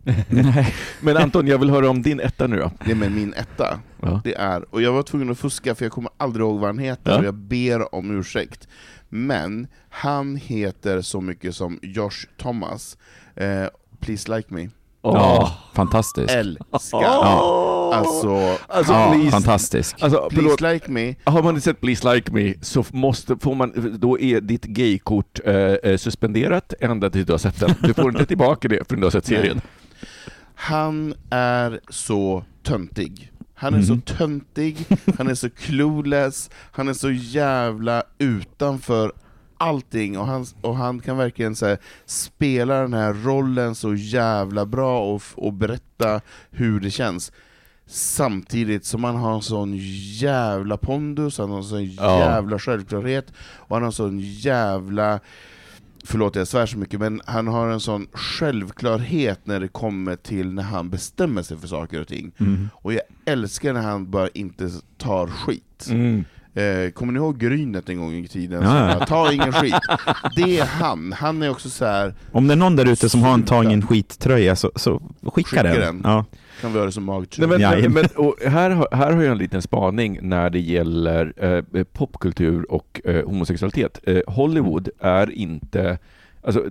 Men 1.01 1.17
Anton, 1.17 1.47
jag 1.47 1.59
vill 1.59 1.71
höra 1.71 1.91
om 1.91 2.03
din 2.03 2.21
etta 2.21 2.47
nu 2.47 2.57
då. 2.57 2.71
Det 2.85 2.91
är 2.91 2.95
min 3.11 3.35
etta, 3.35 3.81
Ja. 4.03 4.21
det 4.25 4.35
är, 4.35 4.75
och 4.75 4.83
jag 4.83 4.93
var 4.93 5.03
tvungen 5.03 5.31
att 5.31 5.39
fuska 5.39 5.75
för 5.75 5.85
jag 5.85 5.93
kommer 5.93 6.11
aldrig 6.17 6.45
ihåg 6.45 6.61
vad 6.61 6.69
han 6.69 6.79
heter, 6.79 7.11
Ja. 7.11 7.19
och 7.19 7.25
jag 7.25 7.35
ber 7.35 7.95
om 7.95 8.19
ursäkt. 8.19 8.69
Men 9.09 9.67
han 9.89 10.37
heter 10.37 11.01
så 11.01 11.21
mycket 11.21 11.55
som 11.55 11.79
Josh 11.83 12.27
Thomas, 12.37 12.99
eh, 13.35 13.65
Please 14.01 14.37
Like 14.37 14.55
Me. 14.55 14.69
Ja, 15.03 15.53
fantastiskt. 15.75 16.31
Älskar! 16.35 16.67
Ja. 16.93 17.91
Alltså, 17.95 18.57
Alltså, 18.69 18.93
Ja, 18.93 19.11
please, 19.13 19.31
fantastisk. 19.31 19.97
alltså, 20.03 20.29
förlåt. 20.33 20.59
Please 20.59 20.73
Like 20.75 20.91
Me, 20.91 21.15
Har 21.25 21.43
man 21.43 21.55
inte 21.55 21.61
sett 21.65 21.81
Please 21.81 22.15
Like 22.15 22.33
Me 22.33 22.55
så 22.63 22.85
måste, 22.93 23.37
får 23.37 23.55
man, 23.55 23.97
då 24.01 24.19
är 24.21 24.41
ditt 24.41 24.65
gaykort 24.65 25.41
eh, 25.45 25.55
eh, 25.55 25.97
suspenderat 25.97 26.75
ända 26.81 27.11
tills 27.11 27.27
du 27.27 27.33
har 27.33 27.39
sett 27.39 27.61
den. 27.61 27.75
Du 27.83 27.95
får 27.95 28.09
inte 28.09 28.27
tillbaka 28.27 28.69
det 28.69 28.89
förrän 28.89 29.01
du 29.01 29.07
har 29.07 29.11
sett 29.11 29.27
serien. 29.27 29.61
han 30.55 31.15
är 31.31 31.81
så 31.89 32.45
töntig. 32.63 33.33
Han 33.55 33.75
är 33.75 33.79
Mhm. 33.79 33.87
så 33.87 34.15
töntig, 34.17 34.87
han 35.19 35.29
är 35.29 35.35
så 35.35 35.51
clueless, 35.57 36.51
han 36.73 36.89
är 36.89 36.93
så 36.93 37.11
jävla 37.11 38.03
utanför 38.19 39.13
allting, 39.59 40.19
och 40.19 40.27
han, 40.27 40.47
och 40.61 40.77
han 40.77 41.01
kan 41.01 41.17
verkligen 41.17 41.57
så 41.57 41.67
här, 41.67 41.79
spela 42.07 42.81
den 42.81 42.95
här 42.95 43.13
rollen 43.13 43.75
så 43.75 43.95
jävla 43.95 44.67
bra 44.67 45.15
och, 45.15 45.23
och 45.35 45.53
berätta 45.53 46.21
hur 46.51 46.81
det 46.81 46.91
känns. 46.91 47.33
Samtidigt 47.87 48.85
som 48.85 49.05
han 49.05 49.17
har 49.17 49.35
en 49.35 49.43
sån 49.43 49.75
jävla 50.21 50.77
pondus, 50.77 51.39
han 51.39 51.51
har 51.51 51.57
en 51.59 51.65
sån 51.65 51.85
Ja. 51.85 52.19
jävla 52.19 52.59
självklarhet, 52.59 53.33
och 53.39 53.77
han 53.77 53.83
har 53.83 53.87
en 53.87 53.93
sån 53.93 54.19
jävla 54.21 55.21
Förlåt 56.09 56.37
jag 56.37 56.49
svär 56.49 56.67
så 56.67 56.79
mycket, 56.79 57.01
men 57.01 57.21
han 57.27 57.47
har 57.47 57.69
en 57.69 57.81
sån 57.81 58.07
självklarhet 58.13 59.41
när 59.45 59.61
det 59.61 59.69
kommer 59.69 60.17
till 60.17 60.53
när 60.53 60.63
han 60.63 60.91
bestämmer 60.91 61.43
sig 61.43 61.59
för 61.59 61.69
saker 61.69 62.01
och 62.01 62.09
ting. 62.09 62.33
Mm. 62.39 62.69
Och 62.75 62.93
jag 62.93 63.01
älskar 63.25 63.73
när 63.73 63.81
han 63.81 64.11
bara 64.11 64.29
inte 64.29 64.71
tar 64.99 65.27
skit. 65.27 65.87
Mm. 65.91 66.25
Eh, 66.57 66.91
kommer 66.91 67.13
ni 67.13 67.17
ihåg 67.19 67.39
Grynet 67.39 67.89
en 67.89 67.99
gång 67.99 68.13
i 68.15 68.29
tiden? 68.29 68.63
Ja, 68.63 68.69
Så 68.71 68.77
ja. 68.77 68.95
bara, 68.99 69.07
Ta 69.07 69.33
ingen 69.33 69.53
skit. 69.53 69.75
Det 70.37 70.59
är 70.59 70.65
han. 70.65 71.13
Han 71.13 71.43
är 71.43 71.51
också 71.51 71.71
så 71.71 71.85
här. 71.85 72.15
Om 72.33 72.47
det 72.47 72.55
är 72.55 72.57
någon 72.57 72.77
där 72.77 72.89
ute 72.93 73.09
som 73.09 73.23
har 73.23 73.35
en 73.35 73.43
ta 73.43 73.65
ingen 73.65 73.83
skittröja 73.87 74.57
så, 74.57 74.73
så 74.77 75.03
skicka, 75.23 75.33
Skicka 75.51 75.63
den. 75.63 75.81
den. 75.81 76.01
Ja. 76.05 76.25
kan 76.61 76.71
vi 76.73 76.77
göra 76.77 76.87
det 76.87 76.93
som 76.93 77.07
Nej, 77.07 77.15
magtjuv. 77.19 77.49
men, 77.49 77.93
men, 77.93 78.05
och 78.17 78.37
här, 78.47 78.71
har- 78.71 78.89
här 78.93 79.13
har 79.13 79.23
jag 79.23 79.33
en 79.33 79.39
liten 79.39 79.63
spaning 79.63 80.19
när 80.23 80.51
det 80.51 80.61
gäller 80.61 81.33
eh, 81.77 81.85
popkultur 81.85 82.73
och 82.73 83.01
eh, 83.05 83.27
homosexualitet. 83.27 84.01
Eh, 84.03 84.19
Hollywood 84.27 84.89
är 85.01 85.31
inte... 85.31 85.99
Alltså, 86.43 86.65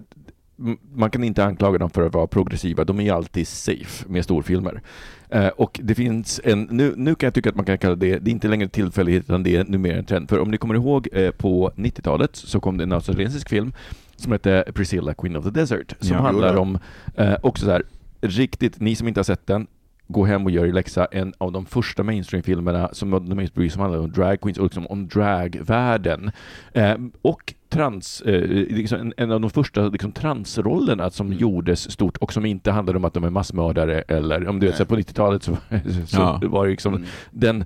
man 0.95 1.09
kan 1.11 1.23
inte 1.23 1.45
anklaga 1.45 1.77
dem 1.77 1.89
för 1.89 2.01
att 2.05 2.13
vara 2.13 2.27
progressiva, 2.27 2.83
de 2.85 2.99
är 2.99 3.03
ju 3.03 3.09
alltid 3.09 3.47
safe 3.47 4.05
med 4.07 4.23
storfilmer. 4.23 4.81
Eh, 5.29 5.47
och 5.47 5.79
det 5.83 5.95
finns 5.95 6.41
en, 6.43 6.61
nu, 6.61 6.93
nu 6.97 7.15
kan 7.15 7.27
jag 7.27 7.33
tycka 7.33 7.49
att 7.49 7.55
man 7.55 7.65
kan 7.65 7.77
kalla 7.77 7.95
det, 7.95 8.19
det 8.19 8.29
är 8.29 8.31
inte 8.31 8.47
längre 8.47 8.67
tillfällighet 8.69 9.23
utan 9.23 9.43
det 9.43 9.55
är 9.55 9.63
numera 9.63 9.97
en 9.97 10.05
trend. 10.05 10.29
För 10.29 10.39
om 10.39 10.51
ni 10.51 10.57
kommer 10.57 10.75
ihåg 10.75 11.07
eh, 11.11 11.31
på 11.31 11.71
90-talet 11.75 12.35
så 12.35 12.59
kom 12.59 12.77
det 12.77 12.83
en 12.83 12.91
australiensisk 12.91 13.49
film 13.49 13.73
som 14.15 14.31
hette 14.31 14.63
Priscilla, 14.75 15.13
Queen 15.13 15.35
of 15.35 15.43
the 15.43 15.51
Desert, 15.51 15.93
som 15.99 16.15
Ja, 16.15 16.21
handlar 16.21 16.55
om, 16.55 16.77
eh, 17.15 17.33
också 17.41 17.65
så 17.65 17.71
här, 17.71 17.83
riktigt, 18.21 18.79
ni 18.79 18.95
som 18.95 19.07
inte 19.07 19.19
har 19.19 19.23
sett 19.23 19.47
den, 19.47 19.67
gå 20.07 20.25
hem 20.25 20.45
och 20.45 20.51
gör 20.51 20.65
er 20.65 20.73
läxa, 20.73 21.05
en 21.05 21.33
av 21.37 21.51
de 21.51 21.65
första 21.65 22.03
mainstream-filmerna 22.03 22.89
som 22.93 23.09
nådde 23.09 23.35
mainstream 23.35 23.69
som 23.69 23.81
handlade 23.81 24.03
om 24.03 24.11
drag 24.11 24.41
queens 24.41 24.57
och 24.57 24.63
liksom 24.63 24.87
om 24.87 25.07
dragvärlden. 25.07 26.31
Eh, 26.73 26.95
och 27.21 27.53
trans, 27.69 28.21
eh, 28.21 28.41
liksom 28.49 28.99
en, 28.99 29.13
en 29.17 29.31
av 29.31 29.41
de 29.41 29.49
första 29.49 29.87
liksom, 29.87 30.11
transrollerna 30.11 31.09
som 31.09 31.27
Mm. 31.27 31.39
gjordes 31.39 31.91
stort 31.91 32.17
och 32.17 32.33
som 32.33 32.45
inte 32.45 32.71
handlade 32.71 32.97
om 32.99 33.05
att 33.05 33.13
de 33.13 33.23
är 33.23 33.29
massmördare 33.29 34.01
eller 34.01 34.47
om 34.47 34.59
du 34.59 34.67
vet, 34.67 34.75
så 34.77 34.85
på 34.85 34.95
90-talet 34.95 35.43
så, 35.43 35.57
så 36.07 36.17
Ja. 36.17 36.41
var 36.43 36.65
det 36.65 36.71
liksom 36.71 36.93
Mm. 36.95 37.07
den 37.31 37.65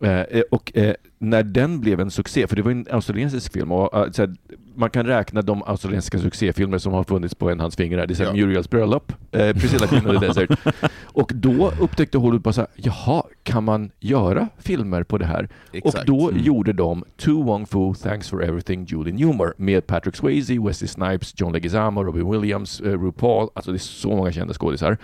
Eh, 0.00 0.40
och 0.50 0.76
eh, 0.76 0.94
när 1.18 1.42
den 1.42 1.80
blev 1.80 2.00
en 2.00 2.10
succé, 2.10 2.46
för 2.46 2.56
det 2.56 2.62
var 2.62 2.70
en 2.70 2.86
australiensisk 2.90 3.52
film, 3.52 3.72
och 3.72 4.06
eh, 4.06 4.10
så 4.10 4.22
här, 4.22 4.34
man 4.74 4.90
kan 4.90 5.06
räkna 5.06 5.42
de 5.42 5.62
australiensiska 5.62 6.18
succéfilmer 6.18 6.78
som 6.78 6.92
har 6.92 7.04
funnits 7.04 7.34
på 7.34 7.50
en 7.50 7.60
hands 7.60 7.76
fingrar. 7.76 8.06
Det 8.06 8.20
är 8.20 8.24
Ja. 8.24 8.32
Muriels 8.32 8.70
bröllop, 8.70 9.12
eh, 9.32 9.52
Priscilla 9.52 9.86
Queen 9.86 10.06
of 10.06 10.20
the 10.20 10.26
Desert. 10.26 10.50
Och 11.04 11.32
då 11.34 11.72
upptäckte 11.80 12.18
Hollywood 12.18 12.42
bara 12.42 12.52
så 12.52 12.60
här, 12.60 12.70
jaha, 12.74 13.22
kan 13.42 13.64
man 13.64 13.90
göra 14.00 14.48
filmer 14.58 15.02
på 15.02 15.18
det 15.18 15.26
här? 15.26 15.48
Exakt. 15.72 16.08
Och 16.08 16.16
då 16.16 16.30
Mm. 16.30 16.42
gjorde 16.42 16.72
de 16.72 17.04
To 17.16 17.42
Wong 17.42 17.66
Fu, 17.66 17.94
Thanks 17.94 18.28
for 18.28 18.44
Everything, 18.44 18.84
Julie 18.84 19.12
Newmar 19.12 19.54
med 19.56 19.86
Patrick 19.86 20.16
Swayze, 20.16 20.58
Wesley 20.60 20.88
Snipes, 20.88 21.34
John 21.36 21.52
Leguizamo, 21.52 22.02
Robin 22.04 22.30
Williams, 22.30 22.80
eh, 22.80 23.02
RuPaul. 23.02 23.48
Alltså 23.54 23.70
det 23.70 23.76
är 23.76 23.78
så 23.78 24.08
många 24.08 24.32
kända 24.32 24.54
skådisar. 24.54 24.98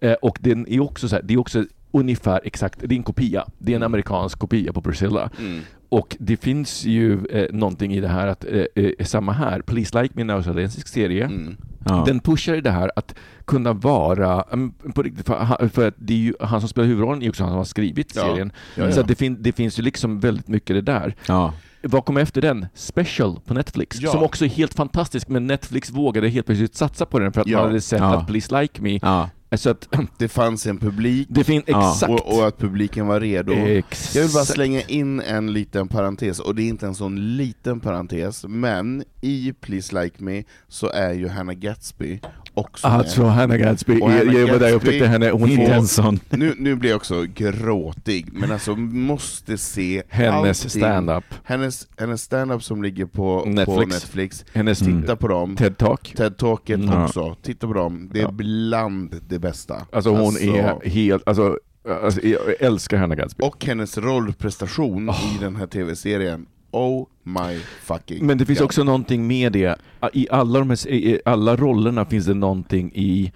Eh, 0.00 0.12
och 0.12 0.38
den 0.40 0.68
är 0.68 0.80
också 0.80 1.08
så 1.08 1.16
här, 1.16 1.22
det 1.22 1.34
är 1.34 1.38
också 1.38 1.64
ungefär 2.00 2.40
exakt, 2.44 2.78
det 2.82 2.94
är 2.94 2.96
en 2.96 3.02
kopia. 3.02 3.44
Det 3.58 3.72
är 3.72 3.76
en 3.76 3.82
amerikansk 3.82 4.38
kopia 4.38 4.72
på 4.72 4.80
Priscilla. 4.82 5.30
Mm. 5.38 5.60
Och 5.88 6.16
det 6.20 6.36
finns 6.36 6.84
ju 6.84 7.26
eh, 7.26 7.46
någonting 7.52 7.92
i 7.94 8.00
det 8.00 8.08
här 8.08 8.26
att, 8.26 8.44
eh, 8.44 8.64
eh, 8.84 8.90
samma 9.04 9.32
här, 9.32 9.60
Police 9.60 10.02
Like 10.02 10.14
Me, 10.16 10.22
en 10.22 10.30
australiensisk 10.30 10.88
serie, 10.88 11.24
Mm. 11.24 11.56
Ja. 11.88 12.02
den 12.06 12.20
pushar 12.20 12.56
det 12.56 12.70
här 12.70 12.90
att 12.96 13.14
kunna 13.44 13.72
vara, 13.72 14.42
mm, 14.52 14.72
på 14.94 15.02
riktigt, 15.02 15.26
för, 15.26 15.34
han- 15.38 15.70
för 15.70 15.88
att 15.88 15.94
det 15.98 16.12
är 16.12 16.18
ju 16.18 16.34
han 16.40 16.60
som 16.60 16.68
spelar 16.68 16.88
huvudrollen 16.88 17.22
är 17.22 17.28
också 17.28 17.42
han 17.42 17.50
som 17.50 17.56
har 17.58 17.64
skrivit 17.64 18.12
Ja. 18.16 18.22
serien. 18.22 18.52
Ja, 18.74 18.84
ja. 18.84 18.92
Så 18.92 19.00
att 19.00 19.08
det, 19.08 19.14
fin- 19.14 19.36
det 19.40 19.52
finns 19.52 19.78
ju 19.78 19.82
liksom 19.82 20.20
väldigt 20.20 20.48
mycket 20.48 20.76
det 20.76 20.82
där. 20.92 21.14
ja. 21.28 21.52
Vad 21.82 22.04
kom 22.04 22.16
efter 22.16 22.40
den? 22.42 22.66
Special 22.74 23.40
på 23.46 23.54
Netflix, 23.54 24.00
Ja. 24.00 24.10
som 24.10 24.22
också 24.22 24.44
är 24.44 24.48
helt 24.48 24.74
fantastisk, 24.74 25.28
men 25.28 25.46
Netflix 25.46 25.90
vågade 25.90 26.28
helt 26.28 26.46
plötsligt 26.46 26.74
satsa 26.74 27.06
på 27.06 27.18
den 27.18 27.32
för 27.32 27.40
att 27.40 27.46
Ja. 27.46 27.58
man 27.58 27.66
hade 27.66 27.80
sett 27.80 28.00
Ja. 28.00 28.14
att 28.16 28.26
Please 28.26 28.60
Like 28.60 28.82
Me, 28.82 28.98
ja. 29.02 29.30
Så 29.56 29.70
att 29.70 29.88
Det 30.18 30.28
fanns 30.28 30.66
en 30.66 30.78
publik, 30.78 31.26
det 31.30 31.44
Ja. 31.66 31.92
exakt. 31.94 32.10
och, 32.12 32.36
och 32.38 32.46
att 32.48 32.58
publiken 32.58 33.06
var 33.06 33.20
redo. 33.20 33.52
exakt. 33.52 34.14
Jag 34.14 34.22
vill 34.22 34.32
bara 34.32 34.44
slänga 34.44 34.82
in 34.82 35.20
en 35.20 35.52
liten 35.52 35.88
parentes, 35.88 36.40
och 36.40 36.54
det 36.54 36.62
är 36.62 36.68
inte 36.68 36.86
en 36.86 36.94
sån 36.94 37.36
liten 37.36 37.80
parentes, 37.80 38.44
men 38.48 39.04
i 39.20 39.52
Please 39.60 40.02
Like 40.02 40.22
Me 40.24 40.42
så 40.68 40.90
är 40.90 41.12
ju 41.12 41.28
Hannah 41.28 41.54
Gatsby 41.54 42.20
också 42.56 42.86
Alltså 42.86 43.22
med. 43.22 43.32
Hanna 43.32 43.56
Gadsby, 43.56 44.00
Och 44.00 44.10
Hannah 44.10 44.34
jag, 44.34 44.48
jag 44.48 44.60
Gadsby- 44.60 44.72
upptäckte 44.72 45.06
henne, 45.06 45.30
hon 45.30 45.86
sån. 45.86 46.20
Nu, 46.30 46.54
nu 46.58 46.74
blir 46.74 46.90
jag 46.90 46.96
också 46.96 47.24
gråtig, 47.34 48.28
men 48.32 48.52
alltså 48.52 48.76
måste 48.76 49.58
se 49.58 50.02
hennes 50.08 50.70
stand-up, 50.72 51.24
Hennes, 51.44 51.88
hennes 51.96 52.22
stand-up 52.22 52.62
som 52.62 52.82
ligger 52.82 53.06
på 53.06 53.40
på 53.42 53.48
Netflix. 53.48 53.92
Netflix. 53.92 54.44
hennes 54.52 54.78
titta 54.78 55.16
på 55.16 55.28
dem. 55.28 55.56
TED 55.56 55.78
Talk. 55.78 56.14
TED-talket 56.16 56.82
Mm. 56.82 57.02
också, 57.02 57.36
titta 57.42 57.66
på 57.66 57.72
dem. 57.72 58.10
Det 58.12 58.18
är 58.18 58.22
Ja. 58.22 58.30
bland 58.30 59.14
det 59.28 59.38
bästa. 59.38 59.86
Alltså 59.92 60.10
hon 60.10 60.36
är 60.36 60.88
helt, 60.88 61.28
alltså, 61.28 61.58
alltså 62.02 62.20
jag 62.26 62.40
älskar 62.60 62.96
Hanna 62.98 63.14
Gadsby. 63.14 63.44
Och 63.44 63.64
hennes 63.64 63.98
rollprestation 63.98 65.08
i 65.10 65.38
den 65.40 65.56
här 65.56 65.66
tv-serien, 65.66 66.46
oh 66.76 67.06
my 67.22 67.58
fucking 67.80 68.26
Men 68.26 68.38
det 68.38 68.46
finns 68.46 68.58
God. 68.58 68.64
också 68.64 68.84
någonting 68.84 69.26
med 69.26 69.52
det, 69.52 69.76
i 70.12 70.26
alla, 70.30 70.58
de 70.58 70.70
här, 70.70 70.88
i 70.88 71.20
alla 71.24 71.56
rollerna 71.56 72.04
finns 72.04 72.26
det 72.26 72.34
någonting 72.34 72.92
i 72.94 73.32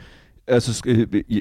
Alltså, 0.52 0.88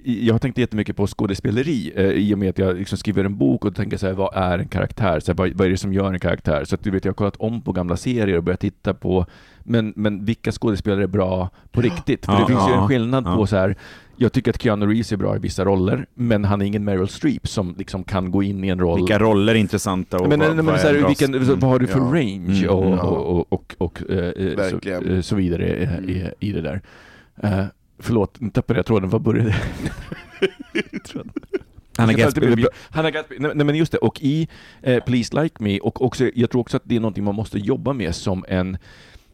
jag 0.03 0.33
har 0.33 0.39
tänkt 0.39 0.57
jättemycket 0.57 0.95
på 0.95 1.07
skådespeleri 1.07 1.91
eh, 1.95 2.05
i 2.05 2.33
och 2.33 2.37
med 2.37 2.49
att 2.49 2.57
jag 2.57 2.77
liksom 2.77 2.97
skriver 2.97 3.23
en 3.23 3.37
bok 3.37 3.65
och 3.65 3.75
tänker 3.75 3.97
så 3.97 4.07
här, 4.07 4.13
vad 4.13 4.35
är 4.35 4.59
en 4.59 4.67
karaktär? 4.67 5.19
Så 5.19 5.31
här, 5.31 5.37
vad, 5.37 5.53
vad 5.53 5.67
är 5.67 5.71
det 5.71 5.77
som 5.77 5.93
gör 5.93 6.13
en 6.13 6.19
karaktär? 6.19 6.63
Så 6.65 6.75
att, 6.75 6.83
du 6.83 6.91
vet, 6.91 7.05
jag 7.05 7.11
har 7.11 7.15
kollat 7.15 7.35
om 7.35 7.61
på 7.61 7.71
gamla 7.71 7.97
serier 7.97 8.37
och 8.37 8.43
börjat 8.43 8.59
titta 8.59 8.93
på, 8.93 9.25
men, 9.63 9.93
men 9.95 10.25
vilka 10.25 10.51
skådespelare 10.51 11.03
är 11.03 11.07
bra 11.07 11.49
på 11.71 11.81
riktigt? 11.81 12.25
För 12.25 12.33
Ja, 12.33 12.39
det 12.39 12.45
finns 12.45 12.67
ju 12.67 12.71
ja, 12.71 12.81
en 12.81 12.87
skillnad 12.87 13.27
ja. 13.27 13.35
på 13.35 13.47
så 13.47 13.55
här, 13.55 13.75
jag 14.21 14.33
tycker 14.33 14.51
att 14.51 14.61
Keanu 14.61 14.85
Reeves 14.85 15.11
är 15.11 15.17
bra 15.17 15.35
i 15.35 15.39
vissa 15.39 15.65
roller, 15.65 16.05
men 16.13 16.45
han 16.45 16.61
är 16.61 16.65
ingen 16.65 16.83
Meryl 16.83 17.07
Streep 17.07 17.47
som 17.47 17.75
liksom 17.77 18.03
kan 18.03 18.31
gå 18.31 18.43
in 18.43 18.63
i 18.63 18.67
en 18.67 18.79
roll 18.79 18.99
Vilka 18.99 19.19
roller 19.19 19.55
är 19.55 19.59
intressanta 19.59 20.17
och 20.17 20.29
men, 20.29 20.39
vad, 20.39 20.55
men, 20.55 20.65
vad 20.65 20.79
så 20.79 20.87
är 20.87 20.93
här, 21.01 21.07
vilken, 21.07 21.35
Mm. 21.35 21.59
vad 21.59 21.69
har 21.71 21.79
du 21.79 21.87
för 21.87 21.99
Ja. 21.99 22.05
range 22.05 22.65
Mm, 22.65 22.69
och, 22.69 22.97
ja. 22.97 23.01
och, 23.01 23.39
och, 23.53 23.53
och, 23.53 23.73
och 23.77 24.11
eh, 24.11 24.69
så, 24.69 24.89
eh, 24.89 25.21
så 25.21 25.35
vidare 25.35 25.65
eh, 25.65 25.97
Mm. 25.97 26.09
i, 26.09 26.29
i 26.39 26.51
det 26.51 26.61
där. 26.61 26.81
Uh, 27.43 27.63
förlåt, 27.99 28.39
nu 28.39 28.49
tappade 28.49 28.79
jag 28.79 28.85
tråden. 28.85 29.09
Vad 29.09 29.21
började 29.21 29.55
Hanna 31.97 32.11
Jag 32.11 32.19
Gatsby. 32.19 32.65
Hanna 32.89 33.11
Gatsby. 33.11 33.35
Nej, 33.39 33.51
nej 33.55 33.65
men 33.65 33.75
just 33.75 33.91
det, 33.91 33.97
och 33.97 34.21
i 34.21 34.47
eh, 34.81 35.03
Please 35.03 35.41
Like 35.41 35.55
Me, 35.63 35.79
och 35.79 36.05
också, 36.05 36.29
jag 36.35 36.49
tror 36.49 36.61
också 36.61 36.77
att 36.77 36.83
det 36.85 36.95
är 36.95 36.99
någonting 36.99 37.23
man 37.23 37.35
måste 37.35 37.59
jobba 37.59 37.93
med 37.93 38.15
som 38.15 38.45
en 38.47 38.77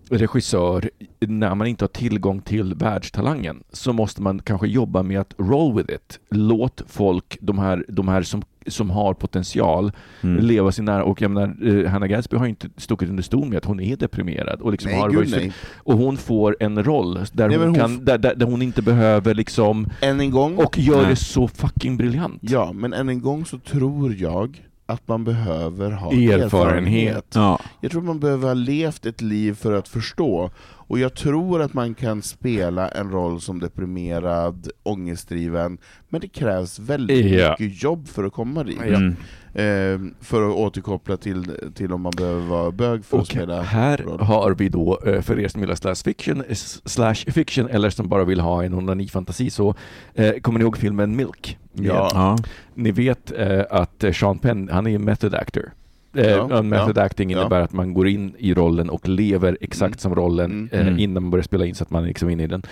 regissör 0.10 0.90
när 1.20 1.56
man 1.56 1.68
inte 1.68 1.84
har 1.84 1.88
tillgång 1.90 2.42
till 2.42 2.74
världstalangen 2.74 3.64
så 3.72 3.94
måste 3.94 4.22
man 4.22 4.40
kanske 4.40 4.68
jobba 4.68 5.04
med 5.04 5.20
att 5.20 5.34
roll 5.38 5.76
with 5.76 5.94
it. 5.94 6.20
Låt 6.30 6.82
folk, 6.88 7.38
de 7.42 7.60
här, 7.60 7.86
de 7.88 8.08
här 8.08 8.22
som, 8.22 8.42
som 8.68 8.90
har 8.90 9.14
potential, 9.14 9.92
Mm. 10.22 10.46
leva 10.46 10.72
sin 10.72 10.86
nära. 10.86 11.04
Och 11.04 11.22
jag 11.22 11.32
menar, 11.32 11.56
eh, 11.86 11.90
Hanna 11.92 12.08
Gadsby 12.08 12.38
har 12.38 12.46
inte 12.46 12.70
stuckit 12.78 13.10
under 13.10 13.24
stol 13.24 13.48
med 13.48 13.58
att 13.58 13.66
hon 13.66 13.80
är 13.80 13.96
deprimerad. 13.96 14.62
Och, 14.62 14.72
liksom 14.72 14.92
Nej, 14.92 15.00
har 15.02 15.10
gud 15.10 15.30
varit 15.32 15.54
och 15.76 15.98
hon 15.98 16.18
får 16.18 16.58
en 16.60 16.84
roll 16.84 17.20
där, 17.34 17.48
Nej, 17.50 17.58
hon, 17.58 17.68
hon 17.68 17.76
kan, 17.76 18.06
där, 18.06 18.18
där, 18.18 18.36
där 18.36 18.46
hon 18.46 18.62
inte 18.62 18.82
behöver 18.82 19.34
liksom, 19.34 19.90
Än 20.02 20.20
en 20.20 20.32
gång, 20.32 20.56
och 20.58 20.80
gör 20.80 20.98
Nej. 21.02 21.10
det 21.10 21.16
så 21.16 21.48
fucking 21.48 21.98
briljant. 21.98 22.40
ja, 22.42 22.72
men 22.74 22.94
än 22.94 23.10
en 23.10 23.22
gång 23.22 23.46
så 23.46 23.58
tror 23.60 24.14
jag 24.16 24.62
att 24.86 25.08
man 25.08 25.24
behöver 25.24 25.92
ha 25.92 26.12
Erfarenhet. 26.12 26.42
erfarenhet. 26.44 27.26
Ja. 27.34 27.60
Jag 27.82 27.92
tror 27.92 28.02
man 28.02 28.20
behöver 28.20 28.48
ha 28.48 28.54
levt 28.54 29.06
ett 29.06 29.22
liv 29.22 29.54
för 29.56 29.74
att 29.74 29.88
förstå. 29.88 30.52
Och 30.88 31.00
jag 31.00 31.14
tror 31.14 31.62
att 31.62 31.74
man 31.74 31.94
kan 31.94 32.22
spela 32.22 32.88
en 32.90 33.12
roll 33.12 33.42
som 33.42 33.60
deprimerad, 33.60 34.70
ångestdriven, 34.84 35.78
men 36.10 36.22
det 36.22 36.28
krävs 36.28 36.80
väldigt 36.80 37.26
Ja. 37.40 37.56
mycket 37.60 37.84
jobb 37.84 38.08
för 38.08 38.24
att 38.24 38.34
komma 38.34 38.64
dit. 38.64 38.82
Mm. 38.82 39.16
Eh, 39.54 40.14
för 40.22 40.50
att 40.50 40.56
återkoppla 40.56 41.18
till, 41.18 41.52
till 41.76 41.92
om 41.94 42.02
man 42.02 42.14
behöver 42.18 42.42
vara 42.42 42.72
bög 42.72 43.06
för 43.06 43.18
att 43.18 43.22
Och 43.22 43.28
spela 43.28 43.62
här 43.62 43.98
roll. 43.98 44.20
har 44.20 44.52
vi 44.52 44.70
då, 44.70 45.00
eh, 45.06 45.22
för 45.22 45.40
er 45.40 45.48
som 45.48 45.62
gillar 45.62 45.76
slash 45.76 45.96
fiction, 45.96 46.44
s- 46.50 46.82
slash 46.86 47.16
fiction 47.16 47.70
eller 47.70 47.90
som 47.90 48.10
bara 48.10 48.24
vill 48.24 48.40
ha 48.40 48.64
en 48.64 48.74
onani-fantasi, 48.74 49.50
så 49.50 49.76
eh, 50.14 50.34
kommer 50.42 50.60
ni 50.60 50.64
ihåg 50.66 50.78
filmen 50.78 51.16
Milk? 51.16 51.58
Ja. 51.74 52.10
Ja. 52.14 52.38
Ni 52.74 52.92
vet 52.92 53.32
eh, 53.32 53.62
att 53.72 54.04
eh, 54.04 54.12
Sean 54.12 54.38
Penn, 54.40 54.70
han 54.72 54.88
är 54.88 54.96
en 54.96 55.04
method 55.04 55.36
actor. 55.36 55.72
Eh, 56.18 56.64
method 56.64 56.98
ja, 56.98 57.02
acting 57.04 57.30
ja. 57.32 57.40
innebär 57.40 57.62
att 57.62 57.74
man 57.74 57.94
går 57.94 58.08
in 58.08 58.36
i 58.38 58.54
rollen 58.54 58.90
och 58.90 59.08
lever 59.10 59.58
exakt 59.62 59.82
Mm. 59.94 60.00
som 60.00 60.16
rollen 60.16 60.52
Mm. 60.52 60.70
eh, 60.72 60.82
Mm. 60.88 61.00
innan 61.00 61.24
man 61.24 61.32
börjar 61.32 61.44
spela 61.44 61.66
in 61.66 61.76
så 61.76 61.84
att 61.84 61.90
man 61.90 62.04
är 62.04 62.08
liksom 62.08 62.30
inne 62.30 62.44
i 62.44 62.48
den. 62.48 62.64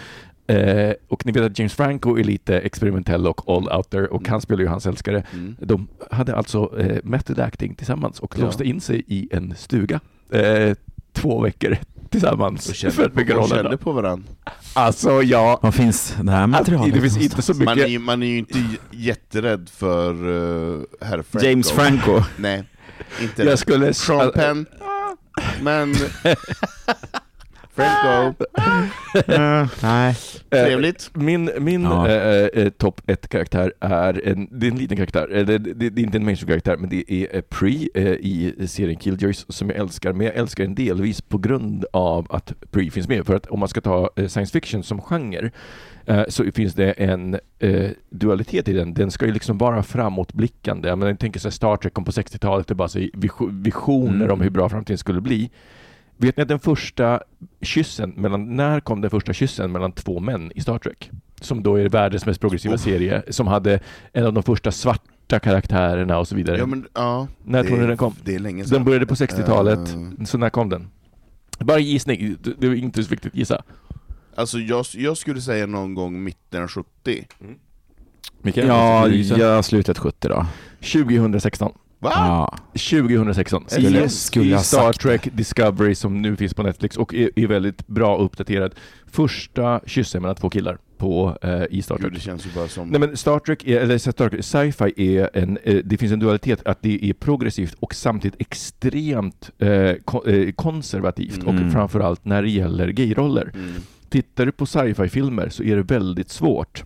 Eh, 0.47 0.93
och 1.07 1.25
ni 1.25 1.31
vet 1.31 1.43
att 1.43 1.59
James 1.59 1.73
Franco 1.73 2.17
är 2.19 2.23
lite 2.23 2.59
experimentell 2.59 3.27
och 3.27 3.49
all 3.49 3.77
out 3.77 3.89
there 3.89 4.07
och 4.07 4.21
Mm. 4.21 4.31
han 4.31 4.41
spelar 4.41 4.61
ju 4.61 4.67
hans 4.67 4.85
älskare. 4.85 5.23
Mm. 5.33 5.55
De 5.59 5.87
hade 6.11 6.35
alltså 6.35 6.79
eh, 6.79 6.97
method 7.03 7.39
acting 7.39 7.75
tillsammans 7.75 8.19
och 8.19 8.35
Ja. 8.37 8.45
låste 8.45 8.63
in 8.63 8.81
sig 8.81 9.03
i 9.07 9.29
en 9.31 9.53
stuga 9.57 9.99
eh, 10.29 10.75
två 11.13 11.41
veckor 11.41 11.77
tillsammans 12.09 12.69
Och 12.69 12.75
kände, 12.75 12.95
för 12.95 13.05
att 13.05 13.13
bygga 13.13 13.35
rollen. 13.35 13.47
kände 13.49 13.77
på 13.77 13.91
varandra. 13.91 14.27
Alltså 14.75 15.21
ja, 15.23 15.59
Vad 15.61 15.73
finns 15.75 16.15
det 16.21 16.31
här 16.31 16.47
materialet? 16.47 16.93
det 16.93 17.01
finns 17.01 17.21
inte 17.21 17.41
så 17.41 17.53
Man 17.53 17.59
mycket. 17.59 17.83
är, 17.83 17.87
ju- 17.87 17.99
man 17.99 18.23
är 18.23 18.27
ju 18.27 18.37
inte 18.37 18.59
jätterädd 18.91 19.69
för 19.69 20.27
uh, 20.27 20.81
herr 21.01 21.21
Franco. 21.21 21.47
James 21.47 21.71
Franco. 21.71 22.21
Nej, 22.37 22.63
inte 23.21 23.43
Jag 23.43 23.59
skulle... 23.59 23.93
Sean 23.93 24.31
Penn, 24.31 24.65
men... 25.61 25.95
Franco, 27.75 28.43
Eh, 29.27 29.67
nej. 29.83 30.15
Eh, 30.49 30.63
trevligt. 30.65 31.09
Min, 31.13 31.49
min 31.59 31.83
Ja. 31.83 32.07
eh, 32.09 32.45
eh, 32.63 32.69
topp 32.69 33.01
ett 33.07 33.27
karaktär 33.27 33.73
är 33.79 34.27
en, 34.27 34.47
det 34.51 34.67
är 34.67 34.71
en 34.71 34.77
liten 34.77 34.97
karaktär, 34.97 35.27
eller 35.27 35.59
det, 35.59 35.73
det, 35.73 35.89
det 35.89 36.01
är 36.01 36.03
inte 36.05 36.17
en 36.17 36.25
mainstream-karaktär, 36.25 36.77
men 36.77 36.89
det 36.89 37.11
är 37.13 37.41
Pre 37.41 37.87
eh, 37.93 38.07
i 38.11 38.53
serien 38.67 38.99
Killjoys 38.99 39.45
som 39.49 39.69
jag 39.69 39.77
älskar, 39.79 40.13
men 40.13 40.25
jag 40.27 40.35
älskar 40.35 40.63
den 40.63 40.75
delvis 40.75 41.21
på 41.21 41.37
grund 41.37 41.85
av 41.93 42.27
att 42.29 42.53
Pre 42.71 42.89
finns 42.91 43.07
med. 43.07 43.25
För 43.25 43.35
att 43.35 43.45
om 43.45 43.59
man 43.59 43.69
ska 43.69 43.81
ta 43.81 44.09
science 44.15 44.51
fiction 44.51 44.83
som 44.83 45.01
genre 45.01 45.51
så 46.27 46.51
finns 46.51 46.73
det 46.73 46.91
en 46.91 47.39
eh, 47.59 47.89
dualitet 48.09 48.67
i 48.67 48.73
den. 48.73 48.93
Den 48.93 49.11
ska 49.11 49.25
ju 49.25 49.31
liksom 49.31 49.57
vara 49.57 49.83
framåtblickande. 49.83 50.87
Jag, 50.89 50.97
menar, 50.97 51.11
jag 51.11 51.19
tänker 51.19 51.39
så 51.39 51.47
här, 51.47 51.51
Star 51.51 51.77
Trek 51.77 51.93
kom 51.93 52.05
på 52.05 52.11
60-talet 52.11 52.71
och 52.71 52.77
bara 52.77 52.87
så 52.87 52.99
visio- 52.99 53.63
visioner 53.63 54.15
Mm. 54.15 54.31
om 54.31 54.41
hur 54.41 54.49
bra 54.49 54.69
framtiden 54.69 54.97
skulle 54.97 55.21
bli. 55.21 55.49
Vet 56.17 56.37
ni 56.37 56.43
att 56.43 56.49
den 56.49 56.59
första 56.59 57.21
kyssen, 57.61 58.09
mellan, 58.09 58.55
när 58.55 58.79
kom 58.79 59.01
den 59.01 59.09
första 59.11 59.33
kyssen 59.33 59.71
mellan 59.71 59.91
två 59.91 60.19
män 60.19 60.51
i 60.55 60.61
Star 60.61 60.77
Trek? 60.79 61.11
Som 61.41 61.63
då 61.63 61.75
är 61.75 61.89
världens 61.89 62.25
mest 62.25 62.41
progressiva 62.41 62.73
Oh. 62.73 62.77
serie, 62.79 63.23
som 63.29 63.47
hade 63.47 63.79
en 64.13 64.25
av 64.25 64.33
de 64.33 64.43
första 64.43 64.71
svarta 64.71 65.39
karaktärerna 65.39 66.17
och 66.19 66.27
så 66.27 66.35
vidare. 66.35 66.57
Ja, 66.57 66.65
men, 66.65 66.85
ja, 66.93 67.27
när 67.43 67.63
tror 67.63 67.77
ni 67.77 67.87
den 67.87 67.97
kom? 67.97 68.15
Det 68.23 68.35
är 68.35 68.39
länge 68.39 68.61
Den 68.63 68.69
sedan. 68.69 68.83
började 68.85 69.05
på 69.05 69.15
60-talet, 69.15 69.79
Eh. 70.19 70.25
så 70.25 70.37
när 70.37 70.49
kom 70.49 70.69
den? 70.69 70.87
Bara 71.59 71.79
gissning, 71.79 72.37
det 72.59 72.67
är 72.67 72.73
inte 72.73 73.03
så 73.03 73.09
viktigt, 73.09 73.35
gissa. 73.35 73.63
Alltså 74.35 74.59
jag, 74.59 74.85
jag 74.93 75.17
skulle 75.17 75.41
säga 75.41 75.65
någon 75.65 75.93
gång 75.93 76.23
mitten 76.23 76.63
av 76.63 76.67
70. 76.67 77.27
Mikael, 78.41 78.67
Ja, 78.67 79.07
jag 79.37 79.65
slutet 79.65 79.97
70 79.97 80.27
då. 80.27 80.45
2016. 80.81 81.71
Va? 82.03 82.11
Ja. 82.15 82.57
2016. 82.73 83.63
Skulle- 83.67 84.05
I, 84.05 84.09
skulle 84.09 84.55
I 84.55 84.57
Star 84.57 84.93
Trek 84.93 85.27
Discovery 85.33 85.95
som 85.95 86.21
nu 86.21 86.35
finns 86.35 86.53
på 86.53 86.63
Netflix 86.63 86.97
och 86.97 87.13
är, 87.13 87.29
är 87.35 87.47
väldigt 87.47 87.87
bra 87.87 88.17
uppdaterad. 88.17 88.75
Första 89.11 89.81
kyssen 89.85 90.21
mellan 90.21 90.35
två 90.35 90.49
killar 90.49 90.77
på, 90.97 91.37
eh, 91.41 91.63
i 91.69 91.81
Star 91.81 91.95
Gud, 91.95 92.01
Trek. 92.03 92.13
det 92.13 92.19
känns 92.19 92.45
ju 92.45 92.49
bara 92.55 92.67
som... 92.67 92.87
Nej 92.89 92.99
men 92.99 93.17
Star 93.17 93.39
Trek, 93.39 93.67
är, 93.67 93.79
eller 93.81 93.97
Star 93.97 94.11
Trek, 94.29 94.45
sci-fi 94.45 95.17
är 95.17 95.29
en, 95.33 95.57
eh, 95.63 95.75
det 95.83 95.97
finns 95.97 96.11
en 96.11 96.19
dualitet 96.19 96.61
att 96.67 96.81
det 96.81 97.09
är 97.09 97.13
progressivt 97.13 97.75
och 97.79 97.95
samtidigt 97.95 98.41
extremt 98.41 99.49
eh, 99.59 99.91
ko- 100.05 100.25
eh, 100.27 100.51
konservativt 100.51 101.43
Mm. 101.43 101.65
och 101.65 101.71
framförallt 101.71 102.25
när 102.25 102.41
det 102.41 102.49
gäller 102.49 102.87
gayroller. 102.87 103.51
Mm. 103.55 103.73
Tittar 104.09 104.45
du 104.45 104.51
på 104.51 104.65
sci-fi-filmer 104.65 105.49
så 105.49 105.63
är 105.63 105.75
det 105.75 105.83
väldigt 105.83 106.29
svårt 106.29 106.83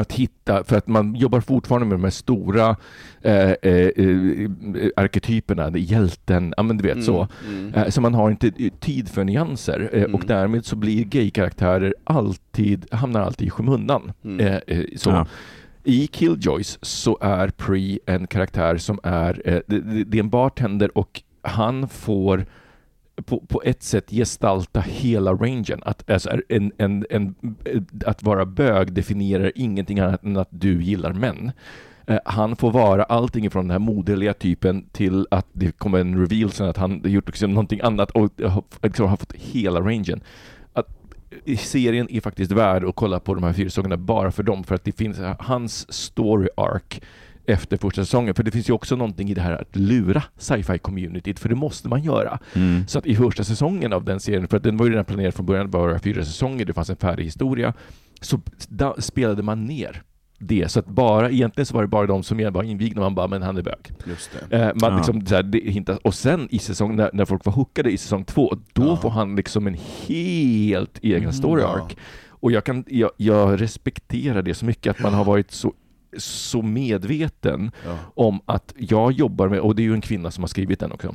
att 0.00 0.12
hitta, 0.12 0.64
för 0.64 0.76
att 0.76 0.86
man 0.86 1.14
jobbar 1.14 1.40
fortfarande 1.40 1.86
med 1.86 1.94
de 1.98 2.04
här 2.04 2.10
stora 2.10 2.76
eh, 3.22 3.50
eh, 3.50 3.88
eh, 3.96 4.50
arketyperna, 4.96 5.78
hjälten, 5.78 6.54
ja 6.56 6.62
men 6.62 6.76
du 6.76 6.82
vet 6.82 6.92
Mm, 6.92 7.04
så. 7.04 7.28
mm. 7.48 7.74
Eh, 7.74 7.88
Så 7.88 8.00
man 8.00 8.14
har 8.14 8.30
inte 8.30 8.50
tid 8.80 9.08
för 9.08 9.24
nyanser 9.24 9.90
eh, 9.92 10.02
och 10.02 10.08
Mm. 10.08 10.26
därmed 10.26 10.64
så 10.64 10.76
blir 10.76 11.04
gay-karaktärer 11.04 11.94
alltid, 12.04 12.86
hamnar 12.92 13.20
alltid 13.20 13.46
i 13.46 13.50
skymundan. 13.50 14.12
Mm. 14.24 14.60
Eh, 14.66 14.84
så. 14.96 15.10
Ja. 15.10 15.26
I 15.84 16.06
Killjoys 16.06 16.78
så 16.82 17.18
är 17.20 17.48
Pre 17.48 17.98
en 18.06 18.26
karaktär 18.26 18.76
som 18.76 19.00
är, 19.02 19.42
eh, 19.44 19.60
det, 19.66 19.80
det 19.80 20.04
det 20.04 20.18
är 20.18 20.22
en 20.22 20.30
bartender 20.30 20.98
och 20.98 21.22
han 21.42 21.88
får 21.88 22.46
på, 23.26 23.40
på 23.40 23.62
ett 23.64 23.82
sätt 23.82 24.10
gestalta 24.10 24.80
hela 24.80 25.32
rangen. 25.32 25.80
Att, 25.82 26.10
alltså, 26.10 26.30
en, 26.48 26.72
en, 26.78 27.06
en, 27.10 27.34
eh, 27.64 27.82
att 28.06 28.22
vara 28.22 28.46
bög 28.46 28.92
definierar 28.92 29.52
ingenting 29.54 30.00
annat 30.00 30.24
än 30.24 30.36
att 30.36 30.48
du 30.50 30.82
gillar 30.82 31.12
män. 31.12 31.52
Eh, 32.06 32.18
han 32.24 32.56
får 32.56 32.70
vara 32.70 33.04
allting 33.04 33.50
från 33.50 33.64
den 33.64 33.70
här 33.70 33.78
moderliga 33.78 34.34
typen 34.34 34.88
till 34.92 35.26
att 35.30 35.46
det 35.52 35.78
kommer 35.78 35.98
en 35.98 36.20
reveal 36.20 36.50
sen 36.50 36.68
att 36.68 36.76
han 36.76 37.00
har 37.00 37.08
gjort 37.08 37.26
liksom 37.26 37.50
någonting 37.50 37.80
annat 37.82 38.10
och 38.10 38.40
eh, 38.40 38.50
har, 38.50 38.64
liksom, 38.82 39.08
har 39.08 39.16
fått 39.16 39.32
hela 39.32 39.80
rangen. 39.80 40.20
Att 40.72 40.88
serien 41.58 42.10
är 42.10 42.20
faktiskt 42.20 42.52
värd 42.52 42.84
att 42.84 42.96
kolla 42.96 43.20
på 43.20 43.34
de 43.34 43.44
här 43.44 43.52
fyra 43.52 43.70
sångerna 43.70 43.96
bara 43.96 44.30
för 44.30 44.42
dem, 44.42 44.64
för 44.64 44.74
att 44.74 44.84
det 44.84 44.92
finns 44.92 45.18
hans 45.38 45.92
story 45.92 46.48
arc 46.56 47.00
efter 47.48 47.76
första 47.76 48.04
säsongen. 48.04 48.34
För 48.34 48.42
det 48.42 48.50
finns 48.50 48.68
ju 48.68 48.72
också 48.72 48.96
någonting 48.96 49.30
i 49.30 49.34
det 49.34 49.40
här 49.40 49.52
att 49.52 49.76
lura 49.76 50.22
sci-fi 50.36 50.78
communityt, 50.78 51.38
för 51.38 51.48
det 51.48 51.54
måste 51.54 51.88
man 51.88 52.02
göra. 52.02 52.38
Mm. 52.54 52.86
Så 52.86 52.98
att 52.98 53.06
i 53.06 53.16
första 53.16 53.44
säsongen 53.44 53.92
av 53.92 54.04
den 54.04 54.20
serien, 54.20 54.48
för 54.48 54.56
att 54.56 54.62
den 54.62 54.76
var 54.76 54.86
ju 54.86 54.92
redan 54.92 55.04
planerad 55.04 55.34
från 55.34 55.46
början, 55.46 55.70
bara 55.70 55.98
fyra 55.98 56.24
säsonger, 56.24 56.64
det 56.64 56.72
fanns 56.72 56.90
en 56.90 56.96
färdig 56.96 57.24
historia, 57.24 57.74
så 58.20 58.40
spelade 58.98 59.42
man 59.42 59.64
ner 59.64 60.02
det. 60.38 60.68
Så 60.70 60.78
att 60.78 60.86
bara, 60.86 61.30
egentligen 61.30 61.66
så 61.66 61.74
var 61.74 61.82
det 61.82 61.88
bara 61.88 62.06
de 62.06 62.22
som 62.22 62.52
var 62.52 62.62
invigda, 62.62 63.00
man 63.00 63.14
bara, 63.14 63.26
men 63.28 63.42
han 63.42 63.56
är 63.56 63.62
bög. 63.62 63.90
Just 64.06 64.30
det. 64.50 64.56
Eh, 64.56 64.72
man 64.80 64.90
Ja. 64.92 64.96
liksom, 64.96 65.26
så 65.26 65.34
här, 65.34 65.42
det. 65.42 65.96
Och 66.04 66.14
sen 66.14 66.48
i 66.50 66.58
säsong, 66.58 66.96
när, 66.96 67.10
när 67.12 67.24
folk 67.24 67.44
var 67.44 67.52
hookade 67.52 67.90
i 67.90 67.96
säsong 67.98 68.24
två, 68.24 68.56
då 68.72 68.82
Ja. 68.86 68.96
får 68.96 69.10
han 69.10 69.36
liksom 69.36 69.66
en 69.66 69.76
helt 70.06 70.98
egen 71.02 71.18
Mm, 71.22 71.32
story 71.32 71.62
ja. 71.62 71.68
arc. 71.76 71.96
Och 72.40 72.52
jag, 72.52 72.64
kan, 72.64 72.84
jag, 72.88 73.10
jag 73.16 73.60
respekterar 73.60 74.42
det 74.42 74.54
så 74.54 74.64
mycket, 74.64 74.90
att 74.96 75.02
man 75.02 75.14
har 75.14 75.24
varit 75.24 75.50
så, 75.50 75.72
så 76.18 76.62
medveten 76.62 77.70
Ja. 77.86 77.98
om 78.14 78.40
att 78.46 78.72
jag 78.78 79.12
jobbar 79.12 79.48
med, 79.48 79.60
och 79.60 79.74
det 79.74 79.82
är 79.82 79.84
ju 79.84 79.94
en 79.94 80.00
kvinna 80.00 80.30
som 80.30 80.42
har 80.42 80.48
skrivit 80.48 80.80
den 80.80 80.92
också, 80.92 81.14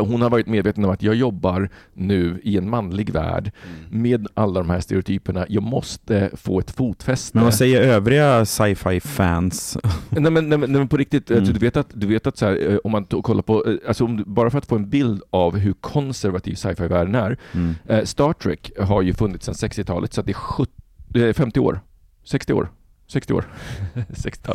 hon 0.00 0.22
har 0.22 0.30
varit 0.30 0.46
medveten 0.46 0.84
om 0.84 0.90
att 0.90 1.02
jag 1.02 1.14
jobbar 1.14 1.68
nu 1.94 2.40
i 2.44 2.56
en 2.56 2.70
manlig 2.70 3.10
värld 3.10 3.50
Mm. 3.88 4.02
med 4.02 4.26
alla 4.34 4.60
de 4.60 4.70
här 4.70 4.80
stereotyperna. 4.80 5.46
Jag 5.48 5.62
måste 5.62 6.30
få 6.32 6.58
ett 6.60 6.70
fotfäste. 6.70 7.36
Men 7.36 7.44
vad 7.44 7.54
säger 7.54 7.80
övriga 7.82 8.44
sci-fi 8.44 9.00
fans? 9.00 9.78
Nej 10.10 10.30
men, 10.32 10.48
nej, 10.48 10.58
nej, 10.58 10.68
men 10.68 10.88
på 10.88 10.96
riktigt, 10.96 11.30
Mm. 11.30 11.40
alltså, 11.40 11.52
du 11.54 11.60
vet 11.60 11.76
att, 11.76 11.88
du 11.94 12.06
vet 12.06 12.26
att 12.26 12.36
så 12.36 12.46
här, 12.46 12.70
eh, 12.72 12.76
om 12.84 12.92
man 12.92 13.04
kollar 13.04 13.42
på, 13.42 13.66
eh, 13.66 13.74
alltså 13.88 14.04
om, 14.04 14.24
bara 14.26 14.50
för 14.50 14.58
att 14.58 14.66
få 14.66 14.76
en 14.76 14.90
bild 14.90 15.22
av 15.30 15.56
hur 15.56 15.72
konservativ 15.72 16.54
sci-fi-världen 16.54 17.14
är. 17.14 17.38
Mm. 17.52 17.74
Eh, 17.88 18.04
Star 18.04 18.32
Trek 18.32 18.70
har 18.80 19.02
ju 19.02 19.14
funnits 19.14 19.46
sedan 19.46 19.54
60-talet, 19.54 20.12
så 20.12 20.20
att 20.20 20.26
det 20.26 20.32
är 20.32 20.34
70, 20.34 20.72
eh, 21.14 21.32
50 21.32 21.60
år. 21.60 21.80
60 22.24 22.52
år. 22.52 22.68
60 23.14 23.32
år. 23.32 23.44
60 24.14 24.52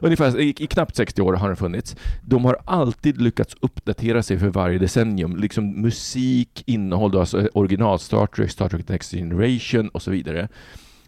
Ungefär, 0.00 0.40
i, 0.40 0.54
i 0.58 0.66
knappt 0.66 0.96
60 0.96 1.22
år 1.22 1.32
har 1.32 1.48
den 1.48 1.56
funnits. 1.56 1.96
De 2.22 2.44
har 2.44 2.56
alltid 2.64 3.20
lyckats 3.20 3.56
uppdatera 3.60 4.22
sig 4.22 4.38
för 4.38 4.48
varje 4.48 4.78
decennium. 4.78 5.36
Liksom 5.36 5.82
musik, 5.82 6.62
innehåll, 6.66 7.10
då, 7.10 7.20
alltså 7.20 7.48
original 7.54 7.98
Star 7.98 8.26
Trek, 8.26 8.50
Star 8.50 8.68
Trek 8.68 8.88
Next 8.88 9.10
Generation 9.10 9.88
och 9.88 10.02
så 10.02 10.10
vidare. 10.10 10.48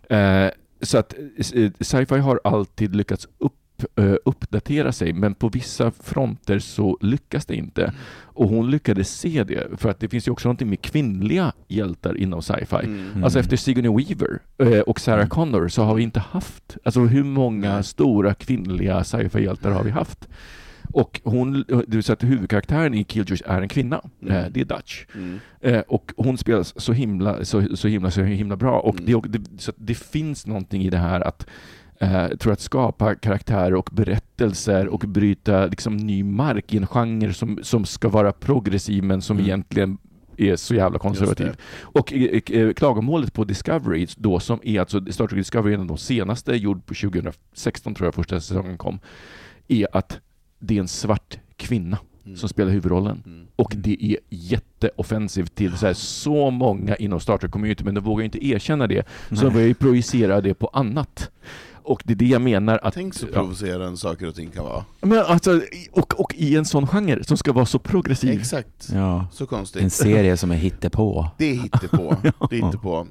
Eh, 0.09 0.51
så 0.82 0.98
att 0.98 1.14
eh, 1.55 1.70
sci-fi 1.81 2.18
har 2.18 2.40
alltid 2.44 2.97
lyckats 2.97 3.28
upp, 3.39 3.52
uppdatera 4.24 4.93
sig, 4.93 5.12
men 5.12 5.35
på 5.35 5.48
vissa 5.48 5.90
fronter 5.90 6.59
så 6.59 6.98
lyckas 7.01 7.47
det 7.47 7.55
inte. 7.57 7.93
Och 8.23 8.48
hon 8.48 8.70
lyckades 8.70 9.19
se 9.19 9.44
det, 9.44 9.81
för 9.81 9.90
att 9.90 10.01
det 10.01 10.09
finns 10.09 10.28
ju 10.28 10.32
också 10.32 10.48
någonting 10.48 10.69
med 10.70 10.81
kvinnliga 10.82 11.52
hjältar 11.69 12.16
inom 12.16 12.43
sci-fi. 12.43 12.77
Mm. 12.85 13.24
Alltså 13.24 13.39
efter 13.39 13.57
Sigourney 13.57 14.05
Weaver 14.05 14.39
eh, 14.59 14.81
och 14.81 15.01
Sarah 15.01 15.28
Connor 15.28 15.69
så 15.69 15.82
har 15.82 15.94
vi 15.94 16.02
inte 16.02 16.20
haft, 16.20 16.77
alltså 16.85 17.01
hur 17.01 17.24
många 17.24 17.82
stora 17.82 18.35
kvinnliga 18.35 19.05
sci-fi-hjältar 19.05 19.70
har 19.70 19.85
vi 19.85 19.90
haft? 19.90 20.28
Och 20.93 21.20
hon, 21.24 21.65
du 21.86 22.02
så 22.02 22.12
att 22.12 22.24
huvudkaraktären 22.24 22.94
i 22.94 23.05
Killjoys 23.05 23.43
är 23.47 23.62
en 23.62 23.69
kvinna, 23.69 24.01
Mm. 24.23 24.35
eh, 24.36 24.44
det 24.51 24.61
är 24.61 24.65
Dutch. 24.65 25.05
Mm. 25.15 25.39
Eh, 25.61 25.81
och 25.81 26.12
hon 26.16 26.39
spelas 26.39 26.81
så 26.81 26.93
himla, 26.93 27.44
så, 27.44 27.77
så 27.77 27.89
himla, 27.89 28.11
så 28.11 28.23
himla 28.23 28.57
bra. 28.57 28.81
Och 28.81 29.01
Mm. 29.01 29.23
det, 29.23 29.39
det, 29.39 29.61
så 29.62 29.73
det 29.77 29.94
finns 29.94 30.47
någonting 30.47 30.82
i 30.82 30.90
det 30.90 30.97
här 30.98 31.20
att 31.20 31.47
eh, 32.01 32.28
tror 32.28 32.52
att 32.52 32.60
skapa 32.60 33.14
karaktärer 33.14 33.74
och 33.74 33.89
berättelser 33.93 34.89
och 34.89 35.01
bryta 35.01 35.66
liksom, 35.66 35.97
ny 35.97 36.24
mark 36.24 36.74
i 36.74 36.77
en 36.77 36.86
genre 36.86 37.32
som, 37.32 37.59
som 37.62 37.85
ska 37.85 38.09
vara 38.09 38.32
progressiv 38.32 39.05
men 39.05 39.22
som 39.22 39.36
Mm. 39.36 39.47
egentligen 39.47 39.98
är 40.36 40.56
så 40.56 40.74
jävla 40.74 40.98
konservativ. 40.98 41.56
Och 41.81 42.12
eh, 42.12 42.40
eh, 42.51 42.72
klagomålet 42.72 43.32
på 43.32 43.44
Discovery 43.44 44.06
då 44.16 44.40
som 44.40 44.60
är 44.62 44.81
alltså 44.81 45.01
Star 45.12 45.27
Trek 45.27 45.39
Discovery, 45.40 45.74
en 45.74 45.81
av 45.81 45.86
de 45.86 45.98
senaste, 45.98 46.52
gjord 46.52 46.86
på 46.86 46.94
2016 46.94 47.94
tror 47.94 48.06
jag 48.06 48.14
första 48.14 48.40
säsongen 48.40 48.78
kom, 48.78 48.98
är 49.68 49.86
att 49.93 50.20
det 50.59 50.77
är 50.77 50.81
en 50.81 50.89
svart 50.89 51.39
kvinna 51.56 51.98
Mm. 52.24 52.36
som 52.36 52.48
spelar 52.48 52.70
huvudrollen. 52.72 53.22
Mm. 53.27 53.47
Och 53.56 53.72
det 53.77 54.05
är 54.05 54.16
jätteoffensivt 54.28 55.55
till 55.55 55.77
så, 55.77 55.86
här, 55.86 55.94
så 55.94 56.51
många 56.51 56.97
inom 56.97 57.20
Star 57.20 57.39
Trek-community, 57.39 57.85
men 57.85 57.94
de 57.94 58.01
vågar 58.05 58.24
inte 58.24 58.47
erkänna 58.47 58.86
det. 58.86 59.06
Så 59.28 59.35
de 59.35 59.43
Nej. 59.44 59.52
börjar 59.52 59.66
ju 59.68 59.74
projicera 59.74 60.40
det 60.40 60.55
på 60.55 60.66
annat. 60.72 61.31
Och 61.91 62.03
det 62.05 62.12
är 62.12 62.17
det 62.17 62.27
jag 62.27 62.43
menar 62.43 62.79
att... 62.83 62.95
Tänk 62.95 63.15
så 63.15 63.27
ja. 63.27 63.33
provocerande 63.33 63.97
saker 63.97 64.29
och 64.29 64.35
ting 64.35 64.51
kan 64.51 64.65
vara. 64.65 64.85
Men 65.01 65.19
alltså, 65.19 65.61
och, 65.93 66.21
och 66.21 66.35
i 66.35 66.57
en 66.57 66.65
sån 66.65 66.87
genre 66.87 67.25
som 67.25 67.37
ska 67.37 67.53
vara 67.53 67.67
så 67.67 67.79
progressiv. 67.79 68.41
Exakt. 68.41 68.89
Ja. 68.95 69.27
Så 69.33 69.47
konstigt. 69.47 69.83
En 69.83 69.91
serie 69.91 70.37
som 70.37 70.51
är 70.51 70.57
hittepå. 70.57 71.27
Det 71.39 71.51
är 71.51 71.55
hittepå. 71.55 72.17
Det 72.51 72.59
är 72.59 72.65
hittepå. 72.65 73.07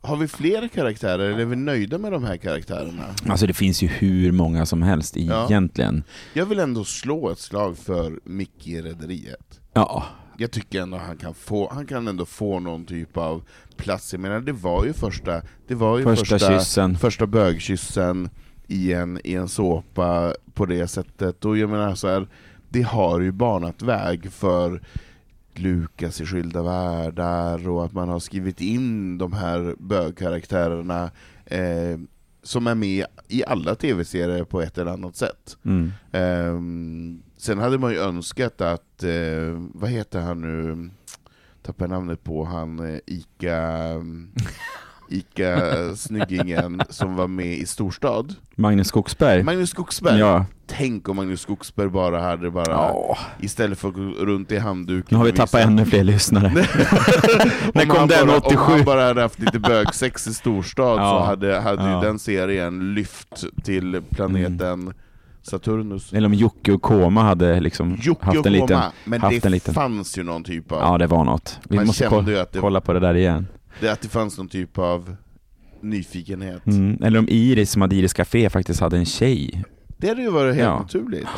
Har 0.00 0.16
vi 0.16 0.28
fler 0.28 0.68
karaktärer, 0.68 1.18
eller 1.18 1.38
är 1.38 1.44
vi 1.44 1.56
nöjda 1.56 1.98
med 1.98 2.12
de 2.12 2.24
här 2.24 2.36
karaktärerna? 2.36 3.04
Alltså 3.28 3.46
det 3.46 3.54
finns 3.54 3.82
ju 3.82 3.86
hur 3.86 4.32
många 4.32 4.66
som 4.66 4.82
helst 4.82 5.16
Ja. 5.16 5.46
egentligen. 5.46 6.02
Jag 6.32 6.46
vill 6.46 6.58
ändå 6.58 6.84
slå 6.84 7.30
ett 7.30 7.38
slag 7.38 7.78
för 7.78 8.20
Micke 8.24 8.66
i 8.66 8.82
Rederiet. 8.82 9.60
Ja. 9.72 10.04
Jag 10.40 10.50
tycker 10.50 10.82
ändå 10.82 10.96
han 10.96 11.16
kan 11.16 11.34
få, 11.34 11.70
han 11.72 11.86
kan 11.86 12.08
ändå 12.08 12.26
få 12.26 12.60
någon 12.60 12.84
typ 12.84 13.16
av 13.16 13.42
plats. 13.76 14.12
Jag 14.12 14.20
menar, 14.20 14.40
det 14.40 14.52
var 14.52 14.84
ju 14.84 14.92
första, 14.92 15.42
det 15.66 15.74
var 15.74 15.98
ju 15.98 16.04
Första, 16.04 16.24
första, 16.24 16.58
kyssen. 16.58 16.96
första 16.96 17.26
bögkyssen 17.26 18.30
i 18.66 18.92
en, 18.92 19.20
i 19.24 19.34
en 19.34 19.48
såpa 19.48 20.34
på 20.54 20.66
det 20.66 20.88
sättet. 20.88 21.44
Och 21.44 21.58
jag 21.58 21.70
menar 21.70 21.94
så 21.94 22.08
här, 22.08 22.28
det 22.68 22.82
har 22.82 23.20
ju 23.20 23.32
banat 23.32 23.82
väg 23.82 24.32
för 24.32 24.82
Lukas 25.54 26.20
i 26.20 26.26
Skilda 26.26 26.62
Världar 26.62 27.68
och 27.68 27.84
att 27.84 27.92
man 27.92 28.08
har 28.08 28.18
skrivit 28.18 28.60
in 28.60 29.18
de 29.18 29.32
här 29.32 29.74
bögkaraktärerna 29.78 31.10
eh, 31.46 31.98
som 32.42 32.66
är 32.66 32.74
med 32.74 33.06
i 33.28 33.44
alla 33.44 33.74
tv-serier 33.74 34.44
på 34.44 34.60
ett 34.60 34.78
eller 34.78 34.90
annat 34.92 35.16
sätt. 35.16 35.56
Mm. 35.64 35.92
Ehm, 36.12 37.22
sen 37.38 37.58
hade 37.58 37.78
man 37.78 37.90
ju 37.92 37.98
önskat 37.98 38.60
att, 38.60 39.02
eh, 39.04 39.10
vad 39.74 39.90
heter 39.90 40.20
han 40.20 40.40
nu, 40.40 40.90
tappar 41.62 41.84
jag 41.84 41.90
namnet 41.90 42.24
på, 42.24 42.44
han 42.44 42.94
eh, 42.94 42.98
Ica, 43.06 43.92
Ica 45.10 45.60
snyggingen 45.96 46.82
som 46.90 47.16
var 47.16 47.26
med 47.28 47.58
i 47.58 47.66
Storstad. 47.66 48.34
Magnus 48.54 48.88
Skogsberg. 48.88 49.42
Magnus 49.42 49.70
Skogsberg. 49.70 50.18
Ja. 50.18 50.44
Tänk 50.66 51.08
om 51.08 51.16
Magnus 51.16 51.40
Skogsberg 51.40 51.88
bara 51.88 52.20
hade 52.20 52.50
bara, 52.50 52.72
ja. 52.72 53.18
istället 53.40 53.78
för 53.78 53.88
att 53.88 53.94
gå 53.94 54.00
runt 54.00 54.52
i 54.52 54.58
handduken 54.58 55.06
Nu 55.10 55.16
har 55.16 55.24
vi 55.24 55.32
tappat 55.32 55.60
ännu 55.60 55.84
fler 55.84 56.04
lyssnare. 56.04 56.48
När 57.74 57.82
om 57.82 57.88
kom 57.88 57.96
han 57.98 58.08
den? 58.08 58.26
bara, 58.26 58.36
87? 58.38 58.56
Om 58.64 58.70
han 58.72 58.84
bara 58.84 59.04
hade 59.06 59.22
haft 59.22 59.38
lite 59.38 59.58
bögsex 59.58 60.26
i 60.26 60.34
storstad 60.34 60.96
så 60.96 61.02
Ja. 61.02 61.24
hade, 61.26 61.60
hade 61.60 61.82
Ja. 61.82 62.00
ju 62.02 62.06
den 62.06 62.18
serien 62.18 62.94
lyft 62.94 63.44
till 63.64 64.02
planeten 64.10 64.92
Saturnus. 65.42 66.12
Eller 66.12 66.26
om 66.26 66.34
Jocke 66.34 66.72
och 66.72 66.82
Koma 66.82 67.22
hade 67.22 67.60
liksom 67.60 67.96
Jocke 68.02 68.24
haft 68.26 68.38
och 68.38 68.46
en 68.46 68.52
liten... 68.52 68.66
Koma, 68.68 68.92
men 69.04 69.20
haft 69.20 69.42
det 69.42 69.46
en 69.48 69.52
liten- 69.52 69.74
fanns 69.74 70.18
ju 70.18 70.22
någon 70.22 70.44
typ 70.44 70.72
av, 70.72 70.78
Ja, 70.80 70.98
det 70.98 71.06
var 71.06 71.24
något. 71.24 71.58
Vi 71.68 71.76
Man 71.76 71.86
måste 71.86 72.04
kände 72.04 72.24
ko- 72.24 72.30
ju 72.30 72.38
att 72.38 72.52
det- 72.52 72.58
kolla 72.60 72.80
på 72.80 72.92
det 72.92 73.00
där 73.00 73.14
igen. 73.14 73.46
det, 73.80 73.88
att 73.88 74.00
det 74.00 74.08
fanns 74.08 74.38
någon 74.38 74.48
typ 74.48 74.78
av 74.78 75.16
nyfikenhet. 75.80 76.66
Mm. 76.66 77.02
Eller 77.02 77.18
om 77.18 77.28
Iris 77.28 77.70
som 77.70 77.82
hade 77.82 77.96
Iris 77.96 78.12
Café 78.12 78.50
faktiskt 78.50 78.80
hade 78.80 78.96
en 78.96 79.04
tjej. 79.06 79.64
Det 79.98 80.08
hade 80.08 80.22
ju 80.22 80.30
varit 80.30 80.54
helt 80.54 80.66
Ja. 80.66 80.78
naturligt. 80.78 81.28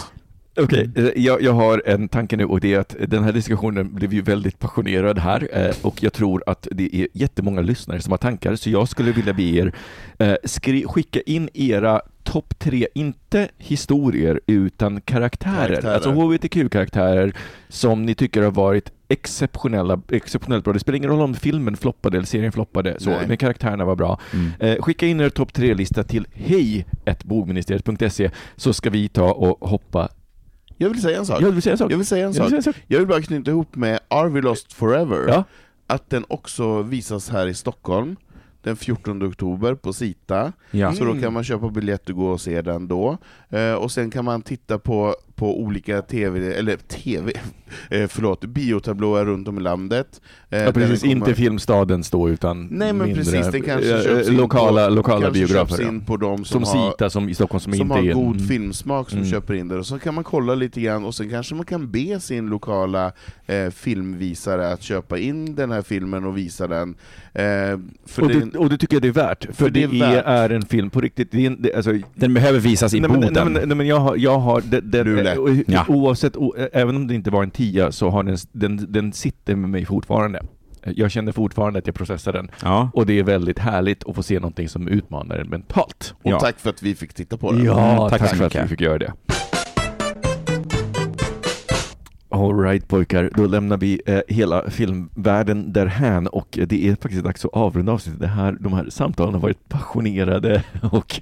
Okej, 0.62 0.90
eh, 0.96 1.08
jag, 1.16 1.42
jag 1.42 1.52
har 1.52 1.82
en 1.86 2.08
tanke 2.08 2.36
nu 2.36 2.44
och 2.44 2.60
det 2.60 2.74
är 2.74 2.78
att 2.78 2.96
den 3.08 3.24
här 3.24 3.32
diskussionen 3.32 3.94
blev 3.94 4.12
ju 4.14 4.22
väldigt 4.22 4.58
passionerad 4.58 5.18
här 5.18 5.48
eh, 5.52 5.74
och 5.82 6.02
jag 6.02 6.12
tror 6.12 6.42
att 6.46 6.68
det 6.70 6.96
är 6.96 7.08
jättemånga 7.12 7.60
lyssnare 7.60 8.00
som 8.00 8.10
har 8.10 8.18
tankar 8.18 8.56
så 8.56 8.70
jag 8.70 8.88
skulle 8.88 9.12
vilja 9.12 9.32
be 9.32 9.42
er 9.42 9.72
eh, 10.18 10.34
skri- 10.44 10.84
skicka 10.86 11.20
in 11.20 11.48
era 11.54 12.00
topp 12.22 12.58
tre, 12.58 12.86
inte 12.94 13.48
historier 13.58 14.40
utan 14.46 15.00
karaktärer, 15.00 15.66
Karaktärer. 15.66 15.94
alltså 15.94 16.10
HBTQ-karaktärer 16.10 17.32
som 17.68 18.06
ni 18.06 18.14
tycker 18.14 18.42
har 18.42 18.50
varit 18.50 18.92
exceptionella, 19.08 20.00
exceptionellt 20.10 20.64
bra. 20.64 20.72
Det 20.72 20.78
spelar 20.80 20.96
ingen 20.96 21.10
roll 21.10 21.20
om 21.20 21.34
filmen 21.34 21.76
floppade 21.76 22.16
eller 22.16 22.26
serien 22.26 22.52
floppade, 22.52 22.96
så, 22.98 23.10
Nej. 23.10 23.24
men 23.28 23.36
karaktärerna 23.36 23.84
var 23.84 23.96
bra. 23.96 24.20
Mm. 24.32 24.50
Eh, 24.60 24.82
skicka 24.82 25.06
in 25.06 25.20
er 25.20 25.28
topp 25.28 25.52
tre-lista 25.52 26.02
till 26.04 26.26
hej.bogministeriet.se 26.32 28.30
så 28.56 28.72
ska 28.72 28.90
vi 28.90 29.08
ta 29.08 29.32
och 29.32 29.68
hoppa 29.68 30.08
Jag 30.82 30.90
vill 30.90 31.02
säga 31.02 31.18
en 31.18 31.26
sak. 31.26 31.42
jag 31.42 31.50
vill 31.50 31.62
säga 31.62 31.72
en 31.72 31.78
sak. 31.78 31.92
Jag 31.92 31.96
vill 31.96 32.06
säga 32.06 32.26
en 32.26 32.32
Jag 32.32 32.34
sak. 32.36 32.44
vill 32.44 32.50
säga 32.50 32.56
en 32.58 32.62
sak. 32.74 32.84
Jag 32.86 32.98
vill 32.98 33.08
bara 33.08 33.22
knyta 33.22 33.50
ihop 33.50 33.76
med 33.76 34.00
Are 34.08 34.28
We 34.28 34.40
Lost 34.40 34.72
Forever, 34.72 35.28
Ja. 35.28 35.44
att 35.86 36.10
den 36.10 36.24
också 36.28 36.82
visas 36.82 37.28
här 37.30 37.46
i 37.46 37.54
Stockholm 37.54 38.16
den 38.62 38.76
14 38.76 39.22
oktober 39.22 39.74
på 39.74 39.92
Sita. 39.92 40.52
Ja. 40.70 40.92
Så 40.92 41.04
då 41.04 41.10
Mm. 41.10 41.22
kan 41.22 41.32
man 41.32 41.44
köpa 41.44 41.68
biljett 41.68 42.08
och 42.08 42.14
gå 42.16 42.26
och 42.30 42.40
se 42.40 42.62
den 42.62 42.88
då. 42.88 43.18
Eh, 43.48 43.72
och 43.74 43.92
sen 43.92 44.10
kan 44.10 44.24
man 44.24 44.42
titta 44.42 44.78
på, 44.78 45.14
på 45.40 45.60
olika 45.60 46.02
TV, 46.02 46.54
eller 46.54 46.76
TV, 46.76 47.32
eh, 47.90 48.06
förlåt, 48.08 48.44
biotablåer 48.44 49.24
runt 49.24 49.48
om 49.48 49.58
i 49.58 49.60
landet. 49.60 50.20
Eh, 50.50 50.58
Ja, 50.62 50.72
precis, 50.72 51.00
kommer- 51.00 51.12
inte 51.14 51.34
Filmstadens 51.34 52.10
då 52.10 52.28
utan 52.30 52.66
Nej 52.70 52.92
men 52.92 53.06
mindre, 53.06 53.14
precis, 53.24 53.52
den 53.52 53.62
kanske 53.62 53.96
eh, 53.96 54.02
köps 54.02 54.28
in 54.28 54.36
lokala, 54.36 54.88
på, 54.88 54.94
lokala 54.94 55.20
kanske 55.20 55.40
biografer. 55.46 55.82
in 55.88 56.00
på 56.00 56.16
de 56.16 56.44
som, 56.44 56.64
Som 56.64 56.78
har, 56.80 56.90
Sita 56.90 57.10
som 57.10 57.28
i 57.28 57.34
Stockholm 57.34 57.60
som, 57.60 57.72
som 57.72 57.80
inte 57.82 57.94
har 57.94 58.02
är... 58.04 58.12
god 58.14 58.36
Mm. 58.36 58.48
filmsmak 58.48 59.10
som 59.10 59.18
Mm. 59.18 59.30
köper 59.30 59.54
in 59.54 59.68
det, 59.68 59.76
och 59.78 59.86
så 59.86 59.98
kan 59.98 60.14
man 60.14 60.24
kolla 60.24 60.54
lite 60.54 60.80
grann, 60.80 61.04
och 61.04 61.14
sen 61.14 61.30
kanske 61.30 61.54
man 61.54 61.64
kan 61.66 61.90
be 61.90 62.20
sin 62.20 62.46
lokala 62.46 63.12
eh, 63.46 63.70
filmvisare 63.70 64.72
att 64.72 64.82
köpa 64.82 65.18
in 65.18 65.54
den 65.54 65.70
här 65.70 65.82
filmen 65.82 66.24
och 66.24 66.38
visa 66.38 66.66
den. 66.66 66.94
Eh, 67.34 67.42
för 68.06 68.22
Och 68.22 68.28
det, 68.28 68.40
det, 68.52 68.58
och 68.58 68.68
det 68.70 68.78
tycker 68.78 68.94
jag 68.96 69.02
det 69.02 69.08
är 69.08 69.12
värt, 69.12 69.44
för, 69.44 69.52
För 69.52 69.70
det, 69.70 69.86
det 69.86 69.98
är 70.00 70.04
är, 70.10 70.14
värt. 70.14 70.24
är 70.26 70.50
en 70.50 70.62
film 70.62 70.90
på 70.90 71.00
riktigt. 71.00 71.28
Det 71.32 71.42
är 71.42 71.46
en, 71.46 71.62
det, 71.62 71.74
alltså, 71.74 71.92
Den 72.14 72.34
behöver 72.34 72.58
visas 72.60 72.94
i 72.94 73.00
nej, 73.00 73.10
men, 73.10 73.20
Boden. 73.20 73.32
nej, 73.34 73.44
men, 73.60 73.68
nej, 73.68 73.76
men 73.76 73.86
jag 73.86 73.96
har, 74.00 74.16
jag 74.16 74.38
har 74.38 74.60
den, 74.60 74.90
den, 74.90 75.06
O- 75.38 75.62
Ja. 75.66 75.84
oavsett, 75.88 76.36
o, 76.36 76.54
även 76.72 76.96
om 76.96 77.06
det 77.06 77.14
inte 77.14 77.30
var 77.30 77.42
en 77.42 77.50
tia 77.50 77.92
så 77.92 78.08
har 78.10 78.22
den, 78.22 78.36
den, 78.52 78.92
den 78.92 79.12
sitter 79.12 79.56
med 79.56 79.70
mig 79.70 79.84
fortfarande. 79.84 80.42
Jag 80.84 81.10
känner 81.10 81.32
fortfarande 81.32 81.78
att 81.78 81.86
jag 81.86 81.94
processar 81.96 82.32
den. 82.32 82.50
Ja. 82.62 82.90
Och 82.94 83.06
det 83.06 83.18
är 83.18 83.22
väldigt 83.22 83.58
härligt 83.58 84.08
att 84.08 84.14
få 84.14 84.22
se 84.22 84.34
någonting 84.34 84.68
som 84.68 84.88
utmanar 84.88 85.36
en 85.36 85.48
mentalt. 85.48 86.14
och 86.22 86.30
ja. 86.30 86.40
tack 86.40 86.58
för 86.60 86.70
att 86.70 86.82
vi 86.82 86.94
fick 86.94 87.14
titta 87.14 87.36
på 87.36 87.52
den. 87.52 87.64
Ja, 87.64 88.08
tack 88.10 88.20
tack, 88.20 88.36
för 88.36 88.44
att 88.46 88.54
vi 88.56 88.68
fick 88.68 88.80
göra 88.80 88.98
det. 88.98 89.12
Alright 92.32 92.88
pojkar, 92.88 93.30
då 93.34 93.46
lämnar 93.46 93.76
vi 93.76 94.02
eh, 94.06 94.20
hela 94.28 94.70
filmvärlden 94.70 95.72
därhän 95.72 96.26
och 96.26 96.58
det 96.66 96.88
är 96.88 96.94
faktiskt 96.94 97.24
dags 97.24 97.44
att 97.44 97.52
avrunda 97.52 97.92
avsnittet. 97.92 98.20
Det 98.20 98.26
här, 98.26 98.56
de 98.60 98.72
här 98.72 98.90
samtalen 98.90 99.34
har 99.34 99.40
varit 99.40 99.68
passionerade 99.68 100.64
och 100.92 101.20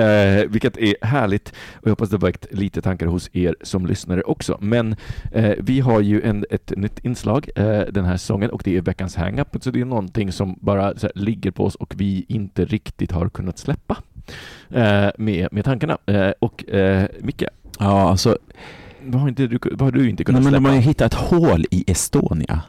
eh, 0.00 0.44
vilket 0.48 0.76
är 0.76 0.94
härligt 1.02 1.48
och 1.74 1.86
jag 1.86 1.90
hoppas 1.90 2.10
det 2.10 2.16
har 2.16 2.20
väckt 2.20 2.46
lite 2.50 2.82
tankar 2.82 3.06
hos 3.06 3.30
er 3.32 3.56
som 3.62 3.86
lyssnare 3.86 4.22
också. 4.22 4.58
Men 4.60 4.96
eh, 5.32 5.54
vi 5.58 5.80
har 5.80 6.00
ju 6.00 6.22
en, 6.22 6.44
ett 6.50 6.72
nytt 6.76 7.04
inslag 7.04 7.48
eh, 7.56 7.80
den 7.80 8.04
här 8.04 8.16
säsongen 8.16 8.50
och 8.50 8.62
det 8.64 8.76
är 8.76 8.80
veckans 8.80 9.16
hang-up. 9.16 9.56
Så 9.60 9.70
det 9.70 9.80
är 9.80 9.84
någonting 9.84 10.32
som 10.32 10.58
bara 10.60 10.96
så 10.96 11.06
här, 11.06 11.12
ligger 11.14 11.50
på 11.50 11.64
oss 11.64 11.74
och 11.74 11.94
vi 11.96 12.24
inte 12.28 12.64
riktigt 12.64 13.12
har 13.12 13.28
kunnat 13.28 13.58
släppa 13.58 13.96
eh, 14.70 15.08
med, 15.18 15.48
med 15.52 15.64
tankarna. 15.64 15.98
Eh, 16.06 16.32
och 16.38 16.70
eh, 16.70 17.08
Micke, 17.20 17.44
Ja, 17.78 18.10
alltså, 18.10 18.38
vad 19.10 19.20
har, 19.20 19.28
inte 19.28 19.46
du, 19.46 19.58
vad 19.70 19.80
har 19.80 19.90
du 19.90 20.10
inte 20.10 20.24
kunnat 20.24 20.42
nej, 20.42 20.52
men 20.52 20.52
de 20.52 20.58
släppa? 20.66 20.74
har 20.74 20.82
ju 20.82 20.88
hittat 20.88 21.12
ett 21.12 21.18
hål 21.18 21.64
i 21.70 21.84
Estonia. 21.90 22.60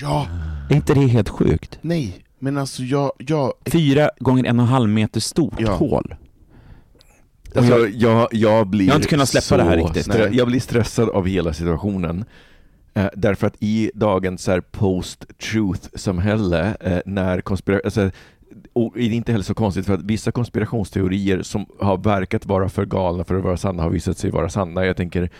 Ja, 0.00 0.26
Är 0.70 0.76
inte 0.76 0.94
det 0.94 1.00
helt 1.06 1.28
sjukt? 1.28 1.78
nej, 1.82 2.22
men 2.38 2.58
alltså 2.58 2.82
jag, 2.82 3.12
jag 3.18 3.52
Fyra 3.66 4.10
gånger 4.18 4.44
en 4.44 4.58
och 4.60 4.66
en 4.66 4.72
halv 4.72 4.88
meter 4.88 5.20
stort 5.20 5.54
Ja. 5.58 5.72
hål. 5.76 6.14
Alltså, 7.56 7.88
jag, 7.88 8.28
jag, 8.32 8.66
blir 8.66 8.86
Jag 8.86 8.92
har 8.92 8.96
inte 8.98 9.08
kunnat 9.08 9.28
släppa 9.28 9.42
så 9.42 9.56
det 9.56 9.62
här 9.62 9.76
riktigt. 9.76 10.08
Nej. 10.08 10.28
Jag 10.32 10.46
blir 10.46 10.60
stressad 10.60 11.08
av 11.08 11.26
hela 11.26 11.52
situationen. 11.52 12.24
Eh, 12.94 13.06
därför 13.16 13.46
att 13.46 13.54
i 13.60 13.90
dagens 13.94 14.42
så 14.42 14.50
här 14.50 14.60
post-truth-samhälle, 14.60 16.76
eh, 16.80 16.98
när 17.06 17.40
konspira- 17.40 17.80
alltså, 17.84 18.10
och 18.72 18.92
det 18.94 19.02
är 19.02 19.12
inte 19.12 19.32
heller 19.32 19.44
så 19.44 19.54
konstigt 19.54 19.86
för 19.86 19.94
att 19.94 20.02
vissa 20.02 20.32
konspirationsteorier 20.32 21.42
som 21.42 21.66
har 21.80 21.96
verkat 21.96 22.46
vara 22.46 22.68
för 22.68 22.86
galna 22.86 23.24
för 23.24 23.34
att 23.34 23.44
vara 23.44 23.56
sanna 23.56 23.82
har 23.82 23.90
visat 23.90 24.18
sig 24.18 24.30
vara 24.30 24.48
sanna. 24.48 24.84
Jag 24.86 24.96
tänker, 24.96 25.30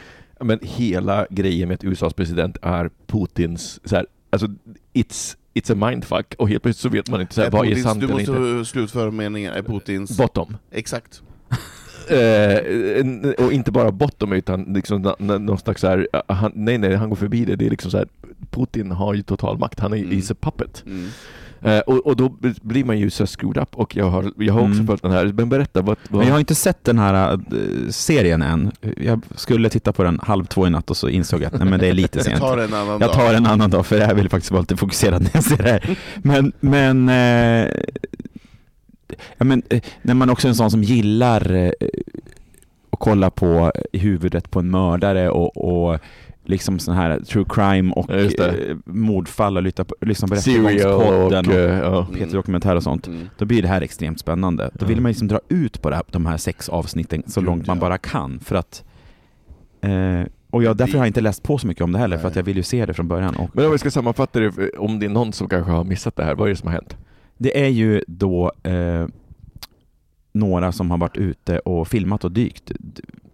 men 0.40 0.58
hela 0.62 1.26
grejen 1.30 1.68
med 1.68 1.74
att 1.74 1.84
USAs 1.84 2.14
president 2.14 2.56
är 2.62 2.90
Putins, 3.06 3.80
så 3.84 3.96
här, 3.96 4.06
alltså 4.30 4.46
it's, 4.94 5.36
it's 5.54 5.72
a 5.72 5.90
mindfuck 5.90 6.34
och 6.38 6.48
helt 6.48 6.62
plötsligt 6.62 6.82
så 6.82 6.88
vet 6.96 7.10
man 7.10 7.20
inte 7.20 7.34
så 7.34 7.40
här, 7.40 7.48
är 7.48 7.52
vad 7.52 7.66
är 7.66 7.68
Putins, 7.68 7.84
sant 7.84 8.00
du 8.00 8.06
eller 8.06 8.14
måste 8.14 8.32
inte. 8.32 8.64
slutföra 8.64 9.10
meningen, 9.10 9.52
är 9.52 9.62
Putins... 9.62 10.18
Bottom. 10.18 10.56
Exakt. 10.70 11.22
Eh, 12.08 13.44
och 13.46 13.52
inte 13.52 13.72
bara 13.72 13.92
bottom 13.92 14.32
utan 14.32 14.62
liksom 14.64 15.14
någon 15.18 15.58
slags 15.58 15.80
så 15.80 15.86
här, 15.86 16.08
eh, 16.12 16.20
han, 16.28 16.52
nej 16.54 16.78
nej, 16.78 16.94
han 16.96 17.08
går 17.08 17.16
förbi 17.16 17.44
det. 17.44 17.56
Det 17.56 17.66
är 17.66 17.70
liksom 17.70 17.90
så 17.90 17.96
här, 17.98 18.08
Putin 18.50 18.90
har 18.90 19.14
ju 19.14 19.22
total 19.22 19.58
makt, 19.58 19.80
han 19.80 19.92
är 19.92 19.96
Mm. 19.96 20.18
is 20.18 20.30
a 20.30 20.34
puppet. 20.40 20.82
Mm. 20.86 21.08
Eh, 21.62 21.78
och, 21.78 22.06
och 22.06 22.16
då 22.16 22.28
blir 22.62 22.84
man 22.84 22.98
ju 22.98 23.10
så 23.10 23.26
screwed 23.26 23.62
up 23.62 23.68
och 23.74 23.96
jag 23.96 24.10
har, 24.10 24.32
jag 24.36 24.54
har 24.54 24.60
också 24.60 24.72
Mm. 24.74 24.86
följt 24.86 25.02
den 25.02 25.10
här. 25.12 25.26
Men 25.26 25.48
berätta, 25.48 25.82
vad, 25.82 25.96
vad 26.08 26.18
Men 26.18 26.26
jag 26.26 26.34
har 26.34 26.40
inte 26.40 26.54
sett 26.54 26.84
den 26.84 26.98
här 26.98 27.32
äh, 27.32 27.38
serien 27.90 28.42
än. 28.42 28.72
Jag 28.96 29.20
skulle 29.36 29.68
titta 29.70 29.92
på 29.92 30.02
den 30.02 30.20
halv 30.22 30.44
två 30.44 30.66
i 30.66 30.70
natt 30.70 30.90
och 30.90 30.96
så 30.96 31.08
insåg 31.08 31.42
jag 31.42 31.54
att 31.54 31.60
nej, 31.60 31.68
men 31.70 31.80
det 31.80 31.86
är 31.86 31.92
lite 31.92 32.18
Jag 32.18 32.24
sent. 32.26 32.40
tar 32.40 32.58
en 32.58 32.74
annan 32.74 32.88
Jag 32.88 33.00
dag. 33.00 33.12
tar 33.12 33.34
en 33.34 33.46
annan 33.46 33.70
dag 33.70 33.86
för 33.86 33.98
jag 34.00 34.14
vill 34.14 34.28
faktiskt 34.28 34.50
vara 34.52 34.60
lite 34.60 34.76
fokuserad 34.76 35.22
när 35.22 35.30
jag 35.34 35.44
ser 35.44 35.56
det 35.56 35.70
här. 35.70 35.98
Men, 36.16 36.52
men, 36.60 37.08
eh, 37.08 37.70
ja, 39.38 39.44
men 39.44 39.62
eh, 39.70 39.80
när 40.02 40.14
man 40.14 40.30
också 40.30 40.46
är 40.46 40.48
en 40.48 40.54
sån 40.54 40.70
som 40.70 40.82
gillar 40.82 41.72
att 42.90 42.98
kolla 43.00 43.30
på 43.30 43.72
i 43.92 43.98
huvudet 43.98 44.50
på 44.50 44.58
en 44.58 44.70
mördare 44.70 45.30
och, 45.30 45.56
och 45.56 46.00
liksom 46.48 46.78
sån 46.78 46.94
här 46.94 47.20
true 47.20 47.44
crime 47.48 47.93
och 47.93 48.10
Ja, 48.10 48.47
eh, 48.47 48.77
mordfall 48.85 49.56
och 49.56 49.62
lyssna 49.62 49.85
på, 49.85 49.94
lyssna 50.01 50.28
på 50.28 50.36
Serial 50.36 50.64
och, 50.64 50.70
Rättegångspodden 50.73 51.47
och, 51.47 51.55
eh, 51.55 51.78
ja. 51.78 52.06
P3 52.12 52.32
Dokumentär 52.32 52.77
och 52.77 52.82
sånt. 52.82 53.06
Mm. 53.06 53.28
Då 53.39 53.44
blir 53.44 53.62
det 53.62 53.68
här 53.68 53.81
extremt 53.81 54.20
spännande. 54.20 54.70
Då 54.74 54.86
vill 54.86 55.01
man 55.01 55.10
liksom 55.10 55.28
dra 55.28 55.40
ut 55.48 55.82
på 55.82 55.90
här, 55.90 56.02
de 56.10 56.27
här 56.27 56.36
sex 56.36 56.68
avsnitten 56.68 57.23
så 57.27 57.40
Gud, 57.40 57.47
långt 57.47 57.66
man 57.66 57.77
ja. 57.77 57.81
bara 57.81 57.98
kan. 57.98 58.40
För 58.40 58.56
att, 58.56 58.85
eh, 59.81 60.23
och 60.51 60.62
jag, 60.62 60.77
därför 60.77 60.93
har 60.93 61.01
jag 61.01 61.06
inte 61.06 61.20
läst 61.20 61.43
på 61.43 61.59
så 61.59 61.66
mycket 61.66 61.85
om 61.85 61.93
det 61.93 61.98
heller, 61.98 62.16
för 62.16 62.24
Nej. 62.24 62.31
att 62.31 62.36
jag 62.36 62.43
vill 62.43 62.56
ju 62.56 62.62
se 62.62 62.86
det 62.86 62.94
från 62.94 63.09
början. 63.09 63.36
Och 63.36 63.51
Men 63.52 63.66
om 63.66 63.73
vi 63.73 63.78
ska 63.78 63.90
sammanfatta 63.90 64.40
det, 64.40 64.70
om 64.70 64.98
det 64.98 65.06
är 65.06 65.10
någon 65.10 65.32
som 65.32 65.48
kanske 65.48 65.73
har 65.73 65.85
missat 65.85 66.16
det 66.16 66.24
här, 66.24 66.35
vad 66.35 66.47
är 66.47 66.51
det 66.51 66.56
som 66.56 66.66
har 66.66 66.74
hänt? 66.74 66.97
det 67.39 67.60
är 67.64 67.68
ju 67.68 68.02
då 68.06 68.52
eh, 68.62 69.06
några 70.32 70.73
som 70.73 70.90
har 70.90 70.98
varit 70.98 71.16
ute 71.16 71.59
och 71.59 71.89
filmat 71.89 72.24
och 72.24 72.32
dykt 72.32 72.73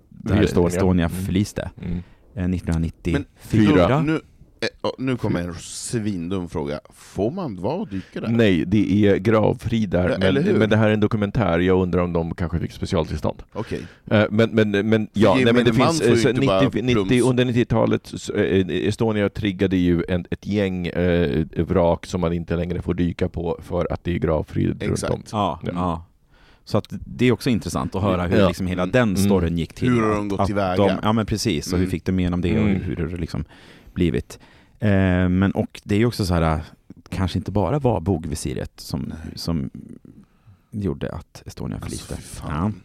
där 0.09 0.43
Estonia. 0.43 0.68
Estonia 0.68 1.06
Mm. 1.06 1.24
förliste 1.24 1.70
Mm. 1.84 2.02
Eh, 2.34 2.44
1994. 2.44 3.24
Fyra. 3.40 4.02
Nu, 4.02 4.12
eh, 4.14 4.68
oh, 4.82 4.90
nu 4.98 5.16
kommer 5.16 5.40
en 5.40 5.54
svindum 5.54 6.48
fråga. 6.48 6.80
Får 6.90 7.30
man 7.30 7.56
vara 7.56 7.74
och 7.74 7.88
dyka 7.88 8.20
där? 8.20 8.28
Nej, 8.28 8.64
det 8.66 9.06
är 9.06 9.16
gravfrid 9.16 9.90
där, 9.90 10.09
eller 10.09 10.42
hur? 10.42 10.50
men, 10.50 10.59
men 10.59 10.70
det 10.70 10.76
här 10.76 10.88
är 10.88 10.92
en 10.94 11.00
dokumentär. 11.00 11.59
Jag 11.59 11.82
undrar 11.82 12.02
om 12.02 12.12
de 12.12 12.34
kanske 12.34 12.59
fick 12.59 12.72
specialtillstånd. 12.72 13.42
Okej. 13.52 13.80
Eh, 14.10 14.24
Men, 14.30 14.50
men, 14.50 14.70
men 14.70 15.09
ja, 15.12 15.34
nej, 15.34 15.52
men 15.52 15.64
det 15.64 15.72
finns, 15.72 15.98
får 15.98 16.09
ju 16.09 16.12
eh, 16.14 16.18
så 16.18 16.28
inte 16.28 16.46
bara 16.46 16.60
90, 16.62 16.82
90, 16.82 17.04
plums. 17.06 17.22
under 17.24 17.44
90-talet, 17.44 18.06
så, 18.06 18.34
eh, 18.34 18.66
Estonia 18.88 19.28
triggade 19.28 19.76
ju 19.76 20.04
en, 20.09 20.24
ett 20.30 20.46
gäng 20.46 20.86
eh, 20.86 21.46
vrak 21.56 22.06
som 22.06 22.20
man 22.20 22.32
inte 22.32 22.56
längre 22.56 22.82
får 22.82 22.94
dyka 22.94 23.28
på 23.28 23.59
för 23.62 23.92
att 23.92 24.04
det 24.04 24.14
är 24.14 24.18
gravfrid 24.18 24.66
runt 24.68 24.82
om. 24.82 24.92
Exakt. 24.92 25.28
Ja, 25.32 25.60
Ja. 25.62 25.70
ja. 25.74 26.04
Så 26.64 26.78
att 26.78 26.86
det 26.90 27.26
är 27.26 27.32
också 27.32 27.51
intressant 27.51 27.94
att 27.94 28.02
höra 28.02 28.22
hur 28.26 28.39
Ja. 28.39 28.48
liksom 28.48 28.66
hela 28.66 28.82
Mm. 28.82 28.93
den 28.93 29.16
storyn 29.16 29.47
Mm. 29.48 29.59
gick 29.59 29.72
till. 29.72 29.89
Hur 29.90 30.02
har 30.02 30.09
de 30.14 30.24
Att- 30.24 30.28
gått 30.30 30.40
att 30.40 30.47
tillväga? 30.47 30.76
De, 30.76 30.98
ja 31.02 31.12
men 31.12 31.26
precis, 31.26 31.66
och 31.72 31.78
hur 31.78 31.84
Mm. 31.84 31.90
fick 31.90 32.05
de 32.05 32.18
igenom 32.18 32.40
det 32.40 32.59
och 32.59 32.68
Mm. 32.68 32.82
hur 32.82 32.97
det 33.09 33.16
liksom 33.16 33.44
blivit. 33.94 34.39
Eh, 34.78 34.89
men 35.28 35.52
och 35.52 35.80
det 35.84 35.94
är 35.94 35.98
ju 35.98 36.06
också 36.06 36.24
så 36.26 36.34
här, 36.34 36.60
kanske 37.09 37.39
inte 37.39 37.51
bara 37.51 37.78
var 37.78 38.01
bogvisiret 38.01 38.72
som, 38.80 39.12
som 39.34 39.70
gjorde 40.70 41.12
att 41.12 41.43
Estonia 41.47 41.74
Alltså, 41.76 41.89
förliste. 41.90 42.16
fy 42.16 42.22
fan. 42.22 42.80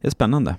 det 0.00 0.06
är 0.06 0.10
spännande. 0.10 0.56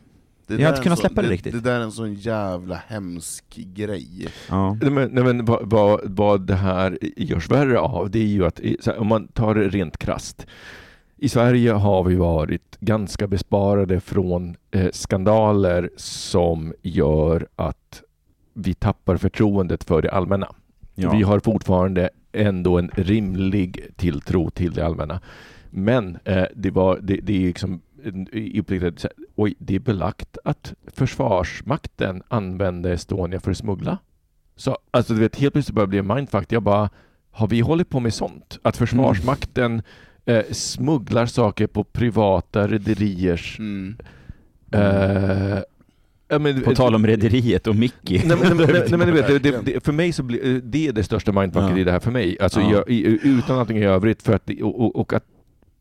Det 0.47 0.53
Jag 0.55 0.61
har 0.61 0.65
är 0.65 0.69
inte 0.69 0.83
kunnat 0.83 0.99
släppa 0.99 1.21
det 1.21 1.29
riktigt. 1.29 1.53
Det 1.53 1.59
där 1.59 1.79
är 1.79 1.83
en 1.83 1.91
sån 1.91 2.13
jävla 2.13 2.81
hemsk 2.87 3.43
grej. 3.55 4.27
Ja. 4.49 4.77
Nej, 4.81 4.91
men, 4.91 5.09
nej, 5.11 5.23
men 5.23 5.45
vad, 5.45 5.69
vad, 5.69 5.99
vad 6.03 6.47
det 6.47 6.55
här 6.55 6.97
görs 7.17 7.49
värre 7.49 7.79
av, 7.79 8.11
det 8.11 8.19
är 8.19 8.23
ju 8.27 8.45
att 8.45 8.59
i- 8.59 8.77
så 8.79 8.91
här, 8.91 8.99
om 8.99 9.07
man 9.07 9.27
tar 9.27 9.55
det 9.55 9.69
rent 9.69 9.97
krasst. 9.97 10.45
I 11.21 11.29
Sverige 11.29 11.71
har 11.71 12.03
vi 12.03 12.15
varit 12.15 12.77
ganska 12.79 13.27
besparade 13.27 13.99
från 13.99 14.55
eh, 14.71 14.91
skandaler 14.91 15.89
som 15.97 16.73
gör 16.81 17.47
att 17.55 18.03
vi 18.53 18.73
tappar 18.73 19.17
förtroendet 19.17 19.83
för 19.83 20.01
det 20.01 20.11
allmänna. 20.11 20.55
Ja. 20.95 21.11
Vi 21.11 21.23
har 21.23 21.39
fortfarande 21.39 22.09
ändå 22.31 22.77
en 22.77 22.91
rimlig 22.95 23.85
tilltro 23.95 24.49
till 24.49 24.73
det 24.73 24.85
allmänna. 24.85 25.21
Men 25.69 26.17
eh, 26.23 26.45
det, 26.55 26.71
var, 26.71 26.99
det, 27.01 27.15
det 27.15 27.33
är 27.33 27.47
liksom 27.47 27.81
så 28.97 29.07
här, 29.07 29.25
oj, 29.35 29.55
det 29.57 29.75
är 29.75 29.79
belagt 29.79 30.37
att 30.43 30.73
Försvarsmakten 30.87 32.23
använde 32.27 32.93
Estonia 32.93 33.39
för 33.39 33.51
att 33.51 33.57
smuggla. 33.57 33.97
Så 34.55 34.77
alltså 34.91 35.13
du 35.13 35.19
vet, 35.19 35.35
helt 35.35 35.53
plötsligt 35.53 35.75
börjar 35.75 35.87
det 35.87 35.89
bli 35.89 35.99
en 35.99 36.07
mindfuck. 36.07 36.51
Jag 36.51 36.63
bara, 36.63 36.89
har 37.31 37.47
vi 37.47 37.59
hållit 37.59 37.89
på 37.89 37.99
med 37.99 38.13
sånt? 38.13 38.59
Att 38.61 38.77
Försvarsmakten 38.77 39.81
eh, 40.29 40.43
smugglar 40.51 41.25
saker 41.25 41.67
på 41.67 41.83
privata 41.83 42.67
rederiers... 42.67 43.59
Mm. 43.59 43.95
Eh, 44.71 45.59
ja, 46.27 46.39
men- 46.39 46.61
På 46.63 46.75
tal 46.75 46.95
om 46.95 47.07
rederiet 47.07 47.67
och 47.67 47.75
Mickey. 47.75 48.21
Nej 48.25 48.37
men, 48.43 48.57
nej, 48.57 48.67
nej, 48.73 48.85
nej, 48.89 48.97
men 48.99 49.07
du 49.07 49.13
vet, 49.13 49.27
det, 49.27 49.39
det, 49.39 49.61
det, 49.65 49.83
för 49.85 49.91
mig 49.93 50.11
så 50.13 50.23
blir 50.23 50.47
eh, 50.47 50.61
det 50.63 50.87
är 50.87 50.93
det 50.93 51.03
största 51.03 51.31
mindfucket 51.31 51.69
Ja. 51.69 51.77
i 51.77 51.83
det 51.83 51.91
här 51.91 51.99
för 51.99 52.11
mig. 52.11 52.37
Alltså 52.39 52.59
Ja. 52.61 52.71
jag, 52.71 52.89
i, 52.89 53.19
utan 53.23 53.49
någonting 53.55 53.77
i 53.77 53.83
övrigt 53.85 54.21
för 54.23 54.33
att, 54.33 54.49
och, 54.61 54.95
och, 54.95 55.13
att 55.13 55.23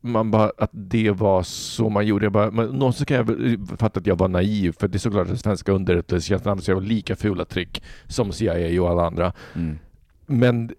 man 0.01 0.31
bara, 0.31 0.51
att 0.57 0.69
det 0.73 1.11
var 1.11 1.43
så 1.43 1.89
man 1.89 2.05
gjorde. 2.07 2.25
Jag 2.25 2.31
bara, 2.33 2.51
men 2.51 2.65
någonsin 2.69 3.05
kan 3.05 3.17
jag 3.17 3.23
väl 3.23 3.59
fatta 3.77 3.99
att 3.99 4.07
jag 4.07 4.17
var 4.17 4.27
naiv, 4.27 4.75
för 4.79 4.87
det 4.87 4.97
är 4.97 4.99
såklart 4.99 5.29
att 5.29 5.39
svenska 5.39 5.71
underrättelsetjänsten 5.71 6.49
använder 6.51 6.65
sig 6.65 6.73
av 6.73 6.83
lika 6.83 7.15
fula 7.15 7.45
trick 7.45 7.83
som 8.07 8.31
CIA 8.31 8.81
och 8.83 8.89
alla 8.89 9.05
andra. 9.07 9.33
Mm. 9.55 9.77
Men 10.25 10.71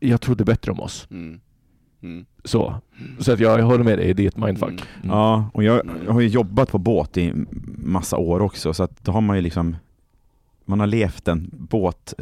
jag 0.00 0.20
trodde 0.20 0.44
bättre 0.44 0.72
om 0.72 0.80
oss. 0.80 1.06
Mm. 1.10 1.40
Mm. 2.04 2.24
Så, 2.44 2.74
så 3.18 3.32
att 3.32 3.40
jag, 3.40 3.62
håller 3.62 3.84
med 3.84 3.98
dig, 3.98 4.14
det 4.14 4.22
är 4.24 4.28
ett 4.28 4.36
mindfuck. 4.36 4.68
Mm. 4.70 4.82
Mm. 5.02 5.16
Ja, 5.16 5.50
och 5.54 5.64
jag, 5.64 5.80
jag 6.06 6.12
har 6.12 6.20
ju 6.20 6.28
jobbat 6.28 6.70
på 6.70 6.78
båt 6.78 7.16
i 7.18 7.32
massa 7.78 8.16
år 8.16 8.40
också, 8.40 8.74
så 8.74 8.82
att 8.82 9.04
då 9.04 9.12
har 9.12 9.20
man 9.20 9.36
ju 9.36 9.42
liksom 9.42 9.76
man 10.66 10.80
har 10.80 10.86
levt 10.86 11.28
en 11.28 11.50
båt, 11.52 12.14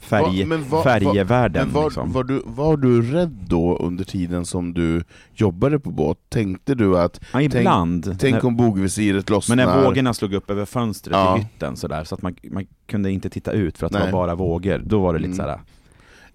färg, 0.00 0.22
Va- 0.42 0.46
men 0.48 0.64
va- 0.68 0.82
färjevärlden. 0.82 1.66
Men 1.66 1.74
var, 1.74 1.84
liksom. 1.84 2.12
var, 2.12 2.24
du, 2.24 2.42
var 2.46 2.76
du 2.76 3.02
rädd 3.12 3.38
då 3.48 3.76
under 3.76 4.04
tiden 4.04 4.44
som 4.46 4.74
du 4.74 5.02
jobbade 5.34 5.78
på 5.78 5.90
båt? 5.90 6.18
Tänkte 6.28 6.74
du 6.74 6.98
att, 6.98 7.20
ja, 7.32 7.42
ibland. 7.42 8.16
tänk 8.20 8.34
när, 8.34 8.46
om 8.46 8.56
bogvisiret 8.56 9.30
lossnar? 9.30 9.56
men 9.56 9.66
när 9.68 9.84
vågorna 9.84 10.14
slog 10.14 10.34
upp 10.34 10.50
över 10.50 10.64
fönstret 10.64 11.16
Ja. 11.16 11.36
i 11.36 11.40
hytten 11.40 11.76
sådär, 11.76 12.04
så 12.04 12.14
att 12.14 12.22
man, 12.22 12.36
man 12.50 12.66
kunde 12.86 13.10
inte 13.10 13.30
titta 13.30 13.52
ut 13.52 13.78
för 13.78 13.86
att 13.86 13.92
det 13.92 13.98
Nej. 13.98 14.12
var 14.12 14.20
bara 14.26 14.34
vågor, 14.34 14.82
då 14.86 15.00
var 15.00 15.12
det 15.12 15.18
lite 15.18 15.26
Mm. 15.32 15.36
såhär... 15.36 15.60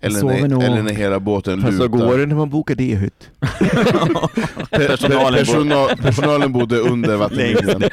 eller, 0.05 0.47
när, 0.47 0.65
eller 0.65 0.81
när 0.84 0.93
hela 0.93 1.19
båten 1.19 1.61
Fast 1.61 1.77
så 1.77 1.84
lutar? 1.84 1.97
går 2.07 2.17
det 2.17 2.25
när 2.25 2.35
man 2.35 2.49
bokar 2.49 2.75
D-hytt. 2.75 3.30
Pe- 3.41 4.69
Personalen 4.88 5.34
pe- 5.34 5.38
personal, 5.45 5.89
personalen 5.97 6.51
bodde 6.53 6.77
under 6.80 7.15
vattenlinjen. 7.17 7.84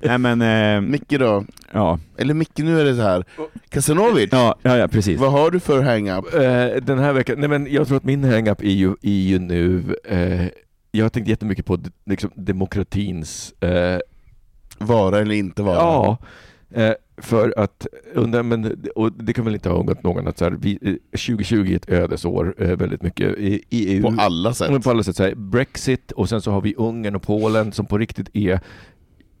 Nej 0.00 0.18
men, 0.18 0.42
eh, 0.42 0.80
Micke 0.90 1.18
då? 1.18 1.44
ja. 1.72 1.98
Eller 2.18 2.34
Micke, 2.34 2.58
nu 2.58 2.80
är 2.80 2.84
det 2.84 2.94
så 2.96 3.02
här. 3.02 3.24
Kasanovic, 3.68 4.28
Ja, 4.32 4.56
ja, 4.62 4.76
ja, 4.76 4.88
precis. 4.88 5.20
vad 5.20 5.32
har 5.32 5.50
du 5.50 5.60
för 5.60 5.82
hang-up? 5.82 6.34
Eh, 6.34 6.82
den 6.84 6.98
här 6.98 7.12
veckan, 7.12 7.36
nej 7.38 7.48
men 7.48 7.66
jag 7.72 7.86
tror 7.86 7.96
att 7.96 8.04
min 8.04 8.24
hang-up 8.24 8.60
är 8.62 8.70
ju, 8.72 8.88
är 9.02 9.10
ju 9.10 9.38
nu, 9.38 9.96
eh, 10.04 10.46
jag 10.92 11.04
har 11.04 11.10
tänkt 11.10 11.28
jättemycket 11.28 11.66
på 11.66 11.78
liksom, 12.06 12.30
demokratins, 12.34 13.52
eh, 13.62 13.98
Vara 14.78 15.18
eller 15.20 15.34
inte 15.34 15.62
vara? 15.62 15.76
ja, 15.76 16.18
Eh, 16.74 16.92
för 17.20 17.54
att, 17.56 17.86
men, 18.14 18.76
och 18.96 19.12
det 19.12 19.32
kan 19.32 19.44
väl 19.44 19.54
inte 19.54 19.68
ha 19.68 19.76
undgått 19.76 20.02
någon 20.02 20.28
att 20.28 20.38
så 20.38 20.44
här, 20.44 20.52
vi, 20.52 20.78
eh, 20.82 20.94
2020 21.10 21.72
är 21.72 21.76
ett 21.76 21.90
ödesår 21.90 22.54
eh, 22.58 22.76
väldigt 22.76 23.02
mycket 23.02 23.38
i, 23.38 23.64
EU. 23.70 24.02
På 24.02 24.22
alla 24.22 24.54
sätt. 24.54 24.82
På 24.82 24.90
alla 24.90 25.02
sätt. 25.02 25.16
Så 25.16 25.22
här, 25.22 25.34
Brexit 25.34 26.12
och 26.12 26.28
sen 26.28 26.42
så 26.42 26.50
har 26.50 26.60
vi 26.60 26.74
Ungern 26.74 27.16
och 27.16 27.22
Polen 27.22 27.72
som 27.72 27.86
på 27.86 27.98
riktigt 27.98 28.30
är 28.32 28.60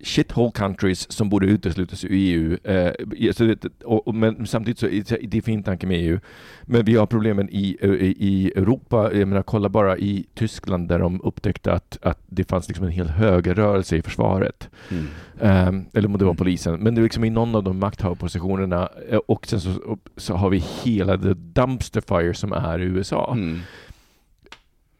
shithole 0.02 0.50
countries 0.52 1.12
som 1.12 1.28
borde 1.28 1.46
uteslutas 1.46 2.04
ur 2.04 2.08
EU. 2.12 2.56
Eh, 2.64 3.32
så 3.32 3.44
det, 3.44 3.64
och, 3.84 4.08
och, 4.08 4.14
men 4.14 4.46
samtidigt 4.46 4.78
så 4.78 4.86
är 4.86 5.26
det- 5.26 5.38
är 5.38 5.42
fin 5.42 5.62
tanke 5.62 5.86
med 5.86 6.00
EU. 6.00 6.18
Men 6.62 6.84
vi 6.84 6.96
har 6.96 7.06
problemen 7.06 7.48
i, 7.50 7.76
i, 7.82 8.14
i 8.18 8.52
Europa. 8.56 9.10
Jag 9.14 9.28
menar, 9.28 9.42
kolla 9.42 9.68
bara 9.68 9.98
i 9.98 10.26
Tyskland 10.34 10.88
där 10.88 10.98
de 10.98 11.20
upptäckte 11.24 11.72
att, 11.72 11.98
att 12.02 12.18
det 12.26 12.44
fanns 12.44 12.68
liksom 12.68 12.86
en 12.86 12.92
hel 12.92 13.08
högerrörelse 13.08 13.96
i 13.96 14.02
försvaret. 14.02 14.68
Mm. 14.90 15.06
Ehm, 15.40 15.84
eller 15.94 16.08
om 16.08 16.12
det 16.18 16.24
var 16.24 16.30
Mm. 16.30 16.36
polisen. 16.36 16.80
Men 16.80 16.94
det 16.94 17.00
är 17.00 17.02
liksom 17.02 17.24
i 17.24 17.30
någon 17.30 17.54
av 17.54 17.62
de 17.64 17.78
makthavarpositionerna 17.78 18.88
eh, 19.10 19.18
och 19.26 19.46
sen 19.46 19.60
så, 19.60 19.98
så 20.16 20.34
har 20.34 20.50
vi 20.50 20.58
hela 20.84 21.18
the 21.18 21.34
dumpster 21.34 22.00
fire 22.00 22.34
som 22.34 22.52
är 22.52 22.78
USA. 22.78 23.32
Mm. 23.32 23.58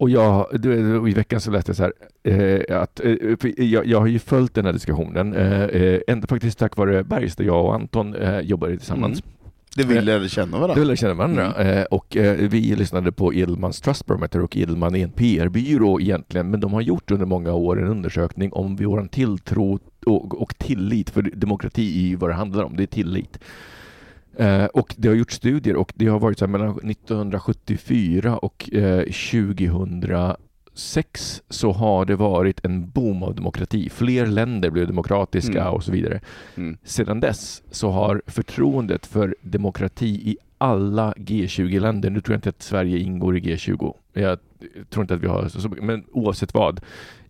Och 0.01 0.11
jag, 0.11 0.47
i 1.09 1.13
veckan 1.15 1.41
så 1.41 1.51
läste 1.51 1.71
jag 1.71 1.77
så 1.77 1.83
här, 1.83 1.93
eh, 2.69 2.83
att 2.83 3.01
eh, 3.05 3.65
jag, 3.65 3.87
jag 3.87 4.01
har 4.01 4.07
ju 4.07 4.19
följt 4.19 4.55
den 4.55 4.65
här 4.65 4.73
diskussionen, 4.73 5.35
eh, 5.35 5.63
eh, 5.63 6.01
ända 6.07 6.27
faktiskt 6.27 6.59
tack 6.59 6.77
vare 6.77 7.05
Bergs 7.05 7.37
där 7.37 7.45
jag 7.45 7.65
och 7.65 7.75
Anton 7.75 8.15
eh, 8.15 8.41
jobbade 8.41 8.77
tillsammans. 8.77 9.23
Mm. 9.23 9.33
Det 9.77 9.85
vill 9.85 10.05
lärde 10.05 10.29
känna 10.29 10.57
Det 10.57 10.61
varandra. 10.61 10.85
lär 10.85 10.97
känna 10.97 11.15
varandra. 11.15 11.55
Eh, 11.55 11.85
och 11.85 12.17
eh, 12.17 12.37
vi 12.37 12.75
lyssnade 12.77 13.13
på 13.13 13.35
Edelmans 13.35 13.81
Trust 13.81 14.07
Barometer 14.07 14.41
och 14.43 14.57
Edelman 14.57 14.95
är 14.95 15.05
en 15.05 15.11
PR-byrå 15.11 16.01
egentligen, 16.01 16.51
men 16.51 16.61
de 16.61 16.73
har 16.73 16.81
gjort 16.81 17.11
under 17.11 17.27
många 17.27 17.53
år 17.53 17.83
en 17.83 17.89
undersökning 17.89 18.53
om 18.53 18.77
vår 18.77 19.09
tilltro 19.11 19.79
och, 20.07 20.43
och 20.43 20.59
tillit, 20.59 21.11
för 21.11 21.23
demokrati 21.23 22.05
är 22.05 22.09
ju 22.09 22.17
vad 22.17 22.31
det 22.31 22.35
handlar 22.35 22.65
om, 22.65 22.77
det 22.77 22.83
är 22.83 22.87
tillit. 22.87 23.39
Eh, 24.41 24.65
och 24.65 24.95
det 24.99 25.09
har 25.09 25.15
gjort 25.15 25.31
studier 25.31 25.77
och 25.77 25.93
det 25.97 26.07
har 26.07 26.19
varit 26.19 26.39
så 26.39 26.45
här 26.45 26.53
mellan 26.53 26.71
1974 26.71 28.39
och 28.39 28.75
eh, 28.75 29.03
2006 29.03 31.43
så 31.49 31.73
har 31.73 32.05
det 32.05 32.17
varit 32.17 32.65
en 32.65 32.91
boom 32.91 33.23
av 33.23 33.35
demokrati. 33.35 33.89
Fler 33.91 34.27
länder 34.27 34.71
blev 34.71 34.87
demokratiska 34.87 35.61
Mm. 35.61 35.75
och 35.75 35.85
så 35.85 35.93
vidare. 35.93 36.21
Mm. 36.57 36.77
Sedan 36.85 37.21
dess 37.21 37.63
så 37.71 37.91
har 37.91 38.23
förtroendet 38.27 39.07
för 39.07 39.37
demokrati 39.41 40.31
i 40.31 40.37
alla 40.59 41.13
G20-länder, 41.13 42.11
nu 42.11 42.21
tror 42.21 42.35
jag 42.35 42.39
inte 42.39 42.49
att 42.49 42.63
Sverige 42.63 42.99
ingår 42.99 43.37
i 43.37 43.41
G20, 43.41 43.95
jag 44.13 44.39
tror 44.91 45.05
inte 45.05 45.15
att 45.15 45.21
vi 45.21 45.27
har 45.27 45.49
så, 45.49 45.69
men 45.69 46.05
oavsett 46.13 46.55
vad, 46.55 46.81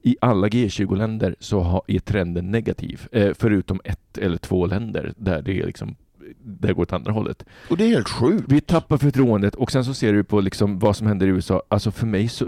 i 0.02 0.16
alla 0.20 0.48
G20-länder 0.48 1.36
så 1.38 1.82
är 1.86 1.98
trenden 1.98 2.50
negativ, 2.50 3.08
eh, 3.12 3.30
förutom 3.38 3.80
ett 3.84 4.18
eller 4.18 4.36
två 4.36 4.66
länder 4.66 5.12
där 5.16 5.42
det 5.42 5.60
är 5.60 5.66
liksom 5.66 5.96
det 6.42 6.72
går 6.72 6.82
åt 6.82 6.92
andra 6.92 7.12
hållet. 7.12 7.44
Och 7.70 7.76
det 7.76 7.84
är 7.84 7.88
helt 7.88 8.08
sjukt. 8.08 8.44
Vi 8.48 8.60
tappar 8.60 8.96
förtroendet 8.98 9.54
och 9.54 9.72
sen 9.72 9.84
så 9.84 9.94
ser 9.94 10.12
du 10.12 10.24
på 10.24 10.40
liksom 10.40 10.78
vad 10.78 10.96
som 10.96 11.06
händer 11.06 11.26
i 11.26 11.30
USA. 11.30 11.62
Alltså 11.68 11.90
för 11.90 12.06
mig 12.06 12.28
så, 12.28 12.46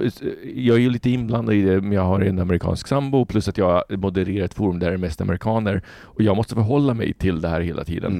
jag 0.54 0.76
är 0.76 0.80
ju 0.80 0.90
lite 0.90 1.10
inblandad 1.10 1.54
i 1.54 1.62
det, 1.62 1.80
men 1.80 1.92
jag 1.92 2.02
har 2.04 2.20
en 2.20 2.38
amerikansk 2.38 2.86
sambo 2.88 3.24
plus 3.24 3.48
att 3.48 3.58
jag 3.58 3.82
modererar 3.88 4.44
ett 4.44 4.54
forum 4.54 4.78
där 4.78 4.88
det 4.88 4.94
är 4.94 4.98
mest 4.98 5.20
amerikaner 5.20 5.82
och 5.88 6.22
jag 6.22 6.36
måste 6.36 6.54
förhålla 6.54 6.94
mig 6.94 7.12
till 7.14 7.40
det 7.40 7.48
här 7.48 7.60
hela 7.60 7.84
tiden. 7.84 8.12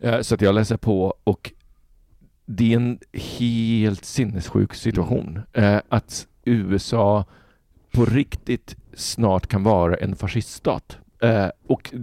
Mm. 0.00 0.14
Eh, 0.14 0.20
Så 0.20 0.34
att 0.34 0.40
jag 0.40 0.54
läser 0.54 0.76
på 0.76 1.14
och 1.24 1.52
det 2.46 2.72
är 2.72 2.76
en 2.76 2.98
helt 3.12 4.04
sinnessjuk 4.04 4.74
situation. 4.74 5.40
Eh, 5.52 5.78
Att 5.88 6.26
USA 6.44 7.24
på 7.92 8.04
riktigt 8.04 8.76
snart 8.94 9.46
kan 9.46 9.62
vara 9.62 9.96
en 9.96 10.16
fasciststat. 10.16 10.98
Eh, 11.22 11.46
Och 11.66 11.94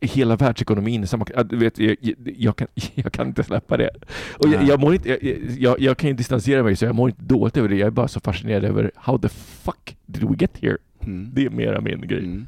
hela 0.00 0.36
världsekonomin 0.36 1.06
Du 1.44 1.56
vet, 1.56 1.78
jag, 1.78 1.96
jag- 2.36 2.56
kan, 2.56 2.68
jag 2.94 3.12
kan 3.12 3.26
inte 3.26 3.44
släppa 3.44 3.76
det. 3.76 3.90
Och 4.38 4.48
jag, 4.48 4.62
jag, 4.64 4.80
mår 4.80 4.94
inte, 4.94 5.18
jag, 5.58 5.80
jag, 5.80 5.96
kan 5.98 6.08
ju 6.08 6.14
distansera 6.16 6.62
mig 6.62 6.76
så 6.76 6.84
jag 6.84 6.94
mår 6.94 7.10
inte 7.10 7.22
dåligt 7.22 7.56
över 7.56 7.68
det. 7.68 7.76
Jag 7.76 7.86
är 7.86 7.90
bara 7.90 8.08
så 8.08 8.20
fascinerad 8.20 8.64
över 8.64 8.90
how 8.94 9.18
the 9.18 9.28
fuck 9.28 9.96
did 10.06 10.24
we 10.24 10.36
get 10.38 10.58
here? 10.60 10.76
Mm. 11.00 11.30
Det 11.34 11.44
är 11.44 11.50
mera 11.50 11.80
min 11.80 12.00
grej. 12.00 12.24
Mm. 12.24 12.46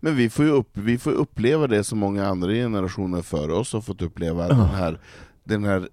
Men 0.00 0.16
vi 0.16 0.30
får 0.30 0.44
ju 0.44 0.50
upp, 0.50 0.70
vi 0.72 0.98
får 0.98 1.12
uppleva 1.12 1.66
det 1.66 1.84
som 1.84 1.98
många 1.98 2.26
andra 2.26 2.52
generationer 2.52 3.22
före 3.22 3.52
oss 3.52 3.72
har 3.72 3.80
fått 3.80 4.02
uppleva, 4.02 4.48
den 4.48 4.60
här, 4.60 4.98
den 5.44 5.64
här 5.64 5.88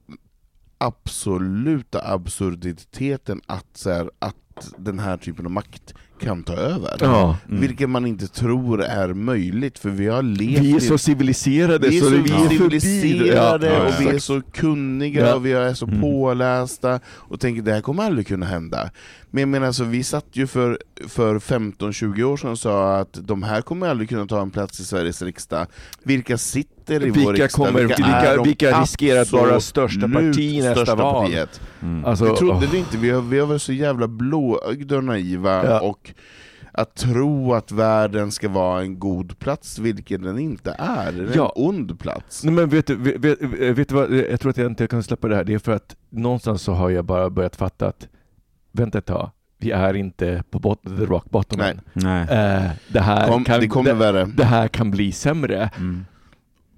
absoluta 0.77 2.13
absurditeten 2.13 3.41
att, 3.45 3.65
så 3.73 3.89
här, 3.91 4.09
att 4.19 4.73
den 4.77 4.99
här 4.99 5.17
typen 5.17 5.45
av 5.45 5.51
makt 5.51 5.93
kan 6.19 6.43
ta 6.43 6.53
över. 6.53 6.97
Ja. 6.99 7.37
Mm. 7.49 7.61
Vilket 7.61 7.89
man 7.89 8.05
inte 8.05 8.27
tror 8.27 8.83
är 8.83 9.13
möjligt, 9.13 9.79
för 9.79 9.89
vi 9.89 10.07
har 10.07 10.21
levt 10.23 10.59
Vi 10.61 10.75
är 10.75 10.79
så 10.79 10.97
civiliserade 10.97 11.87
vi 11.89 11.97
är 11.97 12.01
så, 12.01 12.05
så 12.05 12.11
det- 12.11 12.17
vi 12.21 12.31
är 12.65 12.69
det. 12.69 12.81
civiliserade 12.81 13.67
Ja, 13.73 13.87
och 13.87 13.93
vi 14.01 14.07
är 14.09 14.19
så 14.19 14.41
kunniga 14.53 15.27
Ja. 15.27 15.35
och 15.35 15.45
vi 15.45 15.51
är 15.53 15.73
så 15.73 15.85
Mm. 15.85 16.01
pålästa 16.01 16.99
och 17.07 17.39
tänker 17.39 17.61
det 17.61 17.73
här 17.73 17.81
kommer 17.81 18.03
aldrig 18.03 18.27
kunna 18.27 18.45
hända. 18.45 18.89
Men 19.31 19.41
jag 19.41 19.47
menar, 19.49 19.67
alltså, 19.67 19.83
vi 19.83 20.03
satt 20.03 20.25
ju 20.33 20.47
för, 20.47 20.79
för 21.07 21.39
15-20 21.39 22.23
år 22.23 22.37
sedan 22.37 22.51
och 22.51 22.59
sa 22.59 22.95
att 22.97 23.13
de 23.13 23.43
här 23.43 23.61
kommer 23.61 23.87
aldrig 23.87 24.09
kunna 24.09 24.25
ta 24.25 24.41
en 24.41 24.51
plats 24.51 24.79
i 24.79 24.85
Sveriges 24.85 25.21
riksdag. 25.21 25.67
Vilka 26.03 26.37
sitter 26.37 27.05
i 27.05 27.09
vår 27.09 27.15
Vilka 27.15 27.31
riksdag? 27.43 27.65
kommer- 27.67 27.79
vilka- 27.79 28.35
de 28.35 28.43
vilka 28.43 28.81
riskerar 28.81 29.21
att 29.21 29.31
vara 29.31 29.59
största 29.59 30.07
parti 30.07 30.39
i 30.39 30.57
nästa 30.57 30.73
största 30.75 30.95
val? 30.95 31.23
partiet? 31.25 31.61
Mm. 31.81 32.05
Alltså, 32.05 32.25
Jag 32.25 32.37
trodde 32.37 32.53
åh. 32.53 32.71
det 32.71 32.77
inte, 32.77 32.97
vi 32.97 33.09
har, 33.09 33.21
vi 33.21 33.39
har 33.39 33.47
varit 33.47 33.61
så 33.61 33.73
jävla 33.73 34.07
blåögda 34.07 34.97
och 34.97 35.03
naiva 35.03 35.65
Ja. 35.65 35.79
Och 36.73 36.81
att 36.81 36.95
tro 36.95 37.53
att 37.53 37.71
världen 37.71 38.31
ska 38.31 38.49
vara 38.49 38.81
en 38.81 38.99
god 38.99 39.39
plats, 39.39 39.79
vilket 39.79 40.23
den 40.23 40.39
inte 40.39 40.75
är. 40.79 41.11
Den 41.11 41.27
är 41.29 41.35
Ja. 41.35 41.53
en 41.55 41.63
ond 41.65 41.99
plats. 41.99 42.43
Nej, 42.43 42.53
men 42.53 42.69
vet 42.69 42.87
du, 42.87 42.95
vet, 42.95 43.17
vet, 43.41 43.77
vet 43.77 43.89
du 43.89 43.95
vad, 43.95 44.11
jag 44.13 44.39
tror 44.39 44.49
att 44.49 44.57
jag 44.57 44.71
inte 44.71 44.87
kan 44.87 45.03
släppa 45.03 45.27
det 45.27 45.35
här. 45.35 45.43
Det 45.43 45.53
är 45.53 45.59
för 45.59 45.71
att 45.71 45.95
någonstans 46.09 46.61
så 46.61 46.73
har 46.73 46.89
jag 46.89 47.05
bara 47.05 47.29
börjat 47.29 47.55
fatta 47.55 47.87
att 47.87 48.07
vänta 48.71 48.97
ett 48.97 49.05
tag, 49.05 49.31
vi 49.57 49.71
är 49.71 49.93
inte 49.93 50.43
på 50.49 50.59
bot- 50.59 50.97
the 50.97 51.05
rock 51.05 51.29
bottom 51.29 51.59
Nej. 51.59 51.75
Nej. 51.93 52.21
Eh, 52.21 52.71
det, 52.87 52.99
här 53.01 53.27
Kom, 53.27 53.43
kan, 53.43 53.59
det 53.59 53.67
kommer 53.67 53.89
det, 53.89 53.93
värre. 53.95 54.25
det 54.25 54.45
här 54.45 54.67
kan 54.67 54.91
bli 54.91 55.11
sämre. 55.11 55.69
Mm. 55.77 56.05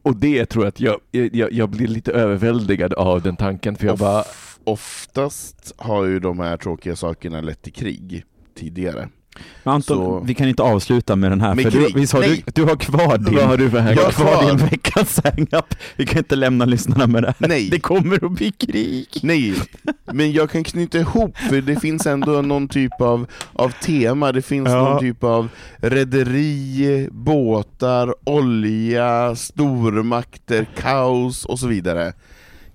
Och 0.01 0.15
det 0.15 0.45
tror 0.45 0.63
jag 0.65 0.69
att 0.69 0.79
jag, 0.79 0.99
jag, 1.11 1.51
jag 1.53 1.69
blir 1.69 1.87
lite 1.87 2.11
överväldigad 2.11 2.93
av 2.93 3.21
den 3.21 3.35
tanken. 3.35 3.75
För 3.75 3.85
jag 3.87 3.97
bara, 3.97 4.19
Of, 4.19 4.59
oftast 4.63 5.73
har 5.77 6.05
ju 6.05 6.19
de 6.19 6.39
här 6.39 6.57
tråkiga 6.57 6.95
sakerna 6.95 7.41
lett 7.41 7.61
till 7.61 7.73
krig 7.73 8.23
tidigare. 8.57 9.09
Men 9.63 9.73
Anton, 9.73 9.97
Så- 9.97 10.19
vi 10.25 10.33
kan 10.35 10.47
inte 10.47 10.63
avsluta 10.63 11.15
med 11.15 11.31
den 11.31 11.41
här, 11.41 11.55
Med 11.55 11.63
för 11.63 11.71
krig? 11.71 11.93
du, 11.93 11.99
visst 11.99 12.13
har 12.13 12.21
du, 12.21 12.41
du 12.53 12.63
har 12.63 12.75
kvar 12.75 13.17
din, 13.17 13.35
vad 13.35 13.43
har 13.43 13.57
du 13.57 13.69
för 13.69 13.81
du 13.95 14.01
har 14.01 14.11
kvar. 14.11 14.45
din 14.47 14.57
veckans 14.57 15.19
hang-up. 15.23 15.75
Vi 15.95 16.05
kan 16.05 16.17
inte 16.17 16.35
lämna 16.35 16.65
lyssnarna 16.65 17.07
med 17.07 17.23
det 17.23 17.33
här. 17.39 17.47
Nej. 17.47 17.69
Det 17.71 17.79
kommer 17.79 18.25
att 18.25 18.31
bli 18.31 18.51
krig. 18.51 19.07
Nej, 19.23 19.53
men 20.13 20.31
jag 20.31 20.49
kan 20.49 20.63
knyta 20.63 20.97
ihop, 20.99 21.37
för 21.37 21.61
det 21.61 21.75
finns 21.79 22.05
ändå 22.07 22.41
någon 22.41 22.67
typ 22.67 23.01
av, 23.01 23.25
av 23.53 23.69
tema, 23.69 24.31
det 24.31 24.41
finns 24.41 24.69
Ja. 24.69 24.75
någon 24.83 24.99
typ 24.99 25.23
av 25.23 25.47
rederi, 25.77 27.07
båtar, 27.11 28.13
olja, 28.29 29.35
stormakter, 29.35 30.67
kaos 30.77 31.45
och 31.45 31.59
så 31.59 31.67
vidare. 31.67 32.13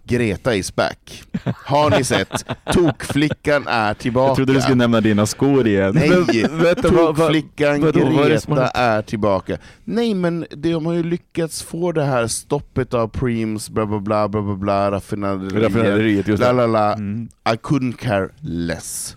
Greta 0.07 0.55
is 0.55 0.75
back. 0.77 1.23
Har 1.65 1.91
ni 1.91 2.05
sett? 2.05 2.45
Tokflickan 2.73 3.67
är 3.69 3.95
tillbaka. 3.95 4.29
Jag 4.29 4.37
trodde 4.37 4.53
du 4.53 4.61
skulle 4.61 4.75
nämna 4.77 5.01
dina 5.01 5.27
skor 5.27 5.67
igen. 5.67 5.95
Nej, 5.95 6.75
Tokflickan 6.75 7.81
Greta 7.81 8.69
är 8.69 9.03
tillbaka. 9.03 9.59
Nej 9.85 10.15
men 10.15 10.47
de 10.51 10.87
har 10.87 10.93
ju 10.93 11.03
lyckats 11.03 11.63
få 11.63 11.93
det 11.93 12.05
här 12.05 12.27
stoppet 12.27 12.95
av 12.95 13.09
Preems, 13.09 13.71
bla 13.71 13.87
bla 13.87 14.01
bla 14.01 14.29
bla 14.29 14.43
bla, 14.43 14.55
bla 14.55 14.91
raffinaderiet, 14.91 16.39
la 16.41 16.53
la 16.53 16.67
la, 16.67 16.95
Mm. 16.95 17.29
I 17.53 17.57
couldn't 17.57 17.97
care 17.97 18.29
less. 18.41 19.17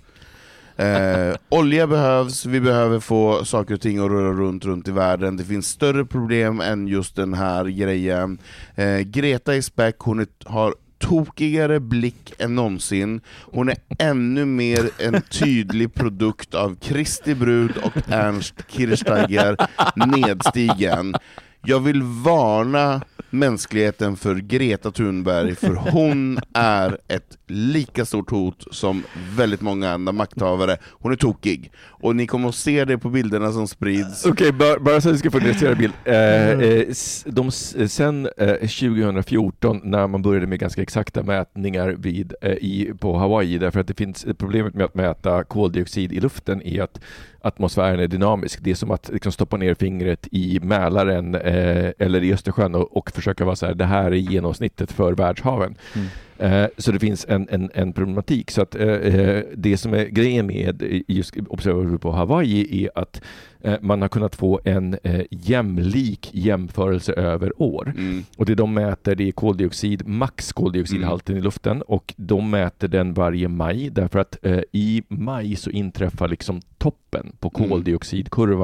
Eh, 0.77 1.35
olja 1.49 1.87
behövs, 1.87 2.45
vi 2.45 2.61
behöver 2.61 2.99
få 2.99 3.45
saker 3.45 3.73
och 3.73 3.81
ting 3.81 3.99
att 3.99 4.11
röra 4.11 4.33
runt 4.33 4.65
runt 4.65 4.87
i 4.87 4.91
världen. 4.91 5.37
Det 5.37 5.43
finns 5.43 5.67
större 5.67 6.05
problem 6.05 6.61
än 6.61 6.87
just 6.87 7.15
den 7.15 7.33
här 7.33 7.65
grejen. 7.65 8.37
Eh, 8.75 8.99
Greta 8.99 9.55
är 9.55 9.61
späck, 9.61 9.95
hon 9.99 10.19
är, 10.19 10.27
har 10.45 10.75
tokigare 10.99 11.79
blick 11.79 12.33
än 12.39 12.55
någonsin. 12.55 13.21
Hon 13.41 13.69
är 13.69 13.77
ännu 13.99 14.45
mer 14.45 14.89
en 14.97 15.21
tydlig 15.21 15.93
produkt 15.93 16.53
av 16.53 16.75
Kristi 16.75 17.35
brud 17.35 17.77
och 17.77 17.97
Ernst 18.07 18.53
Kirchsteiger 18.67 19.57
nedstigen. 19.95 21.15
Jag 21.65 21.79
vill 21.79 22.01
varna 22.03 23.01
mänskligheten 23.29 24.15
för 24.15 24.35
Greta 24.35 24.91
Thunberg, 24.91 25.55
för 25.55 25.75
hon 25.75 26.39
är 26.53 26.97
ett 27.07 27.37
lika 27.47 28.05
stort 28.05 28.29
hot 28.31 28.65
som 28.71 29.03
väldigt 29.37 29.61
många 29.61 29.91
andra 29.91 30.11
makthavare. 30.11 30.77
Hon 30.83 31.11
är 31.11 31.15
tokig, 31.15 31.71
och 31.87 32.15
ni 32.15 32.27
kommer 32.27 32.49
att 32.49 32.55
se 32.55 32.85
det 32.85 32.97
på 32.97 33.09
bilderna 33.09 33.51
som 33.51 33.67
sprids. 33.67 34.25
Okej, 34.25 34.51
bara, 34.51 34.79
bara 34.79 35.01
så 35.01 35.09
att 35.09 35.15
vi 35.15 35.19
ska 35.19 35.31
få 35.31 35.37
en 35.39 35.77
bild. 35.77 35.93
Eh, 36.05 36.15
eh, 36.49 36.83
s- 36.89 37.25
de, 37.27 37.51
sen 37.51 38.29
eh, 38.37 38.53
2014, 38.53 39.81
när 39.83 40.07
man 40.07 40.21
började 40.21 40.47
med 40.47 40.59
ganska 40.59 40.81
exakta 40.81 41.23
mätningar 41.23 41.89
vid, 41.89 42.33
eh, 42.41 42.51
i, 42.51 42.91
på 42.99 43.17
Hawaii, 43.17 43.57
därför 43.57 43.79
att 43.79 43.87
det 43.87 43.97
finns 43.97 44.25
problemet 44.37 44.73
med 44.73 44.85
att 44.85 44.95
mäta 44.95 45.43
koldioxid 45.43 46.11
i 46.13 46.19
luften 46.19 46.61
är 46.61 46.81
att 46.81 46.99
atmosfären 47.47 47.99
är 47.99 48.07
dynamisk. 48.07 48.59
Det 48.61 48.71
är 48.71 48.75
som 48.75 48.91
att 48.91 49.09
liksom 49.13 49.31
stoppa 49.31 49.57
ner 49.57 49.73
fingret 49.73 50.27
i 50.31 50.59
Mälaren 50.59 51.35
eh, 51.35 51.91
eller 51.99 52.23
i 52.23 52.33
Östersjön 52.33 52.75
och, 52.75 52.97
och 52.97 53.11
försöka 53.11 53.45
vara 53.45 53.55
så 53.55 53.65
här, 53.65 53.73
det 53.73 53.85
här 53.85 54.05
är 54.05 54.15
genomsnittet 54.15 54.91
för 54.91 55.13
världshaven. 55.13 55.75
Mm. 55.95 56.07
Eh, 56.39 56.65
så 56.77 56.91
det 56.91 56.99
finns 56.99 57.25
en, 57.29 57.47
en, 57.49 57.69
en 57.73 57.93
problematik. 57.93 58.51
Så 58.51 58.61
att 58.61 58.75
eh, 58.75 58.87
eh 58.87 59.43
det 59.55 59.77
som 59.77 59.93
är 59.93 60.05
grejen 60.05 60.47
med 60.47 61.03
just 61.07 61.35
observatoriet 61.49 62.01
på 62.01 62.11
Hawaii 62.11 62.85
är 62.85 62.89
att 62.95 63.21
eh, 63.61 63.75
man 63.81 64.01
har 64.01 64.09
kunnat 64.09 64.35
få 64.35 64.59
en 64.63 64.97
eh, 65.03 65.25
jämlik 65.31 66.29
jämförelse 66.33 67.13
över 67.13 67.61
år. 67.61 67.93
Mm. 67.97 68.23
Och 68.37 68.45
det 68.45 68.55
de 68.55 68.73
mäter 68.73 69.15
det 69.15 69.27
är 69.27 69.31
koldioxid, 69.31 70.07
max 70.07 70.53
koldioxidhalten 70.53 71.33
mm. 71.33 71.41
i 71.41 71.43
luften 71.43 71.81
och 71.81 72.13
de 72.17 72.49
mäter 72.49 72.87
den 72.87 73.13
varje 73.13 73.47
maj 73.47 73.89
därför 73.89 74.19
att 74.19 74.37
eh, 74.45 74.61
i 74.71 75.03
maj 75.07 75.55
så 75.55 75.69
inträffar 75.69 76.27
liksom 76.27 76.61
toppen 76.77 77.35
på 77.39 77.49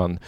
Mm. 0.04 0.20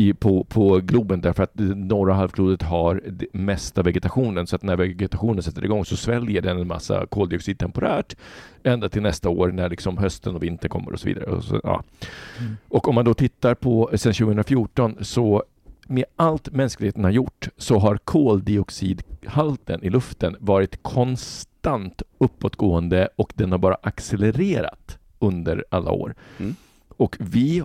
I, 0.00 0.14
på, 0.14 0.44
på 0.44 0.80
Globen 0.82 1.20
därför 1.20 1.42
att 1.42 1.54
norra 1.76 2.14
halvklotet 2.14 2.68
har 2.68 3.02
mesta 3.32 3.82
vegetationen 3.82 4.46
så 4.46 4.56
att 4.56 4.62
när 4.62 4.76
vegetationen 4.76 5.42
sätter 5.42 5.64
igång 5.64 5.84
så 5.84 5.96
sväljer 5.96 6.42
den 6.42 6.58
en 6.58 6.66
massa 6.66 7.06
koldioxid 7.06 7.58
temporärt 7.58 8.16
ända 8.62 8.88
till 8.88 9.02
nästa 9.02 9.28
år 9.28 9.48
när 9.48 9.68
liksom 9.68 9.98
hösten 9.98 10.34
och 10.34 10.42
vintern 10.42 10.68
kommer 10.68 10.92
och 10.92 11.00
så 11.00 11.08
vidare. 11.08 11.24
Och, 11.24 11.44
så, 11.44 11.60
ja. 11.64 11.82
Mm. 12.38 12.56
och 12.68 12.88
om 12.88 12.94
man 12.94 13.04
då 13.04 13.14
tittar 13.14 13.54
på 13.54 13.90
sedan 13.94 14.12
2014 14.12 14.96
så 15.00 15.44
med 15.86 16.04
allt 16.16 16.50
mänskligheten 16.52 17.04
har 17.04 17.10
gjort 17.10 17.48
så 17.56 17.78
har 17.78 17.96
koldioxidhalten 17.96 19.84
i 19.84 19.90
luften 19.90 20.36
varit 20.40 20.82
konstant 20.82 22.02
uppåtgående 22.18 23.08
och 23.16 23.32
den 23.36 23.52
har 23.52 23.58
bara 23.58 23.76
accelererat 23.82 24.98
under 25.18 25.64
alla 25.70 25.90
år. 25.90 26.14
Mm. 26.38 26.54
Och 26.96 27.16
vi 27.20 27.62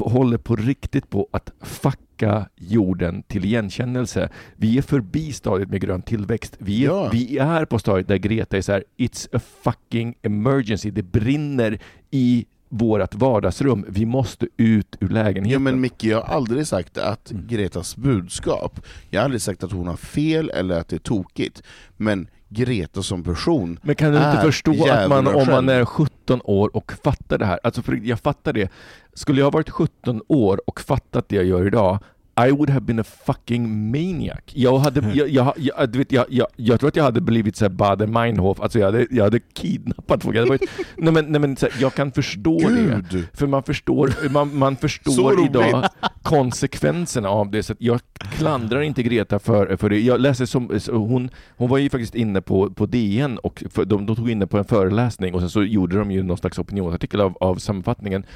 håller 0.00 0.38
på 0.38 0.56
riktigt 0.56 1.10
på 1.10 1.28
att 1.30 1.50
fucka 1.60 2.48
jorden 2.56 3.22
till 3.22 3.44
igenkännelse. 3.44 4.28
Vi 4.56 4.78
är 4.78 4.82
förbi 4.82 5.32
stadiet 5.32 5.70
med 5.70 5.80
grön 5.80 6.02
tillväxt. 6.02 6.56
Vi 6.58 6.84
är, 6.84 6.88
Ja. 6.88 7.08
vi 7.12 7.38
är 7.38 7.64
på 7.64 7.78
stadiet 7.78 8.08
där 8.08 8.16
Greta 8.16 8.56
är 8.56 8.60
så 8.60 8.72
här, 8.72 8.84
it's 8.98 9.28
a 9.36 9.40
fucking 9.62 10.14
emergency. 10.22 10.90
Det 10.90 11.02
brinner 11.02 11.78
i 12.10 12.44
vårt 12.68 13.14
vardagsrum. 13.14 13.84
Vi 13.88 14.06
måste 14.06 14.46
ut 14.56 14.96
ur 15.00 15.08
lägenheten. 15.08 15.52
Ja 15.52 15.58
men 15.58 15.80
Micke, 15.80 16.04
jag 16.04 16.20
har 16.22 16.34
aldrig 16.34 16.66
sagt 16.66 16.98
att 16.98 17.30
Mm. 17.30 17.46
Gretas 17.46 17.96
budskap, 17.96 18.80
jag 19.10 19.20
har 19.20 19.24
aldrig 19.24 19.42
sagt 19.42 19.64
att 19.64 19.72
hon 19.72 19.86
har 19.86 19.96
fel 19.96 20.50
eller 20.50 20.80
att 20.80 20.88
det 20.88 20.96
är 20.96 21.00
tokigt, 21.00 21.62
men 21.96 22.28
Greta 22.48 23.02
som 23.02 23.24
person 23.24 23.78
Men 23.82 23.94
kan 23.94 24.12
du 24.12 24.18
inte 24.18 24.40
förstå 24.42 24.90
att 24.90 25.08
man, 25.08 25.26
om 25.26 25.46
man 25.46 25.68
är 25.68 25.84
17 25.84 26.40
år 26.44 26.76
och 26.76 26.92
fattar 27.04 27.38
det 27.38 27.46
här, 27.46 27.60
alltså 27.62 27.82
för 27.82 28.00
jag 28.02 28.20
fattar 28.20 28.52
det. 28.52 28.70
Skulle 29.14 29.40
jag 29.40 29.46
ha 29.46 29.50
varit 29.50 29.70
17 29.70 30.22
år 30.28 30.60
och 30.66 30.80
fattat 30.80 31.28
det 31.28 31.36
jag 31.36 31.44
gör 31.44 31.66
idag, 31.66 31.98
I 32.36 32.50
would 32.50 32.70
have 32.70 32.80
been 32.80 32.98
a 32.98 33.04
fucking 33.04 33.90
maniac. 33.90 34.42
Jag 34.52 34.78
hade, 34.78 35.12
jag, 35.14 35.28
jag, 35.28 35.52
jag, 35.56 35.90
du 35.90 35.98
vet, 35.98 36.12
jag, 36.12 36.26
jag, 36.28 36.46
jag 36.56 36.80
tror 36.80 36.88
att 36.88 36.96
jag 36.96 37.04
hade 37.04 37.20
blivit 37.20 37.56
såhär 37.56 37.70
Bader 37.70 38.06
Meinhof, 38.06 38.60
alltså 38.60 38.78
jag 38.78 38.86
hade, 38.86 39.06
jag 39.10 39.24
hade 39.24 39.40
kidnappat 39.40 40.22
folk. 40.22 40.36
Jag, 40.36 40.46
varit, 40.46 40.62
nej 40.96 41.12
men, 41.12 41.24
nej 41.24 41.40
men 41.40 41.56
så 41.56 41.66
här, 41.66 41.74
jag 41.80 41.94
kan 41.94 42.12
förstå 42.12 42.58
det. 42.58 43.04
Gud! 43.10 43.26
För 43.32 43.46
man 43.46 43.62
förstår, 43.62 44.28
man, 44.30 44.58
man 44.58 44.76
förstår 44.76 45.44
idag 45.44 45.88
konsekvenserna 46.22 47.28
av 47.28 47.50
det, 47.50 47.62
så 47.62 47.74
jag 47.78 48.00
klandrar 48.32 48.80
inte 48.80 49.02
Greta 49.02 49.38
för, 49.38 49.76
för 49.76 49.90
det. 49.90 50.00
Jag 50.00 50.20
läser 50.20 50.46
som, 50.46 50.80
hon, 50.90 51.30
hon 51.56 51.70
var 51.70 51.78
ju 51.78 51.90
faktiskt 51.90 52.14
inne 52.14 52.40
på, 52.40 52.70
på 52.70 52.86
DN 52.86 53.38
och 53.38 53.64
för, 53.70 53.84
de, 53.84 54.06
de 54.06 54.16
tog 54.16 54.30
inne 54.30 54.46
på 54.46 54.58
en 54.58 54.64
föreläsning 54.64 55.34
och 55.34 55.40
sen 55.40 55.50
så 55.50 55.62
gjorde 55.62 55.98
de 55.98 56.10
ju 56.10 56.22
någon 56.22 56.38
slags 56.38 56.58
opinionsartikel 56.58 57.20
av, 57.20 57.36
av 57.40 57.56
sammanfattningen. 57.56 58.26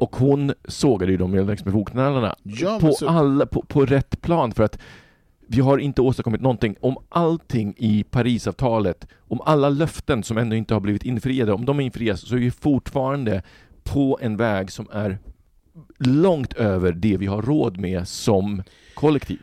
Och 0.00 0.16
hon 0.16 0.52
sågade 0.68 1.12
ju 1.12 1.18
dem 1.18 1.34
längs 1.34 1.64
med 1.64 1.74
fotknölarna 1.74 2.36
Ja, 2.42 2.70
men 2.70 2.80
på, 2.80 2.92
så- 2.92 3.08
alla, 3.08 3.46
på, 3.46 3.62
på 3.62 3.86
rätt 3.86 4.20
plan 4.22 4.52
för 4.52 4.62
att 4.64 4.78
vi 5.48 5.60
har 5.60 5.78
inte 5.78 6.02
åstadkommit 6.02 6.40
någonting. 6.40 6.76
Om 6.80 6.96
allting 7.08 7.74
i 7.78 8.04
Parisavtalet, 8.04 9.06
om 9.28 9.40
alla 9.40 9.68
löften 9.68 10.22
som 10.22 10.38
ännu 10.38 10.56
inte 10.56 10.74
har 10.74 10.80
blivit 10.80 11.04
infriade, 11.04 11.52
om 11.52 11.64
de 11.64 11.80
infrias 11.80 12.20
så 12.28 12.34
är 12.34 12.38
vi 12.38 12.50
fortfarande 12.50 13.42
på 13.82 14.18
en 14.22 14.36
väg 14.36 14.72
som 14.72 14.88
är 14.92 15.18
långt 15.98 16.52
över 16.52 16.92
det 16.92 17.16
vi 17.16 17.26
har 17.26 17.42
råd 17.42 17.78
med 17.78 18.08
som 18.08 18.62
kollektiv. 18.94 19.40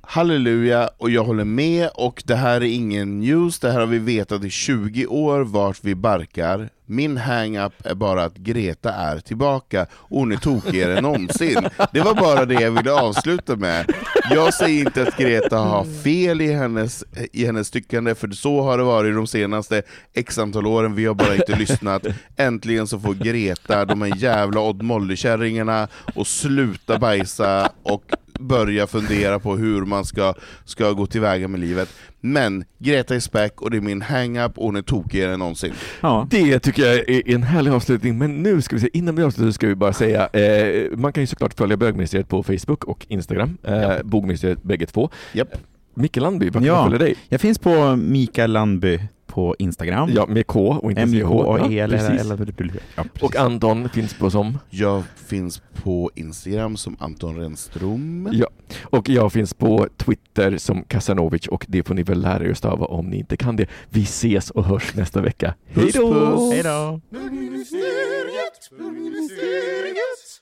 Halleluja, 0.00 0.90
och 0.98 1.10
jag 1.10 1.24
håller 1.24 1.44
med, 1.44 1.88
och 1.94 2.22
det 2.26 2.34
här 2.34 2.56
är 2.56 2.74
ingen 2.74 3.20
news, 3.20 3.58
det 3.58 3.70
här 3.70 3.80
har 3.80 3.86
vi 3.86 3.98
vetat 3.98 4.44
i 4.44 4.50
20 4.50 5.06
år 5.06 5.40
vart 5.40 5.78
vi 5.82 5.94
barkar. 5.94 6.68
Min 6.86 7.16
hang-up 7.16 7.72
är 7.84 7.94
bara 7.94 8.24
att 8.24 8.36
Greta 8.36 8.92
är 8.92 9.18
tillbaka, 9.18 9.86
och 9.92 10.18
hon 10.18 10.32
är 10.32 10.36
tokigare 10.36 10.96
än 10.96 11.02
någonsin. 11.02 11.68
Det 11.92 12.00
var 12.00 12.14
bara 12.14 12.44
det 12.44 12.54
jag 12.54 12.70
ville 12.70 12.92
avsluta 12.92 13.56
med. 13.56 13.94
Jag 14.30 14.54
säger 14.54 14.80
inte 14.80 15.02
att 15.02 15.16
Greta 15.16 15.58
har 15.58 15.84
fel 16.02 16.40
i 16.40 16.52
hennes, 16.52 17.04
i 17.32 17.46
hennes 17.46 17.70
tyckande, 17.70 18.14
för 18.14 18.28
så 18.28 18.62
har 18.62 18.78
det 18.78 18.84
varit 18.84 19.14
de 19.14 19.26
senaste 19.26 19.82
x 20.14 20.38
antal 20.38 20.66
åren, 20.66 20.94
vi 20.94 21.06
har 21.06 21.14
bara 21.14 21.34
inte 21.34 21.58
lyssnat. 21.58 22.06
Äntligen 22.36 22.86
så 22.86 23.00
får 23.00 23.14
Greta, 23.14 23.84
de 23.84 24.02
här 24.02 24.16
jävla 24.16 24.60
Odd 24.60 24.82
Molly-kärringarna, 24.82 25.88
att 26.14 26.26
sluta 26.26 26.98
bajsa 26.98 27.70
och 27.82 28.04
börja 28.40 28.86
fundera 28.86 29.38
på 29.38 29.56
hur 29.56 29.84
man 29.84 30.04
ska, 30.04 30.34
ska 30.64 30.92
gå 30.92 31.06
tillväga 31.06 31.48
med 31.48 31.60
livet. 31.60 31.88
Men 32.20 32.64
Greta 32.78 33.14
är 33.14 33.20
späck 33.20 33.62
och 33.62 33.70
det 33.70 33.76
är 33.76 33.80
min 33.80 34.02
hang-up 34.02 34.58
och 34.58 34.64
hon 34.64 34.76
är 34.76 34.82
tokigare 34.82 35.32
än 35.32 35.38
någonsin. 35.38 35.72
Ja. 36.00 36.26
Det 36.30 36.58
tycker 36.58 36.82
jag 36.86 36.94
är 37.10 37.30
en 37.34 37.42
härlig 37.42 37.70
avslutning, 37.70 38.18
men 38.18 38.42
nu 38.42 38.62
ska 38.62 38.76
vi 38.76 38.82
se, 38.82 38.88
innan 38.92 39.16
vi 39.16 39.22
avslutar 39.22 39.50
ska 39.52 39.66
vi 39.66 39.74
bara 39.74 39.92
säga, 39.92 40.26
eh, 40.26 40.90
man 40.96 41.12
kan 41.12 41.22
ju 41.22 41.26
såklart 41.26 41.54
följa 41.54 41.76
bögministeriet 41.76 42.28
på 42.28 42.42
Facebook 42.42 42.84
och 42.84 43.06
Instagram, 43.08 43.58
eh, 43.62 43.74
Ja. 43.74 43.98
bogministeriet 44.04 44.62
bägge 44.62 44.86
två. 44.86 45.10
Japp. 45.32 45.48
Micke 45.94 46.16
Landby, 46.16 46.46
vart 46.46 46.52
kan 46.54 46.64
Ja. 46.64 46.82
följa 46.84 46.98
dig? 46.98 47.14
Jag 47.28 47.40
finns 47.40 47.58
på 47.58 47.96
Mikael 47.96 48.52
Landby 48.52 49.00
på 49.26 49.56
Instagram. 49.58 50.10
Ja, 50.14 50.26
med 50.26 50.46
K 50.46 50.78
och 50.82 50.90
inte 50.90 51.06
MJK 51.06 51.26
CH. 51.26 51.30
Ja, 51.30 51.70
E 51.70 51.78
eller, 51.78 51.98
precis. 51.98 52.20
eller, 52.20 52.34
eller, 52.34 52.80
ja, 52.96 53.02
precis. 53.02 53.22
Och 53.22 53.36
Anton 53.36 53.88
finns 53.88 54.14
på 54.14 54.30
som? 54.30 54.58
Jag 54.70 55.02
finns 55.26 55.62
på 55.82 56.10
Instagram 56.14 56.76
som 56.76 56.96
Anton 57.00 57.36
Renström. 57.36 58.28
Ja. 58.32 58.46
Och 58.82 59.08
jag 59.08 59.32
finns 59.32 59.54
på 59.54 59.88
Twitter 59.96 60.58
som 60.58 60.84
Kasanovic 60.84 61.46
och 61.48 61.66
det 61.68 61.82
får 61.86 61.94
ni 61.94 62.02
väl 62.02 62.20
lära 62.20 62.44
er 62.44 62.54
stava 62.54 62.86
om 62.86 63.06
ni 63.06 63.16
inte 63.18 63.36
kan 63.36 63.56
det. 63.56 63.66
Vi 63.90 64.02
ses 64.02 64.50
och 64.50 64.64
hörs 64.64 64.94
nästa 64.94 65.20
vecka. 65.20 65.54
Hej 65.66 65.90
då! 65.94 66.50
Hej 66.52 66.62
då! 66.62 67.00
Bögministeriet, 67.10 68.70
bögministeriet, 68.78 70.40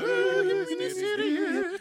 bögministeriet, 0.00 1.51